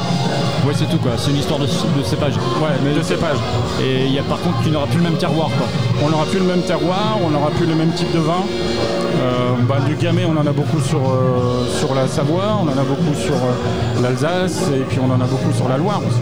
Oui, 0.66 0.74
c'est 0.78 0.90
tout 0.90 0.98
quoi. 0.98 1.12
C'est 1.18 1.32
une 1.32 1.38
histoire 1.38 1.60
de, 1.60 1.66
de 1.66 2.04
cépage. 2.04 2.34
Ouais, 2.36 2.70
Mais- 2.84 2.94
de 2.94 3.02
cépage. 3.04 3.38
Et 3.82 4.06
il 4.06 4.14
y 4.14 4.20
a 4.20 4.24
par 4.24 4.40
contre, 4.40 4.56
tu 4.64 4.70
n'auras 4.72 4.88
plus 4.88 4.98
le 4.98 5.04
même 5.04 5.18
terroir 5.18 5.50
quoi. 5.58 5.68
On 6.06 6.10
n'aura 6.10 6.26
plus 6.26 6.40
le 6.40 6.46
même 6.46 6.62
terroir, 6.62 7.18
on 7.26 7.30
n'aura 7.30 7.50
plus 7.52 7.66
le 7.66 7.76
même 7.76 7.92
type 7.92 8.12
de 8.14 8.20
vin. 8.20 8.44
Bah, 9.68 9.78
du 9.86 9.96
gamay, 9.96 10.26
on 10.26 10.38
en 10.38 10.48
a 10.48 10.52
beaucoup 10.52 10.80
sur, 10.80 11.00
euh, 11.00 11.66
sur 11.80 11.94
la 11.94 12.08
Savoie, 12.08 12.58
on 12.62 12.68
en 12.68 12.78
a 12.78 12.84
beaucoup 12.84 13.14
sur 13.14 13.34
euh, 13.36 14.02
l'Alsace 14.02 14.64
et 14.74 14.84
puis 14.88 15.00
on 15.00 15.12
en 15.12 15.20
a 15.22 15.26
beaucoup 15.26 15.52
sur 15.54 15.68
la 15.68 15.78
Loire 15.78 16.00
aussi. 16.08 16.20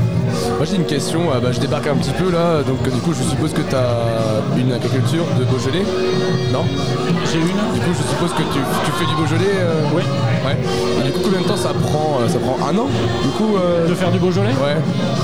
Moi 0.58 0.66
j'ai 0.70 0.76
une 0.76 0.86
question, 0.86 1.22
euh, 1.34 1.40
bah, 1.40 1.52
je 1.52 1.60
débarque 1.60 1.88
un 1.88 1.96
petit 1.96 2.12
peu 2.12 2.30
là, 2.30 2.62
donc 2.64 2.84
du 2.84 3.00
coup 3.00 3.14
je 3.14 3.24
suppose 3.24 3.54
que 3.54 3.62
tu 3.62 3.76
as 3.76 4.42
une 4.58 4.74
agriculture 4.74 5.24
de 5.40 5.46
Beaujolais 5.46 5.86
Non? 6.52 6.66
J'ai 7.32 7.40
une 7.40 7.48
Du 7.48 7.80
coup 7.80 7.94
je 7.98 8.04
suppose 8.10 8.32
que 8.34 8.44
tu, 8.52 8.60
tu 8.86 8.92
fais 8.92 9.06
du 9.06 9.16
Beaujolais 9.16 9.56
euh, 9.60 9.96
Oui. 9.96 10.04
Ouais. 10.46 10.58
Et 11.00 11.04
du 11.06 11.12
coup 11.14 11.20
combien 11.24 11.40
de 11.42 11.46
temps 11.48 11.58
ça 11.58 11.70
prend 11.74 12.20
Ça 12.28 12.40
prend 12.40 12.58
un 12.68 12.78
an 12.78 12.88
Du 13.24 13.30
coup 13.30 13.56
De 13.88 13.94
faire 13.94 14.12
du 14.12 14.20
Beaujolais? 14.20 14.50
Ouais. 14.64 14.76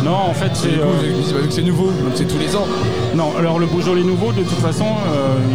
Non, 0.04 0.16
en 0.30 0.34
fait, 0.34 0.52
c'est. 0.54 0.70
du 0.70 0.80
coup, 0.80 0.88
je 1.02 1.08
me 1.08 1.24
dis, 1.24 1.34
vu 1.34 1.48
que 1.48 1.54
c'est 1.54 1.62
nouveau, 1.62 1.88
donc 1.88 2.14
c'est 2.16 2.28
tous 2.28 2.38
les 2.40 2.56
ans. 2.56 2.68
Non, 3.16 3.32
alors 3.38 3.60
le 3.60 3.66
Beaujolais 3.66 4.04
nouveau, 4.04 4.32
de 4.32 4.44
toute 4.44 4.60
façon, 4.60 4.86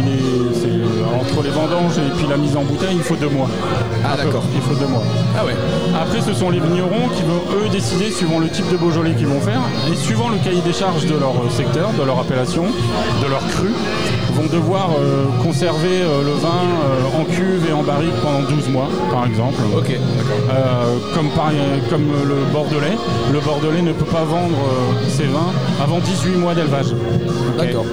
il 0.05 0.11
est, 0.13 0.48
entre 1.19 1.43
les 1.43 1.49
vendanges 1.49 1.97
et 1.97 2.09
puis 2.17 2.25
la 2.29 2.37
mise 2.37 2.55
en 2.55 2.63
bouteille, 2.63 2.95
il 2.95 3.01
faut 3.03 3.15
deux 3.15 3.29
mois. 3.29 3.47
Ah 4.05 4.15
d'accord. 4.17 4.43
Il 4.55 4.61
faut 4.61 4.75
deux 4.75 4.87
mois. 4.87 5.03
Ah 5.37 5.45
ouais. 5.45 5.55
Après, 6.01 6.21
ce 6.21 6.33
sont 6.33 6.49
les 6.49 6.59
vignerons 6.59 7.07
qui 7.15 7.23
vont, 7.23 7.41
eux, 7.57 7.69
décider, 7.69 8.11
suivant 8.11 8.39
le 8.39 8.49
type 8.49 8.69
de 8.71 8.77
Beaujolais 8.77 9.13
qu'ils 9.13 9.27
vont 9.27 9.39
faire, 9.41 9.61
et 9.91 9.95
suivant 9.95 10.29
le 10.29 10.37
cahier 10.37 10.61
des 10.61 10.73
charges 10.73 11.05
de 11.05 11.17
leur 11.17 11.31
euh, 11.31 11.49
secteur, 11.49 11.89
de 11.97 12.03
leur 12.03 12.19
appellation, 12.19 12.63
de 12.63 13.27
leur 13.29 13.45
cru, 13.47 13.69
vont 14.33 14.47
devoir 14.51 14.89
euh, 14.99 15.25
conserver 15.43 16.01
euh, 16.01 16.23
le 16.23 16.31
vin 16.31 16.49
euh, 16.49 17.19
en 17.21 17.25
cuve 17.25 17.65
et 17.69 17.73
en 17.73 17.83
barrique 17.83 18.15
pendant 18.21 18.41
12 18.47 18.69
mois, 18.69 18.87
par 19.11 19.25
exemple. 19.25 19.59
Ok, 19.77 19.87
d'accord. 19.89 20.57
Comme, 21.13 21.29
par- 21.29 21.51
comme 21.89 22.07
le 22.27 22.35
Bordelais. 22.53 22.97
Le 23.33 23.39
Bordelais 23.39 23.81
ne 23.81 23.91
peut 23.93 24.05
pas 24.05 24.23
vendre 24.23 24.57
ses 25.09 25.25
vins 25.25 25.51
avant 25.81 25.99
18 25.99 26.37
mois 26.37 26.53
d'élevage. 26.55 26.93
D'accord. 27.57 27.85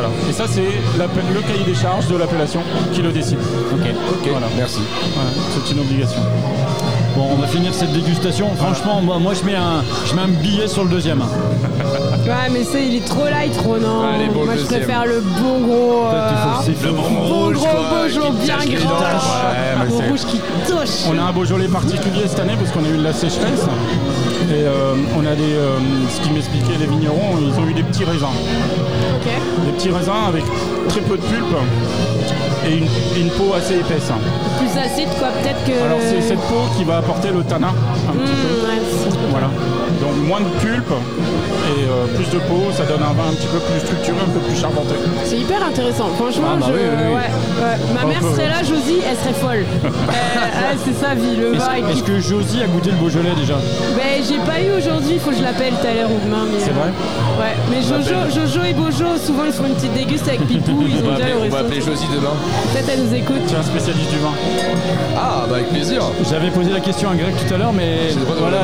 Voilà. 0.00 0.08
Et 0.28 0.32
ça, 0.32 0.44
c'est 0.46 0.60
le 0.62 1.40
cahier 1.40 1.64
des 1.66 1.74
charges 1.74 2.06
de 2.06 2.16
l'appellation 2.16 2.60
qui 2.92 3.02
le 3.02 3.10
décide. 3.10 3.38
Ok. 3.72 3.80
Ok, 4.10 4.28
Voilà. 4.30 4.46
merci. 4.56 4.78
Ouais, 4.78 5.42
c'est 5.66 5.72
une 5.72 5.80
obligation. 5.80 6.20
Bon, 7.16 7.30
on 7.32 7.36
va 7.36 7.48
finir 7.48 7.74
cette 7.74 7.92
dégustation. 7.92 8.48
Franchement, 8.54 9.00
moi, 9.02 9.18
moi 9.18 9.32
je, 9.34 9.44
mets 9.44 9.56
un, 9.56 9.82
je 10.06 10.14
mets 10.14 10.22
un 10.22 10.28
billet 10.28 10.68
sur 10.68 10.84
le 10.84 10.90
deuxième. 10.90 11.22
Ouais, 12.28 12.50
mais 12.52 12.62
c'est, 12.62 12.86
il 12.86 12.96
est 12.96 13.06
trop 13.06 13.24
light, 13.24 13.56
Ronan. 13.56 14.02
Bon, 14.34 14.44
Moi, 14.44 14.52
le 14.54 14.60
je 14.60 14.64
deuxième. 14.64 14.82
préfère 14.82 15.06
le 15.06 15.20
bon 15.40 15.60
gros. 15.66 16.06
euh, 16.12 16.30
c'est- 16.62 16.86
bon 16.92 17.00
bon 17.00 17.44
rouge, 17.46 17.54
gros 17.54 17.66
Beaujolais 17.66 18.30
bien 18.44 18.56
grand. 18.76 18.98
Ouais, 18.98 19.74
mais 19.80 19.86
Bon 19.88 20.08
rouge 20.10 20.20
qui 20.26 20.38
touche. 20.66 21.06
On 21.10 21.18
a 21.18 21.22
un 21.22 21.32
Beaujolais 21.32 21.68
particulier 21.68 22.24
cette 22.28 22.40
année 22.40 22.52
parce 22.60 22.70
qu'on 22.72 22.84
a 22.84 22.88
eu 22.94 22.98
de 22.98 23.02
la 23.04 23.14
sécheresse. 23.14 23.64
Et 24.50 24.64
euh, 24.64 24.94
on 25.16 25.26
a 25.26 25.34
des. 25.34 25.52
euh, 25.52 25.78
ce 26.08 26.20
qui 26.22 26.30
m'expliquait 26.30 26.78
les 26.80 26.86
vignerons, 26.86 27.36
ils 27.38 27.60
ont 27.60 27.68
eu 27.68 27.74
des 27.74 27.82
petits 27.82 28.04
raisins. 28.04 28.26
Des 29.66 29.72
petits 29.72 29.90
raisins 29.90 30.24
avec 30.28 30.44
très 30.88 31.00
peu 31.02 31.16
de 31.16 31.22
pulpe 31.22 31.56
et 32.66 32.76
une, 32.78 32.84
et 32.84 33.20
une 33.20 33.30
peau 33.30 33.52
assez 33.54 33.74
épaisse. 33.74 34.10
Plus 34.78 34.86
acide, 34.86 35.08
quoi, 35.18 35.28
peut-être 35.42 35.64
que. 35.64 35.84
Alors 35.84 35.98
c'est 36.00 36.20
cette 36.22 36.40
peau 36.40 36.68
qui 36.76 36.84
va 36.84 36.98
apporter 36.98 37.28
le 37.30 37.42
tanin 37.42 37.68
un 38.08 38.12
petit 38.12 38.32
peu. 38.32 38.48
Mmh, 38.48 38.68
ouais, 38.68 38.82
c'est- 39.02 39.18
Voilà. 39.30 39.48
Donc 40.00 40.14
moins 40.28 40.40
de 40.40 40.48
pulpe 40.60 40.92
et 40.92 41.84
euh, 41.84 42.06
plus 42.14 42.30
de 42.30 42.38
peau, 42.44 42.70
ça 42.72 42.84
donne 42.84 43.02
un 43.02 43.12
vin 43.12 43.30
un 43.30 43.34
petit 43.34 43.48
peu 43.48 43.58
plus 43.58 43.80
structuré, 43.80 44.16
un 44.22 44.30
peu 44.30 44.38
plus 44.38 44.56
charpenté. 44.56 44.94
C'est 45.24 45.38
hyper 45.38 45.62
intéressant. 45.64 46.08
Franchement, 46.16 46.54
Ah 46.54 46.56
bah 46.60 46.66
je... 46.68 46.72
oui, 46.72 46.78
oui, 46.80 46.96
oui. 47.02 47.14
ouais, 47.14 47.66
ouais. 47.66 47.76
ma 47.94 48.04
mère 48.06 48.20
peu, 48.20 48.30
serait 48.30 48.48
là, 48.48 48.62
Josie, 48.62 49.02
elle 49.02 49.16
serait 49.16 49.34
folle. 49.40 49.64
Euh, 50.58 50.74
c'est 50.84 50.94
sa 51.00 51.14
vie, 51.14 51.36
le 51.36 51.52
vin. 51.52 51.88
est-ce 51.90 52.02
que 52.02 52.18
Josie 52.18 52.60
a 52.62 52.66
goûté 52.66 52.90
le 52.90 52.96
Beaujolais 52.96 53.34
déjà 53.38 53.54
Ben, 53.96 54.20
j'ai 54.26 54.38
pas 54.38 54.60
eu 54.60 54.76
aujourd'hui, 54.76 55.12
il 55.14 55.20
faut 55.20 55.30
que 55.30 55.36
je 55.36 55.42
l'appelle 55.42 55.72
tout 55.80 55.86
à 55.86 55.94
l'heure 55.94 56.10
ou 56.10 56.18
demain. 56.24 56.44
C'est 56.58 56.70
euh, 56.70 56.74
vrai 56.74 56.90
Ouais, 57.38 57.54
mais 57.70 57.80
Jojo, 57.80 58.28
Jojo 58.28 58.64
et 58.64 58.72
Bojo, 58.74 59.16
souvent 59.24 59.44
ils 59.46 59.52
font 59.52 59.66
une 59.66 59.74
petite 59.74 59.94
déguste 59.94 60.26
avec 60.28 60.46
Pipou, 60.46 60.84
ils 60.88 60.98
ont 61.06 61.14
déjà 61.14 61.26
appeler, 61.26 61.32
au 61.34 61.44
on 61.46 61.48
va 61.48 61.58
appeler 61.60 61.80
Josie 61.80 62.08
demain. 62.12 62.34
Peut-être 62.72 62.90
elle 62.92 63.04
nous 63.04 63.14
écoute. 63.14 63.40
Tu 63.46 63.54
es 63.54 63.58
un 63.58 63.62
spécialiste 63.62 64.10
du 64.10 64.18
vin. 64.18 64.34
Ah, 65.16 65.46
bah 65.48 65.56
avec 65.56 65.68
plaisir. 65.70 66.02
J'avais 66.28 66.50
posé 66.50 66.70
la 66.72 66.80
question 66.80 67.10
à 67.10 67.14
Greg 67.14 67.34
tout 67.46 67.54
à 67.54 67.58
l'heure, 67.58 67.72
mais 67.72 67.98
voilà, 68.38 68.58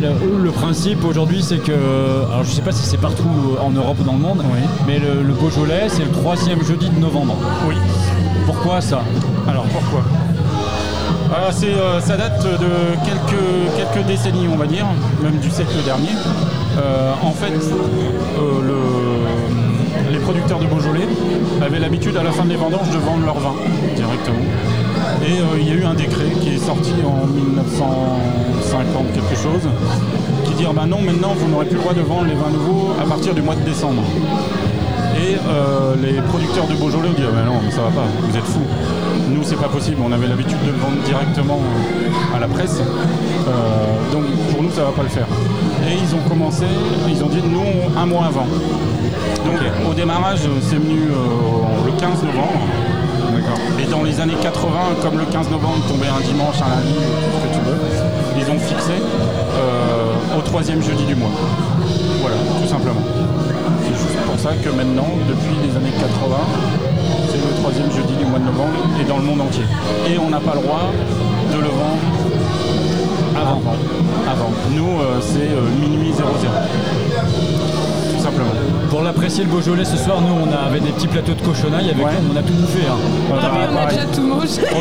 la- 0.00 0.08
la- 0.08 0.14
le 0.42 0.50
principe 0.50 1.04
aujourd'hui, 1.04 1.42
c'est 1.42 1.58
que, 1.58 1.72
alors 1.72 2.44
je 2.44 2.50
sais 2.50 2.62
pas 2.62 2.72
si 2.72 2.84
c'est 2.84 2.96
partout 3.00 3.28
en 3.60 3.70
Europe 3.70 3.96
ou 4.00 4.04
dans 4.04 4.12
le 4.12 4.18
monde, 4.18 4.42
mais 4.86 4.98
le, 4.98 5.22
le 5.22 5.32
Beaujolais, 5.34 5.86
c'est 5.88 6.04
le 6.04 6.10
troisième 6.10 6.62
jeudi 6.64 6.88
de 6.90 7.00
novembre. 7.00 7.36
Oui. 7.68 7.74
Pourquoi 8.46 8.80
ça? 8.80 9.00
Alors 9.48 9.64
pourquoi? 9.64 10.02
Ah, 11.32 11.50
c'est, 11.50 11.66
euh, 11.74 12.00
Ça 12.00 12.16
date 12.16 12.42
de 12.44 12.94
quelques, 13.04 13.42
quelques 13.76 14.06
décennies, 14.06 14.46
on 14.52 14.56
va 14.56 14.66
dire, 14.66 14.86
même 15.22 15.38
du 15.38 15.50
siècle 15.50 15.74
dernier. 15.84 16.10
Euh, 16.78 17.12
en 17.22 17.32
fait, 17.32 17.52
euh, 17.52 18.62
le- 18.62 20.12
les 20.12 20.18
producteurs 20.18 20.58
de 20.60 20.66
Beaujolais 20.66 21.08
avaient 21.64 21.80
l'habitude 21.80 22.16
à 22.16 22.22
la 22.22 22.30
fin 22.30 22.44
des 22.44 22.54
vendanges 22.56 22.90
de 22.90 22.98
vendre 22.98 23.24
leur 23.24 23.38
vin 23.38 23.54
directement. 23.96 24.36
Et 25.22 25.38
euh, 25.40 25.58
il 25.58 25.68
y 25.68 25.70
a 25.70 25.74
eu 25.74 25.84
un 25.84 25.94
décret 25.94 26.30
qui 26.40 26.54
est 26.54 26.58
sorti 26.58 26.92
en 27.04 27.26
1950 27.26 29.12
quelque 29.12 29.36
chose, 29.36 29.68
qui 30.44 30.54
dit 30.54 30.64
ah 30.68 30.72
ben 30.74 30.86
non 30.86 31.00
maintenant 31.00 31.34
vous 31.36 31.48
n'aurez 31.48 31.66
plus 31.66 31.76
le 31.76 31.82
droit 31.82 31.94
de 31.94 32.02
vendre 32.02 32.26
les 32.26 32.34
vins 32.34 32.50
nouveaux 32.50 32.92
à 33.00 33.04
partir 33.06 33.34
du 33.34 33.42
mois 33.42 33.54
de 33.54 33.62
décembre. 33.62 34.02
Et 35.16 35.36
euh, 35.48 35.94
les 36.02 36.20
producteurs 36.22 36.66
de 36.66 36.74
Beaujolais 36.74 37.08
ont 37.08 37.12
dit 37.12 37.22
ah 37.26 37.32
ben 37.32 37.44
non 37.44 37.60
mais 37.64 37.70
ça 37.70 37.82
va 37.82 37.90
pas, 37.90 38.06
vous 38.20 38.36
êtes 38.36 38.44
fous. 38.44 38.66
Nous 39.30 39.42
c'est 39.42 39.56
pas 39.56 39.68
possible, 39.68 39.98
on 40.04 40.12
avait 40.12 40.26
l'habitude 40.26 40.58
de 40.64 40.70
le 40.70 40.78
vendre 40.78 41.02
directement 41.04 41.60
à 42.34 42.38
la 42.38 42.48
presse. 42.48 42.80
Euh, 42.80 44.12
donc 44.12 44.24
pour 44.52 44.62
nous 44.62 44.70
ça 44.70 44.84
va 44.84 44.90
pas 44.90 45.02
le 45.02 45.08
faire. 45.08 45.26
Et 45.88 45.94
ils 45.94 46.14
ont 46.14 46.28
commencé, 46.28 46.64
ils 47.08 47.22
ont 47.24 47.28
dit 47.28 47.42
nous 47.42 47.98
un 47.98 48.06
mois 48.06 48.26
avant. 48.26 48.46
Donc 49.44 49.58
au 49.88 49.94
démarrage 49.94 50.40
c'est 50.60 50.76
venu 50.76 50.98
euh, 51.10 51.86
le 51.86 51.92
15 51.92 52.22
novembre. 52.24 52.85
Et 53.78 53.86
dans 53.90 54.02
les 54.02 54.20
années 54.20 54.36
80, 54.40 54.68
comme 55.02 55.18
le 55.18 55.24
15 55.24 55.50
novembre 55.50 55.84
tombait 55.88 56.08
un 56.08 56.20
dimanche, 56.20 56.56
un 56.62 56.68
lundi, 56.68 56.94
tout 56.94 57.36
ce 57.36 57.48
que 57.48 57.54
tu 57.54 57.60
veux, 57.60 57.78
ils 58.38 58.50
ont 58.50 58.58
fixé 58.58 58.92
euh, 58.92 60.38
au 60.38 60.42
troisième 60.42 60.82
jeudi 60.82 61.04
du 61.04 61.14
mois. 61.14 61.30
Voilà, 62.20 62.36
tout 62.60 62.68
simplement. 62.68 63.02
C'est 63.82 63.94
juste 63.94 64.20
pour 64.26 64.38
ça 64.38 64.50
que 64.62 64.68
maintenant, 64.70 65.08
depuis 65.28 65.56
les 65.66 65.76
années 65.76 65.94
80, 65.98 66.36
c'est 67.30 67.38
le 67.38 67.54
troisième 67.60 67.90
jeudi 67.92 68.14
du 68.16 68.24
mois 68.24 68.38
de 68.38 68.44
novembre 68.44 68.78
et 69.00 69.04
dans 69.04 69.18
le 69.18 69.24
monde 69.24 69.40
entier. 69.42 69.64
Et 70.08 70.18
on 70.18 70.30
n'a 70.30 70.40
pas 70.40 70.54
le 70.54 70.62
droit 70.62 70.92
de 71.52 71.58
le 71.58 71.68
vendre 71.68 72.26
avant. 73.36 73.62
Avant. 74.28 74.50
Nous, 74.74 75.00
euh, 75.00 75.20
c'est 75.20 75.50
euh, 75.50 75.68
minuit 75.80 76.12
00. 76.12 76.26
Tout 78.16 78.22
simplement. 78.22 78.75
Pour 78.90 79.02
l'apprécier 79.02 79.44
le 79.44 79.50
Beaujolais 79.50 79.84
ce 79.84 79.96
soir, 79.96 80.20
nous 80.20 80.32
on 80.32 80.66
avait 80.66 80.80
des 80.80 80.90
petits 80.90 81.08
plateaux 81.08 81.34
de 81.34 81.40
cochonaille 81.42 81.90
avec 81.90 82.04
Ouais. 82.04 82.12
nous, 82.22 82.32
on 82.34 82.36
a 82.36 82.42
tout 82.42 82.52
bouffé. 82.54 82.80
hein. 82.88 82.96
Ah 83.32 83.50
oui, 83.52 83.58
on 83.72 83.76
a 83.76 83.86
déjà 83.90 84.04
tout 84.06 84.22
mangé. 84.22 84.48
On 84.74 84.80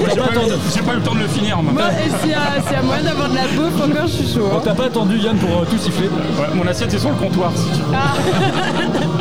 J'ai 0.74 0.82
pas 0.82 0.94
eu- 0.94 0.96
le 0.98 1.02
temps 1.02 1.16
de 1.16 1.20
le 1.20 1.28
finir, 1.28 1.62
moi. 1.62 1.74
Moi, 1.74 1.84
s'il 2.22 2.30
y 2.32 2.34
a 2.34 2.82
moyen 2.84 3.04
d'avoir 3.04 3.30
de 3.30 3.36
la 3.36 3.42
bouffe, 3.56 3.82
encore, 3.84 4.08
je 4.08 4.12
suis 4.12 4.34
chaud. 4.34 4.50
On 4.54 4.58
hein. 4.58 4.62
t'a 4.64 4.74
pas 4.76 4.86
attendu 4.86 5.18
Yann 5.18 5.36
pour 5.38 5.62
euh, 5.62 5.66
tout 5.70 5.78
siffler. 5.78 6.08
Ouais, 6.08 6.46
mon 6.54 6.68
assiette 6.68 6.94
est 6.94 7.00
sur 7.00 7.10
le 7.10 7.16
comptoir 7.16 7.52
si 7.56 7.66
tu 7.78 7.82
veux. 7.82 7.96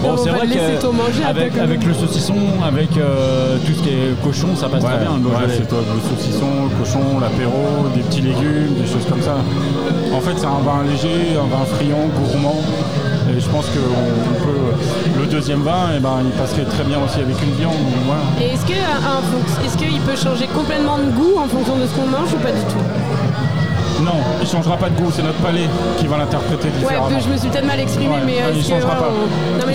Bon, 0.00 0.10
on 0.12 0.16
c'est 0.16 0.30
va 0.30 0.36
vrai 0.36 0.46
peu 0.46 1.60
avec, 1.60 1.84
le 1.84 1.92
saucisson, 1.92 2.36
avec 2.64 2.96
euh, 2.96 3.58
tout 3.66 3.72
ce 3.74 3.82
qui 3.82 3.88
est 3.88 4.22
cochon, 4.22 4.54
ça 4.54 4.68
passe 4.68 4.84
très 4.84 4.96
bien 4.98 5.10
le 5.20 5.26
ouais, 5.26 5.34
Beaujolais. 5.34 5.54
c'est 5.58 5.68
toi, 5.68 5.78
le 5.82 6.16
saucisson, 6.16 6.46
le 6.70 6.84
cochon, 6.84 7.18
l'apéro, 7.20 7.88
des 7.96 8.02
petits 8.02 8.20
légumes, 8.20 8.74
des 8.80 8.86
choses 8.86 9.04
comme 9.08 9.20
ça. 9.20 9.34
En 10.14 10.20
fait, 10.20 10.34
c'est 10.38 10.46
un 10.46 10.62
vin 10.64 10.84
léger, 10.88 11.34
un 11.34 11.48
vin 11.50 11.64
friand, 11.64 12.06
gourmand. 12.16 12.62
Et 13.36 13.40
je 13.40 13.48
pense 13.48 13.66
que 13.66 13.78
on 13.78 14.44
peut. 14.44 15.20
Le 15.20 15.26
deuxième 15.26 15.62
vin, 15.62 15.90
eh 15.96 16.00
ben, 16.00 16.18
il 16.24 16.30
passerait 16.30 16.64
très 16.64 16.84
bien 16.84 16.98
aussi 17.04 17.20
avec 17.20 17.36
une 17.42 17.52
viande. 17.54 17.74
voilà. 18.06 18.22
Et 18.40 18.54
est-ce 18.54 18.64
que 18.64 18.72
un- 18.72 19.04
un 19.04 19.20
fonc- 19.20 19.64
est-ce 19.66 19.76
qu'il 19.76 20.00
peut 20.00 20.16
changer 20.16 20.46
complètement 20.48 20.96
de 20.98 21.10
goût 21.10 21.38
en 21.38 21.46
fonction 21.48 21.76
de 21.76 21.86
ce 21.86 21.94
qu'on 21.94 22.06
mange 22.06 22.32
ou 22.32 22.38
pas 22.38 22.52
du 22.52 22.60
tout? 22.62 22.82
Non, 24.02 24.14
il 24.40 24.46
changera 24.46 24.76
pas 24.76 24.88
de 24.88 24.94
goût, 24.94 25.10
c'est 25.12 25.24
notre 25.24 25.38
palais 25.42 25.68
qui 25.98 26.06
va 26.06 26.18
l'interpréter 26.18 26.68
Ouais, 26.86 26.94
je 27.18 27.28
me 27.28 27.36
suis 27.36 27.48
peut-être 27.48 27.66
mal 27.66 27.80
exprimé, 27.80 28.14
Ouais, 28.14 28.20
mais 28.24 28.36
il 28.54 28.60
est-ce 28.60 28.68
changera 28.70 28.92
ouais, 28.94 28.98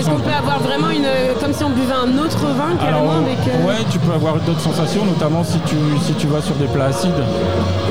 changera 0.00 0.16
peut 0.24 0.32
avoir 0.38 0.60
vraiment 0.60 0.88
une 0.88 1.06
comme 1.40 1.52
si 1.52 1.62
on 1.62 1.68
buvait 1.68 1.92
un 1.92 2.16
autre 2.18 2.38
vin 2.56 2.74
carrément 2.80 3.00
Alors, 3.00 3.16
avec 3.22 3.36
euh, 3.46 3.68
ouais, 3.68 3.84
tu 3.90 3.98
peux 3.98 4.12
avoir 4.14 4.36
d'autres 4.36 4.60
sensations, 4.62 5.04
notamment 5.04 5.44
si 5.44 5.58
tu, 5.66 5.76
si 6.02 6.14
tu 6.14 6.26
vas 6.26 6.40
sur 6.40 6.54
des 6.54 6.64
plats 6.66 6.86
acides. 6.86 7.12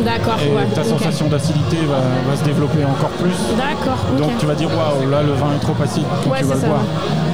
D'accord, 0.03 0.37
Et 0.43 0.49
ouais. 0.55 0.65
ta 0.73 0.83
sensation 0.83 1.27
d'acidité 1.27 1.77
va, 1.87 1.97
va 2.29 2.35
se 2.37 2.43
développer 2.43 2.83
encore 2.85 3.09
plus. 3.21 3.35
D'accord. 3.57 3.99
Donc 4.17 4.37
tu 4.39 4.45
vas 4.45 4.55
dire 4.55 4.69
waouh 4.69 5.09
là 5.09 5.21
le 5.21 5.33
vin 5.33 5.53
est 5.55 5.59
trop 5.61 5.75
acide 5.83 6.03
quand 6.23 6.31
Ouais, 6.31 6.39
tu 6.39 6.45
vas 6.45 6.55
le 6.55 6.61
ça. 6.61 6.67
boire. 6.67 6.81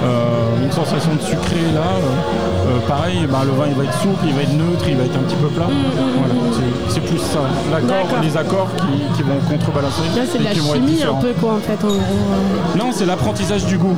Euh, 0.03 0.63
une 0.63 0.71
sensation 0.71 1.13
de 1.15 1.21
sucré 1.21 1.59
là, 1.73 1.81
euh, 1.81 2.77
euh, 2.77 2.87
pareil, 2.87 3.25
ben, 3.29 3.39
le 3.45 3.51
vin 3.51 3.65
il 3.67 3.75
va 3.75 3.83
être 3.83 3.93
souple, 3.99 4.25
il 4.27 4.33
va 4.33 4.41
être 4.43 4.53
neutre, 4.53 4.85
il 4.87 4.95
va 4.97 5.03
être 5.05 5.15
un 5.15 5.23
petit 5.23 5.35
peu 5.35 5.47
plat. 5.47 5.65
Voilà, 5.67 6.33
c'est- 6.53 6.93
c'est 6.93 7.01
plus 7.01 7.17
ça. 7.19 7.39
L'accord, 7.71 8.07
Mm, 8.19 8.23
les 8.23 8.37
accords 8.37 8.69
qui, 8.77 9.15
qui 9.17 9.23
vont 9.23 9.39
contrebalancer 9.49 10.01
Là, 10.15 10.23
c'est 10.31 10.39
de 10.39 10.43
la 10.43 10.53
chimie 10.53 11.03
un 11.03 11.13
peu 11.15 11.33
quoi 11.39 11.53
en 11.53 11.59
fait 11.59 11.79
en 11.83 11.87
gros. 11.89 12.77
Non, 12.77 12.91
c'est 12.91 13.05
l'apprentissage 13.05 13.65
du 13.65 13.77
goût. 13.77 13.95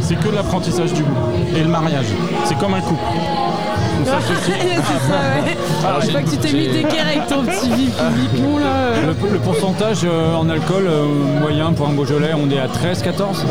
C'est 0.00 0.16
que 0.16 0.28
l'apprentissage 0.28 0.92
du 0.92 1.02
goût. 1.02 1.16
Et 1.56 1.60
le 1.62 1.68
mariage. 1.68 2.06
C'est 2.44 2.56
comme 2.58 2.74
un 2.74 2.80
couple. 2.80 3.00
On 4.00 4.04
s'associe. 4.04 4.56
c'est 4.74 5.08
ça, 5.08 5.18
ouais. 5.18 5.56
Alors, 5.86 6.00
je 6.00 6.06
j'ai- 6.06 6.12
crois 6.12 6.22
que 6.22 6.30
tu 6.30 6.36
t'es 6.38 6.52
mis 6.52 6.64
j'ai- 6.64 6.72
d'équerre 6.82 7.06
avec 7.06 7.26
ton 7.26 7.42
petit 7.44 7.70
vipon 7.70 8.58
là. 8.58 8.66
euh. 8.66 9.12
Le, 9.24 9.32
le 9.32 9.38
pourcentage 9.38 10.00
euh, 10.04 10.34
en 10.36 10.48
alcool 10.48 10.86
euh, 10.86 11.04
moyen 11.40 11.72
pour 11.72 11.88
un 11.88 11.92
Beaujolais, 11.92 12.32
on 12.34 12.50
est 12.50 12.58
à 12.58 12.66
13-14 12.66 13.44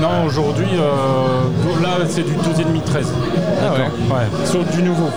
Non, 0.00 0.24
aujourd'hui, 0.26 0.66
euh, 0.74 1.82
là 1.82 2.04
c'est 2.08 2.22
du 2.24 2.32
12,5-13. 2.32 3.06
Ah 3.66 3.72
ouais. 3.72 4.14
Ouais, 4.14 4.46
sur 4.46 4.64
du 4.64 4.82
nouveau. 4.82 5.08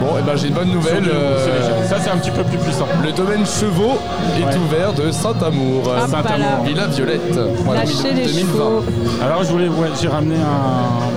Bon, 0.00 0.18
et 0.18 0.22
ben 0.22 0.36
j'ai 0.36 0.48
une 0.48 0.54
bonne 0.54 0.70
nouvelle. 0.70 1.02
du 1.02 1.10
euh. 1.10 1.86
Ça 1.88 1.96
c'est 2.00 2.10
un 2.10 2.16
petit 2.18 2.30
peu 2.30 2.42
plus 2.44 2.58
puissant. 2.58 2.86
le 3.02 3.12
domaine 3.12 3.44
chevaux 3.46 3.98
est 4.38 4.44
Ouais. 4.44 4.56
ouvert 4.56 4.92
de 4.92 5.10
Saint-Amour. 5.10 5.84
Saint-Amour. 6.08 6.64
Villa 6.64 6.86
Violette. 6.88 7.38
Voilà, 7.64 7.80
Lâchez 7.80 8.12
les 8.14 8.26
2020. 8.26 8.52
chevaux. 8.52 8.84
Alors 9.24 9.42
je 9.44 9.48
voulais, 9.50 9.68
ouais, 9.68 9.88
j'ai 10.00 10.08
ramené 10.08 10.36
un. 10.36 11.15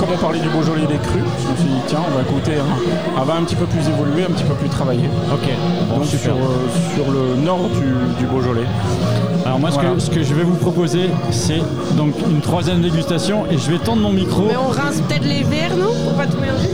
Comme 0.00 0.08
on 0.14 0.16
parlait 0.16 0.38
du 0.40 0.48
Beaujolais 0.48 0.86
des 0.86 0.96
crus, 0.96 1.22
je 1.44 1.50
me 1.50 1.56
suis 1.56 1.64
dit 1.66 1.80
tiens, 1.86 1.98
on 2.10 2.16
va 2.16 2.22
goûter 2.22 2.52
un, 2.54 3.20
un 3.20 3.24
vin 3.24 3.34
un 3.40 3.44
petit 3.44 3.54
peu 3.54 3.66
plus 3.66 3.86
évolué, 3.86 4.24
un 4.24 4.30
petit 4.32 4.44
peu 4.44 4.54
plus 4.54 4.70
travaillé. 4.70 5.10
Ok, 5.30 5.46
Donc 5.94 6.06
sur, 6.06 6.32
euh, 6.32 6.94
sur 6.94 7.12
le 7.12 7.36
nord 7.36 7.68
du, 7.68 8.16
du 8.18 8.24
Beaujolais. 8.24 8.64
Alors 9.44 9.58
moi, 9.58 9.70
ce, 9.70 9.74
Voilà. 9.74 9.90
que, 9.90 9.98
ce 10.00 10.10
que 10.10 10.22
je 10.22 10.34
vais 10.34 10.42
vous 10.42 10.54
proposer, 10.56 11.10
c'est 11.30 11.60
donc 11.98 12.14
une 12.30 12.40
troisième 12.40 12.80
dégustation 12.80 13.44
et 13.50 13.58
je 13.58 13.70
vais 13.70 13.78
tendre 13.78 14.00
mon 14.00 14.12
micro. 14.12 14.44
Mais 14.48 14.56
on 14.56 14.68
rince 14.68 15.02
peut-être 15.02 15.24
les 15.26 15.42
verres, 15.42 15.76
non 15.76 15.92
Pour 16.04 16.14
pas 16.14 16.26
tout 16.26 16.38
mélanger 16.40 16.70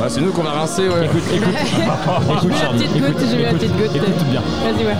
Ah, 0.00 0.06
c'est 0.08 0.20
nous 0.20 0.30
qu'on 0.30 0.46
a 0.46 0.50
rincé, 0.52 0.82
ouais. 0.88 1.06
Écoute, 1.06 1.22
écoute, 1.34 1.48
écoute, 1.58 2.38
J'ai 2.42 2.46
vu 2.48 2.62
la 2.62 2.68
petite 2.70 2.96
écoute, 2.96 3.08
goutte, 3.18 3.26
j'ai 3.28 3.36
vu 3.36 3.42
la 3.42 3.48
écoute, 3.50 3.60
petite 3.60 3.76
goutte. 3.76 3.96
écoute 3.96 4.26
bien. 4.30 4.40
Vas-y, 4.62 4.86
ouais. 4.86 4.96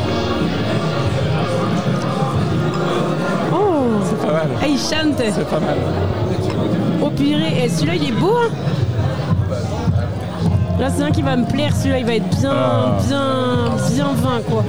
Oh 3.53 3.59
C'est 4.09 4.26
pas 4.26 4.32
mal. 4.32 4.49
Ah, 4.61 4.66
il 4.66 4.78
chante 4.78 5.22
C'est 5.32 5.49
pas 5.49 5.61
mal. 5.61 5.76
Purée, 7.20 7.64
et 7.64 7.68
celui-là 7.68 7.94
il 7.96 8.08
est 8.08 8.12
beau 8.12 8.34
hein 8.34 8.50
Là 10.78 10.88
c'est 10.96 11.02
un 11.02 11.10
qui 11.10 11.20
va 11.22 11.36
me 11.36 11.44
plaire, 11.44 11.76
celui-là 11.76 11.98
il 11.98 12.06
va 12.06 12.14
être 12.14 12.28
bien, 12.40 12.50
Ah. 12.54 12.96
bien, 13.06 13.24
bien 13.94 14.06
vin 14.14 14.40
quoi. 14.48 14.64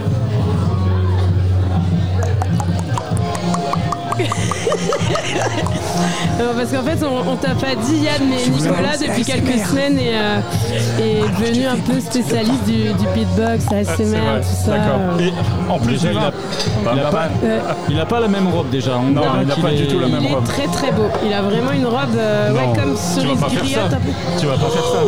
Euh, 6.39 6.54
parce 6.58 6.72
qu'en 6.72 6.82
fait 6.84 7.06
on, 7.06 7.32
on 7.32 7.36
t'a 7.36 7.54
pas 7.54 7.76
dit 7.76 7.97
Yann 7.97 8.22
mais 8.28 8.49
Nicolas 8.49 8.97
depuis 8.97 9.24
quelques 9.24 9.60
semaines 9.68 9.99
est, 9.99 10.16
euh, 10.16 10.39
est 10.99 11.22
devenu 11.39 11.68
un 11.68 11.76
peu 11.78 11.99
spécialiste 11.99 12.64
du, 12.66 12.93
du 12.93 13.08
beatbox, 13.14 13.66
ASMR, 13.72 14.41
tout 14.41 14.66
ça. 14.66 14.72
D'accord. 14.78 15.20
Et 15.20 15.32
en 15.70 15.78
plus 15.78 16.04
il 16.68 16.84
vin, 16.86 16.91
a- 16.91 16.95
pas 16.95 17.07
a 17.07 17.12
pas- 17.12 17.28
Ouais. 17.43 17.59
Il 17.89 17.99
a 17.99 18.05
pas 18.05 18.20
la 18.20 18.28
même 18.28 18.47
robe 18.47 18.70
déjà. 18.70 18.91
On 18.97 19.03
Non, 19.12 19.22
dirait 19.22 19.32
il 19.43 19.51
a 19.51 19.53
qu'il 19.55 19.64
pas 19.64 19.70
du 19.72 19.84
est- 19.84 19.88
tout 19.88 19.99
la 19.99 20.07
même 20.07 20.22
Il 20.24 20.32
est 20.32 20.36
robe. 20.36 20.43
très 20.45 20.68
très 20.68 20.91
beau. 20.91 21.07
Il 21.26 21.34
a 21.34 21.41
vraiment 21.41 21.72
une 21.72 21.86
robe 21.86 22.16
euh, 22.18 22.51
ouais, 22.53 22.70
comme 22.76 22.95
cerise 22.95 23.39
griotte 23.39 23.93
un. 23.93 24.39
Tu 24.39 24.45
vas 24.45 24.53
pas 24.53 24.70
faire 24.70 24.84
ça. 24.86 24.99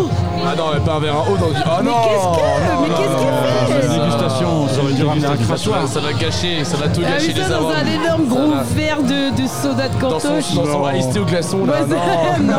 Ah 0.46 0.56
non, 0.58 0.64
mais 0.74 0.80
pas 0.82 0.94
un 0.96 1.00
verre 1.00 1.16
à 1.16 1.22
eau 1.22 1.38
dans 1.38 1.48
du. 1.48 1.56
Ah 1.66 1.80
Mais 1.82 1.90
non 1.90 1.96
qu'est-ce 2.04 2.28
que 2.28 2.82
Mais 2.82 2.90
qu'est-ce 2.90 3.18
qu'il 3.18 3.74
La 3.74 3.82
fait 3.82 4.00
dégustation, 4.00 4.68
ça 4.68 4.82
aurait 4.84 4.94
dû 4.94 5.04
ramener 5.06 5.26
un 5.26 5.30
ça, 5.38 5.44
crachoir. 5.48 5.82
va- 5.82 5.88
ça 5.88 6.00
va 6.00 6.14
gâcher, 6.14 6.64
ça 6.64 6.78
va 6.78 6.88
tout 6.90 7.02
Ah 7.06 7.12
gâcher 7.14 7.34
ça 7.34 7.40
les 7.42 7.50
dans 7.50 7.70
un 7.70 8.04
énorme 8.04 8.26
gros 8.28 8.54
verre 8.76 9.02
de, 9.04 9.48
soda 9.48 9.88
de 9.88 10.02
cantoche. 10.02 10.54
dans 10.56 10.66
son 10.66 10.90
iced 10.94 11.12
tea 11.14 11.20
au 11.20 11.26
glaçon 11.26 11.66
là. 11.66 11.74
Non, 11.82 11.86
c'est- 11.90 12.44
non. 12.44 12.54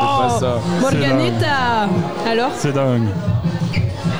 c'est 0.00 0.34
pas 0.34 0.40
ça. 0.40 0.54
Morganetta 0.80 1.88
Alors 2.30 2.50
C'est 2.56 2.72
dingue. 2.72 3.08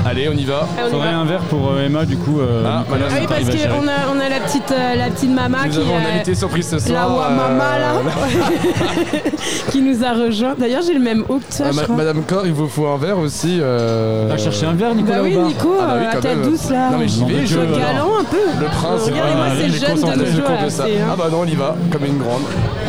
Allez, 0.04 0.28
on 0.28 0.32
y 0.36 0.44
va. 0.44 0.66
On 0.84 0.90
Faudrait 0.90 1.12
va. 1.12 1.18
un 1.18 1.24
verre 1.24 1.42
pour 1.42 1.70
euh, 1.70 1.86
Emma, 1.86 2.04
du 2.04 2.16
coup. 2.16 2.40
euh, 2.40 2.64
Ah, 2.66 2.80
Nicolas. 2.84 3.06
Ah 3.08 3.14
oui, 3.20 3.26
parce 3.28 3.44
va 3.44 3.68
qu'on 3.68 3.86
a, 3.86 3.92
on 4.14 4.18
a 4.20 4.28
la 4.28 4.40
petite, 4.40 4.70
euh, 4.72 4.96
la 4.96 5.10
petite 5.10 5.30
mama 5.30 5.58
Nous 5.66 5.70
qui 5.70 5.78
avons 5.78 5.94
euh, 5.94 6.14
invité 6.14 6.34
surprise 6.34 6.68
ce 6.68 6.78
soir. 6.80 7.08
la 7.08 7.08
Wamama 7.14 7.78
là, 7.78 7.92
qui 9.70 9.80
nous 9.80 10.04
a 10.04 10.12
rejoint. 10.12 10.54
D'ailleurs, 10.58 10.82
j'ai 10.84 10.94
le 10.94 11.00
même 11.00 11.24
toi, 11.28 11.66
Ah, 11.70 11.72
ma-. 11.88 11.94
Madame 11.96 12.22
Cor, 12.24 12.42
il 12.46 12.52
vous 12.52 12.68
faut 12.68 12.86
un 12.88 12.96
verre 12.98 13.18
aussi. 13.18 13.58
euh, 13.60 14.28
T'as 14.28 14.38
cherché 14.38 14.66
un 14.66 14.72
verre, 14.72 14.94
Nicolas 14.94 15.18
Bah 15.18 15.22
oui, 15.22 15.36
Nico, 15.36 15.74
Ah 15.80 15.86
bah 15.86 15.94
oui, 16.00 16.06
à 16.06 16.12
quand 16.14 16.20
tête 16.20 16.36
même. 16.38 16.50
douce 16.50 16.70
là. 16.70 16.90
Non, 16.90 16.98
mais 16.98 17.08
j'y 17.08 17.24
vais, 17.24 17.46
je 17.46 17.58
galant 17.60 18.18
un 18.20 18.24
peu. 18.24 18.36
Le 18.60 18.66
prince, 18.66 19.02
Regardez-moi 19.04 19.46
ces 19.56 19.66
il 19.66 19.74
est 19.74 19.78
jeunes 19.86 20.00
de. 20.00 21.02
Ah 21.10 21.14
bah 21.16 21.28
non, 21.30 21.40
on 21.42 21.46
y 21.46 21.54
va, 21.54 21.76
comme 21.92 22.04
une 22.04 22.18
grande. 22.18 22.42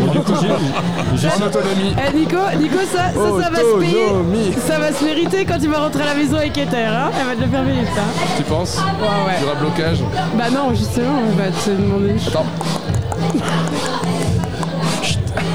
En 0.04 1.46
autonomie. 1.48 1.96
Eh, 1.98 2.14
Nico, 2.16 2.38
Nico, 2.60 2.78
ça, 2.92 3.12
ça, 3.14 3.44
ça 3.44 3.50
va 3.50 3.58
se 3.58 3.80
payer. 3.80 4.08
Ça 4.66 4.80
va 4.80 4.92
se 4.92 5.04
mériter 5.04 5.46
quand 5.46 5.60
tu 5.60 5.68
vas 5.68 5.80
rentrer 5.80 6.04
à 6.04 6.08
la 6.08 6.16
maison 6.16 6.38
avec 6.38 6.58
Ether. 6.58 6.78
Hein 6.78 7.12
Elle 7.20 7.26
va 7.28 7.36
te 7.36 7.42
le 7.42 7.48
faire 7.48 7.64
payer, 7.64 7.86
ça. 7.86 8.02
Tu 8.38 8.44
penses 8.44 8.78
Ouais, 8.78 8.84
ouais. 9.28 9.34
Il 9.40 9.44
y 9.44 9.46
aura 9.46 9.56
blocage. 9.56 10.00
Bah 10.36 10.50
non, 10.52 10.74
justement, 10.74 11.20
on 11.28 11.32
va 11.38 11.52
te 11.52 11.70
demander. 11.70 12.16
Attends. 12.28 12.46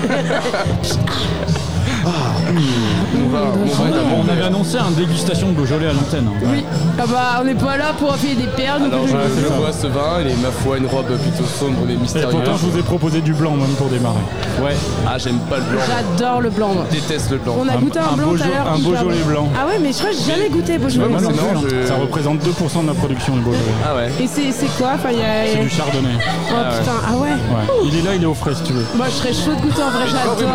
On 3.15 3.29
va, 3.31 3.39
on 3.55 3.65
va 3.83 3.89
être 3.89 3.97
à 3.97 4.01
on 4.15 4.23
mon 4.25 4.29
avait 4.29 4.43
annoncé 4.43 4.77
un 4.79 4.91
dégustation 4.91 5.49
de 5.49 5.53
Beaujolais 5.55 5.87
à 5.89 5.93
l'antenne. 5.93 6.29
hein. 6.29 6.39
Oui. 6.53 6.65
Ah 6.99 7.05
bah, 7.09 7.39
on 7.41 7.45
n'est 7.45 7.55
pas 7.55 7.77
là 7.77 7.93
pour 7.99 8.13
appuyer 8.13 8.35
des 8.35 8.47
perles. 8.49 8.83
Alors 8.85 9.07
je, 9.07 9.13
je- 9.13 9.47
vois 9.55 9.73
ce 9.73 9.87
vin, 9.87 10.21
il 10.21 10.29
est 10.29 10.37
ma 10.43 10.51
foi 10.51 10.79
une 10.79 10.87
robe 10.87 11.07
plutôt 11.07 11.45
sombre 11.45 11.79
mais 11.87 11.95
Et 11.95 11.97
mystérieuse. 11.97 12.31
pourtant, 12.31 12.57
je 12.57 12.67
vous 12.67 12.79
ai 12.79 12.83
proposé 12.83 13.21
du 13.21 13.33
blanc 13.33 13.53
même 13.53 13.71
pour 13.79 13.89
démarrer. 13.89 14.17
Ouais. 14.63 14.77
Ah 15.07 15.17
j'aime 15.19 15.39
pas 15.51 15.57
le 15.57 15.63
blanc. 15.63 15.81
J'adore 15.87 16.41
le 16.41 16.51
blanc. 16.51 16.71
Je 16.91 16.97
déteste 16.97 17.31
le 17.31 17.39
blanc. 17.39 17.57
On 17.61 17.69
a 17.69 17.77
goûté 17.77 17.99
un, 17.99 18.13
un 18.13 18.17
blanc 18.17 18.29
tout 18.29 18.35
à 18.35 18.37
Beaujolais- 18.47 18.51
l'heure. 18.55 18.69
un 18.73 18.79
Beaujolais 18.79 19.23
blanc. 19.27 19.49
Ah 19.59 19.67
ouais, 19.67 19.79
mais 19.81 19.93
je 19.93 19.99
crois 19.99 20.11
que 20.11 20.17
j'ai 20.17 20.33
jamais 20.33 20.49
goûté 20.51 20.79
Beaujolais. 20.79 21.09
blanc. 21.09 21.21
non 21.21 21.61
plus, 21.63 21.71
je- 21.83 21.87
Ça 21.87 21.95
représente 21.97 22.39
2% 22.45 22.83
de 22.83 22.87
la 22.89 22.95
production 22.95 23.35
du 23.37 23.41
Beaujolais. 23.41 23.63
Ah 23.89 23.95
ouais. 23.97 24.09
Et 24.21 24.27
c'est 24.27 24.53
c'est 24.53 24.69
quoi 24.77 24.93
Enfin, 24.95 25.11
il 25.13 25.19
y 25.19 25.23
a. 25.23 25.47
C'est 25.53 25.61
du 25.63 25.69
chardonnay. 25.71 26.09
Oh 26.19 26.53
Ah 26.55 26.71
ouais. 26.73 26.79
putain, 26.79 26.93
ah 27.09 27.17
ouais. 27.17 27.29
Ouais. 27.31 27.87
Il 27.87 27.97
est 27.99 28.03
là, 28.03 28.11
il 28.15 28.23
est 28.23 28.27
au 28.27 28.35
frais 28.35 28.55
si 28.55 28.63
tu 28.65 28.73
veux. 28.73 28.85
Moi, 28.97 29.07
je 29.09 29.13
serais 29.15 29.33
chaud 29.33 29.55
de 29.57 29.61
goûter 29.63 29.83
en 29.83 29.91
vrai, 29.91 30.05
j'adore. 30.07 30.37
C'est 30.39 30.45
moi, 30.47 30.55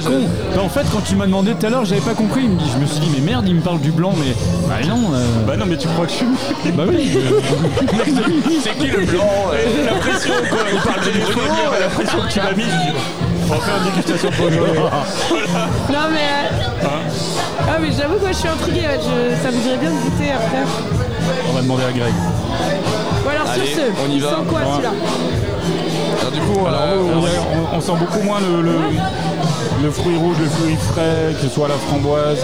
con. 0.00 0.26
Bah, 0.54 0.62
en 0.64 0.68
fait, 0.68 0.86
quand 0.92 1.00
tu 1.04 1.16
m'as 1.16 1.26
demandé 1.26 1.47
tout 1.54 1.66
à 1.66 1.70
l'heure, 1.70 1.84
j'avais 1.84 2.00
pas 2.00 2.14
compris. 2.14 2.42
Il 2.44 2.50
me 2.50 2.58
dit- 2.58 2.70
Je 2.74 2.78
me 2.78 2.86
suis 2.86 3.00
dit, 3.00 3.10
mais 3.14 3.20
merde, 3.32 3.44
il 3.48 3.54
me 3.56 3.60
parle 3.60 3.80
du 3.80 3.90
blanc, 3.90 4.12
mais. 4.18 4.34
Bah 4.68 4.74
non. 4.88 5.12
euh, 5.14 5.24
Bah 5.46 5.56
non, 5.56 5.66
mais 5.66 5.76
tu 5.76 5.88
crois 5.88 6.06
que 6.06 6.12
je 6.12 6.16
suis. 6.16 6.26
Bah 6.72 6.84
oui. 6.88 7.18
C'est 8.62 8.76
qui 8.78 8.86
le 8.88 9.04
blanc 9.04 9.28
euh, 9.52 9.84
la 9.86 9.92
pression, 9.98 10.32
quoi. 10.48 10.58
On 10.74 10.86
parle 10.88 11.00
de 11.04 11.80
la 11.80 11.88
pression 11.88 12.18
que 12.26 12.32
tu 12.32 12.40
m'as 12.40 12.52
mise. 12.52 12.66
On 13.50 13.54
va 13.54 13.60
faire 13.60 13.74
une 13.78 13.90
dégustation 13.90 14.30
Beaujolais. 14.38 14.80
Non, 15.90 16.06
mais. 16.12 16.28
euh, 16.84 16.86
Ah, 17.66 17.78
mais 17.80 17.88
j'avoue 17.96 18.14
que 18.16 18.20
moi, 18.20 18.32
je 18.32 18.36
suis 18.38 18.48
intriguée. 18.48 18.80
ouais, 18.80 18.98
je- 19.00 19.42
Ça 19.42 19.50
me 19.50 19.62
dirait 19.62 19.78
bien 19.78 19.90
de 19.90 19.96
goûter 19.96 20.32
après. 20.32 20.64
On 21.48 21.52
va 21.54 21.62
demander 21.62 21.84
à 21.84 21.92
Greg. 21.92 22.12
Bon, 23.24 23.30
alors, 23.30 23.48
Allez, 23.48 23.66
sur 23.66 23.76
ce, 23.76 23.80
on 24.06 24.10
y 24.10 24.20
va. 24.20 24.28
sent 24.30 24.34
quoi 24.48 24.60
celui-là 24.72 24.90
Alors 26.20 26.32
du 26.32 26.40
coup, 26.40 26.66
Alors, 26.66 26.80
euh, 26.82 26.96
on, 27.14 27.74
on- 27.74 27.78
on 27.78 27.80
sent 27.80 27.92
beaucoup 27.98 28.22
moins 28.22 28.38
le, 28.40 28.62
le, 28.62 28.72
le 29.82 29.90
fruit 29.90 30.16
rouge, 30.16 30.36
le 30.40 30.46
fruit 30.48 30.76
frais, 30.76 31.34
que 31.34 31.46
ce 31.48 31.54
soit 31.54 31.68
la 31.68 31.74
framboise, 31.74 32.38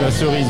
la 0.00 0.10
cerise. 0.10 0.46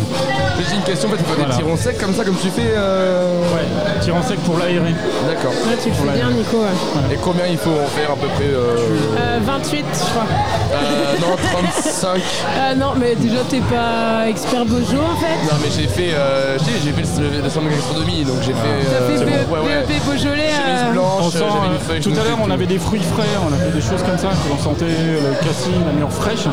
j'ai 0.68 0.76
une 0.76 0.82
question, 0.82 1.08
en 1.08 1.12
fait, 1.12 1.18
faut 1.24 1.34
des 1.34 1.40
Voilà. 1.42 1.54
tirons 1.56 1.76
secs 1.76 1.98
comme 1.98 2.14
ça, 2.14 2.24
comme 2.24 2.36
tu 2.36 2.48
fais. 2.48 2.72
euh, 2.76 3.40
Ouais, 3.52 3.66
tirant 4.00 4.22
sec 4.22 4.38
pour 4.40 4.58
l'aérer. 4.58 4.94
D'accord. 5.28 5.52
Ouais, 5.52 5.76
tu 5.82 5.88
le 5.90 5.94
fais 5.94 6.16
bien, 6.18 6.30
Nico. 6.30 6.58
ouais. 6.58 7.14
Et 7.14 7.16
combien 7.16 7.46
il 7.46 7.58
faut 7.58 7.70
en 7.70 7.86
faire 7.88 8.10
à 8.12 8.16
peu 8.16 8.26
près 8.28 8.44
euh, 8.46 8.76
Euh, 9.18 9.38
28, 9.44 9.84
je 9.92 10.10
crois. 10.10 10.26
euh, 10.72 11.20
Non, 11.20 11.36
35. 11.36 12.20
Euh, 12.62 12.74
non, 12.74 12.92
mais 12.96 13.14
déjà, 13.16 13.40
t'es 13.48 13.60
pas 13.60 14.28
expert 14.28 14.64
Bojo 14.64 14.98
en 14.98 15.16
fait. 15.16 15.36
Non, 15.50 15.58
mais 15.62 15.68
j'ai 15.74 15.88
fait, 15.88 16.12
euh, 16.14 16.58
je 16.58 16.64
sais, 16.64 16.70
j'ai 16.84 16.92
fait 16.92 17.02
le, 17.20 17.42
le 17.42 17.50
centre 17.50 17.66
de 17.66 17.70
gastronomie, 17.74 18.24
donc 18.24 18.36
j'ai 18.42 18.52
fait. 18.52 18.78
T'as 18.84 19.06
fait 19.06 19.22
euh, 19.22 19.44
BE- 19.44 19.52
ouais, 19.52 19.60
ouais. 19.60 19.84
BEP 19.88 20.04
Beaujolais. 20.04 20.50
Chemise 20.52 20.84
euh, 20.88 20.92
blanche, 20.92 21.22
On 21.26 21.30
sent, 21.30 21.38
j'avais 21.38 21.66
euh, 21.68 21.72
une 21.74 21.80
feuille. 21.80 22.00
tout 22.00 22.10
à 22.20 22.24
l'heure, 22.24 22.38
on 22.42 22.50
avait 22.50 22.66
des 22.66 22.78
fruits 22.78 23.02
frais, 23.02 23.26
on 23.48 23.52
avait 23.52 23.72
des 23.72 23.80
choses 23.80 24.02
comme 24.02 24.18
ça, 24.18 24.28
que 24.28 24.48
l'on 24.50 24.58
sentait 24.58 24.84
le 24.86 25.34
cassis, 25.44 25.74
la 25.92 25.98
mûre 25.98 26.10
fraîche. 26.12 26.46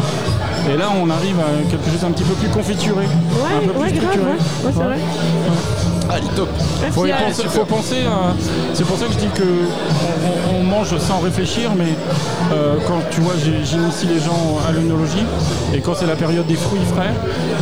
Et 0.72 0.78
là, 0.78 0.86
on 1.02 1.10
arrive 1.10 1.38
à 1.40 1.70
quelque 1.70 1.90
chose 1.90 2.04
un 2.06 2.12
petit 2.12 2.24
peu 2.24 2.34
plus 2.34 2.50
confituré. 2.50 3.06
un 3.06 3.60
Ouais, 3.60 3.66
peu 3.68 3.72
plus 3.74 3.82
ouais, 3.82 3.92
grave, 3.92 4.12
structuré. 4.12 4.26
ouais. 4.32 4.66
Ouais, 4.66 4.74
c'est 4.74 4.84
vrai. 4.84 4.98
Ah, 6.12 6.16
il 6.20 6.26
est 6.26 6.36
top. 6.36 6.49
Faut, 6.91 7.05
y 7.05 7.12
penser, 7.12 7.43
faut 7.47 7.66
penser 7.66 7.97
à. 8.05 8.34
C'est 8.74 8.84
pour 8.86 8.97
ça 8.97 9.05
que 9.05 9.14
je 9.14 9.18
dis 9.20 9.28
que 9.36 9.43
on, 10.51 10.64
mange 10.64 10.95
sans 10.99 11.20
réfléchir, 11.20 11.72
mais 11.76 11.93
euh, 12.53 12.76
quand 12.88 13.01
tu 13.12 13.22
vois, 13.22 13.34
j'ai- 13.43 13.64
j'initie 13.66 14.05
les 14.07 14.20
gens 14.20 14.57
à 14.68 14.72
l'œnologie, 14.72 15.26
et 15.74 15.80
quand 15.82 15.93
c'est 15.95 16.05
la 16.05 16.16
période 16.16 16.45
des 16.45 16.55
fruits 16.55 16.86
frais, 16.95 17.10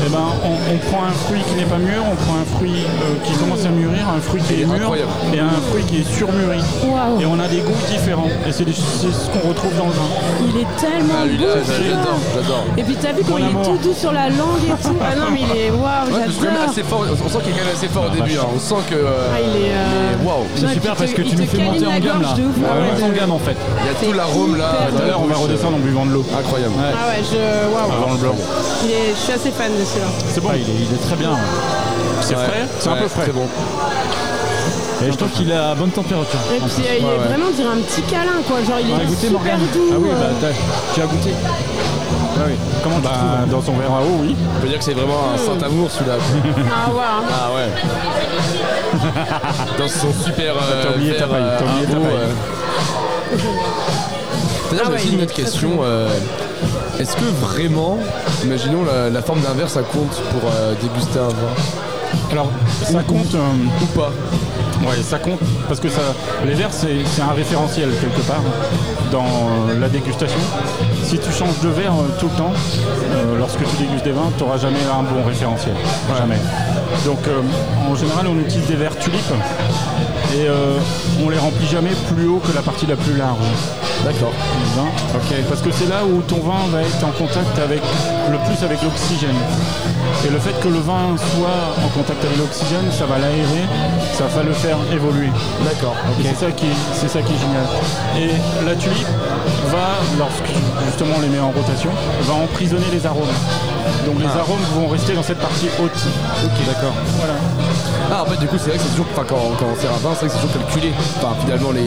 eh 0.05 0.09
ben, 0.09 0.19
on, 0.43 0.73
on 0.73 0.77
prend 0.89 1.03
un 1.05 1.11
fruit 1.25 1.39
qui 1.47 1.55
n'est 1.55 1.69
pas 1.69 1.77
mûr, 1.77 2.03
on 2.11 2.15
prend 2.15 2.35
un 2.35 2.57
fruit 2.57 2.83
euh, 2.83 3.15
qui 3.25 3.31
commence 3.39 3.65
à 3.65 3.69
mûrir, 3.69 4.03
un 4.09 4.19
fruit 4.19 4.41
qui 4.41 4.61
est 4.61 4.65
mûr, 4.65 4.75
Incroyable. 4.75 5.11
et 5.33 5.39
un 5.39 5.59
fruit 5.69 5.83
qui 5.83 6.01
est 6.01 6.09
surmûri. 6.17 6.59
Et 7.21 7.25
on 7.25 7.39
a 7.39 7.47
des 7.47 7.61
goûts 7.61 7.81
différents, 7.89 8.27
et 8.47 8.51
c'est 8.51 8.67
ce 8.67 9.29
qu'on 9.31 9.47
retrouve 9.49 9.75
dans 9.77 9.85
le 9.87 9.91
vin. 9.91 10.09
Il 10.53 10.61
est 10.61 10.67
tellement 10.79 11.13
Ah, 11.23 11.27
j'adore, 11.27 12.19
j'adore. 12.35 12.63
Et 12.77 12.83
puis 12.83 12.95
t'as 13.01 13.13
vu 13.13 13.23
quand 13.23 13.37
il 13.37 13.45
est 13.45 13.63
tout 13.63 13.77
doux 13.83 13.93
sur 13.95 14.11
la 14.11 14.29
langue 14.29 14.63
et 14.67 14.83
tout. 14.83 14.95
Ah 15.01 15.15
non 15.15 15.27
mais 15.31 15.41
il 15.41 15.57
est 15.61 15.71
waouh, 15.71 16.11
Ouais, 16.11 16.27
j'adore. 16.27 17.15
on 17.25 17.29
sent 17.29 17.37
qu'il 17.43 17.53
est 17.53 17.57
quand 17.57 17.65
même 17.65 17.73
assez 17.75 17.87
fort 17.87 18.05
au 18.07 18.09
début. 18.15 18.36
Hein. 18.43 18.47
On 18.55 18.59
sent 18.59 18.75
que. 18.89 18.95
euh, 18.95 19.07
Ah 19.33 19.37
il 19.41 19.61
est. 19.61 19.71
euh, 19.71 20.25
Waouh. 20.27 20.45
C'est 20.55 20.67
super 20.73 20.95
parce 20.95 21.11
que 21.11 21.21
tu 21.21 21.35
nous 21.35 21.45
fais 21.45 21.57
monter 21.63 21.85
en 21.87 21.99
gamme 21.99 22.21
là. 22.21 22.33
Ouais, 22.35 22.43
ouais, 22.97 23.03
en 23.03 23.09
de- 23.09 23.13
gamme 23.13 23.31
en 23.31 23.39
fait. 23.39 23.55
Il 23.81 23.87
y 23.87 23.89
a 23.89 23.93
tout 24.11 24.13
l'arôme 24.17 24.55
là. 24.57 24.71
Tout 24.89 25.01
à 25.03 25.05
l'heure, 25.07 25.19
on 25.21 25.25
va 25.27 25.33
bouche, 25.35 25.43
redescendre 25.43 25.75
en 25.77 25.79
buvant 25.79 26.05
de 26.05 26.11
l'eau. 26.11 26.25
euh, 26.33 26.39
Incroyable. 26.39 26.73
Ah 26.79 27.07
ouais, 27.09 27.23
je 27.23 27.73
waouh. 27.73 27.91
Avant 27.91 28.13
le 28.13 28.17
blanc. 28.19 28.35
Il 28.83 28.91
est- 28.91 29.13
Je 29.15 29.19
suis 29.21 29.33
assez 29.33 29.51
fan 29.51 29.71
de 29.71 29.83
celui-là. 29.85 30.07
C'est 30.29 30.41
bon, 30.41 30.49
Ah, 30.51 30.57
il, 30.57 30.61
est, 30.61 30.75
il 30.89 30.93
est 30.93 31.01
très 31.07 31.15
bien. 31.15 31.31
c'est 32.21 32.35
Ouais, 32.35 32.43
frais, 32.43 32.67
c'est 32.79 32.89
un 32.89 32.95
peu 32.95 33.07
frais. 33.07 33.23
Très 33.23 33.31
bon. 33.33 33.47
Et 35.05 35.11
je 35.11 35.15
trouve 35.17 35.29
qu'il 35.29 35.51
est 35.51 35.55
à 35.55 35.75
bonne 35.75 35.91
température. 35.91 36.39
Et 36.55 36.57
puis 36.59 36.83
euh, 36.87 36.95
il 36.99 37.05
est 37.05 37.27
vraiment 37.27 37.45
on 37.51 37.55
dirait 37.55 37.69
un 37.69 37.81
petit 37.81 38.01
câlin 38.01 38.41
quoi. 38.47 38.57
Genre 38.63 38.79
il 38.81 38.89
est 38.89 39.05
goûté 39.05 39.27
super 39.27 39.57
doux. 39.57 39.89
Ah 39.93 39.95
oui, 39.99 40.09
euh. 40.11 40.19
bah 40.41 40.49
tu 40.95 41.01
as 41.01 41.05
goûté. 41.05 41.29
Ah 42.39 42.43
oui. 42.47 42.53
Comment 42.83 42.97
tu 42.97 43.01
Bah, 43.03 43.09
trouves 43.39 43.49
dans 43.51 43.61
son 43.61 43.73
verre 43.73 43.91
à 43.91 44.01
eau, 44.01 44.17
oui. 44.21 44.35
On 44.57 44.61
peut 44.61 44.67
dire 44.67 44.77
que 44.77 44.83
c'est 44.83 44.93
vraiment 44.93 45.31
un 45.33 45.37
Saint-Amour 45.37 45.89
celui-là. 45.91 46.15
Ah 46.69 46.91
ouais. 46.91 47.01
hein. 47.01 47.23
Ah 47.31 47.49
ouais. 47.55 47.69
Dans 49.79 49.87
son 49.87 50.13
super. 50.13 50.53
Euh, 50.55 50.83
T'as 50.83 50.95
oublié 50.95 51.13
ta 51.15 51.25
verre, 51.25 51.29
paille, 51.29 51.41
euh, 51.43 51.57
t'as 51.59 51.65
oublié 51.65 51.85
ta 51.87 51.93
paille. 51.95 52.15
euh. 52.15 52.33
D'ailleurs, 54.69 54.85
Ah 54.85 54.89
j'ai 54.89 54.89
ouais, 54.89 54.95
aussi 54.95 55.13
une 55.13 55.21
autre 55.21 55.33
question. 55.33 55.69
euh, 55.81 56.09
Est-ce 56.99 57.15
que 57.15 57.25
vraiment, 57.41 57.97
imaginons 58.43 58.83
la, 58.83 59.09
la 59.09 59.21
forme 59.21 59.41
d'un 59.41 59.53
verre, 59.53 59.69
ça 59.69 59.81
compte 59.81 60.21
pour 60.31 60.49
euh, 60.51 60.73
déguster 60.81 61.19
un 61.19 61.29
vin? 61.29 61.53
Alors, 62.31 62.49
ça 62.83 63.03
compte. 63.03 63.33
euh, 63.35 63.39
ou 63.81 63.85
pas? 63.97 64.11
Ouais, 64.87 65.01
ça 65.01 65.17
compte 65.17 65.39
parce 65.67 65.79
que 65.79 65.89
ça, 65.89 66.01
les 66.45 66.53
verres 66.53 66.71
c'est 66.71 66.97
c'est 67.05 67.23
un 67.23 67.33
référentiel 67.35 67.89
quelque 67.99 68.21
part 68.27 68.43
dans 69.11 69.25
euh, 69.25 69.79
la 69.79 69.89
dégustation. 69.89 70.37
Si 71.07 71.17
tu 71.17 71.31
changes 71.31 71.61
de 71.61 71.69
verre 71.69 71.93
euh, 71.93 72.19
tout 72.19 72.27
le 72.27 72.35
temps, 72.35 72.51
euh, 72.51 73.37
lorsque 73.37 73.59
tu 73.59 73.77
dégustes 73.77 74.03
des 74.03 74.11
vins, 74.11 74.29
tu 74.37 74.43
n'auras 74.43 74.57
jamais 74.57 74.75
un 74.93 75.03
bon 75.03 75.23
référentiel. 75.25 75.73
Jamais. 76.17 76.35
Donc 77.05 77.19
euh, 77.29 77.39
en 77.89 77.95
général, 77.95 78.27
on 78.27 78.37
utilise 78.37 78.67
des 78.67 78.75
verres 78.75 78.97
tulipes 78.99 79.21
et 80.35 80.47
euh, 80.47 80.77
on 81.23 81.29
les 81.29 81.37
remplit 81.37 81.67
jamais 81.67 81.91
plus 82.13 82.27
haut 82.27 82.39
que 82.45 82.53
la 82.55 82.61
partie 82.61 82.85
la 82.85 82.95
plus 82.95 83.15
large. 83.15 83.37
D'accord. 84.05 84.33
vin. 84.75 84.85
Parce 85.49 85.61
que 85.61 85.71
c'est 85.71 85.87
là 85.89 86.03
où 86.05 86.21
ton 86.21 86.37
vin 86.39 86.67
va 86.71 86.81
être 86.81 87.03
en 87.03 87.11
contact 87.11 87.57
avec 87.59 87.81
le 88.31 88.37
plus 88.45 88.63
avec 88.63 88.81
l'oxygène. 88.83 89.35
Et 90.25 90.29
le 90.29 90.37
fait 90.39 90.53
que 90.61 90.67
le 90.67 90.79
vin 90.79 91.15
soit 91.17 91.73
en 91.83 91.87
contact 91.89 92.23
avec 92.23 92.37
l'oxygène, 92.37 92.85
ça 92.91 93.05
va 93.05 93.17
l'aérer, 93.17 93.65
ça 94.13 94.25
va 94.27 94.43
le 94.43 94.53
faire 94.53 94.77
évoluer. 94.93 95.29
D'accord. 95.63 95.95
Et 96.19 96.23
c'est 96.23 96.45
ça, 96.45 96.51
qui 96.51 96.65
est- 96.65 96.81
c'est 96.93 97.07
ça 97.09 97.21
qui 97.21 97.33
est 97.33 97.39
génial. 97.39 97.67
Et 98.17 98.65
la 98.65 98.75
tulipe 98.75 99.07
va, 99.71 99.97
lorsque 100.17 100.51
justement 100.87 101.15
on 101.17 101.21
les 101.21 101.29
met 101.29 101.39
en 101.39 101.51
rotation, 101.51 101.89
va 102.21 102.33
emprisonner 102.35 102.85
les 102.91 103.05
arômes. 103.05 103.25
Donc 104.05 104.19
les 104.19 104.25
Ah. 104.35 104.39
arômes 104.39 104.63
vont 104.75 104.87
rester 104.87 105.13
dans 105.13 105.23
cette 105.23 105.39
partie 105.39 105.67
haute. 105.81 105.91
Ok, 106.45 106.65
d'accord. 106.65 106.93
Voilà. 107.17 107.33
Ah, 108.11 108.23
en 108.23 108.25
fait, 108.25 108.37
du 108.39 108.47
coup, 108.47 108.55
c'est 108.57 108.69
vrai 108.69 108.77
que 108.77 108.83
c'est 108.83 108.89
toujours. 108.91 109.07
Enfin, 109.13 109.25
quand, 109.27 109.35
quand 109.59 109.65
on 109.71 109.75
sert 109.79 109.91
un 109.91 109.97
vin, 109.99 110.11
c'est 110.15 110.25
vrai 110.25 110.29
que 110.29 110.33
c'est 110.41 110.47
toujours 110.47 110.63
calculé. 110.63 110.93
Enfin, 111.17 111.35
finalement, 111.41 111.71
les, 111.71 111.81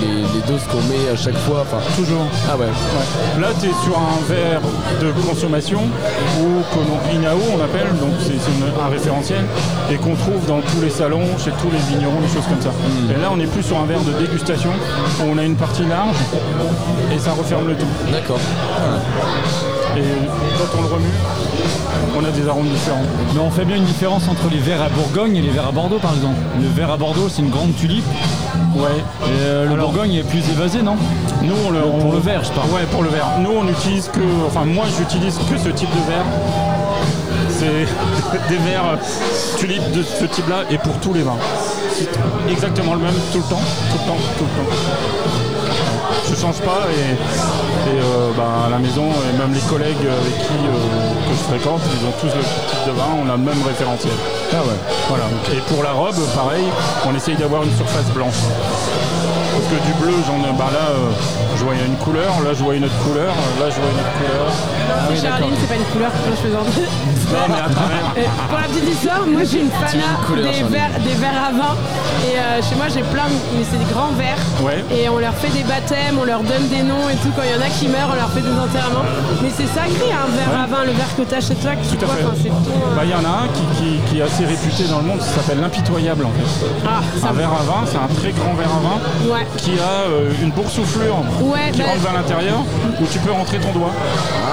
les, 0.00 0.22
les 0.34 0.42
doses 0.46 0.62
qu'on 0.70 0.82
met 0.86 1.10
à 1.12 1.16
chaque 1.16 1.36
fois. 1.46 1.62
Enfin, 1.66 1.78
Toujours. 1.96 2.22
ah 2.50 2.56
ouais. 2.56 2.66
Ouais. 2.66 3.40
Là, 3.42 3.48
tu 3.60 3.66
es 3.66 3.74
sur 3.82 3.98
un 3.98 4.20
verre 4.28 4.60
de 5.02 5.10
consommation 5.26 5.80
ou 6.40 6.46
qu'on 6.72 6.86
INAO, 7.16 7.38
on 7.56 7.60
appelle, 7.64 7.88
donc 7.98 8.14
c'est 8.22 8.34
un 8.36 8.88
référentiel, 8.88 9.44
et 9.90 9.96
qu'on 9.96 10.14
trouve 10.14 10.44
dans 10.46 10.60
tous 10.60 10.80
les 10.80 10.90
salons, 10.90 11.26
chez 11.42 11.50
tous 11.62 11.70
les 11.70 11.78
vignerons, 11.90 12.20
des 12.20 12.28
choses 12.32 12.46
comme 12.48 12.60
ça. 12.60 12.70
Et 13.10 13.20
là, 13.20 13.28
on 13.32 13.40
est 13.40 13.46
plus 13.46 13.62
sur 13.62 13.78
un 13.78 13.86
verre 13.86 14.00
de 14.02 14.12
dégustation 14.12 14.70
où 15.20 15.22
on 15.32 15.38
a 15.38 15.42
une 15.42 15.56
partie 15.56 15.84
large 15.84 16.16
et 17.14 17.18
ça 17.18 17.32
referme 17.32 17.68
le 17.68 17.74
tout. 17.74 17.86
D'accord. 18.12 18.38
Et 19.96 20.00
quand 20.58 20.78
on 20.78 20.82
le 20.82 20.88
remue, 20.88 21.14
on 22.18 22.24
a 22.24 22.30
des 22.30 22.48
arômes 22.48 22.68
différents. 22.68 23.02
Mais 23.34 23.40
on 23.40 23.50
fait 23.50 23.64
bien 23.64 23.76
une 23.76 23.84
différence 23.84 24.28
entre 24.28 24.48
les 24.50 24.58
verres 24.58 24.82
à 24.82 24.88
Bourgogne 24.90 25.36
et 25.36 25.40
les 25.40 25.48
verres 25.50 25.68
à 25.68 25.72
Bordeaux 25.72 25.98
par 25.98 26.14
exemple. 26.14 26.36
Le 26.60 26.68
verre 26.68 26.90
à 26.90 26.96
Bordeaux 26.96 27.28
c'est 27.28 27.42
une 27.42 27.50
grande 27.50 27.74
tulipe. 27.76 28.04
Ouais. 28.74 28.88
Et 29.24 29.30
euh, 29.40 29.64
le 29.66 29.72
Alors- 29.72 29.90
Bourgogne 29.92 30.14
est 30.14 30.22
plus 30.22 30.46
évasé, 30.50 30.82
non? 30.82 30.96
Nous, 31.42 31.54
on 31.66 31.70
le, 31.70 31.80
Pour 31.80 32.12
le 32.12 32.18
verre, 32.18 32.44
je 32.44 32.50
parle. 32.50 32.68
Ouais, 32.70 32.84
pour 32.90 33.02
le 33.02 33.08
verre. 33.08 33.26
Nous, 33.40 33.50
on 33.50 33.66
utilise 33.68 34.08
que, 34.08 34.20
enfin, 34.46 34.64
moi, 34.66 34.84
j'utilise 34.98 35.38
que 35.50 35.56
ce 35.56 35.68
type 35.70 35.88
de 35.90 36.10
verre. 36.10 36.24
c'est 37.48 37.86
des 38.50 38.56
verres 38.58 38.98
tulipes 39.58 39.90
de 39.92 40.02
ce 40.02 40.24
type-là 40.26 40.64
et 40.70 40.76
pour 40.78 40.94
tous 41.00 41.14
les 41.14 41.22
vins. 41.22 41.38
C'est 41.94 42.08
exactement 42.52 42.92
le 42.94 43.00
même 43.00 43.14
tout 43.32 43.38
le 43.38 43.44
temps, 43.44 43.62
tout 43.90 43.98
le 43.98 44.06
temps, 44.06 44.18
tout 44.38 44.44
le 44.44 44.62
temps. 44.62 45.55
Je 46.28 46.34
change 46.34 46.60
pas 46.60 46.86
et, 46.90 47.12
et, 47.12 48.00
euh, 48.00 48.30
bah, 48.36 48.66
à 48.66 48.70
la 48.70 48.78
maison 48.78 49.04
et 49.10 49.38
même 49.38 49.52
les 49.52 49.60
collègues 49.60 49.96
avec 50.00 50.38
qui 50.38 50.54
euh, 50.54 51.28
que 51.28 51.34
je 51.36 51.42
fréquente, 51.44 51.80
ils 52.00 52.06
ont 52.06 52.12
tous 52.20 52.34
le 52.34 52.42
type 52.42 52.86
de 52.86 52.92
vin, 52.92 53.08
on 53.24 53.28
a 53.28 53.36
le 53.36 53.42
même 53.42 53.62
référentiel. 53.66 54.12
Ah 54.52 54.56
ouais. 54.62 54.76
Voilà. 55.08 55.24
Et 55.52 55.60
pour 55.72 55.82
la 55.82 55.92
robe, 55.92 56.16
pareil, 56.34 56.64
on 57.06 57.14
essaye 57.14 57.36
d'avoir 57.36 57.62
une 57.62 57.74
surface 57.76 58.06
blanche. 58.14 58.42
Parce 59.56 59.68
que 59.72 59.78
du 59.86 59.92
bleu, 60.02 60.12
j'en 60.26 60.36
ai. 60.44 60.52
Bah 60.56 60.68
là, 60.72 60.92
euh, 60.92 61.10
je 61.56 61.64
vois 61.64 61.74
une 61.74 61.96
couleur, 61.96 62.28
là 62.44 62.52
je 62.52 62.62
vois 62.62 62.74
une 62.74 62.84
autre 62.84 62.98
couleur, 63.04 63.32
là 63.60 63.66
je 63.72 63.76
vois 63.80 63.88
une 63.90 64.00
autre 64.04 64.14
couleur. 64.20 64.46
Charline, 65.16 65.54
c'est 65.58 65.68
pas 65.68 65.76
une 65.80 65.88
couleur 65.92 66.12
que 66.12 66.28
je 66.30 66.40
faisante. 66.48 66.68
Non 66.76 67.44
mais 67.48 67.60
à 67.64 67.68
travers. 67.72 68.06
Et 68.20 68.28
pour 68.48 68.58
la 68.58 68.68
petite 68.68 68.88
histoire, 68.92 69.24
moi 69.26 69.44
suis 69.44 69.60
une 69.64 69.70
fana 69.70 70.20
couleur, 70.26 70.52
des 70.52 70.62
verres, 70.68 70.96
des 71.00 71.16
verres 71.16 71.42
à 71.48 71.52
vin. 71.56 71.72
Et 72.28 72.36
euh, 72.36 72.60
chez 72.62 72.76
moi 72.76 72.86
j'ai 72.92 73.02
plein, 73.08 73.26
mais 73.56 73.64
c'est 73.64 73.78
des 73.80 73.90
grands 73.92 74.12
verres. 74.12 74.44
Ouais. 74.60 74.84
Et 74.92 75.08
on 75.08 75.18
leur 75.18 75.34
fait 75.34 75.48
des 75.56 75.64
baptêmes, 75.64 76.18
on 76.20 76.24
leur 76.24 76.40
donne 76.44 76.68
des 76.68 76.82
noms 76.82 77.08
et 77.08 77.16
tout. 77.24 77.32
Quand 77.34 77.42
il 77.48 77.52
y 77.52 77.56
en 77.56 77.64
a 77.64 77.70
qui 77.72 77.88
meurent, 77.88 78.12
on 78.12 78.16
leur 78.20 78.30
fait 78.30 78.44
des 78.44 78.52
enterrements. 78.56 79.06
Mais 79.42 79.50
c'est 79.56 79.68
sacré 79.72 80.12
un 80.12 80.28
verre 80.36 80.52
à 80.52 80.66
vin, 80.68 80.84
le 80.84 80.92
verre 80.92 81.12
que 81.16 81.22
t'as 81.22 81.40
chez 81.40 81.56
toi, 81.56 81.72
que 81.74 81.84
tu 81.88 81.96
Tout 81.96 82.04
fait. 82.06 82.22
Enfin, 82.24 82.36
c'est 82.36 82.52
ton. 82.52 82.76
euh, 82.76 82.94
Bah, 82.96 83.02
Il 83.08 83.10
y 83.10 83.16
en 83.16 83.24
a 83.24 83.32
un 83.44 83.48
qui, 83.56 83.64
qui- 83.80 84.00
qui 84.06 84.14
est 84.20 84.22
assez 84.28 84.44
réputé 84.44 84.84
dans 84.90 85.00
le 85.00 85.06
monde, 85.08 85.20
ça 85.20 85.40
s'appelle 85.40 85.60
l'impitoyable 85.60 86.26
en 86.26 86.32
fait. 86.36 86.66
Ah, 86.86 87.00
Un 87.28 87.32
verre 87.32 87.52
à 87.56 87.64
vin, 87.64 87.80
c'est 87.88 87.98
un 87.98 88.10
très 88.20 88.32
grand 88.36 88.52
verre 88.54 88.70
à 88.70 88.82
vin 88.84 88.98
Ouais. 89.32 89.45
Qui 89.58 89.72
a 89.78 90.08
euh, 90.10 90.30
une 90.42 90.50
boursouflure 90.50 91.16
Ouais, 91.40 91.70
qui 91.72 91.80
bah- 91.80 91.86
rentre 91.88 92.00
vers 92.02 92.12
l'intérieur 92.14 92.58
où 93.00 93.04
tu 93.06 93.18
peux 93.18 93.32
rentrer 93.32 93.58
ton 93.58 93.72
doigt. 93.72 93.92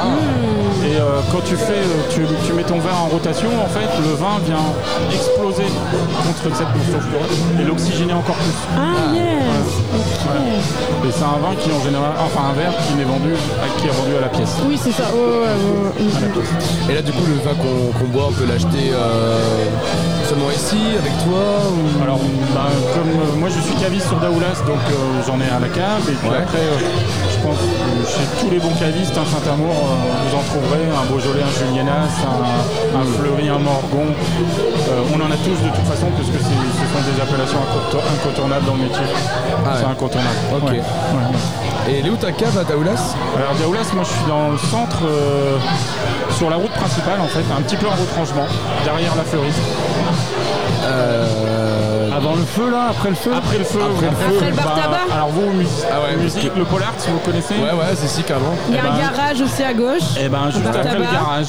Hmm. 0.03 0.85
Et 0.85 0.97
euh, 0.97 1.21
quand 1.31 1.39
tu 1.45 1.55
fais, 1.55 1.79
euh, 1.79 2.03
tu, 2.09 2.21
tu 2.45 2.53
mets 2.53 2.63
ton 2.63 2.79
verre 2.79 2.99
en 3.01 3.07
rotation, 3.07 3.47
en 3.63 3.67
fait, 3.69 3.87
le 4.01 4.15
vin 4.15 4.39
vient 4.45 4.65
exploser 5.13 5.63
contre 5.63 6.55
cette 6.55 6.67
boursouflure 6.73 7.25
et 7.59 7.63
l'oxygéner 7.63 8.13
encore 8.13 8.35
plus. 8.35 8.53
Ah, 8.75 9.13
yes. 9.13 9.23
Ouais. 10.27 11.07
Et 11.07 11.11
c'est 11.11 11.23
un 11.23 11.39
vin 11.39 11.55
qui 11.59 11.71
en 11.71 11.81
général, 11.83 12.11
enfin 12.19 12.49
un 12.51 12.53
verre 12.53 12.73
qui 12.87 12.95
n'est 12.95 13.03
vendu, 13.05 13.31
qui 13.77 13.87
est 13.87 13.91
vendu 13.91 14.17
à 14.17 14.21
la 14.21 14.27
pièce. 14.27 14.55
Oui, 14.67 14.77
c'est 14.81 14.91
ça. 14.91 15.03
Ouais, 15.13 15.19
ouais, 15.19 16.03
ouais, 16.03 16.05
ouais. 16.05 16.91
Et 16.91 16.95
là, 16.95 17.01
du 17.01 17.11
coup, 17.11 17.23
le 17.27 17.35
vin 17.35 17.55
qu'on 17.55 18.07
boit, 18.07 18.27
on 18.29 18.33
peut 18.33 18.45
l'acheter 18.45 18.91
euh, 18.91 19.39
seulement 20.23 20.51
ici, 20.51 20.77
avec 20.97 21.13
toi 21.25 21.43
ou... 21.71 22.03
Alors, 22.03 22.19
bah, 22.53 22.67
comme 22.93 23.09
euh, 23.09 23.35
moi 23.39 23.49
je 23.49 23.59
suis 23.61 23.75
caviste 23.75 24.07
sur 24.07 24.17
Daoulas, 24.17 24.59
donc 24.65 24.79
euh, 24.89 25.21
j'en 25.25 25.39
ai 25.39 25.49
à 25.49 25.59
la 25.59 25.67
cave. 25.69 26.03
Et 26.09 26.13
puis 26.13 26.29
Ouais. 26.29 26.37
après, 26.41 26.59
euh, 26.63 26.79
je 26.79 27.37
pense 27.45 27.57
que 27.59 28.07
chez 28.07 28.25
tous 28.39 28.49
les 28.49 28.59
bons 28.59 28.73
cavistes, 28.79 29.17
un 29.17 29.25
Saint-Amour, 29.27 29.73
euh, 29.75 30.29
vous 30.29 30.35
en 30.37 30.43
trouverez 30.47 30.85
un 30.89 31.05
Beaujolais, 31.11 31.43
un 31.43 31.53
Julienas, 31.53 32.13
un, 32.23 32.99
un 32.99 33.05
Fleury, 33.17 33.49
un 33.49 33.59
Morgon. 33.59 34.07
On 35.13 35.17
en 35.19 35.29
a 35.31 35.37
tous 35.43 35.57
de 35.59 35.69
toute 35.73 35.87
façon, 35.87 36.07
puisque 36.15 36.39
c'est- 36.39 36.53
ce 36.79 36.85
sont 36.91 37.03
des 37.03 37.17
appellations 37.21 37.59
incontour- 37.59 38.03
incontournables 38.13 38.65
dans 38.65 38.75
le 38.75 38.83
métier. 38.83 39.05
Ah 39.65 39.75
c'est 39.77 39.85
ouais. 39.85 39.91
incontournable. 39.91 40.37
Ok. 40.55 40.69
Ouais. 40.71 40.81
Et 41.89 41.99
elle 41.99 42.07
est 42.07 42.09
où 42.09 42.15
ta 42.15 42.31
cave 42.31 42.57
à 42.57 42.63
Daoulas? 42.63 43.15
Alors 43.35 43.55
Daoulas, 43.59 43.91
moi 43.93 44.03
je 44.07 44.09
suis 44.13 44.25
dans 44.27 44.49
le 44.51 44.57
centre, 44.57 44.99
sur 46.37 46.49
la 46.49 46.55
route 46.55 46.71
principale 46.71 47.19
en 47.19 47.27
fait, 47.27 47.43
un 47.55 47.61
petit 47.61 47.75
peu 47.75 47.87
en 47.87 47.91
retranchement, 47.95 48.47
derrière 48.85 49.13
la 49.15 49.23
fleuriste. 49.23 49.59
Euh... 50.83 52.09
Avant 52.15 52.35
le 52.35 52.43
feu 52.43 52.69
là, 52.69 52.87
après 52.91 53.09
le 53.09 53.15
feu 53.15 53.31
Après 53.35 53.57
le 53.57 53.63
feu, 53.63 53.79
Après 53.83 54.05
le 54.05 54.11
feu. 54.15 54.35
Après 54.37 54.49
le 54.51 54.55
bar 54.55 54.75
tabac 54.75 54.97
Alors 55.13 55.29
vous, 55.29 55.51
musique, 55.53 55.83
Ah 55.91 55.95
ouais, 56.01 56.15
musique 56.15 56.41
parce 56.43 56.53
que- 56.53 56.59
le 56.59 56.65
polar, 56.65 56.93
si 56.97 57.09
vous 57.09 57.17
connaissez 57.19 57.55
Ouais, 57.55 57.71
ouais, 57.71 57.95
c'est 57.95 58.07
si, 58.07 58.21
carrément. 58.23 58.53
Il 58.69 58.75
y 58.75 58.77
a 58.77 58.81
Eh 58.83 58.87
un 58.87 58.91
ben, 58.91 58.99
garage 59.17 59.41
aussi 59.41 59.63
à 59.63 59.73
gauche. 59.73 60.17
Et 60.23 60.29
ben 60.29 60.49
juste 60.51 60.65
après 60.65 60.93
le 60.95 61.01
garage. 61.03 61.47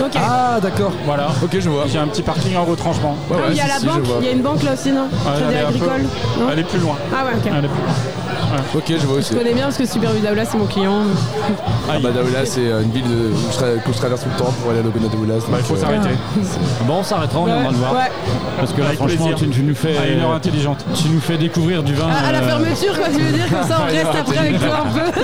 Ok. 0.00 0.12
Ah, 0.16 0.58
d'accord. 0.60 0.92
Voilà. 1.06 1.28
Ok, 1.42 1.56
je 1.58 1.68
vois. 1.68 1.84
J'ai 1.86 1.98
un 1.98 2.08
petit 2.08 2.22
parking 2.22 2.56
en 2.56 2.64
retranchement. 2.64 3.16
Ouais, 3.30 3.36
Ah, 3.38 3.46
ouais, 3.46 3.52
il 3.52 3.56
y 3.56 3.60
a 3.60 3.66
la 3.68 3.78
si, 3.78 3.86
banque, 3.86 4.02
il 4.20 4.26
y 4.26 4.28
a 4.28 4.32
une 4.32 4.42
banque 4.42 4.62
là 4.62 4.72
aussi, 4.74 4.90
non 4.90 5.06
Crédit 5.08 5.42
elle, 5.48 5.56
est 5.56 5.66
agricole 5.66 6.02
non 6.38 6.46
elle 6.52 6.58
est 6.58 6.64
plus 6.64 6.78
loin. 6.80 6.96
Ah 7.12 7.24
ouais, 7.24 7.32
ok. 7.36 7.42
Elle 7.46 7.64
est 7.64 7.68
plus 7.68 7.82
loin. 7.82 7.94
Ok, 8.74 8.84
je 8.88 9.06
vois 9.06 9.18
aussi. 9.18 9.32
Je 9.32 9.38
connais 9.38 9.54
bien 9.54 9.64
parce 9.64 9.76
que 9.76 9.86
Super 9.86 10.10
Vidaoula 10.12 10.44
c'est 10.44 10.58
mon 10.58 10.66
client. 10.66 11.02
Ah 11.88 11.98
bah 12.02 12.10
Daoulas, 12.14 12.46
c'est 12.46 12.60
euh, 12.68 12.82
une 12.82 12.90
ville 12.90 13.04
de- 13.04 13.30
où 13.32 13.36
je 13.52 13.56
tra- 13.58 13.82
que 13.82 13.92
je 13.92 13.96
traverse 13.98 14.22
tout 14.22 14.28
le 14.32 14.36
temps 14.38 14.52
pour 14.60 14.70
aller 14.70 14.80
à 14.80 14.82
l'Ogona 14.82 15.08
Daoulas. 15.08 15.44
Bah, 15.50 15.58
il 15.58 15.64
faut 15.64 15.74
euh, 15.74 15.80
s'arrêter. 15.80 16.10
Bon, 16.86 16.94
on 16.98 17.02
s'arrêtera, 17.02 17.40
on 17.40 17.44
viendra 17.46 17.70
le 17.70 17.76
voir. 17.76 17.92
Ouais. 17.94 18.10
Parce 18.58 18.72
que 18.72 18.80
là, 18.80 18.86
Avec 18.88 18.98
franchement, 18.98 19.26
plaisir. 19.28 19.48
tu, 19.48 19.48
tu 19.50 19.62
nous 19.62 19.74
fais, 19.74 19.96
À 19.96 20.06
une 20.06 20.20
heure 20.20 20.32
intelligente. 20.34 20.84
tu 20.94 21.08
nous 21.08 21.20
fais 21.20 21.36
découvrir 21.38 21.82
du 21.82 21.94
vin. 21.94 22.08
À, 22.08 22.28
à 22.28 22.32
la 22.32 22.38
euh, 22.40 22.48
fermeture, 22.48 22.94
quoi, 22.98 23.08
tu 23.08 23.20
veux 23.20 23.32
dire 23.32 23.46
Comme 23.50 23.68
ça, 23.68 23.78
on 23.82 23.86
reste 23.86 24.06
après 24.20 24.38
avec 24.38 24.58
toi 24.58 24.78
un 24.84 24.92
peu. 24.92 25.20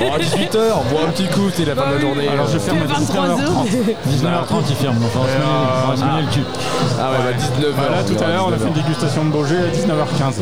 Bon, 0.00 0.12
à 0.14 0.18
18h, 0.18 0.90
bois 0.90 1.00
un 1.08 1.10
petit 1.10 1.26
coup, 1.26 1.50
c'est 1.54 1.64
la 1.64 1.74
fin 1.74 1.86
de 1.86 1.90
la 1.90 1.96
oui. 1.96 2.02
journée. 2.02 2.28
Alors 2.28 2.46
je 2.48 2.56
euh. 2.56 2.60
ferme 2.60 2.78
à 2.82 2.86
23 2.86 3.26
19h30. 3.26 3.40
heures. 3.42 3.64
19h30, 4.08 4.64
il 4.70 4.76
ferme. 4.76 4.96
Enfin, 5.04 5.20
on 5.20 5.24
va 5.24 5.28
se 5.28 5.36
mêler- 5.36 5.44
on 5.86 5.90
va 5.90 5.96
se 5.96 6.02
euh, 6.02 6.06
mêler 6.06 6.26
le 6.26 6.32
cul. 6.32 6.44
Ah 7.00 7.10
ouais, 7.10 7.16
bah 7.18 7.38
19h. 7.38 7.74
Bah, 7.76 7.82
là 7.90 8.02
tout 8.06 8.24
à 8.24 8.28
l'heure 8.28 8.46
on 8.48 8.52
a 8.52 8.56
fait 8.58 8.68
une 8.68 8.74
dégustation 8.74 9.24
de 9.24 9.30
Beaujolais 9.30 9.62
à 9.62 9.70
19h15. 9.74 10.34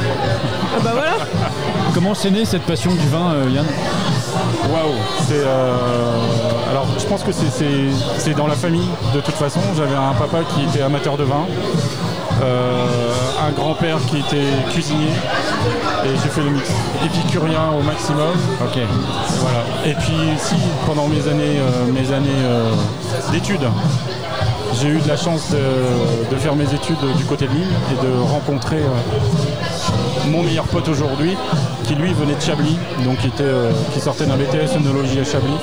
Ah 0.76 0.80
bah 0.82 0.90
voilà. 0.92 1.12
Comment 1.94 2.14
c'est 2.14 2.30
né 2.30 2.44
cette 2.44 2.62
passion 2.62 2.92
du 2.92 3.09
vin, 3.09 3.32
euh, 3.34 3.51
Yann? 3.51 3.66
Waouh 4.70 4.94
C'est 5.26 5.34
euh, 5.44 5.74
alors 6.70 6.86
je 6.98 7.05
pense 7.06 7.22
que 7.24 7.32
c'est- 7.32 8.34
dans 8.34 8.47
la 8.47 8.55
famille 8.55 8.88
de 9.14 9.20
toute 9.20 9.34
façon. 9.34 9.60
J'avais 9.76 9.97
un 9.97 10.14
papa 10.14 10.38
qui 10.55 10.62
était 10.64 10.82
amateur 10.82 11.16
de 11.16 11.24
vin, 11.24 11.47
euh, 12.42 12.86
un 13.47 13.51
grand-père 13.52 13.98
qui 14.06 14.18
était 14.18 14.47
cuisinier 14.72 15.10
et 16.05 16.09
j'ai 16.22 16.28
fait 16.28 16.42
le 16.42 16.51
mix 16.51 16.70
épicurien 17.05 17.70
au 17.78 17.82
maximum. 17.82 18.30
Ok. 18.62 18.76
Et 18.76 18.86
Voilà. 19.40 19.64
Et 19.86 19.94
puis 19.94 20.14
si 20.38 20.55
pendant 20.86 21.09
mes 21.09 21.26
années 21.28 21.59
euh, 21.59 21.90
mes 21.92 22.12
années 22.14 22.28
euh, 22.44 22.70
d'études 23.32 23.66
j'ai 24.80 24.86
eu 24.88 25.01
de 25.01 25.09
la 25.09 25.16
chance 25.16 25.51
de, 25.51 26.32
de 26.32 26.36
faire 26.40 26.55
mes 26.55 26.72
études 26.72 26.97
du 27.16 27.24
côté 27.24 27.48
de 27.48 27.52
Lille 27.52 27.66
et 27.92 28.06
de 28.06 28.12
rencontrer 28.22 28.76
euh, 28.76 29.18
mon 30.28 30.42
meilleur 30.42 30.64
pote 30.64 30.88
aujourd'hui, 30.88 31.36
qui 31.84 31.94
lui 31.94 32.12
venait 32.12 32.34
de 32.34 32.40
Chablis, 32.40 32.78
donc 33.05 33.18
qui, 33.18 33.28
était, 33.28 33.42
euh, 33.42 33.70
qui 33.92 34.01
sortait 34.01 34.26
d'un 34.26 34.36
BTS 34.36 34.76
œnologie 34.76 35.20
à 35.20 35.24
Chablis. 35.24 35.59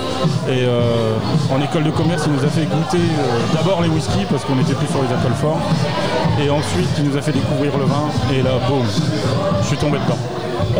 Et 0.47 0.63
euh, 0.63 1.15
en 1.51 1.61
école 1.61 1.83
de 1.83 1.91
commerce, 1.91 2.23
il 2.25 2.33
nous 2.33 2.43
a 2.43 2.49
fait 2.49 2.65
goûter 2.65 2.97
euh, 2.97 3.55
d'abord 3.55 3.81
les 3.81 3.89
whisky, 3.89 4.25
parce 4.29 4.43
qu'on 4.45 4.59
était 4.59 4.73
plus 4.73 4.87
sur 4.87 5.01
les 5.01 5.09
alcools 5.09 5.33
forts. 5.33 5.61
Et 6.41 6.49
ensuite, 6.49 6.89
il 6.97 7.05
nous 7.05 7.17
a 7.17 7.21
fait 7.21 7.31
découvrir 7.31 7.77
le 7.77 7.85
vin. 7.85 8.09
Et 8.33 8.41
là, 8.41 8.51
boum, 8.67 8.85
je 9.61 9.67
suis 9.67 9.77
tombé 9.77 9.97
dedans. 9.99 10.17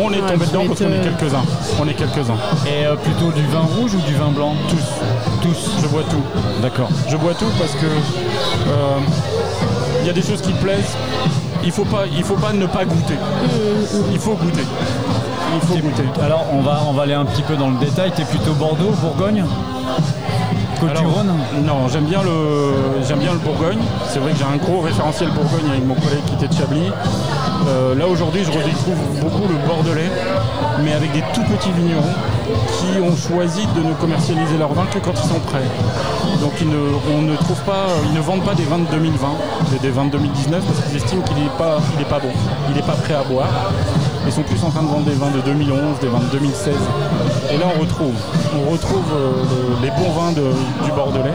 On 0.00 0.12
est 0.12 0.18
tombé 0.18 0.46
dedans 0.46 0.64
parce 0.66 0.80
qu'on 0.80 0.92
est 0.92 1.00
quelques-uns. 1.00 1.44
On 1.80 1.88
est 1.88 1.94
quelques-uns. 1.94 2.36
Et 2.66 2.86
euh, 2.86 2.94
plutôt 2.96 3.32
du 3.32 3.44
vin 3.46 3.62
rouge 3.76 3.94
ou 3.94 4.00
du 4.02 4.14
vin 4.14 4.30
blanc? 4.30 4.54
Tous. 4.68 4.78
Tous. 5.42 5.70
Je 5.82 5.88
bois 5.88 6.02
tout. 6.08 6.22
D'accord. 6.62 6.88
Je 7.08 7.16
bois 7.16 7.34
tout 7.34 7.50
parce 7.58 7.72
que 7.72 7.86
euh, 7.86 8.98
il 10.00 10.06
y 10.06 10.10
a 10.10 10.12
des 10.12 10.22
choses 10.22 10.40
qui 10.40 10.52
plaisent. 10.52 10.96
Il 11.68 11.72
faut 11.72 11.84
pas, 11.84 12.06
il 12.10 12.24
faut 12.24 12.36
pas 12.36 12.54
ne 12.54 12.64
pas 12.64 12.86
goûter. 12.86 13.18
Il 14.10 14.18
faut 14.18 14.32
goûter. 14.32 14.62
Il 15.54 15.60
faut 15.60 15.74
goûter. 15.74 16.02
Alors, 16.22 16.46
on 16.50 16.62
va, 16.62 16.80
on 16.88 16.94
va 16.94 17.02
aller 17.02 17.12
un 17.12 17.26
petit 17.26 17.42
peu 17.42 17.56
dans 17.56 17.68
le 17.68 17.76
détail. 17.76 18.10
T'es 18.16 18.24
plutôt 18.24 18.54
Bordeaux, 18.54 18.94
Bourgogne? 19.02 19.44
Côte 20.80 20.94
du 20.94 21.04
Rhône? 21.04 21.34
Non, 21.66 21.86
j'aime 21.88 22.06
bien 22.06 22.22
le, 22.22 23.02
j'aime 23.06 23.18
bien 23.18 23.32
le 23.34 23.38
Bourgogne. 23.40 23.80
C'est 24.08 24.18
vrai 24.18 24.32
que 24.32 24.38
j'ai 24.38 24.44
un 24.44 24.56
gros 24.56 24.80
référentiel 24.80 25.28
Bourgogne 25.28 25.68
avec 25.70 25.84
mon 25.84 25.94
collègue 25.94 26.24
qui 26.26 26.34
était 26.36 26.48
de 26.48 26.54
Chablis. 26.54 26.90
Euh, 27.68 27.94
là 27.94 28.06
aujourd'hui, 28.06 28.44
je 28.44 28.50
retrouve 28.50 29.20
beaucoup 29.20 29.46
le 29.46 29.58
Bordelais, 29.68 30.10
mais 30.82 30.94
avec 30.94 31.12
des 31.12 31.22
tout 31.34 31.42
petits 31.42 31.72
vignerons 31.72 32.14
qui 32.78 32.98
ont 32.98 33.14
choisi 33.14 33.66
de 33.76 33.82
ne 33.82 33.92
commercialiser 33.92 34.56
leur 34.56 34.72
vin 34.72 34.86
que 34.86 35.00
quand 35.00 35.12
ils 35.12 35.28
sont 35.28 35.40
prêts. 35.40 35.68
Donc 36.40 36.52
ils 36.60 36.68
ne, 36.68 36.76
on 37.16 37.22
ne 37.22 37.34
trouve 37.36 37.60
pas, 37.62 37.86
ils 38.06 38.12
ne 38.14 38.20
vendent 38.20 38.44
pas 38.44 38.54
des 38.54 38.62
vins 38.64 38.78
de 38.78 38.86
2020, 38.90 39.28
mais 39.72 39.78
des 39.78 39.90
vins 39.90 40.04
de 40.04 40.10
2019 40.10 40.62
parce 40.64 40.86
qu'ils 40.86 40.96
estiment 40.96 41.22
qu'il 41.22 41.36
n'est 41.36 41.50
pas, 41.58 41.78
il 41.96 42.00
est 42.02 42.08
pas 42.08 42.20
bon, 42.20 42.30
il 42.68 42.76
n'est 42.76 42.82
pas 42.82 42.92
prêt 42.92 43.14
à 43.14 43.22
boire. 43.24 43.48
Ils 44.26 44.32
sont 44.32 44.42
plus 44.42 44.62
en 44.62 44.68
train 44.70 44.82
de 44.82 44.88
vendre 44.88 45.04
des 45.06 45.14
vins 45.14 45.30
de 45.30 45.40
2011, 45.40 45.98
des 46.00 46.06
vins 46.08 46.20
de 46.20 46.38
2016. 46.38 46.74
Et 47.50 47.56
là, 47.56 47.64
on 47.74 47.80
retrouve, 47.80 48.14
on 48.54 48.70
retrouve 48.70 49.04
euh, 49.14 49.32
le- 49.80 49.86
les 49.86 49.90
bons 49.90 50.10
vins 50.12 50.32
de- 50.32 50.52
du 50.84 50.92
Bordelais. 50.92 51.34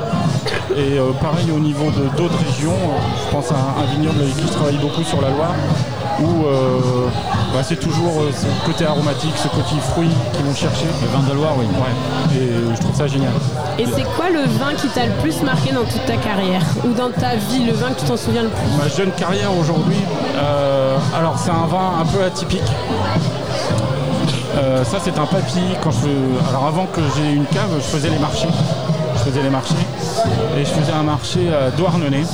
Et 0.78 0.98
euh, 1.00 1.12
pareil 1.22 1.52
au 1.52 1.60
niveau 1.60 1.92
de 1.92 2.16
d'autres 2.16 2.38
régions, 2.38 2.78
je 3.26 3.32
pense 3.32 3.52
à 3.52 3.56
un, 3.56 3.84
un 3.84 3.86
vignoble 3.96 4.22
avec 4.22 4.36
qui 4.38 4.44
je 4.48 4.54
travaille 4.54 4.78
beaucoup 4.78 5.04
sur 5.04 5.22
la 5.22 5.30
Loire, 5.30 5.54
où 6.22 6.46
euh, 6.46 7.08
bah, 7.54 7.62
c'est 7.64 7.80
toujours 7.80 8.22
euh, 8.22 8.32
ce 8.32 8.46
côté 8.66 8.86
aromatique, 8.86 9.34
ce 9.38 9.48
côté 9.50 9.76
fruit 9.92 10.10
qu'ils 10.34 10.46
vont 10.46 10.56
chercher. 10.56 10.86
Le 11.02 11.08
vin 11.08 11.28
de 11.28 11.34
Loire, 11.36 11.54
oui. 11.58 11.66
Ouais. 11.66 12.38
Et 12.40 12.76
je 12.76 12.80
trouve 12.80 12.96
ça 12.96 13.08
génial. 13.08 13.32
Et 13.80 13.86
c'est 13.86 14.04
quoi 14.16 14.30
le 14.30 14.42
vin 14.60 14.74
qui 14.78 14.88
t'a 14.90 15.06
le 15.06 15.12
plus 15.22 15.42
marqué 15.42 15.72
dans 15.72 15.84
toute 15.84 16.06
ta 16.06 16.16
carrière 16.18 16.62
Ou 16.86 16.94
dans 16.94 17.10
ta 17.10 17.36
vie, 17.36 17.66
le 17.66 17.74
vin 17.74 17.90
que 17.92 18.00
tu 18.02 18.06
t'en 18.06 18.18
souviens 18.18 18.44
le 18.44 18.50
plus? 18.50 18.68
Ma 18.78 18.88
jeune 18.88 19.12
carrière 19.12 19.50
aujourd'hui, 19.60 19.98
euh, 20.38 20.98
alors 21.18 21.38
c'est 21.38 21.50
un 21.52 21.66
vin 21.68 22.00
un 22.02 22.06
peu 22.06 22.24
atypique. 22.24 22.62
Euh, 24.56 24.84
ça 24.84 24.98
c'est 25.04 25.18
un 25.18 25.26
papy. 25.26 25.60
Quand 25.84 25.92
je, 25.92 26.08
alors 26.50 26.68
avant 26.68 26.86
que 26.86 27.02
j'ai 27.18 27.32
une 27.34 27.46
cave, 27.46 27.70
je 27.78 27.82
faisais 27.98 28.10
les 28.10 28.20
marchés. 28.20 28.48
Je 29.16 29.30
faisais 29.30 29.42
les 29.44 29.50
marchés 29.50 29.74
et 30.58 30.66
je 30.66 30.70
faisais 30.70 30.92
un 30.92 31.04
marché 31.04 31.40
à 31.54 31.72
Douarnenez. 31.72 32.26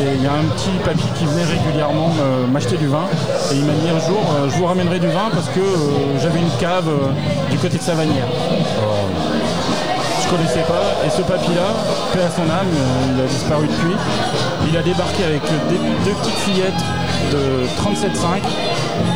Et 0.00 0.14
il 0.16 0.22
y 0.22 0.26
a 0.26 0.32
un 0.32 0.44
petit 0.56 0.70
papy 0.84 1.04
qui 1.18 1.24
venait 1.26 1.44
régulièrement 1.44 2.08
me- 2.08 2.46
m'acheter 2.50 2.76
du 2.76 2.86
vin 2.88 3.04
et 3.52 3.56
il 3.56 3.64
m'a 3.64 3.72
dit 3.72 3.88
un 3.88 4.00
jour, 4.08 4.20
euh, 4.38 4.48
je 4.50 4.56
vous 4.56 4.66
ramènerai 4.66 4.98
du 4.98 5.08
vin 5.08 5.28
parce 5.32 5.48
que 5.48 5.60
j'avais 6.22 6.40
une 6.40 6.50
cave 6.58 6.88
du 7.50 7.58
côté 7.58 7.76
de 7.78 7.82
Savanière. 7.82 8.26
Je 8.30 9.33
connaissais 10.36 10.64
pas. 10.66 11.06
Et 11.06 11.10
ce 11.10 11.22
papy-là, 11.22 11.68
paix 12.12 12.20
à 12.26 12.30
son 12.30 12.42
âme, 12.42 12.70
il 13.14 13.20
a 13.22 13.26
disparu 13.26 13.66
depuis. 13.66 13.96
Il 14.68 14.76
a 14.76 14.82
débarqué 14.82 15.24
avec 15.24 15.42
des- 15.42 15.78
deux 16.04 16.16
petites 16.16 16.38
fillettes 16.46 16.82
de 17.32 17.66
37,5 17.76 18.42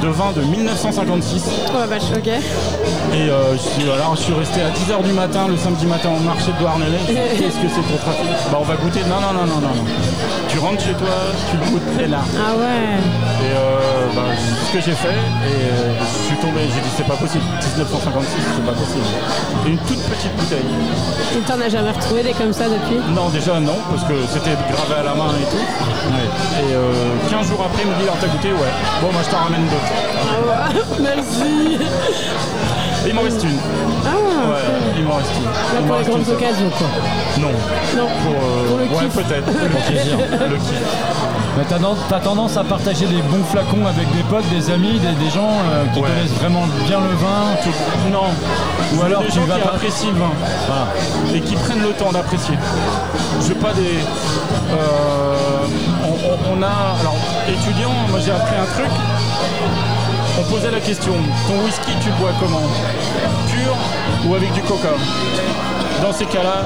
de 0.03 0.09
vin 0.09 0.33
de 0.35 0.43
1956. 0.43 1.43
Oh 1.75 1.79
la 1.79 1.87
vache, 1.87 2.11
ok. 2.15 2.27
Et 2.29 3.31
euh, 3.31 3.53
je, 3.55 3.59
suis, 3.59 3.91
alors, 3.91 4.15
je 4.17 4.23
suis 4.23 4.35
resté 4.35 4.61
à 4.63 4.71
10h 4.71 5.03
du 5.03 5.13
matin 5.13 5.49
le 5.49 5.57
samedi 5.57 5.87
matin 5.87 6.11
au 6.17 6.21
marché 6.23 6.53
de 6.53 6.59
Douarnenez. 6.59 6.99
Qu'est-ce 7.07 7.59
que 7.59 7.69
c'est 7.75 7.83
pour 7.83 7.99
trafic? 8.01 8.27
Bah 8.53 8.59
on 8.61 8.65
va 8.65 8.77
goûter. 8.77 9.01
Non, 9.09 9.21
non, 9.21 9.33
non, 9.35 9.47
non, 9.47 9.61
non. 9.61 9.75
non. 9.75 9.85
Tu 10.49 10.59
rentres 10.59 10.83
chez 10.83 10.95
toi, 10.95 11.09
tu 11.51 11.57
le 11.57 11.65
goûtes 11.71 12.01
et 12.01 12.07
là. 12.07 12.21
Ah 12.37 12.55
ouais. 12.57 13.47
Et 13.47 13.53
euh, 13.55 14.07
bah, 14.15 14.23
c'est 14.37 14.67
ce 14.67 14.73
que 14.73 14.81
j'ai 14.91 14.97
fait 14.97 15.09
et 15.09 15.59
euh, 15.73 15.93
je 16.01 16.27
suis 16.29 16.37
tombé, 16.37 16.61
j'ai 16.75 16.81
c'est 16.99 17.07
pas 17.07 17.15
possible, 17.15 17.45
1956 17.77 18.27
c'est 18.57 18.67
pas 18.67 18.73
possible. 18.73 19.07
Une 19.67 19.79
toute 19.79 20.03
petite 20.11 20.35
bouteille. 20.35 20.67
Et 21.37 21.41
t'en 21.47 21.61
as 21.61 21.69
jamais 21.69 21.93
retrouvé 21.93 22.25
des 22.25 22.33
comme 22.33 22.53
ça 22.53 22.65
depuis? 22.65 22.99
Non 23.15 23.29
déjà 23.29 23.61
non, 23.61 23.77
parce 23.89 24.03
que 24.03 24.15
c'était 24.29 24.57
gravé 24.67 24.95
à 24.99 25.05
la 25.05 25.15
main 25.15 25.31
et 25.39 25.47
tout. 25.49 25.63
Et 25.63 26.75
euh, 26.75 26.91
15 27.31 27.47
jours 27.51 27.63
après 27.65 27.83
il 27.85 27.91
me 27.91 27.95
dit 27.99 28.03
alors 28.03 28.17
t'as 28.21 28.27
goûté? 28.27 28.49
Ouais. 28.51 28.73
Bon 29.01 29.13
moi 29.13 29.23
je 29.25 29.31
t'en 29.31 29.39
ramène 29.39 29.63
d'autres. 29.71 29.95
Ah 30.27 30.43
ouais, 30.43 30.83
merci. 31.15 31.79
Et 33.07 33.11
il 33.11 33.15
m'en 33.15 33.23
reste 33.23 33.45
une. 33.45 33.59
Ah 34.05 34.11
Ouais, 34.51 34.67
il 34.99 35.05
m'en 35.05 35.15
reste 35.17 35.31
une. 35.39 35.45
Là 35.45 35.87
pour 35.87 35.97
les 35.99 36.05
grandes 36.05 36.29
occasions 36.29 36.71
quoi. 36.77 36.89
Non. 37.39 37.53
Non. 37.97 38.09
Pour, 38.25 38.33
euh, 38.35 38.67
Pour 38.67 38.79
le 38.79 38.85
ouais 38.87 39.09
peut-être. 39.15 39.47
Plaisir. 39.87 40.17
Le 40.51 40.57
kiff. 40.57 40.83
T'as, 41.69 41.77
ten- 41.79 41.87
t'as 42.09 42.21
tendance 42.21 42.57
à 42.57 42.65
partager 42.65 43.07
des 43.07 43.21
bons 43.23 43.43
flacons 43.51 43.85
avec 43.87 44.07
des 44.17 44.23
potes, 44.25 44.49
des 44.51 44.71
amis, 44.71 44.99
des, 45.01 45.13
des 45.25 45.31
gens 45.31 45.51
euh, 45.51 45.85
qui 45.93 46.01
Ouais. 46.01 46.09
connaissent 46.09 46.33
vraiment 46.41 46.65
bien 46.87 46.99
le 47.01 47.15
vin. 47.17 48.11
Non. 48.13 48.29
Ou 48.95 49.03
alors 49.03 49.23
des 49.23 49.29
tu 49.29 49.35
gens 49.41 49.45
vas 49.47 49.57
qui 49.57 49.61
pas- 49.63 49.69
apprécient 49.75 50.11
le 50.11 50.19
vin 50.19 50.31
Voilà. 50.67 50.87
et 51.37 51.41
qui 51.41 51.55
prennent 51.57 51.83
le 51.83 51.91
temps 51.93 52.13
d'apprécier. 52.13 52.55
Je 53.43 53.47
veux 53.49 53.55
pas 53.57 53.73
des. 53.73 53.99
euh, 54.73 55.37
on, 56.05 56.09
on- 56.55 56.59
on 56.59 56.63
a. 56.63 57.01
Alors, 57.01 57.17
étudiant, 57.49 57.93
moi 58.11 58.21
j'ai 58.25 58.31
appris 58.33 58.55
un 58.57 58.67
truc. 58.75 58.91
On 60.41 60.43
posait 60.51 60.71
la 60.71 60.81
question 60.81 61.13
ton 61.49 61.65
whisky, 61.65 61.91
tu 62.01 62.09
le 62.11 62.15
bois 62.17 62.31
comment? 62.41 62.63
Pur 63.51 63.75
ou 64.29 64.35
avec 64.35 64.53
du 64.53 64.61
coca? 64.63 64.91
Dans 66.03 66.13
ces 66.13 66.27
cas-là, 66.27 66.63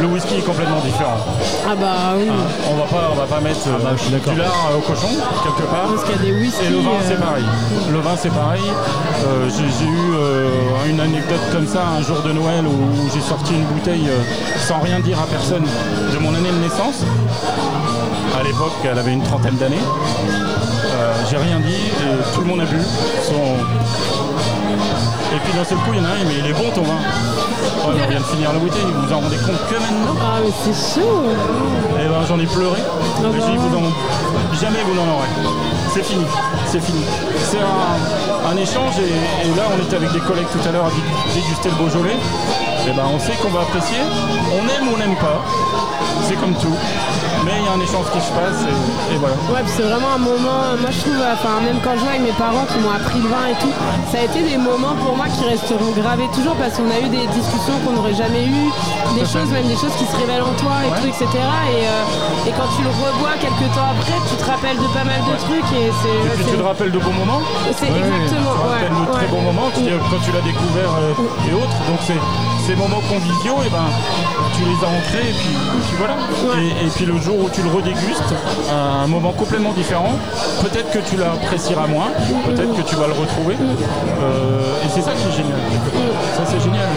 le 0.00 0.06
whisky 0.06 0.36
est 0.36 0.46
complètement 0.46 0.80
différent. 0.80 1.18
Ah 1.68 1.74
bah 1.74 2.14
oui. 2.16 2.28
Hein, 2.28 2.46
on 2.70 2.74
va 2.76 2.84
pas, 2.84 3.10
on 3.12 3.14
va 3.16 3.26
pas 3.26 3.40
mettre 3.40 3.66
euh, 3.68 3.78
bah, 3.82 3.90
je 3.96 4.02
suis 4.02 4.10
d'accord. 4.10 4.32
du 4.32 4.38
lard 4.38 4.68
euh, 4.72 4.78
au 4.78 4.80
cochon 4.80 5.08
quelque 5.44 5.68
part. 5.70 5.86
Parce 5.88 6.04
qu'il 6.04 6.16
y 6.16 6.18
a 6.18 6.32
des 6.32 6.40
whisky. 6.40 6.64
Et 6.66 6.70
le 6.70 6.78
vin, 6.80 6.90
c'est 7.06 7.14
euh, 7.14 7.20
pareil. 7.20 7.44
Le 7.90 7.98
vin, 8.00 8.16
c'est 8.16 8.30
pareil. 8.32 8.62
Euh, 9.26 9.48
j'ai 9.50 9.84
eu 9.86 10.14
euh, 10.14 10.48
une 10.88 11.00
anecdote 11.00 11.40
comme 11.52 11.66
ça 11.66 11.82
un 11.98 12.02
jour 12.02 12.20
de 12.22 12.32
Noël 12.32 12.64
où, 12.66 13.08
j'ai 13.12 13.20
sorti 13.20 13.54
une 13.54 13.64
bouteille 13.64 14.08
euh, 14.08 14.22
sans 14.66 14.80
rien 14.80 15.00
dire 15.00 15.18
à 15.18 15.26
personne 15.26 15.64
de 15.64 16.18
mon 16.18 16.34
année 16.34 16.50
de 16.50 16.58
naissance. 16.62 17.04
À 18.38 18.42
l'époque, 18.42 18.72
elle 18.84 18.98
avait 18.98 19.12
une 19.12 19.22
trentaine 19.22 19.56
d'années. 19.56 19.76
Euh, 19.80 21.12
j'ai 21.30 21.36
rien 21.36 21.58
dit 21.60 21.74
et 21.74 22.34
tout 22.34 22.40
le 22.40 22.46
monde 22.46 22.60
a 22.60 22.64
bu. 22.64 22.78
Son- 23.22 23.56
Et 24.74 25.38
puis 25.44 25.52
d'un 25.56 25.64
seul 25.64 25.78
coup, 25.78 25.92
il 25.92 25.98
y 25.98 26.00
en 26.00 26.04
a 26.04 26.08
un, 26.08 26.24
dit, 26.24 26.36
il 26.38 26.46
est 26.46 26.52
bon 26.52 26.70
ton 26.74 26.82
vin. 26.82 26.94
Oh, 27.82 27.88
on 27.88 28.08
vient 28.08 28.20
de 28.20 28.24
finir 28.24 28.52
la 28.52 28.58
bouteille, 28.58 28.82
vous 28.92 29.06
vous 29.06 29.12
en 29.12 29.20
rendez 29.20 29.36
compte 29.36 29.60
que 29.68 29.74
maintenant 29.74 30.14
Ah 30.20 30.38
mais 30.44 30.52
c'est 30.64 31.00
chaud. 31.00 31.22
et 31.98 32.06
ben 32.08 32.20
j'en 32.28 32.38
ai 32.38 32.46
pleuré. 32.46 32.78
Ah 32.80 33.22
bah 33.22 33.28
vous 33.30 33.76
en- 33.76 34.56
jamais 34.60 34.82
vous 34.86 34.94
n'en 34.94 35.08
aurez. 35.14 35.28
C'est 35.94 36.04
fini, 36.04 36.24
c'est 36.66 36.80
fini. 36.80 37.02
C'est 37.50 37.58
un, 37.58 38.50
un 38.52 38.56
échange 38.56 38.94
et, 39.00 39.46
et 39.46 39.54
là 39.56 39.62
on 39.74 39.82
était 39.82 39.96
avec 39.96 40.12
des 40.12 40.20
collègues 40.20 40.46
tout 40.52 40.68
à 40.68 40.72
l'heure 40.72 40.86
à 40.86 40.90
dé- 40.90 41.40
déguster 41.40 41.68
le 41.70 41.74
Beaujolais. 41.76 42.16
Et 42.88 42.92
ben 42.92 43.04
on 43.14 43.18
sait 43.18 43.34
qu'on 43.42 43.50
va 43.50 43.60
apprécier. 43.60 43.98
On 44.52 44.62
aime 44.68 44.88
ou 44.88 44.94
on 44.94 44.98
n'aime 44.98 45.16
pas. 45.16 45.40
C'est 46.26 46.36
comme 46.36 46.54
tout. 46.54 46.74
Mais 47.44 47.56
il 47.56 47.64
y 47.64 47.68
a 47.68 47.72
un 47.72 47.80
échange 47.80 48.04
qui 48.12 48.20
se 48.20 48.32
passe 48.36 48.60
et, 48.68 49.14
et 49.14 49.16
voilà. 49.16 49.32
Ouais, 49.48 49.64
c'est 49.64 49.80
vraiment 49.88 50.12
un 50.20 50.20
moment, 50.20 50.76
moi 50.76 50.92
je 50.92 51.00
trouve, 51.00 51.16
enfin 51.24 51.56
même 51.64 51.80
quand 51.80 51.96
je 51.96 52.04
vois 52.04 52.12
avec 52.20 52.24
mes 52.28 52.36
parents 52.36 52.68
qui 52.68 52.76
m'ont 52.84 52.92
appris 52.92 53.16
le 53.16 53.32
vin 53.32 53.48
et 53.48 53.56
tout, 53.56 53.72
ça 54.12 54.20
a 54.20 54.24
été 54.28 54.44
des 54.44 54.60
moments 54.60 54.92
pour 55.00 55.16
moi 55.16 55.24
qui 55.32 55.48
resteront 55.48 55.88
gravés 55.96 56.28
toujours 56.36 56.52
parce 56.60 56.76
qu'on 56.76 56.92
a 56.92 57.00
eu 57.00 57.08
des 57.08 57.24
discussions 57.32 57.80
qu'on 57.80 57.96
n'aurait 57.96 58.12
jamais 58.12 58.44
eues, 58.44 58.70
des 59.16 59.24
choses, 59.24 59.48
même 59.56 59.64
des 59.64 59.80
choses 59.80 59.96
qui 59.96 60.04
se 60.04 60.16
révèlent 60.20 60.44
en 60.44 60.52
toi 60.60 60.84
et 60.84 60.92
tout, 61.00 61.08
etc. 61.08 61.24
Et, 61.32 61.88
euh, 61.88 62.48
et 62.48 62.52
quand 62.52 62.68
tu 62.76 62.84
le 62.84 62.92
rebois 62.92 63.32
quelques 63.40 63.72
temps 63.72 63.88
après, 63.96 64.20
tu 64.28 64.36
te 64.36 64.44
rappelles 64.44 64.76
de 64.76 64.88
pas 64.92 65.08
mal 65.08 65.24
de 65.24 65.34
trucs 65.40 65.70
et 65.80 65.88
c'est... 66.04 66.18
Et 66.20 66.36
puis 66.36 66.44
tu 66.44 66.60
te 66.60 66.66
rappelles 66.68 66.92
de 66.92 67.00
bons 67.00 67.16
moments. 67.24 67.40
C'est 67.72 67.88
exactement, 67.88 68.28
Tu 68.28 68.36
te 68.36 68.68
rappelles 68.68 68.92
ouais, 68.92 69.00
de 69.00 69.12
très 69.16 69.24
ouais. 69.24 69.32
bons 69.32 69.44
moments 69.48 69.72
tu 69.72 69.80
dis, 69.88 69.96
quand 70.12 70.20
tu 70.20 70.28
l'as 70.36 70.44
découvert 70.44 70.92
euh, 70.92 71.48
et 71.48 71.52
autres. 71.56 71.78
Donc 71.88 72.04
c'est 72.04 72.20
ces 72.66 72.76
moments 72.76 73.00
conviviaux, 73.08 73.58
et 73.66 73.70
ben 73.70 73.88
tu 74.54 74.62
les 74.62 74.84
as 74.84 74.90
ancrés 74.90 75.30
et 75.30 75.32
puis, 75.32 75.56
voilà. 75.98 76.14
Et, 76.58 76.86
et 76.86 76.90
puis 76.94 77.06
le 77.06 77.18
jour 77.18 77.36
où 77.44 77.48
tu 77.50 77.62
le 77.62 77.70
redégustes, 77.70 78.34
à 78.70 79.02
un 79.04 79.06
moment 79.06 79.32
complètement 79.32 79.72
différent, 79.72 80.14
peut-être 80.62 80.90
que 80.90 80.98
tu 80.98 81.16
l'apprécieras 81.16 81.86
moins, 81.86 82.08
peut-être 82.46 82.74
que 82.76 82.82
tu 82.82 82.96
vas 82.96 83.06
le 83.06 83.14
retrouver. 83.14 83.56
Euh, 83.56 84.84
et 84.84 84.88
c'est 84.88 85.02
ça 85.02 85.12
qui 85.12 85.28
est 85.28 85.36
génial. 85.36 85.58
Ça 86.36 86.44
c'est 86.46 86.60
génial. 86.60 86.88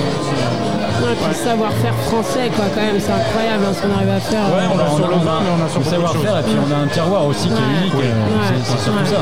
Puis 1.03 1.27
le 1.27 1.35
savoir-faire 1.35 1.95
français, 2.07 2.47
quoi, 2.55 2.65
quand 2.73 2.81
même, 2.81 2.95
c'est 2.99 3.11
incroyable 3.11 3.63
hein, 3.67 3.73
ce 3.75 3.79
qu'on 3.83 3.91
arrive 3.93 4.09
à 4.15 4.19
faire. 4.23 4.45
Ouais, 4.55 4.63
on 4.71 4.79
a 4.79 4.87
On 4.87 4.95
sur 4.95 5.05
a- 5.05 5.09
le 5.11 5.15
on 5.19 5.21
a- 5.21 5.27
vin, 5.27 5.39
mais 5.43 5.51
on 5.51 5.61
a 5.65 5.69
sur 5.69 5.79
le 5.83 5.89
savoir-faire 5.91 6.35
et 6.39 6.43
puis 6.47 6.55
on 6.63 6.69
a 6.71 6.77
un 6.79 6.87
terroir 6.87 7.25
aussi 7.27 7.47
qui 7.51 7.59
est 7.59 7.71
unique. 7.83 7.93
Euh, 7.99 8.07
Ouais. 8.07 8.55
c'est- 8.63 8.79
surtout 8.87 9.05
ça. 9.11 9.21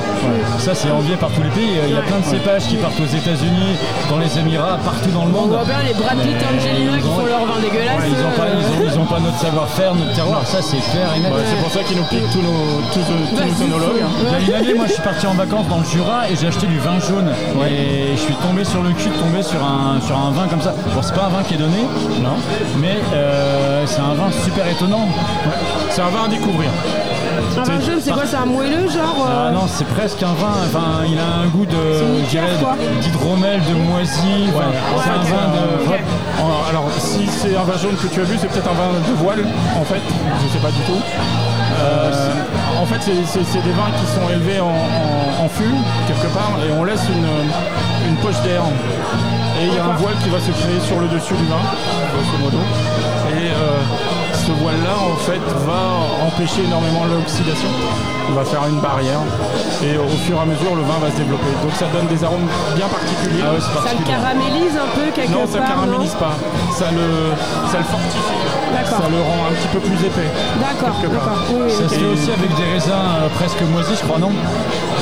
Ça 0.60 0.72
c'est 0.76 0.91
envié 0.91 1.16
par 1.18 1.30
tous 1.34 1.41
les 1.41 1.49
pays. 1.49 1.74
Il 1.90 1.94
y 1.94 1.98
a 1.98 2.06
plein 2.06 2.20
de 2.22 2.26
cépages 2.30 2.66
qui 2.70 2.78
partent 2.78 2.99
aux 3.02 3.10
États-Unis, 3.10 3.74
dans 4.10 4.18
les 4.22 4.32
Émirats, 4.38 4.78
partout 4.86 5.10
dans 5.10 5.26
le 5.26 5.34
On 5.34 5.41
monde. 5.41 5.49
voit 5.58 5.66
bien 5.66 5.82
les 5.82 5.94
Brad 5.98 6.18
Pitt, 6.22 6.38
Angelina 6.38 6.95
qui 7.02 7.10
font 7.10 7.26
leur 7.26 7.44
vin 7.49 7.60
dégueulasse. 7.62 7.98
Ouais, 7.98 8.10
ils 8.14 8.22
n'ont 8.22 8.36
pas, 8.38 8.45
euh, 8.45 8.62
ils 8.62 8.70
pas 9.06 9.19
notre 9.19 9.38
savoir-faire, 9.40 9.95
notre 9.95 10.14
terroir. 10.14 10.45
Ça 10.45 10.61
c'est 10.61 10.78
clair 10.91 11.10
et 11.15 11.19
net. 11.19 11.32
Ouais, 11.32 11.41
c'est 11.45 11.61
pour 11.61 11.72
ça 11.72 11.84
qu'ils 11.84 11.98
nous 11.98 12.03
piquent 12.06 12.30
tous 12.32 12.41
nos, 12.41 12.82
tous, 12.94 12.99
tous 13.06 13.36
Bah, 13.36 13.44
nos. 13.68 14.40
Il 14.40 14.49
y 14.49 14.53
a 14.53 14.60
une 14.60 14.65
année, 14.65 14.73
moi 14.73 14.86
je 14.88 14.94
suis 14.94 15.02
parti 15.02 15.26
en 15.28 15.34
vacances 15.34 15.68
dans 15.68 15.80
le 15.80 15.86
Jura 15.86 16.30
et 16.30 16.36
j'ai 16.36 16.48
acheté 16.48 16.68
du 16.68 16.80
vin 16.80 16.99
jaune. 16.99 17.30
Et 17.69 18.11
je 18.15 18.22
suis 18.22 18.36
tombé 18.36 18.64
sur 18.64 18.82
le 18.84 18.91
cul 18.91 19.10
de 19.10 19.15
tomber 19.15 19.44
sur 19.44 19.64
un, 19.64 19.99
sur 20.02 20.18
un 20.18 20.32
vin 20.32 20.48
comme 20.48 20.61
ça. 20.61 20.73
Bon, 20.94 21.02
c'est 21.02 21.14
pas 21.15 21.26
un 21.26 21.30
vin 21.30 21.44
qui 21.44 21.56
est 21.56 21.57
donné, 21.57 21.84
Non. 22.22 22.36
mais 22.78 22.98
euh, 23.14 23.84
c'est 23.86 24.02
un 24.02 24.14
vin 24.14 24.30
super 24.44 24.68
étonnant. 24.68 25.07
C'est 25.90 26.02
un 26.02 26.10
vin 26.10 26.26
à 26.26 26.28
découvrir. 26.28 26.69
Un 27.57 27.64
vin 27.64 27.80
jaune, 27.82 27.99
c'est 28.02 28.11
quoi 28.11 28.23
C'est 28.26 28.38
un 28.38 28.45
moelleux, 28.45 28.88
genre 28.90 29.28
euh, 29.28 29.48
Ah 29.49 29.52
non, 29.52 29.65
c'est 29.68 29.88
presque 29.88 30.22
un 30.23 30.34
vin. 30.34 30.56
Enfin, 30.65 31.03
il 31.07 31.18
a 31.19 31.44
un 31.44 31.48
goût 31.48 31.65
de, 31.65 31.76
d'hydromel, 33.02 33.60
de 33.69 33.73
moisi. 33.76 34.49
C'est 35.03 35.10
un 35.10 35.23
vin 35.23 35.48
de. 35.53 36.41
En- 36.41 36.69
Alors, 36.69 36.88
si 36.98 37.28
c'est 37.28 37.56
un 37.56 37.64
vin 37.64 37.78
jaune 37.78 37.95
que 38.02 38.07
tu 38.07 38.22
as 38.22 38.23
vu, 38.23 38.38
c'est 38.40 38.48
peut-être 38.48 38.69
un 38.69 38.73
vin 38.73 38.90
de 39.07 39.14
voile, 39.18 39.44
en 39.80 39.84
fait. 39.84 40.02
Je 40.44 40.53
sais 40.53 40.60
pas 40.60 40.72
du 40.72 40.82
tout. 40.82 41.02
Euh, 41.82 42.11
en 42.82 42.86
fait, 42.86 42.99
c'est- 43.02 43.11
des 43.61 43.72
vins 43.73 43.91
qui 43.99 44.06
sont 44.07 44.30
élevés 44.32 44.60
en, 44.60 44.68
en, 44.68 45.45
en 45.45 45.49
fût, 45.49 45.76
quelque 46.07 46.28
part, 46.34 46.52
et 46.68 46.72
on 46.72 46.84
laisse 46.84 47.03
une, 47.10 48.10
une 48.10 48.15
poche 48.18 48.40
d'air. 48.44 48.61
Et 49.61 49.65
il 49.68 49.73
y 49.76 49.78
a 49.78 49.86
un 49.86 49.95
voile 49.98 50.15
qui 50.23 50.30
va 50.30 50.40
se 50.40 50.52
créer 50.52 50.80
sur 50.80 50.99
le 50.99 51.07
dessus 51.07 51.34
du 51.36 51.45
vin, 51.45 51.61
grosso 52.15 52.38
modo. 52.41 52.57
Et 53.30 53.49
euh, 53.52 53.80
voile-là, 54.60 54.98
en 54.98 55.15
fait, 55.18 55.41
va 55.65 56.26
empêcher 56.26 56.64
énormément 56.64 57.06
l'oxydation. 57.06 57.69
Il 58.32 58.36
va 58.40 58.45
faire 58.45 58.64
une 58.70 58.80
barrière. 58.80 59.20
Et 59.84 59.98
au 59.99 60.08
fur 60.24 60.38
et 60.38 60.41
à 60.41 60.45
mesure, 60.48 60.72
le 60.72 60.84
vin 60.88 60.95
va 61.03 61.12
se 61.12 61.18
développer. 61.20 61.52
Donc 61.62 61.74
ça 61.76 61.84
donne 61.91 62.08
des 62.08 62.24
arômes 62.24 62.48
bien 62.80 62.88
particuliers. 62.88 63.44
Ah 63.44 63.52
ouais, 63.52 63.60
Ça 63.60 63.91
le 63.91 64.03
caramélise 64.08 64.76
un 64.80 64.88
peu 64.95 65.12
quelque 65.12 65.36
Non, 65.36 65.44
part 65.44 65.52
ça 65.52 65.60
ne 65.60 65.68
caramélise 65.68 66.16
non 66.16 66.24
pas. 66.24 66.36
Ça 66.72 66.88
le, 66.95 67.36
ça 67.68 67.78
le 67.84 67.88
fortifie. 67.91 68.40
D'accord. 68.72 69.03
Ça 69.03 69.08
le 69.12 69.20
rend 69.20 69.52
un 69.52 69.53
petit 69.60 69.68
peu 69.76 69.82
plus 69.84 69.99
épais. 69.99 70.32
D'accord. 70.64 70.95
Oui, 71.03 71.68
Ça 71.76 71.84
ok. 71.84 71.91
se 71.91 71.95
fait 71.99 72.08
aussi 72.08 72.32
avec 72.32 72.56
des 72.56 72.68
raisins 72.72 72.95
euh, 73.20 73.28
presque 73.36 73.60
moisis, 73.68 73.99
je 73.99 74.06
crois, 74.08 74.16
non? 74.16 74.32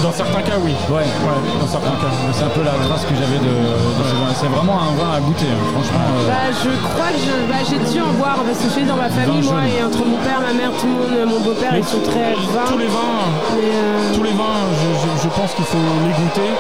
Dans 0.02 0.10
certains 0.16 0.42
cas, 0.42 0.58
oui. 0.58 0.74
Ouais. 0.90 1.06
Ouais, 1.06 1.40
dans 1.62 1.70
certains 1.70 1.94
cas. 2.02 2.10
C'est 2.34 2.50
un 2.50 2.54
peu 2.58 2.66
la 2.66 2.74
trace 2.90 3.06
que 3.06 3.14
j'avais 3.14 3.38
de, 3.38 3.54
de 3.54 4.04
ce 4.10 4.16
vin. 4.18 4.32
C'est 4.34 4.50
vraiment 4.50 4.74
un 4.82 4.98
vin 4.98 5.12
à 5.14 5.20
goûter, 5.22 5.54
hein. 5.54 5.62
franchement. 5.78 6.02
euh, 6.02 6.34
Bah, 6.34 6.50
je 6.50 6.72
crois 6.90 7.14
que 7.14 7.30
bah, 7.46 7.62
j'ai 7.62 7.78
dû 7.94 8.02
en 8.02 8.10
boire 8.18 8.42
parce 8.42 8.58
que 8.58 8.74
je 8.74 8.74
suis 8.82 8.88
dans 8.90 8.98
ma 8.98 9.12
famille, 9.14 9.46
moi, 9.46 9.62
et 9.70 9.84
entre 9.86 10.02
mon 10.02 10.18
père, 10.26 10.42
ma 10.42 10.54
mère, 10.58 10.74
tout 10.82 10.90
le 10.90 10.96
monde, 10.98 11.14
mon 11.30 11.40
beau-père, 11.46 11.76
ils 11.78 11.86
sont 11.86 12.02
très 12.02 12.34
vins. 12.34 12.66
Tous 12.74 12.80
les 12.82 12.90
vins, 12.90 13.19
Euh, 13.20 14.14
tous 14.16 14.24
les 14.24 14.32
vins, 14.32 14.64
je, 14.80 14.88
je- 15.02 15.24
je 15.24 15.30
pense 15.30 15.54
qu'il 15.54 15.66
faut 15.66 15.78
les 16.06 16.14
goûter. 16.14 16.52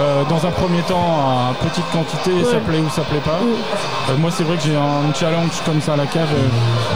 Euh, 0.00 0.22
dans 0.28 0.44
un 0.46 0.50
premier 0.50 0.80
temps, 0.82 1.20
à 1.50 1.54
petite 1.64 1.84
quantité, 1.92 2.30
ça 2.50 2.56
plaît 2.58 2.78
ou 2.78 2.88
ça 2.90 3.02
plaît 3.02 3.20
pas. 3.24 3.38
Euh, 4.10 4.16
moi, 4.18 4.30
c'est 4.34 4.42
vrai 4.42 4.56
que 4.56 4.62
j'ai 4.62 4.74
un 4.76 5.12
challenge 5.14 5.52
comme 5.66 5.80
ça 5.80 5.94
à 5.94 5.96
la 5.96 6.06
cave 6.06 6.28
euh, 6.32 6.48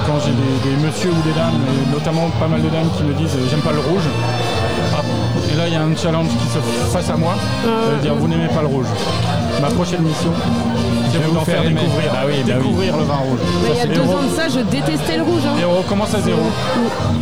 quand 0.07 0.19
j'ai 0.25 0.33
des, 0.33 0.71
des 0.71 0.77
messieurs 0.85 1.11
ou 1.13 1.23
des 1.29 1.35
dames, 1.35 1.61
et 1.69 1.93
notamment 1.93 2.29
pas 2.41 2.49
mal 2.49 2.63
de 2.63 2.69
dames 2.69 2.89
qui 2.97 3.03
me 3.05 3.13
disent 3.15 3.37
j'aime 3.51 3.61
pas 3.61 3.73
le 3.73 3.81
rouge. 3.81 4.05
Ah. 4.97 5.03
Et 5.53 5.57
là, 5.57 5.65
il 5.69 5.75
y 5.75 5.77
a 5.77 5.83
un 5.83 5.95
challenge 5.95 6.29
qui 6.29 6.49
se 6.49 6.59
face 6.93 7.11
à 7.11 7.17
moi, 7.17 7.35
Ah 7.67 8.01
dire 8.03 8.15
vous 8.15 8.29
n'aimez 8.29 8.49
pas 8.49 8.63
le 8.63 8.69
rouge. 8.69 8.87
Ma 9.61 9.69
prochaine 9.69 10.03
mission, 10.03 10.33
c'est 11.17 11.23
Je 11.23 11.23
vais 11.23 11.27
vous 11.27 11.33
vous 11.33 11.39
d'en 11.39 11.45
faire 11.45 11.63
découvrir, 11.63 12.13
Bah 12.13 12.19
oui, 12.27 12.35
bah 12.47 12.53
oui. 12.57 12.63
découvrir 12.63 12.97
le 12.97 13.05
vin 13.05 13.21
rouge. 13.27 13.39
Mais 13.65 13.71
il 13.73 13.79
y 13.79 13.81
a 13.81 13.87
deux 13.87 14.09
ans 14.13 14.23
de 14.23 14.33
ça, 14.37 14.49
je 14.49 14.61
détestais 14.61 15.17
le 15.17 15.23
rouge. 15.25 15.43
hein. 15.47 15.57
Et 15.61 15.65
on 15.65 15.77
recommence 15.79 16.15
à 16.15 16.21
zéro. 16.21 16.41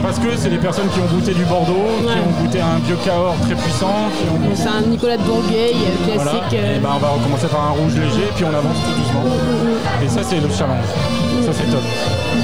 Parce 0.02 0.18
que 0.18 0.36
c'est 0.36 0.50
des 0.50 0.58
personnes 0.58 0.88
qui 0.88 1.00
ont 1.00 1.06
goûté 1.14 1.32
du 1.34 1.44
Bordeaux, 1.44 1.86
qui 2.02 2.18
ont 2.18 2.42
goûté 2.42 2.60
un 2.60 2.78
vieux 2.84 2.98
Cahors 3.04 3.36
très 3.46 3.54
puissant, 3.54 4.10
qui 4.18 4.28
ont 4.28 4.36
goûté 4.42 4.56
C'est 4.62 4.68
un 4.68 4.82
Nicolas 4.82 5.16
de 5.16 5.22
Bourgueil 5.22 5.74
euh, 5.74 6.14
Voilà. 6.16 6.30
classique. 6.30 6.54
euh, 6.60 6.76
Et 6.76 6.78
ben 6.80 6.90
on 6.94 6.98
va 6.98 7.08
recommencer 7.10 7.46
par 7.46 7.62
un 7.68 7.70
rouge 7.78 7.94
léger, 7.94 8.28
puis 8.34 8.44
on 8.44 8.54
avance 8.54 8.76
tout 8.84 8.94
doucement. 8.98 9.24
Et 10.04 10.08
ça, 10.08 10.20
c'est 10.22 10.40
le 10.40 10.48
challenge. 10.50 10.90
Ça, 11.42 11.52
c'est 11.52 11.70
top. 11.70 11.82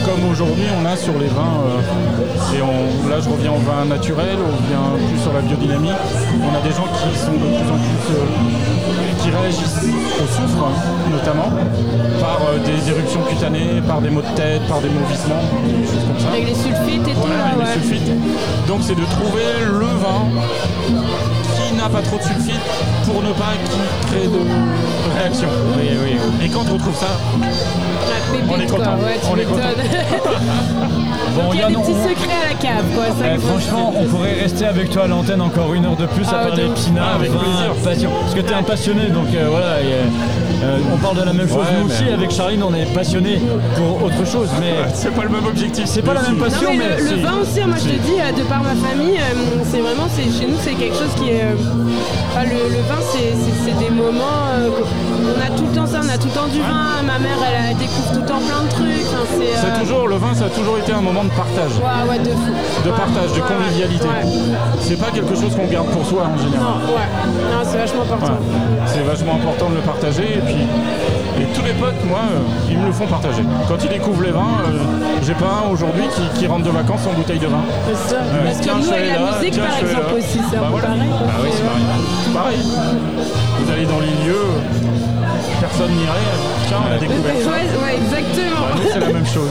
Comme 0.05 0.31
aujourd'hui, 0.31 0.65
on 0.81 0.85
a 0.87 0.97
sur 0.97 1.13
les 1.19 1.27
vins, 1.29 1.61
euh, 1.67 2.57
et 2.57 2.63
on- 2.63 3.09
là, 3.09 3.17
je 3.21 3.29
reviens 3.29 3.53
au 3.53 3.59
vin 3.59 3.85
naturel, 3.87 4.37
on 4.41 4.51
revient 4.57 5.07
plus 5.09 5.19
sur 5.23 5.33
la 5.33 5.41
biodynamie. 5.41 5.91
On 5.91 6.55
a 6.57 6.61
des 6.61 6.75
gens 6.75 6.87
qui 6.89 7.19
sont 7.19 7.33
de 7.33 7.39
plus 7.39 7.71
en 7.71 7.79
plus. 7.79 8.15
euh, 8.15 8.25
qui 9.23 9.29
réagissent 9.29 9.85
au 10.17 10.27
soufre, 10.27 10.67
notamment, 11.13 11.51
par 12.21 12.41
euh, 12.49 12.59
des 12.65 12.89
éruptions 12.91 13.21
cutanées, 13.29 13.83
par 13.87 14.01
des 14.01 14.09
maux 14.09 14.23
de 14.23 14.35
tête, 14.35 14.63
par 14.67 14.81
des 14.81 14.89
mauvissements, 14.89 15.45
des 15.67 15.85
choses 15.87 16.05
comme 16.09 16.19
ça. 16.19 16.29
Avec 16.33 16.49
les 16.49 16.55
sulfites 16.55 17.07
et 17.07 17.13
tout. 17.13 17.29
Là, 17.29 17.53
avec 17.53 17.67
les 17.67 17.83
sulfites. 17.83 18.13
Donc 18.67 18.79
c'est 18.83 18.95
de 18.95 19.05
trouver 19.05 19.45
le 19.69 19.85
vin 20.01 20.25
n'a 21.83 21.89
pas 21.89 22.03
trop 22.03 22.17
de 22.19 22.23
sulfite 22.23 22.61
pour 23.05 23.23
ne 23.23 23.33
pas 23.33 23.53
qu'il 23.65 24.11
crée 24.11 24.27
de 24.27 25.19
réaction. 25.19 25.49
Oui, 25.77 25.89
oui. 26.03 26.45
Et 26.45 26.49
quand 26.49 26.65
on 26.73 26.77
trouve 26.79 26.95
ça, 26.97 27.07
La 27.41 28.37
pépite, 28.39 28.51
On 28.53 28.61
est 28.61 28.67
quoi. 28.67 28.79
content. 28.79 28.97
Ouais, 29.05 29.21
On 29.33 29.37
est 29.37 29.45
content. 29.45 29.61
Bon, 31.37 31.45
Donc 31.45 31.55
il 31.55 31.61
y 31.61 31.63
a 31.63 31.69
des 31.69 31.75
petits 31.75 31.93
on- 31.93 32.09
secrets 32.09 32.37
à 32.45 32.49
la 32.49 32.55
cave, 32.59 32.85
quoi. 32.95 33.05
ça 33.07 33.25
Eh, 33.35 33.39
franchement, 33.39 33.93
on 33.97 34.05
pourrait 34.05 34.35
rester 34.35 34.67
avec 34.67 34.91
toi 34.91 35.05
à 35.05 35.07
l'antenne 35.07 35.41
encore 35.41 35.73
une 35.75 35.87
heure 35.87 35.95
de 35.97 36.07
plus 36.07 36.27
Ah, 36.29 36.41
à 36.41 36.47
parler 36.47 36.65
de 36.65 36.69
pinard, 36.73 37.15
Avec 37.15 37.31
vin, 37.31 37.39
plaisir. 37.39 37.75
passion. 37.85 38.11
Parce 38.21 38.35
que 38.35 38.41
tu 38.41 38.51
es 38.53 38.55
un 38.57 38.63
passionné, 38.65 39.07
donc 39.11 39.27
euh, 39.33 39.47
voilà. 39.49 39.81
et, 39.81 39.95
euh, 40.63 40.79
on 40.93 40.97
parle 40.99 41.17
de 41.19 41.25
la 41.25 41.33
même 41.33 41.49
chose. 41.49 41.59
Ouais, 41.59 41.79
Nous 41.81 41.87
mais- 41.89 41.95
aussi, 41.95 42.05
avec 42.13 42.31
Charline, 42.31 42.63
on 42.63 42.75
est 42.75 42.93
passionné 42.95 43.41
pour 43.77 44.05
autre 44.05 44.25
chose, 44.27 44.49
mais 44.61 44.73
c'est 44.95 45.15
pas 45.15 45.23
le 45.23 45.29
même 45.31 45.47
objectif. 45.47 45.85
c'est 45.87 46.03
pas 46.03 46.15
la 46.15 46.23
même 46.23 46.37
Non, 46.37 46.45
passion, 46.45 46.69
mais 46.73 46.79
mais, 46.79 47.11
le, 47.17 47.23
vin 47.23 47.39
aussi, 47.43 47.61
moi 47.67 47.77
je 47.79 47.85
te 47.91 47.99
dis, 48.07 48.21
euh, 48.21 48.33
de 48.33 48.43
par 48.49 48.63
ma 48.63 48.75
famille, 48.75 49.19
euh, 49.19 49.63
c'est 49.71 49.81
vraiment, 49.81 50.07
c'est, 50.15 50.25
chez 50.39 50.47
nous, 50.47 50.57
c'est 50.63 50.75
quelque 50.75 50.95
chose 50.97 51.15
qui 51.17 51.31
est. 51.31 51.43
euh, 51.43 51.55
enfin, 52.31 52.45
le, 52.45 52.51
le 52.75 52.83
vin, 52.89 53.01
c'est 53.11 53.79
des 53.85 53.91
moments. 53.91 54.47
Euh, 55.31 55.39
on 55.39 55.41
a 55.55 55.57
tout 55.57 55.67
le 55.67 55.75
temps 55.75 55.87
ça, 55.87 56.01
on 56.05 56.09
a 56.09 56.19
tout 56.19 56.27
le 56.29 56.35
temps 56.35 56.47
du 56.49 56.61
vin. 56.61 57.03
Ma 57.07 57.19
mère, 57.19 57.39
elle, 57.47 57.71
elle 57.71 57.77
découvre 57.77 58.13
tout 58.13 58.21
le 58.21 58.27
temps 58.27 58.41
plein 58.41 58.63
de 58.65 58.71
trucs. 58.71 59.07
enfin, 59.13 59.25
c'est, 59.31 59.57
C'est 59.61 59.73
euh, 59.77 59.81
toujours, 59.81 60.09
le 60.09 60.17
vin, 60.17 60.35
ça 60.35 60.47
a 60.47 60.51
toujours 60.51 60.79
été 60.79 60.93
un 60.93 61.01
moment 61.01 61.25
de 61.25 61.31
partage. 61.31 61.73
Ouais, 61.79 62.11
ouais, 62.11 62.19
de 62.19 62.31
fou. 62.31 62.53
De 62.85 62.91
Ouais, 62.91 62.97
partage, 62.97 63.33
de 63.33 63.41
convivialité. 63.41 64.09
C'est 64.81 64.99
pas 65.01 65.11
quelque 65.11 65.35
chose 65.35 65.55
qu'on 65.55 65.67
garde 65.67 65.89
pour 65.89 66.05
soi 66.07 66.27
en 66.27 66.39
général. 66.39 66.61
Non, 66.61 66.95
ouais. 66.95 67.09
Non, 67.53 67.61
c'est 67.65 67.79
vachement 67.79 68.03
important. 68.03 68.39
C'est 68.87 69.03
vachement 69.03 69.35
important 69.37 69.71
de 69.71 69.77
le 69.77 69.83
partager 69.83 70.39
et 70.39 70.43
puis 70.45 70.67
et 71.41 71.45
tous 71.55 71.65
les 71.65 71.73
potes, 71.73 72.05
moi, 72.07 72.19
euh, 72.31 72.39
ils 72.71 72.77
me 72.77 72.87
le 72.87 72.93
font 72.93 73.07
partager. 73.07 73.43
Quand 73.67 73.77
ils 73.83 73.89
découvrent 73.89 74.23
les 74.23 74.31
vins, 74.31 74.61
euh, 74.69 74.79
j'ai 75.23 75.33
pas 75.33 75.65
un 75.65 75.71
aujourd'hui 75.73 76.03
qui, 76.15 76.39
qui 76.39 76.47
rentre 76.47 76.65
de 76.65 76.71
vacances 76.71 77.01
sans 77.03 77.13
bouteille 77.15 77.39
de 77.39 77.47
vin. 77.47 77.63
C'est 77.89 78.11
ça. 78.15 78.17
Parce 78.45 78.59
que 78.59 78.69
nous, 78.87 78.93
allé 78.93 79.07
la 79.09 79.15
là, 79.15 79.21
musique, 79.39 79.55
tiens, 79.55 79.65
par 79.65 79.79
exemple, 79.79 80.15
aussi, 80.19 80.39
c'est 80.51 80.57
un 80.57 80.61
Bah 80.61 80.67
peu 80.67 80.73
voilà. 80.73 80.89
pareil. 80.89 81.09
quoi. 81.09 81.27
Bah 81.27 81.33
oui, 81.43 81.49
c'est 81.55 81.65
pareil. 81.65 81.85
Pareil. 82.35 82.59
Vous 83.61 83.73
allez 83.73 83.87
dans 83.87 84.01
les 84.01 84.13
lieux, 84.27 84.49
personne 85.61 85.91
n'irait. 85.93 86.27
Tiens, 86.67 86.79
on 86.89 86.93
a 86.95 86.99
découvert 86.99 87.35
ça. 87.45 87.51
Ouais, 87.51 87.67
ouais, 87.83 87.95
exactement. 87.97 88.61
Bah, 88.61 88.67
nous, 88.77 88.83
c'est 88.93 89.01
la 89.01 89.07
même 89.09 89.27
chose. 89.27 89.51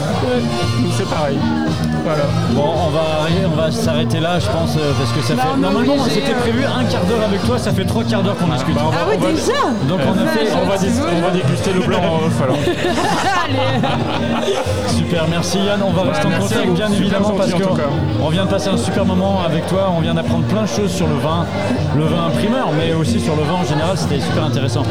Nous, 0.80 0.90
c'est 0.96 1.08
pareil. 1.08 1.38
Voilà. 2.02 2.22
Bon, 2.52 2.72
on 2.86 2.90
va, 2.90 3.00
arrêter- 3.22 3.46
on 3.46 3.56
va 3.56 3.70
s'arrêter 3.70 4.20
là, 4.20 4.38
je 4.38 4.46
pense, 4.48 4.74
euh, 4.76 4.92
parce 4.98 5.12
que 5.12 5.20
ça 5.22 5.34
Bah, 5.34 5.42
fait. 5.54 5.60
Normalement, 5.60 6.04
c'était 6.08 6.32
euh. 6.32 6.40
prévu 6.40 6.64
un 6.64 6.84
quart 6.84 7.04
d'heure 7.04 7.22
avec 7.28 7.44
toi, 7.44 7.58
ça 7.58 7.72
fait 7.72 7.84
trois 7.84 8.04
quarts 8.04 8.22
d'heure 8.22 8.36
qu'on 8.36 8.46
discute. 8.48 8.74
Bah, 8.74 8.82
on 8.86 8.90
va- 8.90 8.96
Ah 9.04 9.08
ouais, 9.08 9.16
on 9.18 9.22
va- 9.22 9.32
déjà 9.32 9.52
Donc 9.88 10.00
on 10.06 10.12
a 10.12 10.26
fait. 10.28 10.48
On 10.62 10.66
va, 10.66 10.78
dis- 10.78 10.86
on 10.98 11.20
va 11.20 11.30
déguster 11.30 11.72
le 11.74 11.80
blanc 11.80 11.98
en 12.00 12.26
off 12.26 12.40
alors. 12.42 12.56
Super, 15.10 15.26
merci 15.28 15.58
Yann. 15.58 15.82
On 15.82 15.90
va 15.90 16.02
rester 16.02 16.26
en 16.28 16.38
contact 16.38 16.66
vous. 16.66 16.74
bien 16.74 16.86
Super 16.86 17.00
évidemment 17.00 17.30
parce 17.30 17.50
qu'on 17.52 18.28
vient 18.28 18.44
de 18.44 18.50
passer 18.50 18.68
un 18.68 18.76
super 18.76 19.04
moment 19.04 19.40
avec 19.44 19.66
toi. 19.66 19.92
On 19.96 20.00
vient 20.00 20.14
d'apprendre 20.14 20.44
plein 20.44 20.62
de 20.62 20.68
choses 20.68 20.92
sur 20.92 21.08
le 21.08 21.16
vin, 21.16 21.46
le 21.96 22.04
vin 22.04 22.30
primeur, 22.38 22.68
mais 22.78 22.92
aussi 22.94 23.18
sur 23.18 23.34
le 23.34 23.42
vin 23.42 23.54
en 23.54 23.64
général. 23.64 23.98
C'était 23.98 24.20
super 24.20 24.44
intéressant. 24.44 24.84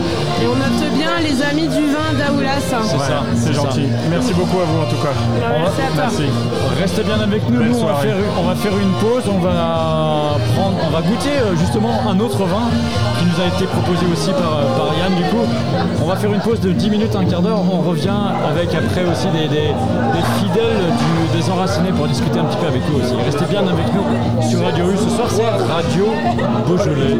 Et 0.43 0.45
on 0.45 0.55
note 0.57 0.91
bien 0.97 1.11
les 1.21 1.41
amis 1.41 1.69
du 1.69 1.85
vin 1.85 2.11
d'Aoulas. 2.19 2.51
hein. 2.73 2.81
C'est 2.83 2.97
ça, 2.97 3.23
C'est 3.33 3.53
ça. 3.53 3.61
gentil. 3.63 3.83
Merci 4.09 4.33
beaucoup 4.33 4.59
à 4.59 4.65
vous 4.65 4.81
en 4.81 4.89
tout 4.89 5.01
cas. 5.01 5.07
Ouais, 5.07 5.59
Merci 5.61 5.81
à 5.83 5.95
toi. 5.95 6.03
Merci. 6.09 6.23
Restez 6.81 7.03
bien 7.03 7.19
avec 7.21 7.49
nous. 7.49 7.63
Nous, 7.63 7.79
on 7.79 7.85
va, 7.85 7.95
faire, 7.95 8.15
on 8.37 8.43
va 8.43 8.55
faire 8.55 8.77
une 8.77 8.91
pause. 8.99 9.23
On 9.33 9.39
va 9.39 10.35
prendre, 10.53 10.75
on 10.85 10.89
va 10.89 11.01
goûter 11.01 11.29
euh, 11.31 11.55
justement 11.55 11.91
un 12.09 12.19
autre 12.19 12.43
vin 12.43 12.67
qui 13.19 13.25
nous 13.25 13.41
a 13.41 13.47
été 13.47 13.65
proposé 13.65 14.05
aussi 14.11 14.31
par, 14.31 14.57
euh, 14.57 14.77
par 14.77 14.95
Yann. 14.97 15.13
Du 15.15 15.23
coup, 15.23 15.43
on 16.01 16.07
va 16.07 16.15
faire 16.15 16.33
une 16.33 16.39
pause 16.39 16.59
de 16.61 16.71
10 16.71 16.89
minutes, 16.89 17.15
un 17.15 17.25
quart 17.25 17.41
d'heure. 17.41 17.59
On 17.59 17.81
revient 17.81 18.19
avec 18.49 18.73
après 18.73 19.03
aussi 19.03 19.27
des, 19.27 19.49
fidèles 20.39 20.93
des 21.33 21.49
enracinés 21.51 21.91
pour 21.91 22.07
discuter 22.07 22.39
un 22.39 22.45
petit 22.45 22.57
peu 22.57 22.67
avec 22.67 22.81
eux 22.89 23.03
aussi. 23.03 23.13
Restez 23.25 23.45
bien 23.45 23.61
avec 23.61 23.85
nous 23.93 24.49
sur 24.49 24.63
Radio 24.63 24.85
U. 24.85 24.97
Ce 24.97 25.09
soir, 25.09 25.27
c'est 25.29 25.43
Radio 25.43 26.05
Beaujolais. 26.65 27.17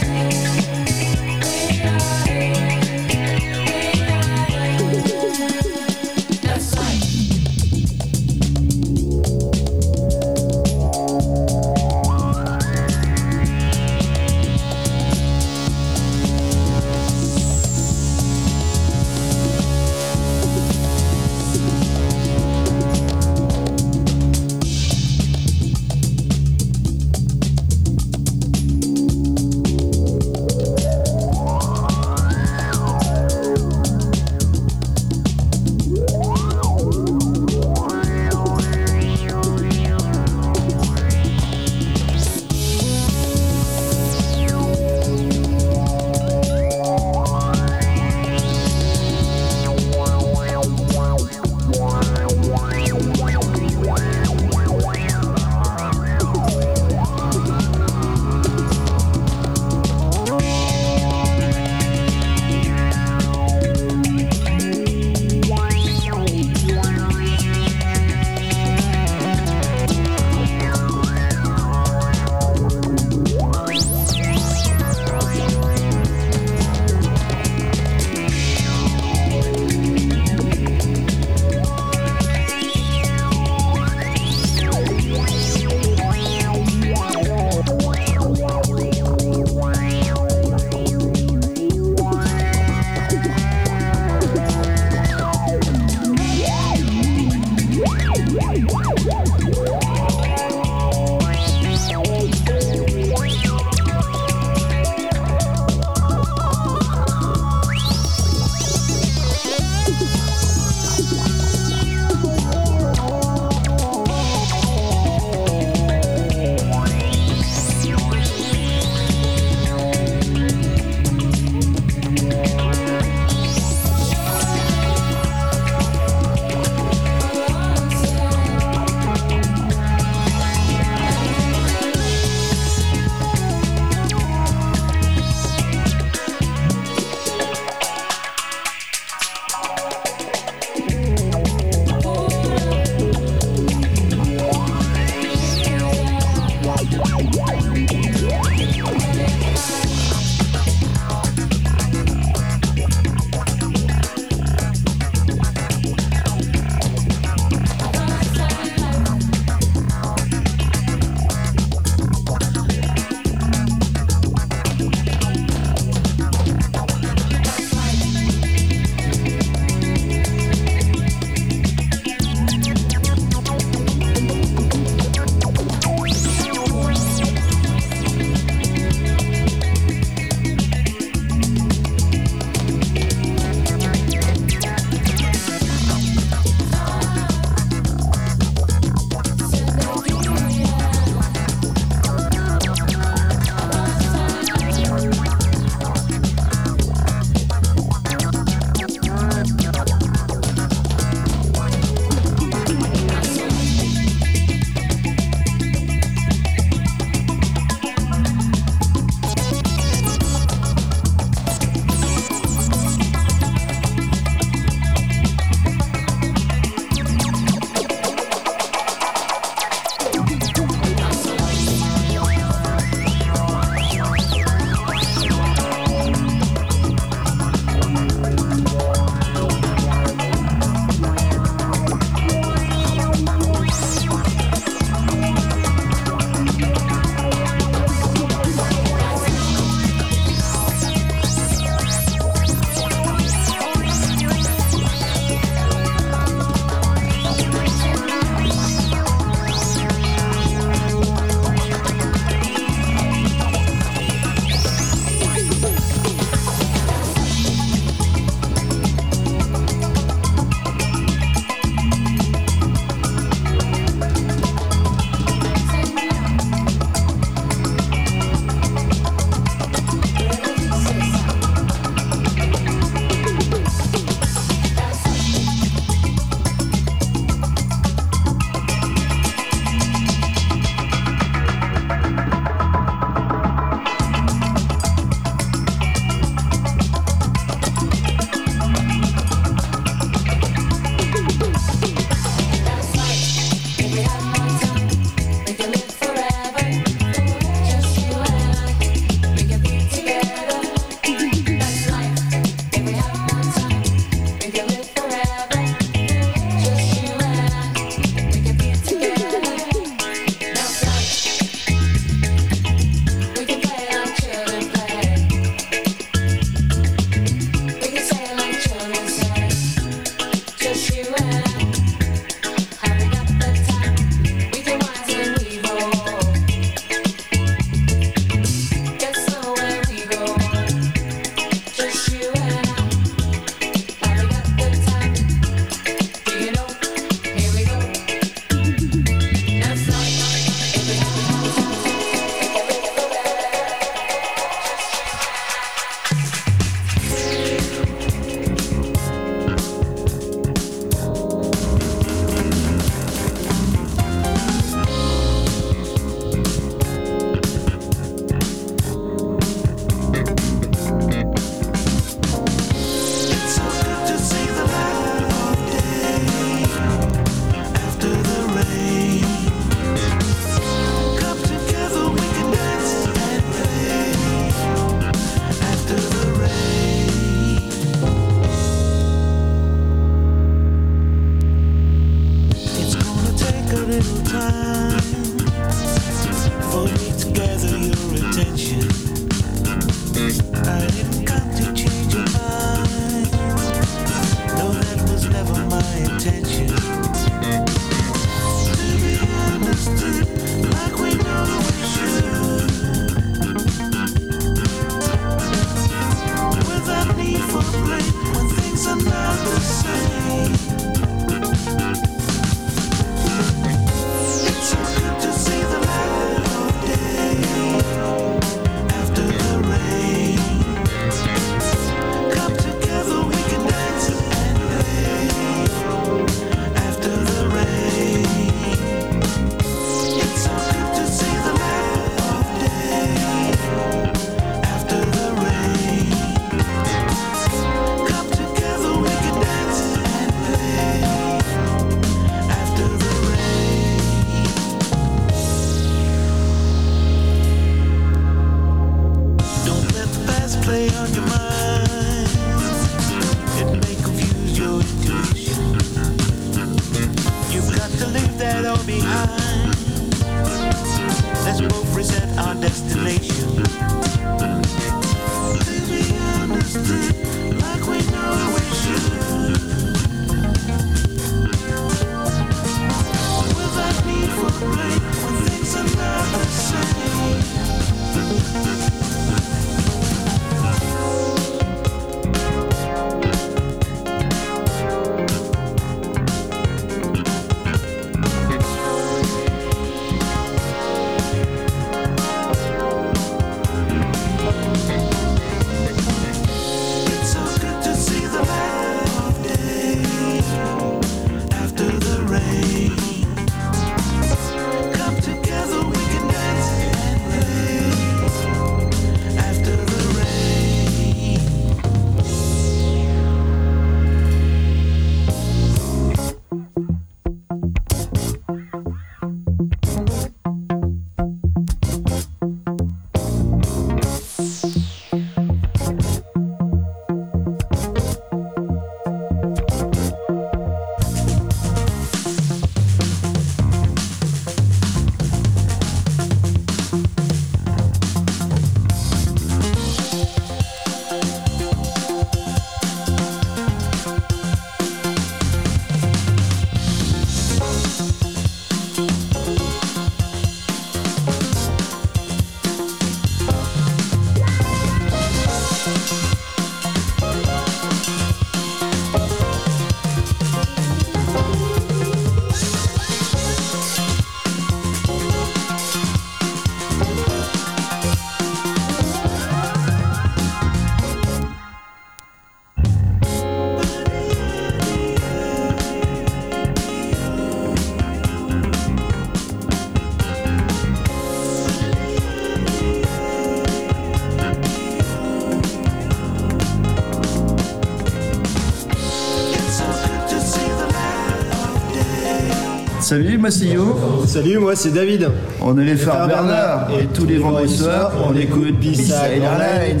Salut, 593.08 593.38
moi 593.38 593.52
c'est 593.52 593.66
Yo. 593.66 593.96
Salut, 594.26 594.58
moi 594.58 594.74
c'est 594.74 594.90
David. 594.90 595.30
On 595.60 595.78
est 595.78 595.84
les 595.84 595.94
frères 595.94 596.26
Bernard. 596.26 596.88
Bernard. 596.88 597.00
Et 597.00 597.06
tous 597.06 597.24
les 597.24 597.38
vendredis 597.38 597.76
soirs, 597.76 598.10
on 598.28 598.34
écoute 598.34 598.80
B-Side 598.80 599.44
Airlines. 599.44 600.00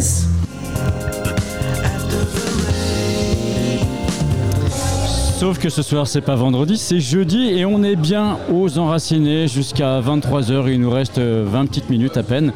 Sauf 5.38 5.58
que 5.60 5.68
ce 5.68 5.82
soir, 5.82 6.08
c'est 6.08 6.20
pas 6.20 6.34
vendredi, 6.34 6.78
c'est 6.78 6.98
jeudi 6.98 7.50
et 7.50 7.64
on 7.64 7.84
est 7.84 7.94
bien 7.94 8.38
aux 8.52 8.76
enracinés 8.78 9.46
jusqu'à 9.46 10.00
23h. 10.00 10.72
Il 10.72 10.80
nous 10.80 10.90
reste 10.90 11.18
euh, 11.18 11.44
20 11.46 11.66
petites 11.66 11.90
minutes 11.90 12.16
à 12.16 12.24
peine. 12.24 12.52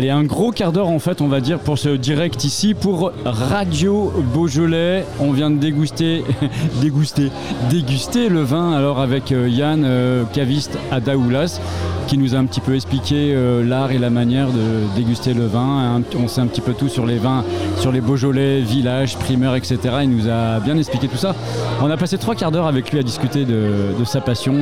Allez, 0.00 0.08
un 0.08 0.24
gros 0.24 0.50
quart 0.50 0.72
d'heure 0.72 0.88
en 0.88 0.98
fait, 0.98 1.20
on 1.20 1.28
va 1.28 1.42
dire, 1.42 1.58
pour 1.58 1.76
ce 1.76 1.90
direct 1.90 2.44
ici 2.44 2.72
pour 2.72 3.12
Radio 3.26 4.10
Beaujolais. 4.32 5.04
On 5.18 5.30
vient 5.32 5.50
de 5.50 5.58
déguster, 5.58 6.24
déguster, 6.80 7.30
déguster 7.68 8.30
le 8.30 8.40
vin 8.40 8.72
alors 8.72 8.98
avec 9.00 9.30
euh, 9.30 9.46
Yann, 9.46 9.82
euh, 9.84 10.24
caviste 10.32 10.78
à 10.90 11.00
Daoulas, 11.00 11.60
qui 12.06 12.16
nous 12.16 12.34
a 12.34 12.38
un 12.38 12.46
petit 12.46 12.62
peu 12.62 12.74
expliqué 12.74 13.34
euh, 13.34 13.62
l'art 13.62 13.92
et 13.92 13.98
la 13.98 14.08
manière 14.08 14.46
de 14.46 14.96
déguster 14.96 15.34
le 15.34 15.44
vin. 15.44 16.00
On 16.18 16.28
sait 16.28 16.40
un 16.40 16.46
petit 16.46 16.62
peu 16.62 16.72
tout 16.72 16.88
sur 16.88 17.04
les 17.04 17.18
vins, 17.18 17.44
sur 17.76 17.92
les 17.92 18.00
Beaujolais, 18.00 18.62
villages, 18.62 19.18
primeurs, 19.18 19.54
etc. 19.54 19.78
Il 20.04 20.16
nous 20.16 20.30
a 20.30 20.60
bien 20.60 20.78
expliqué 20.78 21.08
tout 21.08 21.18
ça. 21.18 21.34
On 21.82 21.90
a 21.90 21.98
passé 21.98 22.16
trois 22.16 22.36
quarts 22.36 22.52
d'heure 22.52 22.68
avec 22.68 22.90
lui 22.90 22.98
à 22.98 23.02
discuter 23.02 23.44
de, 23.44 23.92
sa 24.06 24.22
passion 24.22 24.54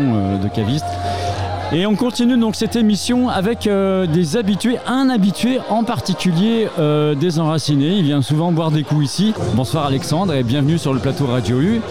de 0.42 0.48
caviste. 0.48 0.84
Et 1.70 1.84
on 1.84 1.96
continue 1.96 2.38
donc 2.38 2.56
cette 2.56 2.76
émission 2.76 3.28
avec 3.28 3.66
euh, 3.66 4.06
des 4.06 4.38
habitués, 4.38 4.78
un 4.86 5.10
habitué 5.10 5.60
en 5.68 5.84
particulier 5.84 6.66
euh, 6.78 7.14
des 7.14 7.38
enracinés. 7.38 7.90
Il 7.98 8.04
vient 8.04 8.22
souvent 8.22 8.52
boire 8.52 8.70
des 8.70 8.84
coups 8.84 9.04
ici. 9.04 9.34
Bonsoir 9.54 9.84
Alexandre 9.84 10.32
et 10.32 10.42
bienvenue 10.42 10.78
sur 10.78 10.94
le 10.94 10.98
plateau 10.98 11.26
Radio 11.26 11.60
U. 11.60 11.82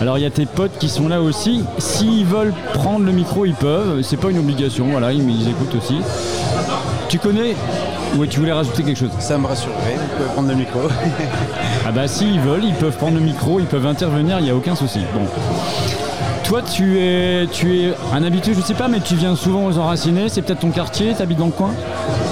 Alors 0.00 0.18
il 0.18 0.20
y 0.20 0.26
a 0.26 0.30
tes 0.30 0.46
potes 0.46 0.78
qui 0.78 0.88
sont 0.88 1.08
là 1.08 1.20
aussi. 1.20 1.64
S'ils 1.78 2.24
veulent 2.24 2.54
prendre 2.74 3.04
le 3.04 3.10
micro, 3.10 3.44
ils 3.44 3.54
peuvent. 3.54 4.02
C'est 4.02 4.18
pas 4.18 4.30
une 4.30 4.38
obligation, 4.38 4.86
voilà, 4.92 5.12
ils, 5.12 5.28
ils 5.28 5.48
écoutent 5.48 5.74
aussi. 5.74 5.96
Tu 7.08 7.18
connais 7.18 7.56
Oui, 8.16 8.28
tu 8.28 8.38
voulais 8.38 8.52
rajouter 8.52 8.84
quelque 8.84 8.98
chose? 8.98 9.10
Ça 9.18 9.36
me 9.36 9.48
rassurerait, 9.48 9.96
vous 9.96 10.16
pouvez 10.16 10.28
prendre 10.28 10.48
le 10.48 10.54
micro. 10.54 10.78
Ah 11.84 11.90
bah 11.90 12.06
s'ils 12.06 12.38
veulent, 12.38 12.64
ils 12.64 12.74
peuvent 12.74 12.96
prendre 12.96 13.14
le 13.14 13.20
micro, 13.20 13.58
ils 13.58 13.66
peuvent 13.66 13.86
intervenir, 13.86 14.38
il 14.38 14.44
n'y 14.44 14.50
a 14.50 14.54
aucun 14.54 14.76
souci. 14.76 15.00
Bon. 15.12 15.26
Toi, 16.44 16.60
tu 16.62 16.98
es, 16.98 17.46
tu 17.50 17.80
es 17.80 17.94
un 18.12 18.22
habitué, 18.22 18.52
je 18.54 18.60
sais 18.60 18.74
pas, 18.74 18.86
mais 18.86 19.00
tu 19.00 19.16
viens 19.16 19.34
souvent 19.34 19.64
aux 19.66 19.78
Enracinés, 19.78 20.28
c'est 20.28 20.42
peut-être 20.42 20.60
ton 20.60 20.70
quartier, 20.70 21.14
t'habites 21.14 21.38
dans 21.38 21.46
le 21.46 21.52
coin? 21.52 21.70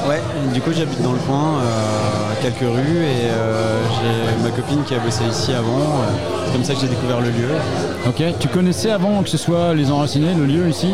Ouais, 0.09 0.20
du 0.52 0.60
coup 0.60 0.70
j'habite 0.76 1.01
dans 1.02 1.12
le 1.12 1.18
coin, 1.20 1.55
euh, 1.60 2.32
quelques 2.43 2.60
rues, 2.60 3.05
et 3.05 3.31
euh, 3.31 3.78
j'ai 3.94 4.43
ma 4.43 4.51
copine 4.51 4.82
qui 4.85 4.94
a 4.94 4.98
bossé 4.98 5.23
ici 5.31 5.52
avant. 5.52 5.69
euh, 5.78 6.10
c'est 6.47 6.52
comme 6.52 6.64
ça 6.64 6.74
que 6.74 6.81
j'ai 6.81 6.89
découvert 6.89 7.20
le 7.20 7.28
lieu. 7.31 7.48
Ok, 8.06 8.23
tu 8.40 8.48
connaissais 8.48 8.90
avant 8.90 9.23
que 9.23 9.28
ce 9.28 9.39
soit 9.39 9.74
les 9.74 9.90
Enracinés, 9.90 10.35
le 10.36 10.44
lieu 10.47 10.69
ici? 10.69 10.89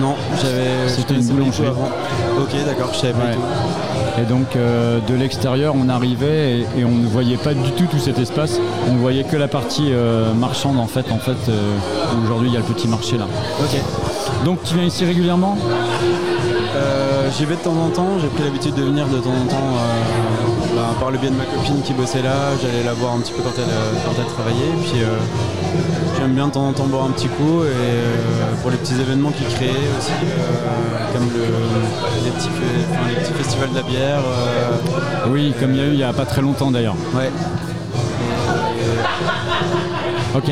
Non, 0.00 0.14
j'avais. 0.42 0.88
C'était 0.88 1.14
une 1.14 1.26
boulangerie. 1.26 1.66
avant. 1.68 1.88
Ok, 2.38 2.50
d'accord, 2.66 2.90
je 2.92 2.98
savais 2.98 3.12
pas 3.12 3.18
Ouais. 3.24 3.30
du 3.32 3.36
tout. 3.36 4.20
Et 4.20 4.24
donc 4.24 4.56
euh, 4.56 4.98
de 5.08 5.14
l'extérieur, 5.14 5.74
on 5.76 5.88
arrivait 5.88 6.58
et, 6.58 6.80
et 6.80 6.84
on 6.84 6.90
ne 6.90 7.06
voyait 7.06 7.38
pas 7.38 7.54
du 7.54 7.70
tout 7.72 7.86
tout 7.90 7.98
cet 7.98 8.18
espace. 8.18 8.60
On 8.90 8.96
voyait 8.96 9.24
que 9.24 9.36
la 9.36 9.48
partie 9.48 9.88
euh, 9.90 10.32
marchande 10.34 10.78
en 10.78 10.86
fait. 10.86 11.06
En 11.10 11.18
fait, 11.18 11.50
aujourd'hui 12.22 12.48
il 12.50 12.54
y 12.54 12.56
a 12.56 12.60
le 12.60 12.66
petit 12.66 12.88
marché 12.88 13.16
là. 13.16 13.24
Ok. 13.60 13.80
Donc 14.44 14.62
tu 14.64 14.74
viens 14.74 14.84
ici 14.84 15.04
régulièrement? 15.06 15.56
Euh, 16.76 17.28
J'y 17.36 17.46
vais 17.46 17.54
de 17.54 17.60
temps 17.60 17.70
en 17.72 17.88
temps, 17.88 18.08
j'ai 18.20 18.28
pris 18.28 18.42
l'habitude 18.44 18.74
de 18.74 18.82
venir 18.82 19.06
de 19.06 19.16
temps 19.18 19.30
en 19.30 19.46
temps 19.48 19.56
euh, 19.56 20.31
bah, 20.74 20.94
par 20.98 21.10
le 21.10 21.18
biais 21.18 21.30
de 21.30 21.36
ma 21.36 21.44
copine 21.44 21.82
qui 21.82 21.92
bossait 21.92 22.22
là, 22.22 22.56
j'allais 22.60 22.82
la 22.84 22.92
voir 22.94 23.14
un 23.14 23.20
petit 23.20 23.32
peu 23.32 23.42
quand 23.42 23.52
elle, 23.56 23.64
euh, 23.64 23.92
quand 24.04 24.12
elle 24.18 24.32
travaillait, 24.32 24.68
et 24.68 24.82
puis 24.82 25.02
euh, 25.02 25.18
j'aime 26.18 26.32
bien 26.32 26.46
de 26.48 26.52
temps 26.52 26.66
en 26.66 26.72
temps 26.72 26.86
boire 26.86 27.04
un 27.04 27.10
petit 27.10 27.28
coup, 27.28 27.62
et 27.62 27.66
euh, 27.66 28.54
pour 28.62 28.70
les 28.70 28.76
petits 28.78 28.98
événements 29.00 29.30
qu'ils 29.30 29.48
créaient 29.48 29.70
aussi, 29.98 30.12
comme 31.12 31.28
le, 31.34 31.44
les, 32.24 32.30
petits, 32.30 32.48
enfin, 32.90 33.08
les 33.08 33.16
petits 33.16 33.32
festivals 33.34 33.70
de 33.70 33.76
la 33.76 33.82
bière. 33.82 34.22
Oui, 35.28 35.52
comme 35.60 35.72
il 35.72 35.76
y 35.76 35.80
a 35.80 35.86
eu 35.86 35.92
il 35.92 35.98
y 35.98 36.04
a 36.04 36.12
pas 36.12 36.24
très 36.26 36.40
longtemps 36.40 36.70
d'ailleurs. 36.70 36.96
Ouais. 37.14 37.30
Ok. 40.34 40.50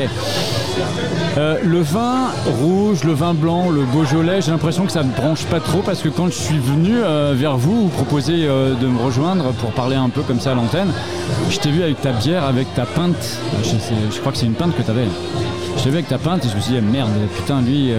Euh, 1.37 1.57
le 1.63 1.81
vin 1.81 2.27
rouge, 2.61 3.03
le 3.03 3.13
vin 3.13 3.33
blanc, 3.33 3.69
le 3.69 3.83
Beaujolais, 3.85 4.41
j'ai 4.41 4.51
l'impression 4.51 4.85
que 4.85 4.91
ça 4.91 5.03
ne 5.03 5.11
branche 5.11 5.45
pas 5.45 5.59
trop 5.59 5.79
parce 5.81 6.01
que 6.01 6.09
quand 6.09 6.27
je 6.27 6.33
suis 6.33 6.57
venu 6.59 6.95
euh, 6.97 7.33
vers 7.35 7.57
vous, 7.57 7.83
vous 7.83 7.87
proposez 7.89 8.45
euh, 8.45 8.73
de 8.75 8.87
me 8.87 8.99
rejoindre 9.01 9.51
pour 9.53 9.71
parler 9.71 9.95
un 9.95 10.09
peu 10.09 10.21
comme 10.21 10.39
ça 10.41 10.51
à 10.51 10.55
l'antenne, 10.55 10.89
je 11.49 11.57
t'ai 11.59 11.71
vu 11.71 11.83
avec 11.83 12.01
ta 12.01 12.11
bière, 12.11 12.43
avec 12.43 12.73
ta 12.73 12.85
pinte. 12.85 13.37
Je, 13.63 13.69
sais- 13.69 13.93
je 14.13 14.19
crois 14.19 14.31
que 14.33 14.37
c'est 14.37 14.45
une 14.45 14.53
pinte 14.55 14.75
que 14.75 14.81
tu 14.81 14.91
avais. 14.91 15.07
Je 15.77 15.83
t'ai 15.83 15.89
vu 15.89 15.95
avec 15.95 16.09
ta 16.09 16.17
pinte 16.17 16.45
et 16.45 16.49
je 16.49 16.55
me 16.55 16.61
suis 16.61 16.73
dit, 16.73 16.77
ah, 16.79 16.91
merde, 16.91 17.09
putain, 17.37 17.61
lui, 17.61 17.91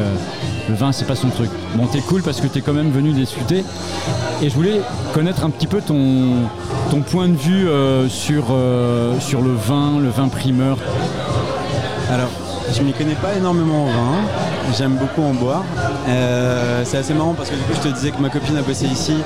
le 0.68 0.74
vin 0.74 0.92
c'est 0.92 1.06
pas 1.06 1.16
son 1.16 1.28
truc. 1.28 1.50
Bon 1.74 1.86
t'es 1.86 2.00
cool 2.00 2.22
parce 2.22 2.40
que 2.40 2.46
t'es 2.46 2.60
quand 2.60 2.74
même 2.74 2.90
venu 2.90 3.12
discuter 3.12 3.64
et 4.42 4.50
je 4.50 4.54
voulais 4.54 4.80
connaître 5.14 5.44
un 5.44 5.50
petit 5.50 5.66
peu 5.66 5.80
ton, 5.80 6.48
point 7.10 7.28
de 7.28 7.34
vue 7.36 7.66
sur, 8.10 8.44
sur 9.20 9.40
le 9.40 9.54
vin, 9.54 9.98
le 10.00 10.10
vin 10.10 10.28
primeur. 10.28 10.76
Alors, 12.10 12.28
je 12.74 12.82
m'y 12.82 12.92
connais 12.92 13.14
pas 13.14 13.34
énormément 13.36 13.84
au 13.84 13.88
vin. 13.88 14.72
J'aime 14.76 14.96
beaucoup 14.96 15.22
en 15.22 15.34
boire. 15.34 15.62
Euh, 16.08 16.82
c'est 16.84 16.96
assez 16.98 17.12
marrant 17.14 17.34
parce 17.34 17.50
que 17.50 17.54
du 17.54 17.60
coup, 17.62 17.72
je 17.74 17.88
te 17.88 17.94
disais 17.94 18.10
que 18.10 18.20
ma 18.20 18.28
copine 18.30 18.56
a 18.56 18.62
bossé 18.62 18.86
ici 18.86 19.16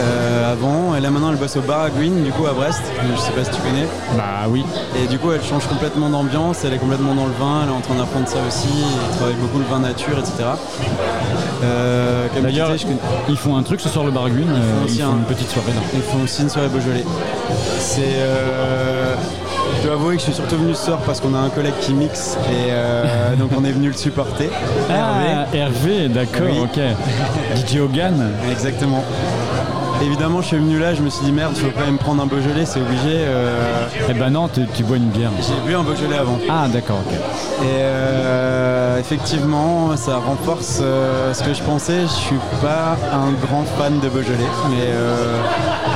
euh, 0.00 0.52
avant. 0.52 0.94
Et 0.94 1.00
là, 1.00 1.10
maintenant, 1.10 1.30
elle 1.30 1.36
bosse 1.38 1.56
au 1.56 1.60
bar 1.62 1.82
à 1.82 1.90
Green, 1.90 2.22
du 2.22 2.30
coup, 2.30 2.46
à 2.46 2.52
Brest. 2.52 2.82
Je 3.16 3.20
sais 3.20 3.32
pas 3.32 3.44
si 3.44 3.50
tu 3.50 3.62
connais. 3.62 3.86
Bah 4.16 4.46
oui. 4.48 4.64
Et 5.02 5.06
du 5.08 5.18
coup, 5.18 5.32
elle 5.32 5.42
change 5.42 5.66
complètement 5.66 6.08
d'ambiance. 6.10 6.58
Elle 6.64 6.74
est 6.74 6.78
complètement 6.78 7.14
dans 7.14 7.26
le 7.26 7.32
vin. 7.32 7.62
Elle 7.64 7.70
est 7.70 7.76
en 7.76 7.80
train 7.80 7.94
d'apprendre 7.96 8.28
ça 8.28 8.38
aussi. 8.46 8.68
Elle 9.10 9.16
travaille 9.16 9.34
beaucoup 9.36 9.58
le 9.58 9.64
vin 9.64 9.80
nature, 9.80 10.18
etc. 10.18 10.44
Euh, 11.64 12.26
D'ailleurs, 12.42 12.76
je 12.76 12.86
ils 13.28 13.36
font 13.36 13.56
un 13.56 13.62
truc 13.62 13.80
ce 13.80 13.88
soir 13.88 14.04
le 14.04 14.10
Bar 14.10 14.28
Green, 14.28 14.48
aussi 14.84 14.96
ils 14.96 15.02
font 15.02 15.10
un- 15.12 15.16
une 15.16 15.22
petite 15.24 15.50
soirée 15.50 15.72
là. 15.72 15.80
Ils 15.94 16.02
font 16.02 16.22
aussi 16.22 16.42
une 16.42 16.50
soirée 16.50 16.68
Beaujolais. 16.68 17.04
C'est. 17.78 18.02
Je 19.84 19.90
dois 19.90 19.98
avouer 19.98 20.14
que 20.14 20.20
je 20.20 20.24
suis 20.24 20.32
surtout 20.32 20.56
venu 20.56 20.72
ce 20.72 20.86
soir 20.86 20.98
parce 21.04 21.20
qu'on 21.20 21.34
a 21.34 21.38
un 21.40 21.50
collègue 21.50 21.74
qui 21.82 21.92
mixe 21.92 22.38
et 22.50 22.70
euh, 22.70 23.36
donc 23.36 23.50
on 23.54 23.62
est 23.66 23.70
venu 23.70 23.88
le 23.88 23.92
supporter. 23.92 24.48
Ah, 24.88 25.44
Hervé, 25.52 26.08
d'accord, 26.08 26.46
Oui. 26.50 26.58
ok. 26.58 26.80
DJ 27.54 27.80
Hogan. 27.80 28.30
Exactement. 28.50 29.04
Évidemment, 30.04 30.42
je 30.42 30.48
suis 30.48 30.56
venu 30.58 30.78
là, 30.78 30.94
je 30.94 31.00
me 31.02 31.08
suis 31.08 31.24
dit 31.24 31.32
merde, 31.32 31.52
il 31.56 31.62
faut 31.62 31.70
quand 31.76 31.84
même 31.86 31.96
prendre 31.98 32.22
un 32.22 32.26
Beaujolais, 32.26 32.66
c'est 32.66 32.80
obligé. 32.80 33.02
euh, 33.26 33.86
Eh 34.08 34.12
ben 34.12 34.28
non, 34.30 34.48
tu, 34.48 34.60
tu 34.74 34.82
bois 34.84 34.96
une 34.98 35.08
bière. 35.08 35.30
J'ai 35.40 35.54
bu 35.66 35.74
un 35.74 35.82
Beaujolais 35.82 36.18
avant. 36.18 36.38
Ah 36.48 36.66
d'accord, 36.68 36.98
ok. 37.06 37.12
Et 37.14 37.66
euh, 37.80 38.98
effectivement, 39.00 39.96
ça 39.96 40.16
renforce 40.18 40.80
euh, 40.82 41.32
ce 41.32 41.42
que 41.42 41.54
je 41.54 41.62
pensais. 41.62 42.02
Je 42.02 42.06
suis 42.08 42.36
pas 42.60 42.96
un 43.12 43.32
grand 43.46 43.64
fan 43.78 43.98
de 44.00 44.08
Beaujolais, 44.08 44.36
mais 44.70 44.88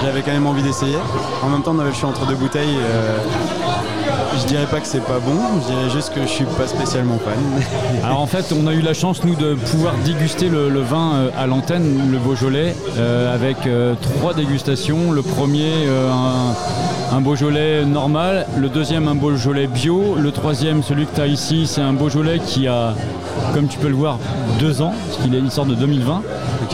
j'avais 0.03 0.23
quand 0.23 0.33
même 0.33 0.47
envie 0.47 0.63
d'essayer. 0.63 0.97
En 1.45 1.49
même 1.49 1.63
temps, 1.63 1.75
le 1.75 1.93
choix 1.93 2.09
entre 2.09 2.25
deux 2.27 2.35
bouteilles. 2.37 2.79
Je 4.39 4.47
dirais 4.47 4.67
pas 4.67 4.81
que 4.81 4.87
c'est 4.87 5.05
pas 5.05 5.19
bon, 5.19 5.37
je 5.63 5.73
dirais 5.73 5.91
juste 5.91 6.15
que 6.15 6.23
je 6.23 6.29
suis 6.29 6.45
pas 6.45 6.67
spécialement 6.67 7.19
fan. 7.19 7.39
Alors 8.05 8.21
en 8.21 8.27
fait, 8.27 8.53
on 8.53 8.67
a 8.67 8.73
eu 8.73 8.81
la 8.81 8.95
chance, 8.95 9.25
nous, 9.25 9.35
de 9.35 9.55
pouvoir 9.55 9.95
déguster 10.05 10.49
le, 10.49 10.69
vin 10.81 11.15
euh, 11.15 11.31
à 11.37 11.47
l'antenne, 11.47 12.11
le 12.11 12.19
Beaujolais, 12.19 12.75
euh, 12.99 13.35
avec 13.35 13.67
euh, 13.67 13.95
trois 14.01 14.35
dégustations. 14.35 15.11
Le 15.11 15.23
premier, 15.23 15.73
un, 15.89 17.17
un 17.17 17.21
Beaujolais 17.21 17.85
normal. 17.85 18.47
Le 18.57 18.69
deuxième, 18.69 19.09
un 19.09 19.15
Beaujolais 19.15 19.67
bio. 19.67 20.17
Le 20.17 20.31
troisième, 20.31 20.83
celui 20.83 21.07
que 21.07 21.15
tu 21.15 21.21
as 21.21 21.27
ici, 21.27 21.67
c'est 21.67 21.83
un 21.83 21.93
Beaujolais 21.93 22.39
qui 22.39 22.69
a, 22.69 22.95
comme 23.55 23.67
tu 23.69 23.79
peux 23.79 23.89
le 23.89 23.95
voir, 23.95 24.19
deux 24.59 24.83
ans, 24.83 24.93
parce 25.07 25.23
qu'il 25.23 25.35
est 25.35 25.39
une 25.39 25.51
sorte 25.51 25.69
de 25.69 25.75
2020. 25.75 26.23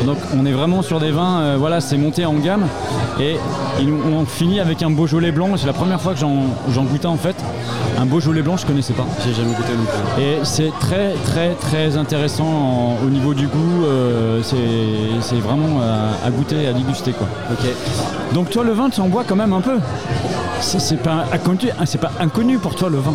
Donc 0.07 0.19
on 0.37 0.45
est 0.45 0.53
vraiment 0.53 0.83
sur 0.83 1.01
des 1.01 1.11
vins, 1.11 1.41
euh, 1.41 1.57
voilà, 1.59 1.81
c'est 1.81 1.97
monté 1.97 2.25
en 2.27 2.35
gamme. 2.35 2.67
Et 3.21 3.37
ils- 3.81 3.89
on 3.93 4.25
finit 4.27 4.61
avec 4.61 4.83
un 4.83 4.91
Beaujolais 4.91 5.31
blanc. 5.33 5.51
C'est 5.57 5.67
la 5.67 5.73
première 5.73 6.01
fois 6.01 6.13
que 6.15 6.19
j'en 6.19 6.83
goûtais 6.85 7.07
en 7.07 7.17
fait. 7.17 7.37
Un 7.99 8.07
Beaujolais 8.07 8.43
blanc, 8.43 8.57
je 8.57 8.67
connaissais 8.67 8.93
pas. 8.93 9.05
J'ai 9.25 9.33
jamais 9.33 9.55
goûté 9.55 9.73
non 9.77 9.85
plus. 9.85 10.23
Et 10.25 10.39
c'est 10.43 10.73
très 10.81 11.13
très 11.25 11.51
très 11.55 11.97
intéressant 11.97 12.45
en- 12.45 12.97
au 13.07 13.09
niveau 13.09 13.35
du 13.35 13.47
goût. 13.47 13.85
euh, 13.87 14.41
c'est 15.21 15.37
vraiment 15.41 15.81
à, 15.81 16.27
à 16.27 16.31
goûter, 16.31 16.67
à 16.67 16.73
déguster 16.73 17.13
quoi. 17.13 17.29
Ok. 17.53 17.67
Donc 18.35 18.51
toi 18.51 18.65
le 18.65 18.73
vin, 18.73 18.91
tu 18.91 19.01
en 19.01 19.09
bois 19.09 19.23
quand 19.27 19.37
même 19.37 19.53
un 19.53 19.61
peu? 19.61 19.79
C'est 20.61 20.81
c'est 20.81 20.97
pas 20.97 21.25
inconnu, 21.33 21.69
hein, 21.79 21.85
c'est 21.85 22.01
pas 22.01 22.11
inconnu 22.21 22.59
pour 22.59 22.75
toi 22.75 22.89
le 22.91 22.99
vin. 22.99 23.15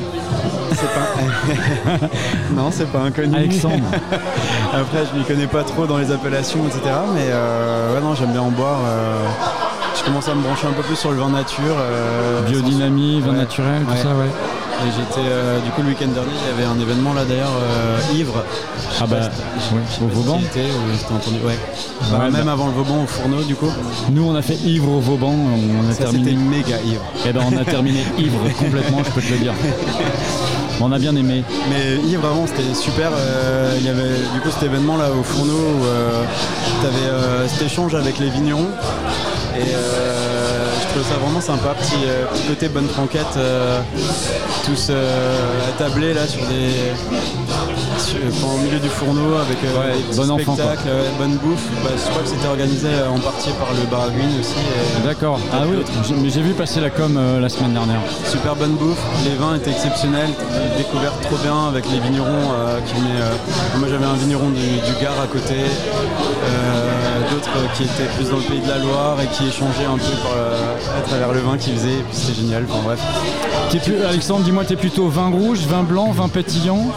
C'est 0.72 2.00
pas. 2.00 2.08
non, 2.56 2.70
c'est 2.72 2.92
pas 2.92 3.00
inconnu. 3.00 3.36
Alexandre. 3.36 3.84
Après, 4.74 5.00
je 5.12 5.18
m'y 5.20 5.26
connais 5.26 5.48
pas 5.48 5.64
trop 5.64 5.86
dans 5.86 5.98
les 5.98 6.12
appellations, 6.12 6.66
etc. 6.68 6.82
Mais 7.14 7.28
euh, 7.30 7.96
ouais, 7.96 8.02
non, 8.02 8.16
j'aime 8.16 8.32
bien 8.32 8.42
en 8.42 8.52
boire. 8.52 8.80
euh, 8.86 9.26
je 9.98 10.04
commence 10.06 10.28
à 10.30 10.36
me 10.36 10.42
brancher 10.42 10.68
un 10.68 10.72
peu 10.74 10.84
plus 10.84 10.96
sur 10.96 11.12
le 11.12 11.18
vin 11.18 11.30
nature. 11.30 11.76
euh, 11.80 12.42
Biodynamie, 12.48 13.20
vin 13.22 13.32
Ouais. 13.32 13.38
naturel, 13.38 13.82
tout 13.86 13.92
Ouais. 13.92 13.98
ça, 13.98 14.10
ouais. 14.10 14.30
Et 14.82 14.92
j'étais, 14.96 15.28
euh, 15.28 15.60
du 15.60 15.72
coup, 15.72 15.82
le 15.82 15.90
week-end 15.90 16.08
dernier, 16.08 16.30
il 16.42 16.50
y 16.50 16.54
avait 16.64 16.64
un 16.74 16.80
événement 16.82 17.14
là 17.14 17.26
d'ailleurs, 17.26 17.52
euh, 17.62 18.14
Ivre. 18.16 18.46
Ah 19.02 19.06
bah, 19.08 19.18
si 19.60 19.74
au 19.74 20.10
si 20.10 20.16
Vauban. 20.16 20.38
ou 20.40 21.14
entendu. 21.16 21.36
Ouais. 21.44 21.48
Ouais, 21.52 21.58
Bah, 22.10 22.30
même 22.32 22.46
bah. 22.46 22.54
avant 22.54 22.68
le 22.68 22.72
Vauban 22.72 23.04
au 23.04 23.06
fourneau, 23.06 23.42
du 23.44 23.56
coup. 23.56 23.70
Nous 24.10 24.24
on 24.24 24.34
a 24.36 24.42
fait 24.42 24.56
ivre 24.56 24.90
au 24.90 25.00
Vauban, 25.02 25.34
on 25.36 25.90
a 25.90 25.94
Ça, 25.94 26.04
terminé. 26.06 26.32
méga 26.34 26.78
ivre. 26.86 27.02
Eh 27.28 27.34
ben 27.34 27.42
on 27.52 27.58
a 27.58 27.66
terminé 27.66 28.06
ivre 28.18 28.40
complètement, 28.58 29.00
je 29.04 29.12
peux 29.12 29.22
te 29.22 29.32
le 29.34 29.40
dire. 29.40 29.54
On 30.82 30.92
a 30.92 30.98
bien 31.00 31.16
aimé. 31.16 31.44
Mais 31.70 31.96
Yves, 32.08 32.20
vraiment, 32.20 32.48
c'était 32.48 32.74
super. 32.74 33.12
Euh, 33.14 33.76
il 33.80 33.86
y 33.86 33.90
avait 33.90 34.16
du 34.34 34.40
coup 34.42 34.50
cet 34.50 34.64
événement 34.64 34.98
là 34.98 35.10
au 35.12 35.24
fourneau 35.24 35.54
où 35.54 35.86
tu 36.82 36.88
avais 36.88 37.48
cet 37.50 37.62
échange 37.64 37.96
avec 37.96 38.18
les 38.20 38.30
vignerons. 38.30 38.70
Et 39.58 39.62
euh, 39.76 40.70
je 40.82 40.88
trouvais 40.90 41.04
ça 41.06 41.20
vraiment 41.20 41.42
sympa. 41.42 41.76
Petit, 41.80 42.06
euh, 42.06 42.26
côté 42.48 42.70
bonne 42.70 42.88
franquette. 42.88 43.36
euh, 43.38 43.82
tous 44.66 44.88
euh, 44.90 45.70
attablés 45.70 46.14
là 46.14 46.28
sur 46.28 46.46
des. 46.46 46.70
Sur- 48.00 48.18
enfin, 48.30 48.56
au 48.56 48.58
milieu 48.64 48.80
du 48.80 48.90
fourneau 48.90 49.36
avec 49.36 49.58
euh, 49.64 49.94
des 49.96 50.16
bon 50.18 50.24
spectacles, 50.38 50.88
ouais, 50.88 51.12
bonne 51.18 51.36
bouffe. 51.38 51.66
Bah, 51.84 51.90
je 51.96 52.10
crois 52.10 52.24
que 52.24 52.30
c'était 52.30 52.48
organisé 52.48 52.88
euh, 52.88 53.10
en 53.10 53.20
partie 53.20 53.50
par 53.52 53.70
le 53.74 53.86
Bar 53.92 54.04
à 54.08 54.10
Green 54.10 54.30
aussi. 54.40 54.56
D'accord. 55.06 55.40
Ah 55.54 55.64
oui, 55.68 55.78
j'ai- 56.08 56.16
mais 56.16 56.30
j'ai 56.30 56.42
vu 56.42 56.54
passer 56.54 56.80
la 56.80 56.90
com 56.90 57.16
euh, 57.18 57.40
la 57.40 57.50
semaine 57.50 57.74
dernière. 57.74 58.00
Super 58.26 58.56
bonne 58.56 58.76
bouffe, 58.76 59.00
les 59.26 59.36
vins 59.36 59.56
étaient 59.56 59.72
exceptionnels, 59.72 60.30
découverte 60.78 61.22
trop 61.22 61.38
bien 61.38 61.68
avec 61.68 61.86
les 61.92 62.00
vignerons 62.00 62.28
euh, 62.56 62.80
qui 62.88 62.94
venaient. 62.96 63.22
euh, 63.22 63.78
moi 63.78 63.88
j'avais 63.90 64.06
un 64.06 64.16
vigneron 64.16 64.50
du, 64.50 64.62
du 64.62 64.94
Gard 65.02 65.20
à 65.22 65.28
côté, 65.28 65.56
euh, 65.56 67.30
d'autres 67.32 67.50
euh, 67.58 67.68
qui 67.76 67.84
étaient 67.84 68.10
plus 68.18 68.30
dans 68.30 68.38
le 68.38 68.44
pays 68.44 68.62
de 68.62 68.70
la 68.70 68.78
Loire 68.78 69.18
et 69.22 69.28
qui 69.28 69.48
échangeaient 69.48 69.86
un 69.92 69.98
peu 69.98 70.16
par, 70.24 70.32
euh, 70.36 70.76
à 70.98 71.02
travers 71.08 71.32
le 71.34 71.40
vin 71.42 71.58
qu'ils 71.58 71.74
faisaient, 71.76 72.04
c'était 72.12 72.34
génial, 72.42 72.66
enfin 72.70 72.80
bref. 72.84 73.00
Plus, 73.84 74.04
Alexandre, 74.04 74.42
dis-moi, 74.44 74.66
t'es 74.66 74.76
plutôt 74.76 75.08
vin 75.10 75.30
rouge, 75.30 75.60
vin 75.68 75.84
blanc, 75.84 76.12
vin 76.12 76.28
pétillant? 76.28 76.88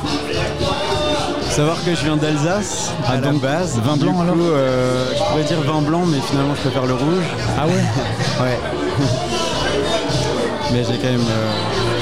Savoir 1.53 1.77
que 1.85 1.95
je 1.95 2.03
viens 2.05 2.17
d'Alsace 2.17 2.93
Ah, 3.07 3.13
à 3.13 3.21
la 3.21 3.31
base. 3.33 3.79
vin 3.81 3.95
Du 3.99 4.05
blanc, 4.05 4.15
coup, 4.15 4.23
alors 4.23 4.37
euh, 4.39 5.05
Je 5.15 5.23
pourrais 5.23 5.45
dire 5.45 5.61
vin 5.61 5.83
blanc 5.83 6.05
mais 6.07 6.17
finalement 6.21 6.55
je 6.55 6.63
préfère 6.63 6.87
le 6.87 6.95
rouge. 6.95 7.25
Ah 7.59 7.67
ouais 7.67 7.73
Ouais. 8.43 8.59
mais 10.73 10.83
j'ai 10.83 10.97
quand 10.97 11.11
même, 11.11 11.21
euh, 11.21 11.51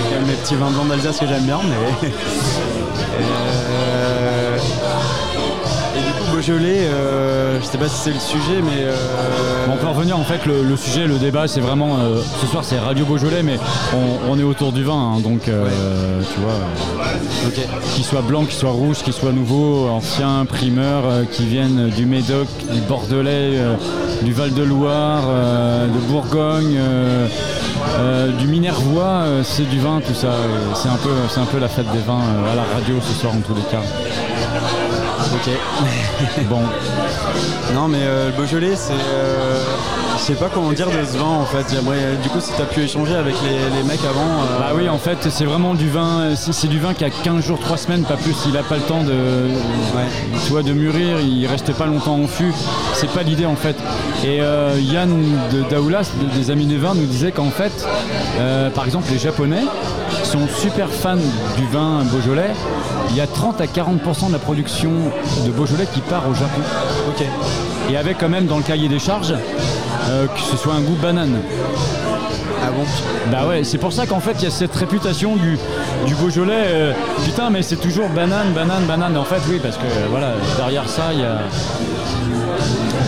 quand 0.08 0.16
même 0.20 0.26
mes 0.28 0.34
petits 0.34 0.54
vins 0.54 0.70
blancs 0.70 0.86
d'Alsace 0.86 1.18
que 1.18 1.26
j'aime 1.26 1.42
bien. 1.42 1.58
Mais... 1.64 2.10
Euh, 3.20 3.99
Beaujolais, 6.40 6.86
euh, 6.88 7.60
je 7.60 7.66
sais 7.66 7.76
pas 7.76 7.86
si 7.86 7.96
c'est 7.96 8.14
le 8.14 8.18
sujet 8.18 8.62
mais... 8.62 8.84
euh, 8.84 9.66
Bon, 9.66 9.74
on 9.74 9.76
peut 9.76 9.86
revenir 9.88 10.18
en 10.18 10.24
fait 10.24 10.46
le, 10.46 10.62
le 10.62 10.74
sujet, 10.74 11.06
le 11.06 11.18
débat, 11.18 11.46
c'est 11.46 11.60
vraiment 11.60 11.98
euh, 11.98 12.22
ce 12.40 12.46
soir 12.46 12.64
c'est 12.64 12.78
Radio 12.78 13.04
Beaujolais, 13.04 13.42
mais 13.42 13.58
on, 13.94 14.32
on 14.32 14.38
est 14.38 14.42
autour 14.42 14.72
du 14.72 14.82
vin, 14.82 14.94
hein, 15.16 15.20
donc 15.20 15.48
euh, 15.48 15.68
tu 16.34 16.40
vois, 16.40 16.52
euh, 16.52 17.50
qu'il 17.94 18.04
soit 18.04 18.22
blanc, 18.22 18.44
qu'il 18.44 18.54
soit 18.54 18.70
rouge, 18.70 19.02
qu'il 19.02 19.12
soit 19.12 19.32
nouveau, 19.32 19.88
ancien, 19.90 20.46
primeur, 20.46 21.02
euh, 21.04 21.24
qui 21.30 21.44
viennent 21.44 21.90
du 21.90 22.06
Médoc, 22.06 22.48
du 22.72 22.80
Bordelais, 22.80 23.58
euh, 23.58 23.74
du 24.22 24.32
Val-de-Loire, 24.32 25.24
euh, 25.28 25.86
de 25.88 25.98
Bourgogne, 26.10 26.74
euh, 26.78 27.26
euh, 27.98 28.32
du 28.38 28.46
Minervois, 28.46 29.02
euh, 29.26 29.42
c'est 29.44 29.68
du 29.68 29.78
vin 29.78 30.00
tout 30.00 30.14
ça. 30.14 30.32
C'est 30.74 30.88
un 30.88 30.96
peu, 30.96 31.10
un 31.40 31.44
peu 31.44 31.58
la 31.58 31.68
fête 31.68 31.90
des 31.92 31.98
vins 31.98 32.18
euh, 32.18 32.52
à 32.52 32.54
la 32.56 32.62
radio 32.62 32.94
ce 33.06 33.12
soir 33.20 33.34
en 33.34 33.40
tous 33.40 33.54
les 33.54 33.62
cas. 33.70 33.82
Ok. 35.32 35.50
bon. 36.48 36.62
Non 37.74 37.88
mais 37.88 38.02
euh, 38.02 38.26
le 38.30 38.32
Beaujolais 38.32 38.74
c'est... 38.76 38.92
euh, 38.94 39.62
je 40.20 40.24
sais 40.26 40.34
pas 40.34 40.48
comment 40.52 40.72
dire 40.72 40.86
de 40.86 41.04
ce 41.04 41.16
vin 41.16 41.24
en 41.40 41.44
fait. 41.46 41.64
J'aimerais, 41.74 41.96
euh, 41.98 42.16
du 42.22 42.28
coup 42.28 42.40
si 42.40 42.52
tu 42.52 42.60
as 42.60 42.66
pu 42.66 42.80
échanger 42.82 43.14
avec 43.14 43.34
les, 43.42 43.76
les 43.76 43.82
mecs 43.88 44.04
avant... 44.04 44.20
euh, 44.20 44.58
Bah 44.60 44.72
oui, 44.76 44.88
en 44.88 44.98
fait, 44.98 45.16
c'est 45.30 45.44
vraiment 45.44 45.74
du 45.74 45.88
vin. 45.88 46.34
C'est 46.36 46.52
c'est 46.52 46.68
du 46.68 46.78
vin 46.78 46.94
qui 46.94 47.04
a 47.04 47.10
15 47.10 47.42
jours, 47.44 47.58
3 47.58 47.76
semaines, 47.78 48.02
pas 48.04 48.16
plus. 48.16 48.36
Il 48.48 48.56
a 48.56 48.62
pas 48.62 48.76
le 48.76 48.82
temps 48.82 49.02
de, 49.02 49.48
tu 50.44 50.50
vois, 50.52 50.62
de 50.62 50.72
mûrir. 50.72 51.18
Il 51.20 51.46
reste 51.46 51.72
pas 51.72 51.86
longtemps 51.86 52.16
en 52.22 52.26
fût. 52.26 52.52
C'est 52.94 53.10
pas 53.10 53.22
l'idée 53.22 53.46
en 53.46 53.56
fait. 53.56 53.76
Et 54.24 54.40
euh, 54.40 54.78
Yann 54.80 55.10
de 55.52 55.62
Daoulas, 55.70 56.10
de- 56.20 56.38
des 56.38 56.50
Amis 56.50 56.66
des 56.66 56.76
Vins, 56.76 56.94
nous 56.94 57.06
disait 57.06 57.32
qu'en 57.32 57.50
fait, 57.50 57.72
euh, 58.38 58.70
par 58.70 58.84
exemple, 58.84 59.08
les 59.10 59.18
Japonais 59.18 59.62
sont 60.22 60.46
super 60.48 60.88
fans 60.90 61.16
du 61.56 61.66
vin 61.72 62.02
Beaujolais. 62.04 62.50
Il 63.10 63.16
y 63.16 63.20
a 63.20 63.26
30 63.26 63.60
à 63.60 63.66
40% 63.66 64.28
de 64.28 64.32
la 64.32 64.38
production 64.38 64.90
de 65.46 65.50
Beaujolais 65.50 65.86
qui 65.92 66.00
part 66.00 66.28
au 66.28 66.34
Japon. 66.34 66.60
Ok. 67.08 67.24
Et 67.90 67.96
avec 67.96 68.18
quand 68.18 68.28
même 68.28 68.46
dans 68.46 68.58
le 68.58 68.62
cahier 68.62 68.88
des 68.88 69.00
charges 69.00 69.34
euh, 70.10 70.26
que 70.26 70.40
ce 70.40 70.56
soit 70.56 70.74
un 70.74 70.80
goût 70.80 70.96
banane. 71.00 71.36
Ah 72.62 72.70
bon 72.76 72.84
Bah 73.32 73.46
ouais, 73.48 73.64
c'est 73.64 73.78
pour 73.78 73.92
ça 73.92 74.06
qu'en 74.06 74.20
fait 74.20 74.34
il 74.38 74.44
y 74.44 74.46
a 74.46 74.50
cette 74.50 74.74
réputation 74.74 75.36
du, 75.36 75.58
du 76.06 76.14
Beaujolais. 76.16 76.52
euh, 76.66 76.92
putain, 77.24 77.48
mais 77.50 77.62
c'est 77.62 77.76
toujours 77.80 78.08
banane, 78.10 78.52
banane, 78.54 78.84
banane. 78.84 79.16
En 79.16 79.24
fait, 79.24 79.40
oui, 79.48 79.58
parce 79.62 79.76
que 79.76 79.84
euh, 79.84 80.06
voilà, 80.10 80.32
derrière 80.58 80.86
ça, 80.88 81.04
il 81.12 81.20
y 81.20 81.24
a, 81.24 81.38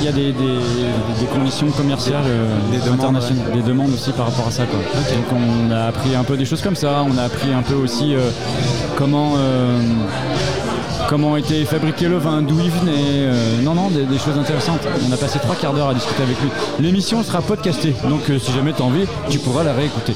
il 0.00 0.04
y 0.06 0.08
a 0.08 0.12
des, 0.12 0.32
des- 0.32 1.20
des 1.20 1.26
conditions 1.26 1.68
commerciales 1.70 2.24
Des 2.70 2.78
demandes, 2.78 2.94
internationales, 3.00 3.52
des 3.52 3.62
demandes 3.62 3.92
aussi 3.94 4.10
par 4.12 4.26
rapport 4.26 4.48
à 4.48 4.50
ça. 4.50 4.64
Quoi. 4.64 4.78
Donc 4.80 5.26
on 5.32 5.70
a 5.70 5.84
appris 5.88 6.14
un 6.14 6.24
peu 6.24 6.36
des 6.36 6.44
choses 6.46 6.62
comme 6.62 6.74
ça. 6.76 7.04
On 7.08 7.18
a 7.18 7.24
appris 7.24 7.52
un 7.52 7.62
peu 7.62 7.74
aussi 7.74 8.14
euh, 8.14 8.30
comment. 8.96 9.34
euh, 9.36 9.78
comment 11.08 11.36
était 11.36 11.64
fabriqué 11.64 12.06
le 12.08 12.18
vin, 12.18 12.42
d'où 12.42 12.58
il 12.60 12.70
venait. 12.70 12.92
euh, 12.96 13.60
non, 13.62 13.74
non, 13.74 13.88
des, 13.88 14.04
des 14.04 14.18
choses 14.18 14.38
intéressantes. 14.38 14.80
On 15.08 15.12
a 15.12 15.16
passé 15.16 15.38
trois 15.38 15.54
quarts 15.56 15.72
d'heure 15.72 15.88
à 15.88 15.94
discuter 15.94 16.22
avec 16.22 16.40
lui. 16.40 16.48
L'émission 16.80 17.22
sera 17.22 17.40
podcastée, 17.42 17.94
donc 18.08 18.28
euh, 18.30 18.38
si 18.38 18.52
jamais 18.52 18.72
tu 18.72 18.82
as 18.82 18.84
envie, 18.84 19.06
tu 19.30 19.38
pourras 19.38 19.62
la 19.64 19.72
réécouter. 19.72 20.14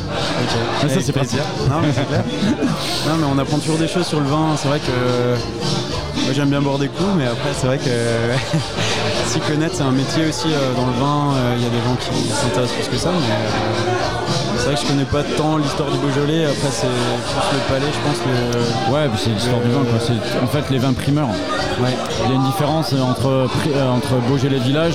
Ah, 0.82 0.88
ça, 0.88 1.00
c'est 1.00 1.12
plaisir. 1.12 1.42
Non, 1.70 1.76
mais 1.82 1.88
c'est 1.94 2.06
clair. 2.06 2.24
non, 3.08 3.14
mais 3.18 3.26
on 3.34 3.38
apprend 3.38 3.58
toujours 3.58 3.78
des 3.78 3.88
choses 3.88 4.06
sur 4.06 4.20
le 4.20 4.26
vin. 4.26 4.56
C'est 4.56 4.68
vrai 4.68 4.78
que 4.80 6.20
moi 6.24 6.32
j'aime 6.34 6.48
bien 6.50 6.60
boire 6.62 6.78
des 6.78 6.88
coups, 6.88 7.10
mais 7.16 7.26
après 7.26 7.50
c'est 7.58 7.66
vrai 7.66 7.78
que 7.78 7.90
s'y 9.26 9.38
connaître, 9.40 9.74
c'est 9.76 9.82
un 9.82 9.92
métier 9.92 10.26
aussi 10.28 10.48
euh, 10.48 10.74
dans 10.74 10.86
le 10.86 10.92
vin. 10.92 11.34
Il 11.56 11.62
y 11.62 11.66
a 11.66 11.70
des 11.70 11.78
gens 11.78 11.96
qui 12.00 12.28
s'intéressent 12.28 12.76
plus 12.78 12.88
que 12.88 12.96
ça, 13.02 13.10
mais 13.12 14.25
c'est 14.58 14.66
vrai 14.66 14.74
que 14.74 14.80
je 14.80 14.86
connais 14.86 15.04
pas 15.04 15.22
tant 15.36 15.56
l'histoire 15.58 15.90
du 15.90 15.98
Beaujolais. 15.98 16.44
Après, 16.44 16.70
c'est 16.70 16.86
plus 16.86 17.56
le 17.56 17.74
palais, 17.74 17.86
je 17.92 18.08
pense. 18.08 18.20
Le... 18.26 18.92
Ouais, 18.92 19.08
puis 19.08 19.20
c'est 19.22 19.30
l'histoire 19.30 19.60
du 19.60 19.70
vin. 19.70 19.80
Quoi. 19.84 19.98
C'est 20.00 20.42
en 20.42 20.46
fait 20.46 20.70
les 20.70 20.78
vins 20.78 20.92
primeurs. 20.92 21.28
Il 22.24 22.30
y 22.30 22.32
a 22.32 22.34
une 22.34 22.44
différence 22.44 22.92
entre, 22.94 23.26
euh, 23.26 23.90
entre 23.90 24.14
Beaujolais 24.28 24.58
Village, 24.58 24.94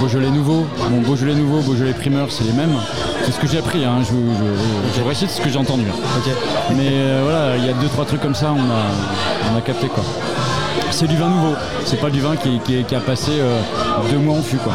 Beaujolais 0.00 0.30
Nouveau. 0.30 0.66
Bon, 0.90 1.00
Beaujolais 1.02 1.34
Nouveau, 1.34 1.60
Beaujolais 1.60 1.92
Primeur, 1.92 2.28
c'est 2.30 2.44
les 2.44 2.52
mêmes. 2.52 2.74
C'est 3.24 3.32
ce 3.32 3.38
que 3.38 3.46
j'ai 3.46 3.58
appris. 3.58 3.84
Hein. 3.84 3.98
Je, 4.06 4.12
vous- 4.12 4.32
je, 4.94 5.00
je 5.02 5.06
récite 5.06 5.30
ce 5.30 5.40
que 5.40 5.48
j'ai 5.50 5.58
entendu. 5.58 5.84
hein. 5.88 6.30
Mais 6.76 6.88
euh, 6.90 7.20
voilà, 7.24 7.56
il 7.56 7.66
y 7.66 7.68
a 7.70 7.74
deux 7.74 7.88
trois 7.88 8.04
trucs 8.06 8.22
comme 8.22 8.34
ça, 8.34 8.52
on 8.52 8.58
a, 8.70 9.52
on 9.52 9.58
a 9.58 9.60
capté 9.60 9.88
quoi. 9.88 10.02
C'est 10.90 11.06
du 11.06 11.16
vin 11.16 11.28
nouveau. 11.28 11.54
C'est 11.84 12.00
pas 12.00 12.08
du 12.10 12.20
vin 12.20 12.36
qui, 12.36 12.58
qui- 12.60 12.82
qui 12.84 12.94
a 12.94 13.00
passé 13.00 13.32
euh, 13.32 13.58
deux 14.10 14.18
mois 14.18 14.38
en 14.38 14.42
fût 14.42 14.56
quoi. 14.56 14.72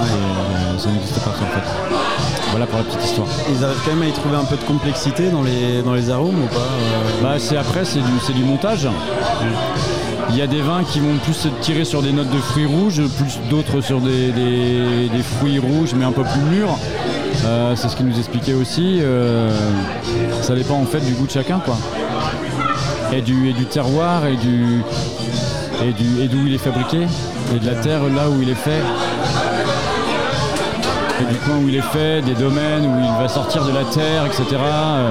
Euh, 0.00 0.78
ça 0.78 0.88
n'existe 0.88 1.18
pas 1.20 1.30
ça 1.32 1.42
en 1.42 1.54
fait. 1.54 2.31
Voilà 2.52 2.66
pour 2.66 2.78
la 2.78 2.84
petite 2.84 3.02
histoire. 3.04 3.26
Ils 3.50 3.64
arrivent 3.64 3.80
quand 3.84 3.94
même 3.94 4.02
à 4.02 4.06
y 4.08 4.12
trouver 4.12 4.36
un 4.36 4.44
peu 4.44 4.56
de 4.56 4.62
complexité 4.64 5.30
dans 5.30 5.42
les, 5.42 5.82
dans 5.82 5.94
les 5.94 6.10
arômes 6.10 6.38
ou 6.44 6.46
pas 6.48 6.56
euh, 6.60 7.22
Bah, 7.22 7.34
c'est 7.38 7.56
après, 7.56 7.84
c'est 7.84 8.00
du, 8.00 8.32
du 8.34 8.44
montage. 8.44 8.86
Il 10.30 10.36
y 10.36 10.42
a 10.42 10.46
des 10.46 10.60
vins 10.60 10.84
qui 10.84 11.00
vont 11.00 11.16
plus 11.24 11.32
se 11.34 11.48
tirer 11.62 11.84
sur 11.84 12.02
des 12.02 12.12
notes 12.12 12.30
de 12.30 12.38
fruits 12.38 12.66
rouges, 12.66 13.02
plus 13.18 13.38
d'autres 13.50 13.80
sur 13.80 14.00
des, 14.00 14.30
des- 14.32 15.08
des 15.08 15.22
fruits 15.22 15.58
rouges 15.58 15.94
mais 15.96 16.04
un 16.04 16.12
peu 16.12 16.22
plus 16.22 16.40
mûrs. 16.42 16.78
Euh, 17.44 17.74
c'est 17.74 17.88
ce 17.88 17.96
qu'il 17.96 18.06
nous 18.06 18.18
expliquait 18.18 18.52
aussi. 18.54 18.98
Euh, 19.00 19.50
ça 20.42 20.54
dépend 20.54 20.76
en 20.76 20.84
fait 20.86 21.00
du 21.00 21.12
goût 21.14 21.26
de 21.26 21.30
chacun 21.32 21.58
quoi. 21.58 21.76
Et 23.12 23.20
du, 23.22 23.48
et 23.48 23.52
du 23.52 23.64
terroir 23.66 24.26
et 24.26 24.36
du 24.36 24.82
et 25.84 25.92
du 25.92 26.22
et 26.22 26.28
d'où 26.28 26.46
il 26.46 26.54
est 26.54 26.58
fabriqué 26.58 26.98
et 27.54 27.58
de 27.58 27.66
la 27.66 27.74
terre 27.74 28.02
là 28.04 28.28
où 28.30 28.40
il 28.42 28.48
est 28.48 28.54
fait. 28.54 28.80
Et 31.22 31.32
du 31.32 31.38
coin 31.38 31.56
où 31.56 31.68
il 31.68 31.76
est 31.76 31.80
fait, 31.80 32.20
des 32.22 32.34
domaines 32.34 32.84
où 32.84 32.98
il 33.00 33.22
va 33.22 33.28
sortir 33.28 33.64
de 33.64 33.70
la 33.72 33.84
terre, 33.84 34.26
etc. 34.26 34.44
Euh, 34.52 35.10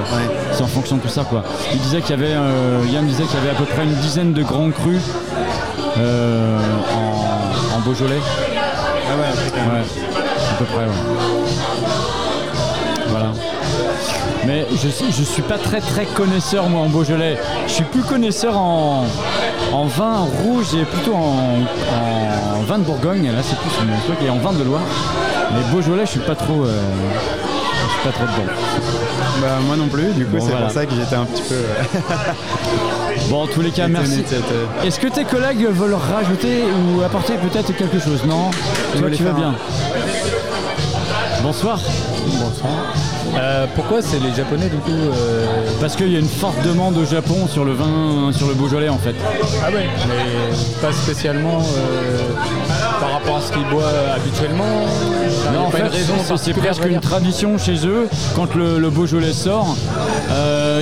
C'est 0.52 0.64
en 0.64 0.68
fonction 0.68 0.98
de 0.98 1.02
tout 1.02 1.08
ça 1.08 1.24
quoi. 1.24 1.44
Il 1.74 1.80
disait 1.80 2.02
qu'il 2.02 2.12
y 2.12 2.20
avait, 2.20 2.34
euh, 2.34 2.84
Yann 2.92 3.06
disait 3.06 3.24
qu'il 3.24 3.36
y 3.36 3.42
avait 3.42 3.52
à 3.52 3.54
peu 3.54 3.64
près 3.66 3.84
une 3.84 3.94
dizaine 3.96 4.34
de 4.34 4.44
grands 4.44 4.72
crus 4.72 5.02
euh, 5.98 6.60
en, 6.94 7.78
en 7.78 7.80
Beaujolais. 7.80 8.20
Ah 9.10 9.16
ouais, 9.16 9.28
à 9.30 10.54
peu 10.58 10.66
près, 10.66 10.76
ouais. 10.76 10.92
Voilà. 13.08 13.28
Mais 14.46 14.66
je 14.72 14.90
suis, 14.90 15.12
je 15.12 15.24
suis 15.24 15.44
pas 15.44 15.58
très 15.58 15.80
très 15.80 16.06
connaisseur 16.06 16.68
moi 16.68 16.82
en 16.82 16.90
Beaujolais. 16.90 17.38
Je 17.68 17.72
suis 17.74 17.84
plus 17.86 18.02
connaisseur 18.02 18.58
en, 18.58 19.06
en 19.72 19.86
vin 19.86 20.26
rouge 20.44 20.74
et 20.74 20.84
plutôt 20.84 21.14
en, 21.14 21.60
en 22.58 22.62
vin 22.64 22.80
de 22.80 22.84
Bourgogne. 22.84 23.28
Là 23.32 23.42
c'est 23.44 23.58
plus 23.60 23.72
mon 23.88 23.98
truc 24.00 24.18
et 24.26 24.30
en 24.30 24.38
vin 24.40 24.52
de 24.54 24.64
Loire. 24.64 24.82
Mais 25.53 25.72
Beaujolais 25.72 26.06
je 26.06 26.11
suis 26.11 26.19
pas 26.22 26.36
trop, 26.36 26.64
euh, 26.64 26.82
je 27.88 27.91
suis 27.94 28.03
pas 28.10 28.11
trop 28.11 28.26
dedans. 28.26 28.52
Bah, 29.41 29.48
moi 29.65 29.76
non 29.76 29.88
plus, 29.88 30.11
du 30.14 30.26
coup, 30.26 30.38
Bon, 30.38 30.44
c'est 30.44 30.52
voilà. 30.52 30.65
pour 30.68 30.73
ça 30.73 30.86
que 30.86 30.94
j'étais 30.95 31.15
un 31.15 31.26
petit 31.26 31.41
peu. 31.44 31.56
euh, 31.56 32.14
Bon, 33.30 33.44
en 33.44 33.48
tous 33.48 33.61
les 33.61 33.72
cas, 33.72 33.88
merci. 33.88 34.23
euh, 34.34 34.65
Est-ce 34.86 34.99
que 34.99 35.07
tes 35.07 35.23
collègues 35.23 35.65
veulent 35.69 35.95
rajouter 35.95 36.64
ou 36.65 37.02
apporter 37.02 37.34
peut-être 37.36 37.76
quelque 37.76 37.99
chose? 37.99 38.23
Non? 38.26 38.52
Toi, 38.98 39.10
tu 39.15 39.23
vas 39.23 39.32
bien. 39.32 39.53
Bonsoir. 41.44 41.80
Bonsoir. 42.28 42.72
Euh, 43.35 43.65
pourquoi 43.76 44.02
c'est 44.02 44.19
les 44.19 44.34
Japonais 44.34 44.69
du 44.69 44.77
coup 44.77 44.91
euh, 44.91 45.45
Parce 45.80 45.95
qu'il 45.95 46.11
y 46.11 46.15
a 46.15 46.19
une 46.19 46.27
forte 46.27 46.61
demande 46.64 46.98
au 46.98 47.06
Japon 47.06 47.48
sur 47.48 47.64
le 47.65 47.73
vin, 47.73 48.31
sur 48.34 48.48
le 48.48 48.53
Beaujolais 48.53 48.89
en 48.89 48.98
fait. 48.98 49.15
Ah 49.65 49.69
ouais, 49.72 49.88
mais 50.07 50.56
pas 50.81 50.91
spécialement 50.93 51.60
euh, 51.60 52.19
par 52.99 53.11
rapport 53.14 53.38
à 53.38 53.41
ce 53.41 53.52
qu'ils 53.52 53.65
boivent 53.69 54.10
habituellement. 54.15 54.65
Non, 55.53 55.68
en 55.68 55.72
fait, 55.72 55.84
c'est- 56.38 56.53
presque 56.53 56.85
une 56.85 56.99
tradition 56.99 57.57
chez 57.57 57.85
eux. 57.88 58.07
Quand 58.35 58.53
le, 58.56 58.80
le 58.80 58.89
Beaujolais 58.89 59.34
sort, 59.34 59.76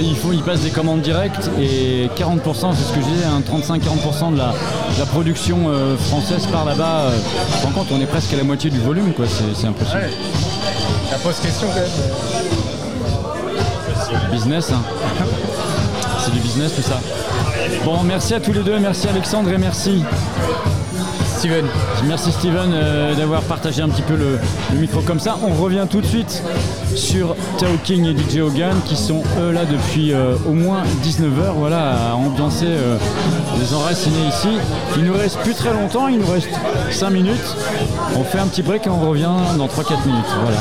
ils, 0.01 0.15
font, 0.15 0.31
ils 0.31 0.41
passent 0.43 0.61
des 0.61 0.69
commandes 0.69 1.01
directes 1.01 1.49
et 1.59 2.09
40%, 2.17 2.73
c'est 2.75 2.83
ce 2.83 2.93
que 2.93 3.01
je 3.01 3.05
disais, 3.05 3.25
hein, 3.25 3.41
35-40% 3.47 4.33
de 4.33 4.37
la, 4.37 4.47
de 4.49 4.99
la 4.99 5.05
production 5.05 5.57
française 6.09 6.45
part 6.51 6.65
là-bas. 6.65 7.05
On 7.91 7.99
est 8.01 8.05
presque 8.05 8.33
à 8.33 8.37
la 8.37 8.43
moitié 8.43 8.69
du 8.69 8.79
volume, 8.79 9.13
quoi. 9.13 9.25
C'est, 9.27 9.59
c'est 9.59 9.67
impossible. 9.67 9.97
Ouais. 9.99 10.09
Pose 11.23 11.39
question 11.39 11.67
quand 11.67 11.75
même. 11.75 11.89
Business, 14.31 14.71
hein. 14.71 14.81
C'est 16.23 16.31
du 16.31 16.39
business 16.39 16.73
tout 16.75 16.81
ça. 16.81 16.99
Bon, 17.83 18.03
merci 18.03 18.33
à 18.33 18.39
tous 18.39 18.53
les 18.53 18.63
deux, 18.63 18.79
merci 18.79 19.07
Alexandre 19.07 19.51
et 19.51 19.57
merci 19.57 20.03
Steven. 21.37 21.65
Merci 22.05 22.31
Steven 22.31 22.71
euh, 22.73 23.15
d'avoir 23.15 23.41
partagé 23.41 23.81
un 23.81 23.89
petit 23.89 24.01
peu 24.01 24.15
le, 24.15 24.39
le 24.73 24.79
micro 24.79 25.01
comme 25.01 25.19
ça. 25.19 25.37
On 25.41 25.53
revient 25.61 25.85
tout 25.89 26.01
de 26.01 26.05
suite 26.05 26.43
sur 26.95 27.35
Tao 27.57 27.69
King 27.83 28.05
et 28.05 28.17
DJ 28.17 28.39
Hogan 28.39 28.75
qui 28.85 28.95
sont 28.97 29.23
eux 29.39 29.51
là 29.51 29.63
depuis 29.65 30.11
euh, 30.13 30.35
au 30.47 30.51
moins 30.53 30.83
19h 31.03 31.53
voilà, 31.55 32.11
à 32.11 32.15
ambiancer 32.15 32.65
euh, 32.67 32.97
les 33.59 33.73
enracinés 33.73 34.27
ici. 34.27 34.49
Il 34.97 35.05
nous 35.05 35.13
reste 35.13 35.37
plus 35.39 35.53
très 35.53 35.73
longtemps, 35.73 36.07
il 36.07 36.19
nous 36.19 36.27
reste 36.31 36.49
5 36.91 37.09
minutes. 37.09 37.55
On 38.17 38.23
fait 38.23 38.39
un 38.39 38.47
petit 38.47 38.61
break 38.63 38.87
et 38.87 38.89
on 38.89 38.99
revient 38.99 39.31
dans 39.57 39.67
3-4 39.67 40.05
minutes. 40.05 40.25
Voilà. 40.43 40.57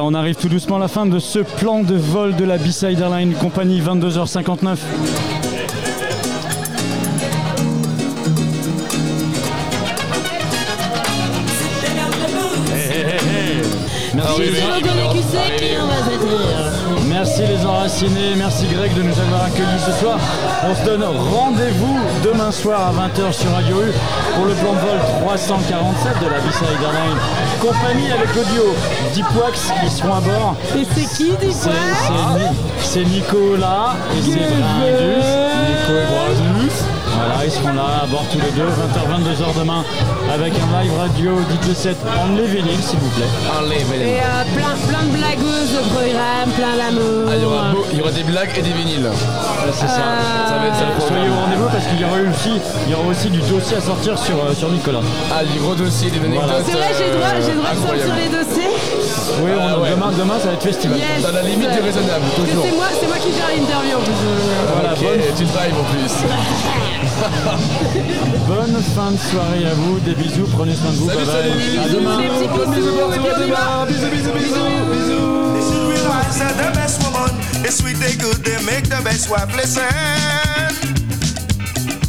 On 0.00 0.14
arrive 0.14 0.36
tout 0.36 0.48
doucement 0.48 0.76
à 0.76 0.78
la 0.78 0.88
fin 0.88 1.04
de 1.04 1.18
ce 1.18 1.40
plan 1.40 1.82
de 1.82 1.94
vol 1.94 2.34
de 2.34 2.44
la 2.44 2.56
B-Side 2.56 2.98
Airline 3.00 3.34
Compagnie 3.34 3.80
22h59. 3.80 4.78
Merci, 17.08 17.42
les 17.42 17.66
enracinés, 17.66 18.34
merci 18.36 18.66
Greg 18.66 18.94
de 18.94 19.02
nous 19.02 19.18
avoir 19.18 19.44
accueillis 19.44 19.80
ce 19.84 19.92
soir. 20.00 20.18
On 20.64 20.74
se 20.74 20.84
donne 20.84 21.04
rendez-vous 21.04 21.98
demain 22.24 22.50
soir 22.50 22.88
à 22.88 23.08
20h 23.08 23.32
sur 23.32 23.50
Radio 23.52 23.76
U 23.76 23.92
pour 24.34 24.46
le 24.46 24.54
plan 24.54 24.72
de 24.72 24.78
vol 24.78 24.98
347 25.22 26.20
de 26.20 26.28
la 26.30 26.40
B-Side 26.40 26.82
Airline 26.82 27.18
Compagnie 27.62 28.10
avec 28.10 28.34
l'audio 28.34 28.74
Deep 29.14 29.26
Wax, 29.36 29.70
ils 29.84 29.90
seront 29.90 30.14
à 30.14 30.20
bord. 30.20 30.56
Et 30.76 30.84
c'est 30.96 31.16
qui 31.16 31.30
Deep 31.36 31.52
C'est- 31.52 33.04
Nicolas 33.04 33.94
et 34.18 34.22
c'est. 34.22 34.30
Nico 34.30 35.94
et. 36.42 36.51
Voilà, 37.24 37.44
ils 37.44 37.52
seront 37.52 37.72
là 37.72 38.02
à 38.02 38.06
bord 38.06 38.24
tous 38.32 38.38
les 38.40 38.50
deux, 38.50 38.66
20h, 38.66 39.00
22h 39.06 39.58
demain, 39.58 39.84
avec 40.32 40.52
un 40.54 40.82
live 40.82 40.92
radio, 40.98 41.38
dites 41.50 41.66
le 41.68 41.74
7 41.74 41.96
en 42.18 42.34
les 42.34 42.46
vinyles, 42.46 42.82
s'il 42.82 42.98
vous 42.98 43.10
plaît. 43.10 43.30
Et 43.94 44.18
euh, 44.18 44.44
plein, 44.56 44.74
plein 44.90 45.04
de 45.06 45.12
blagueuses 45.16 45.70
de 45.70 45.82
programme, 45.94 46.50
plein 46.56 46.74
d'amour. 46.76 47.30
Ah, 47.30 47.36
il, 47.36 47.42
y 47.42 47.44
aura 47.46 47.62
beau- 47.70 47.86
il 47.92 47.98
y 47.98 48.00
aura 48.02 48.10
des 48.10 48.24
blagues 48.24 48.50
et 48.58 48.62
des 48.62 48.72
vinyles. 48.72 49.10
c'est 49.72 49.86
ça. 49.86 50.18
Ça 50.48 50.58
va 50.58 50.66
être 50.66 50.76
ça 50.76 50.84
le 50.90 51.00
Soyez 51.00 51.22
programme. 51.22 51.30
au 51.32 51.40
rendez-vous 51.46 51.68
parce 51.70 51.86
qu'il 51.86 52.00
y 52.00 52.04
aura 52.04 52.18
aussi, 52.26 52.52
il 52.86 52.90
y 52.90 52.94
aura 52.94 53.06
aussi 53.08 53.28
du 53.30 53.40
dossier 53.40 53.76
à 53.76 53.80
sortir 53.80 54.18
sur, 54.18 54.36
euh, 54.42 54.54
sur 54.54 54.68
Nicolas. 54.70 55.00
Ah, 55.30 55.44
du 55.44 55.58
gros 55.60 55.74
dossier, 55.74 56.10
des 56.10 56.18
anecdotes. 56.18 56.64
C'est 56.66 56.72
vrai, 56.74 56.90
j'ai 56.98 57.06
le 57.12 57.16
droit, 57.18 57.34
j'ai 57.38 57.52
le 57.54 57.60
droit 57.62 57.70
de 57.74 57.80
sortir 57.86 58.14
les 58.18 58.28
dossiers. 58.34 58.70
Oui, 59.42 59.50
on- 59.54 59.62
Ah 59.62 59.78
ouais. 59.78 59.90
demain, 59.94 60.10
demain, 60.18 60.38
ça 60.42 60.48
va 60.48 60.54
être 60.54 60.62
festival. 60.66 60.98
Yes. 60.98 61.22
Dans 61.22 61.32
la 61.32 61.42
limite 61.42 61.70
du 61.70 61.80
raisonnable, 61.80 62.24
Parce 62.34 62.34
que 62.34 62.50
toujours. 62.50 62.66
C'est 62.66 62.76
moi, 62.76 62.88
c'est 62.98 63.06
moi 63.06 63.16
qui 63.22 63.30
gère 63.32 63.48
l'interview 63.54 63.96
en 63.96 64.02
plus. 64.02 64.18
Voilà, 64.74 64.92
ok, 64.92 65.02
bonne, 65.02 65.36
tu 65.38 65.44
drives 65.44 65.78
en 65.78 65.86
plus. 65.94 66.12
bonne 68.48 68.82
fin 68.94 69.10
de 69.12 69.16
soirée 69.18 69.66
à 69.66 69.74
vous, 69.74 69.98
des 70.00 70.14
bisous, 70.14 70.46
prenez 70.52 70.74
soin 70.74 70.90
de 70.90 70.96
vous, 70.96 71.08
Salut, 71.10 71.24
bye 71.24 71.26
bye. 71.26 71.42
salut. 71.42 71.78
À 71.78 71.88
demain. 71.88 72.18
Les 72.20 72.28
petits 72.28 72.48
bisous, 72.70 72.96
à. 72.96 73.86
Bisous, 73.86 74.10
bisous, 74.10 74.32
bisous, 74.32 74.62
bisous. 74.92 75.52
They 75.52 75.62
should 75.62 75.86
realize 75.90 76.38
that 76.38 76.54
the 76.56 76.70
best 76.74 77.02
woman 77.02 77.30
is 77.66 77.74
sweet, 77.76 77.96
they 77.98 78.14
good, 78.16 78.44
they 78.44 78.58
make 78.64 78.88
the 78.88 79.02
best 79.02 79.28
wife. 79.30 79.50
Listen, 79.56 79.82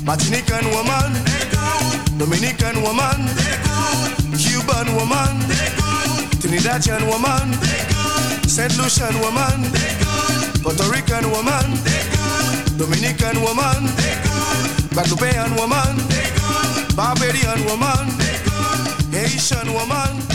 Martinican 0.05 0.65
woman, 0.75 1.13
Dominican 2.17 2.81
woman, 2.83 3.27
Cuban 4.37 4.87
woman, 4.95 5.33
Trinidadian 6.41 7.07
woman, 7.09 7.53
Saint 8.47 8.75
Lucian 8.77 9.15
woman, 9.21 9.63
Puerto 10.61 10.83
Rican 10.91 11.29
woman, 11.31 11.65
Dominican 12.77 13.41
woman, 13.41 13.87
Guadeloupean 14.93 15.55
woman, 15.55 15.97
Barbadian 16.95 17.65
woman, 17.65 18.07
Haitian 19.11 19.73
woman. 19.73 20.32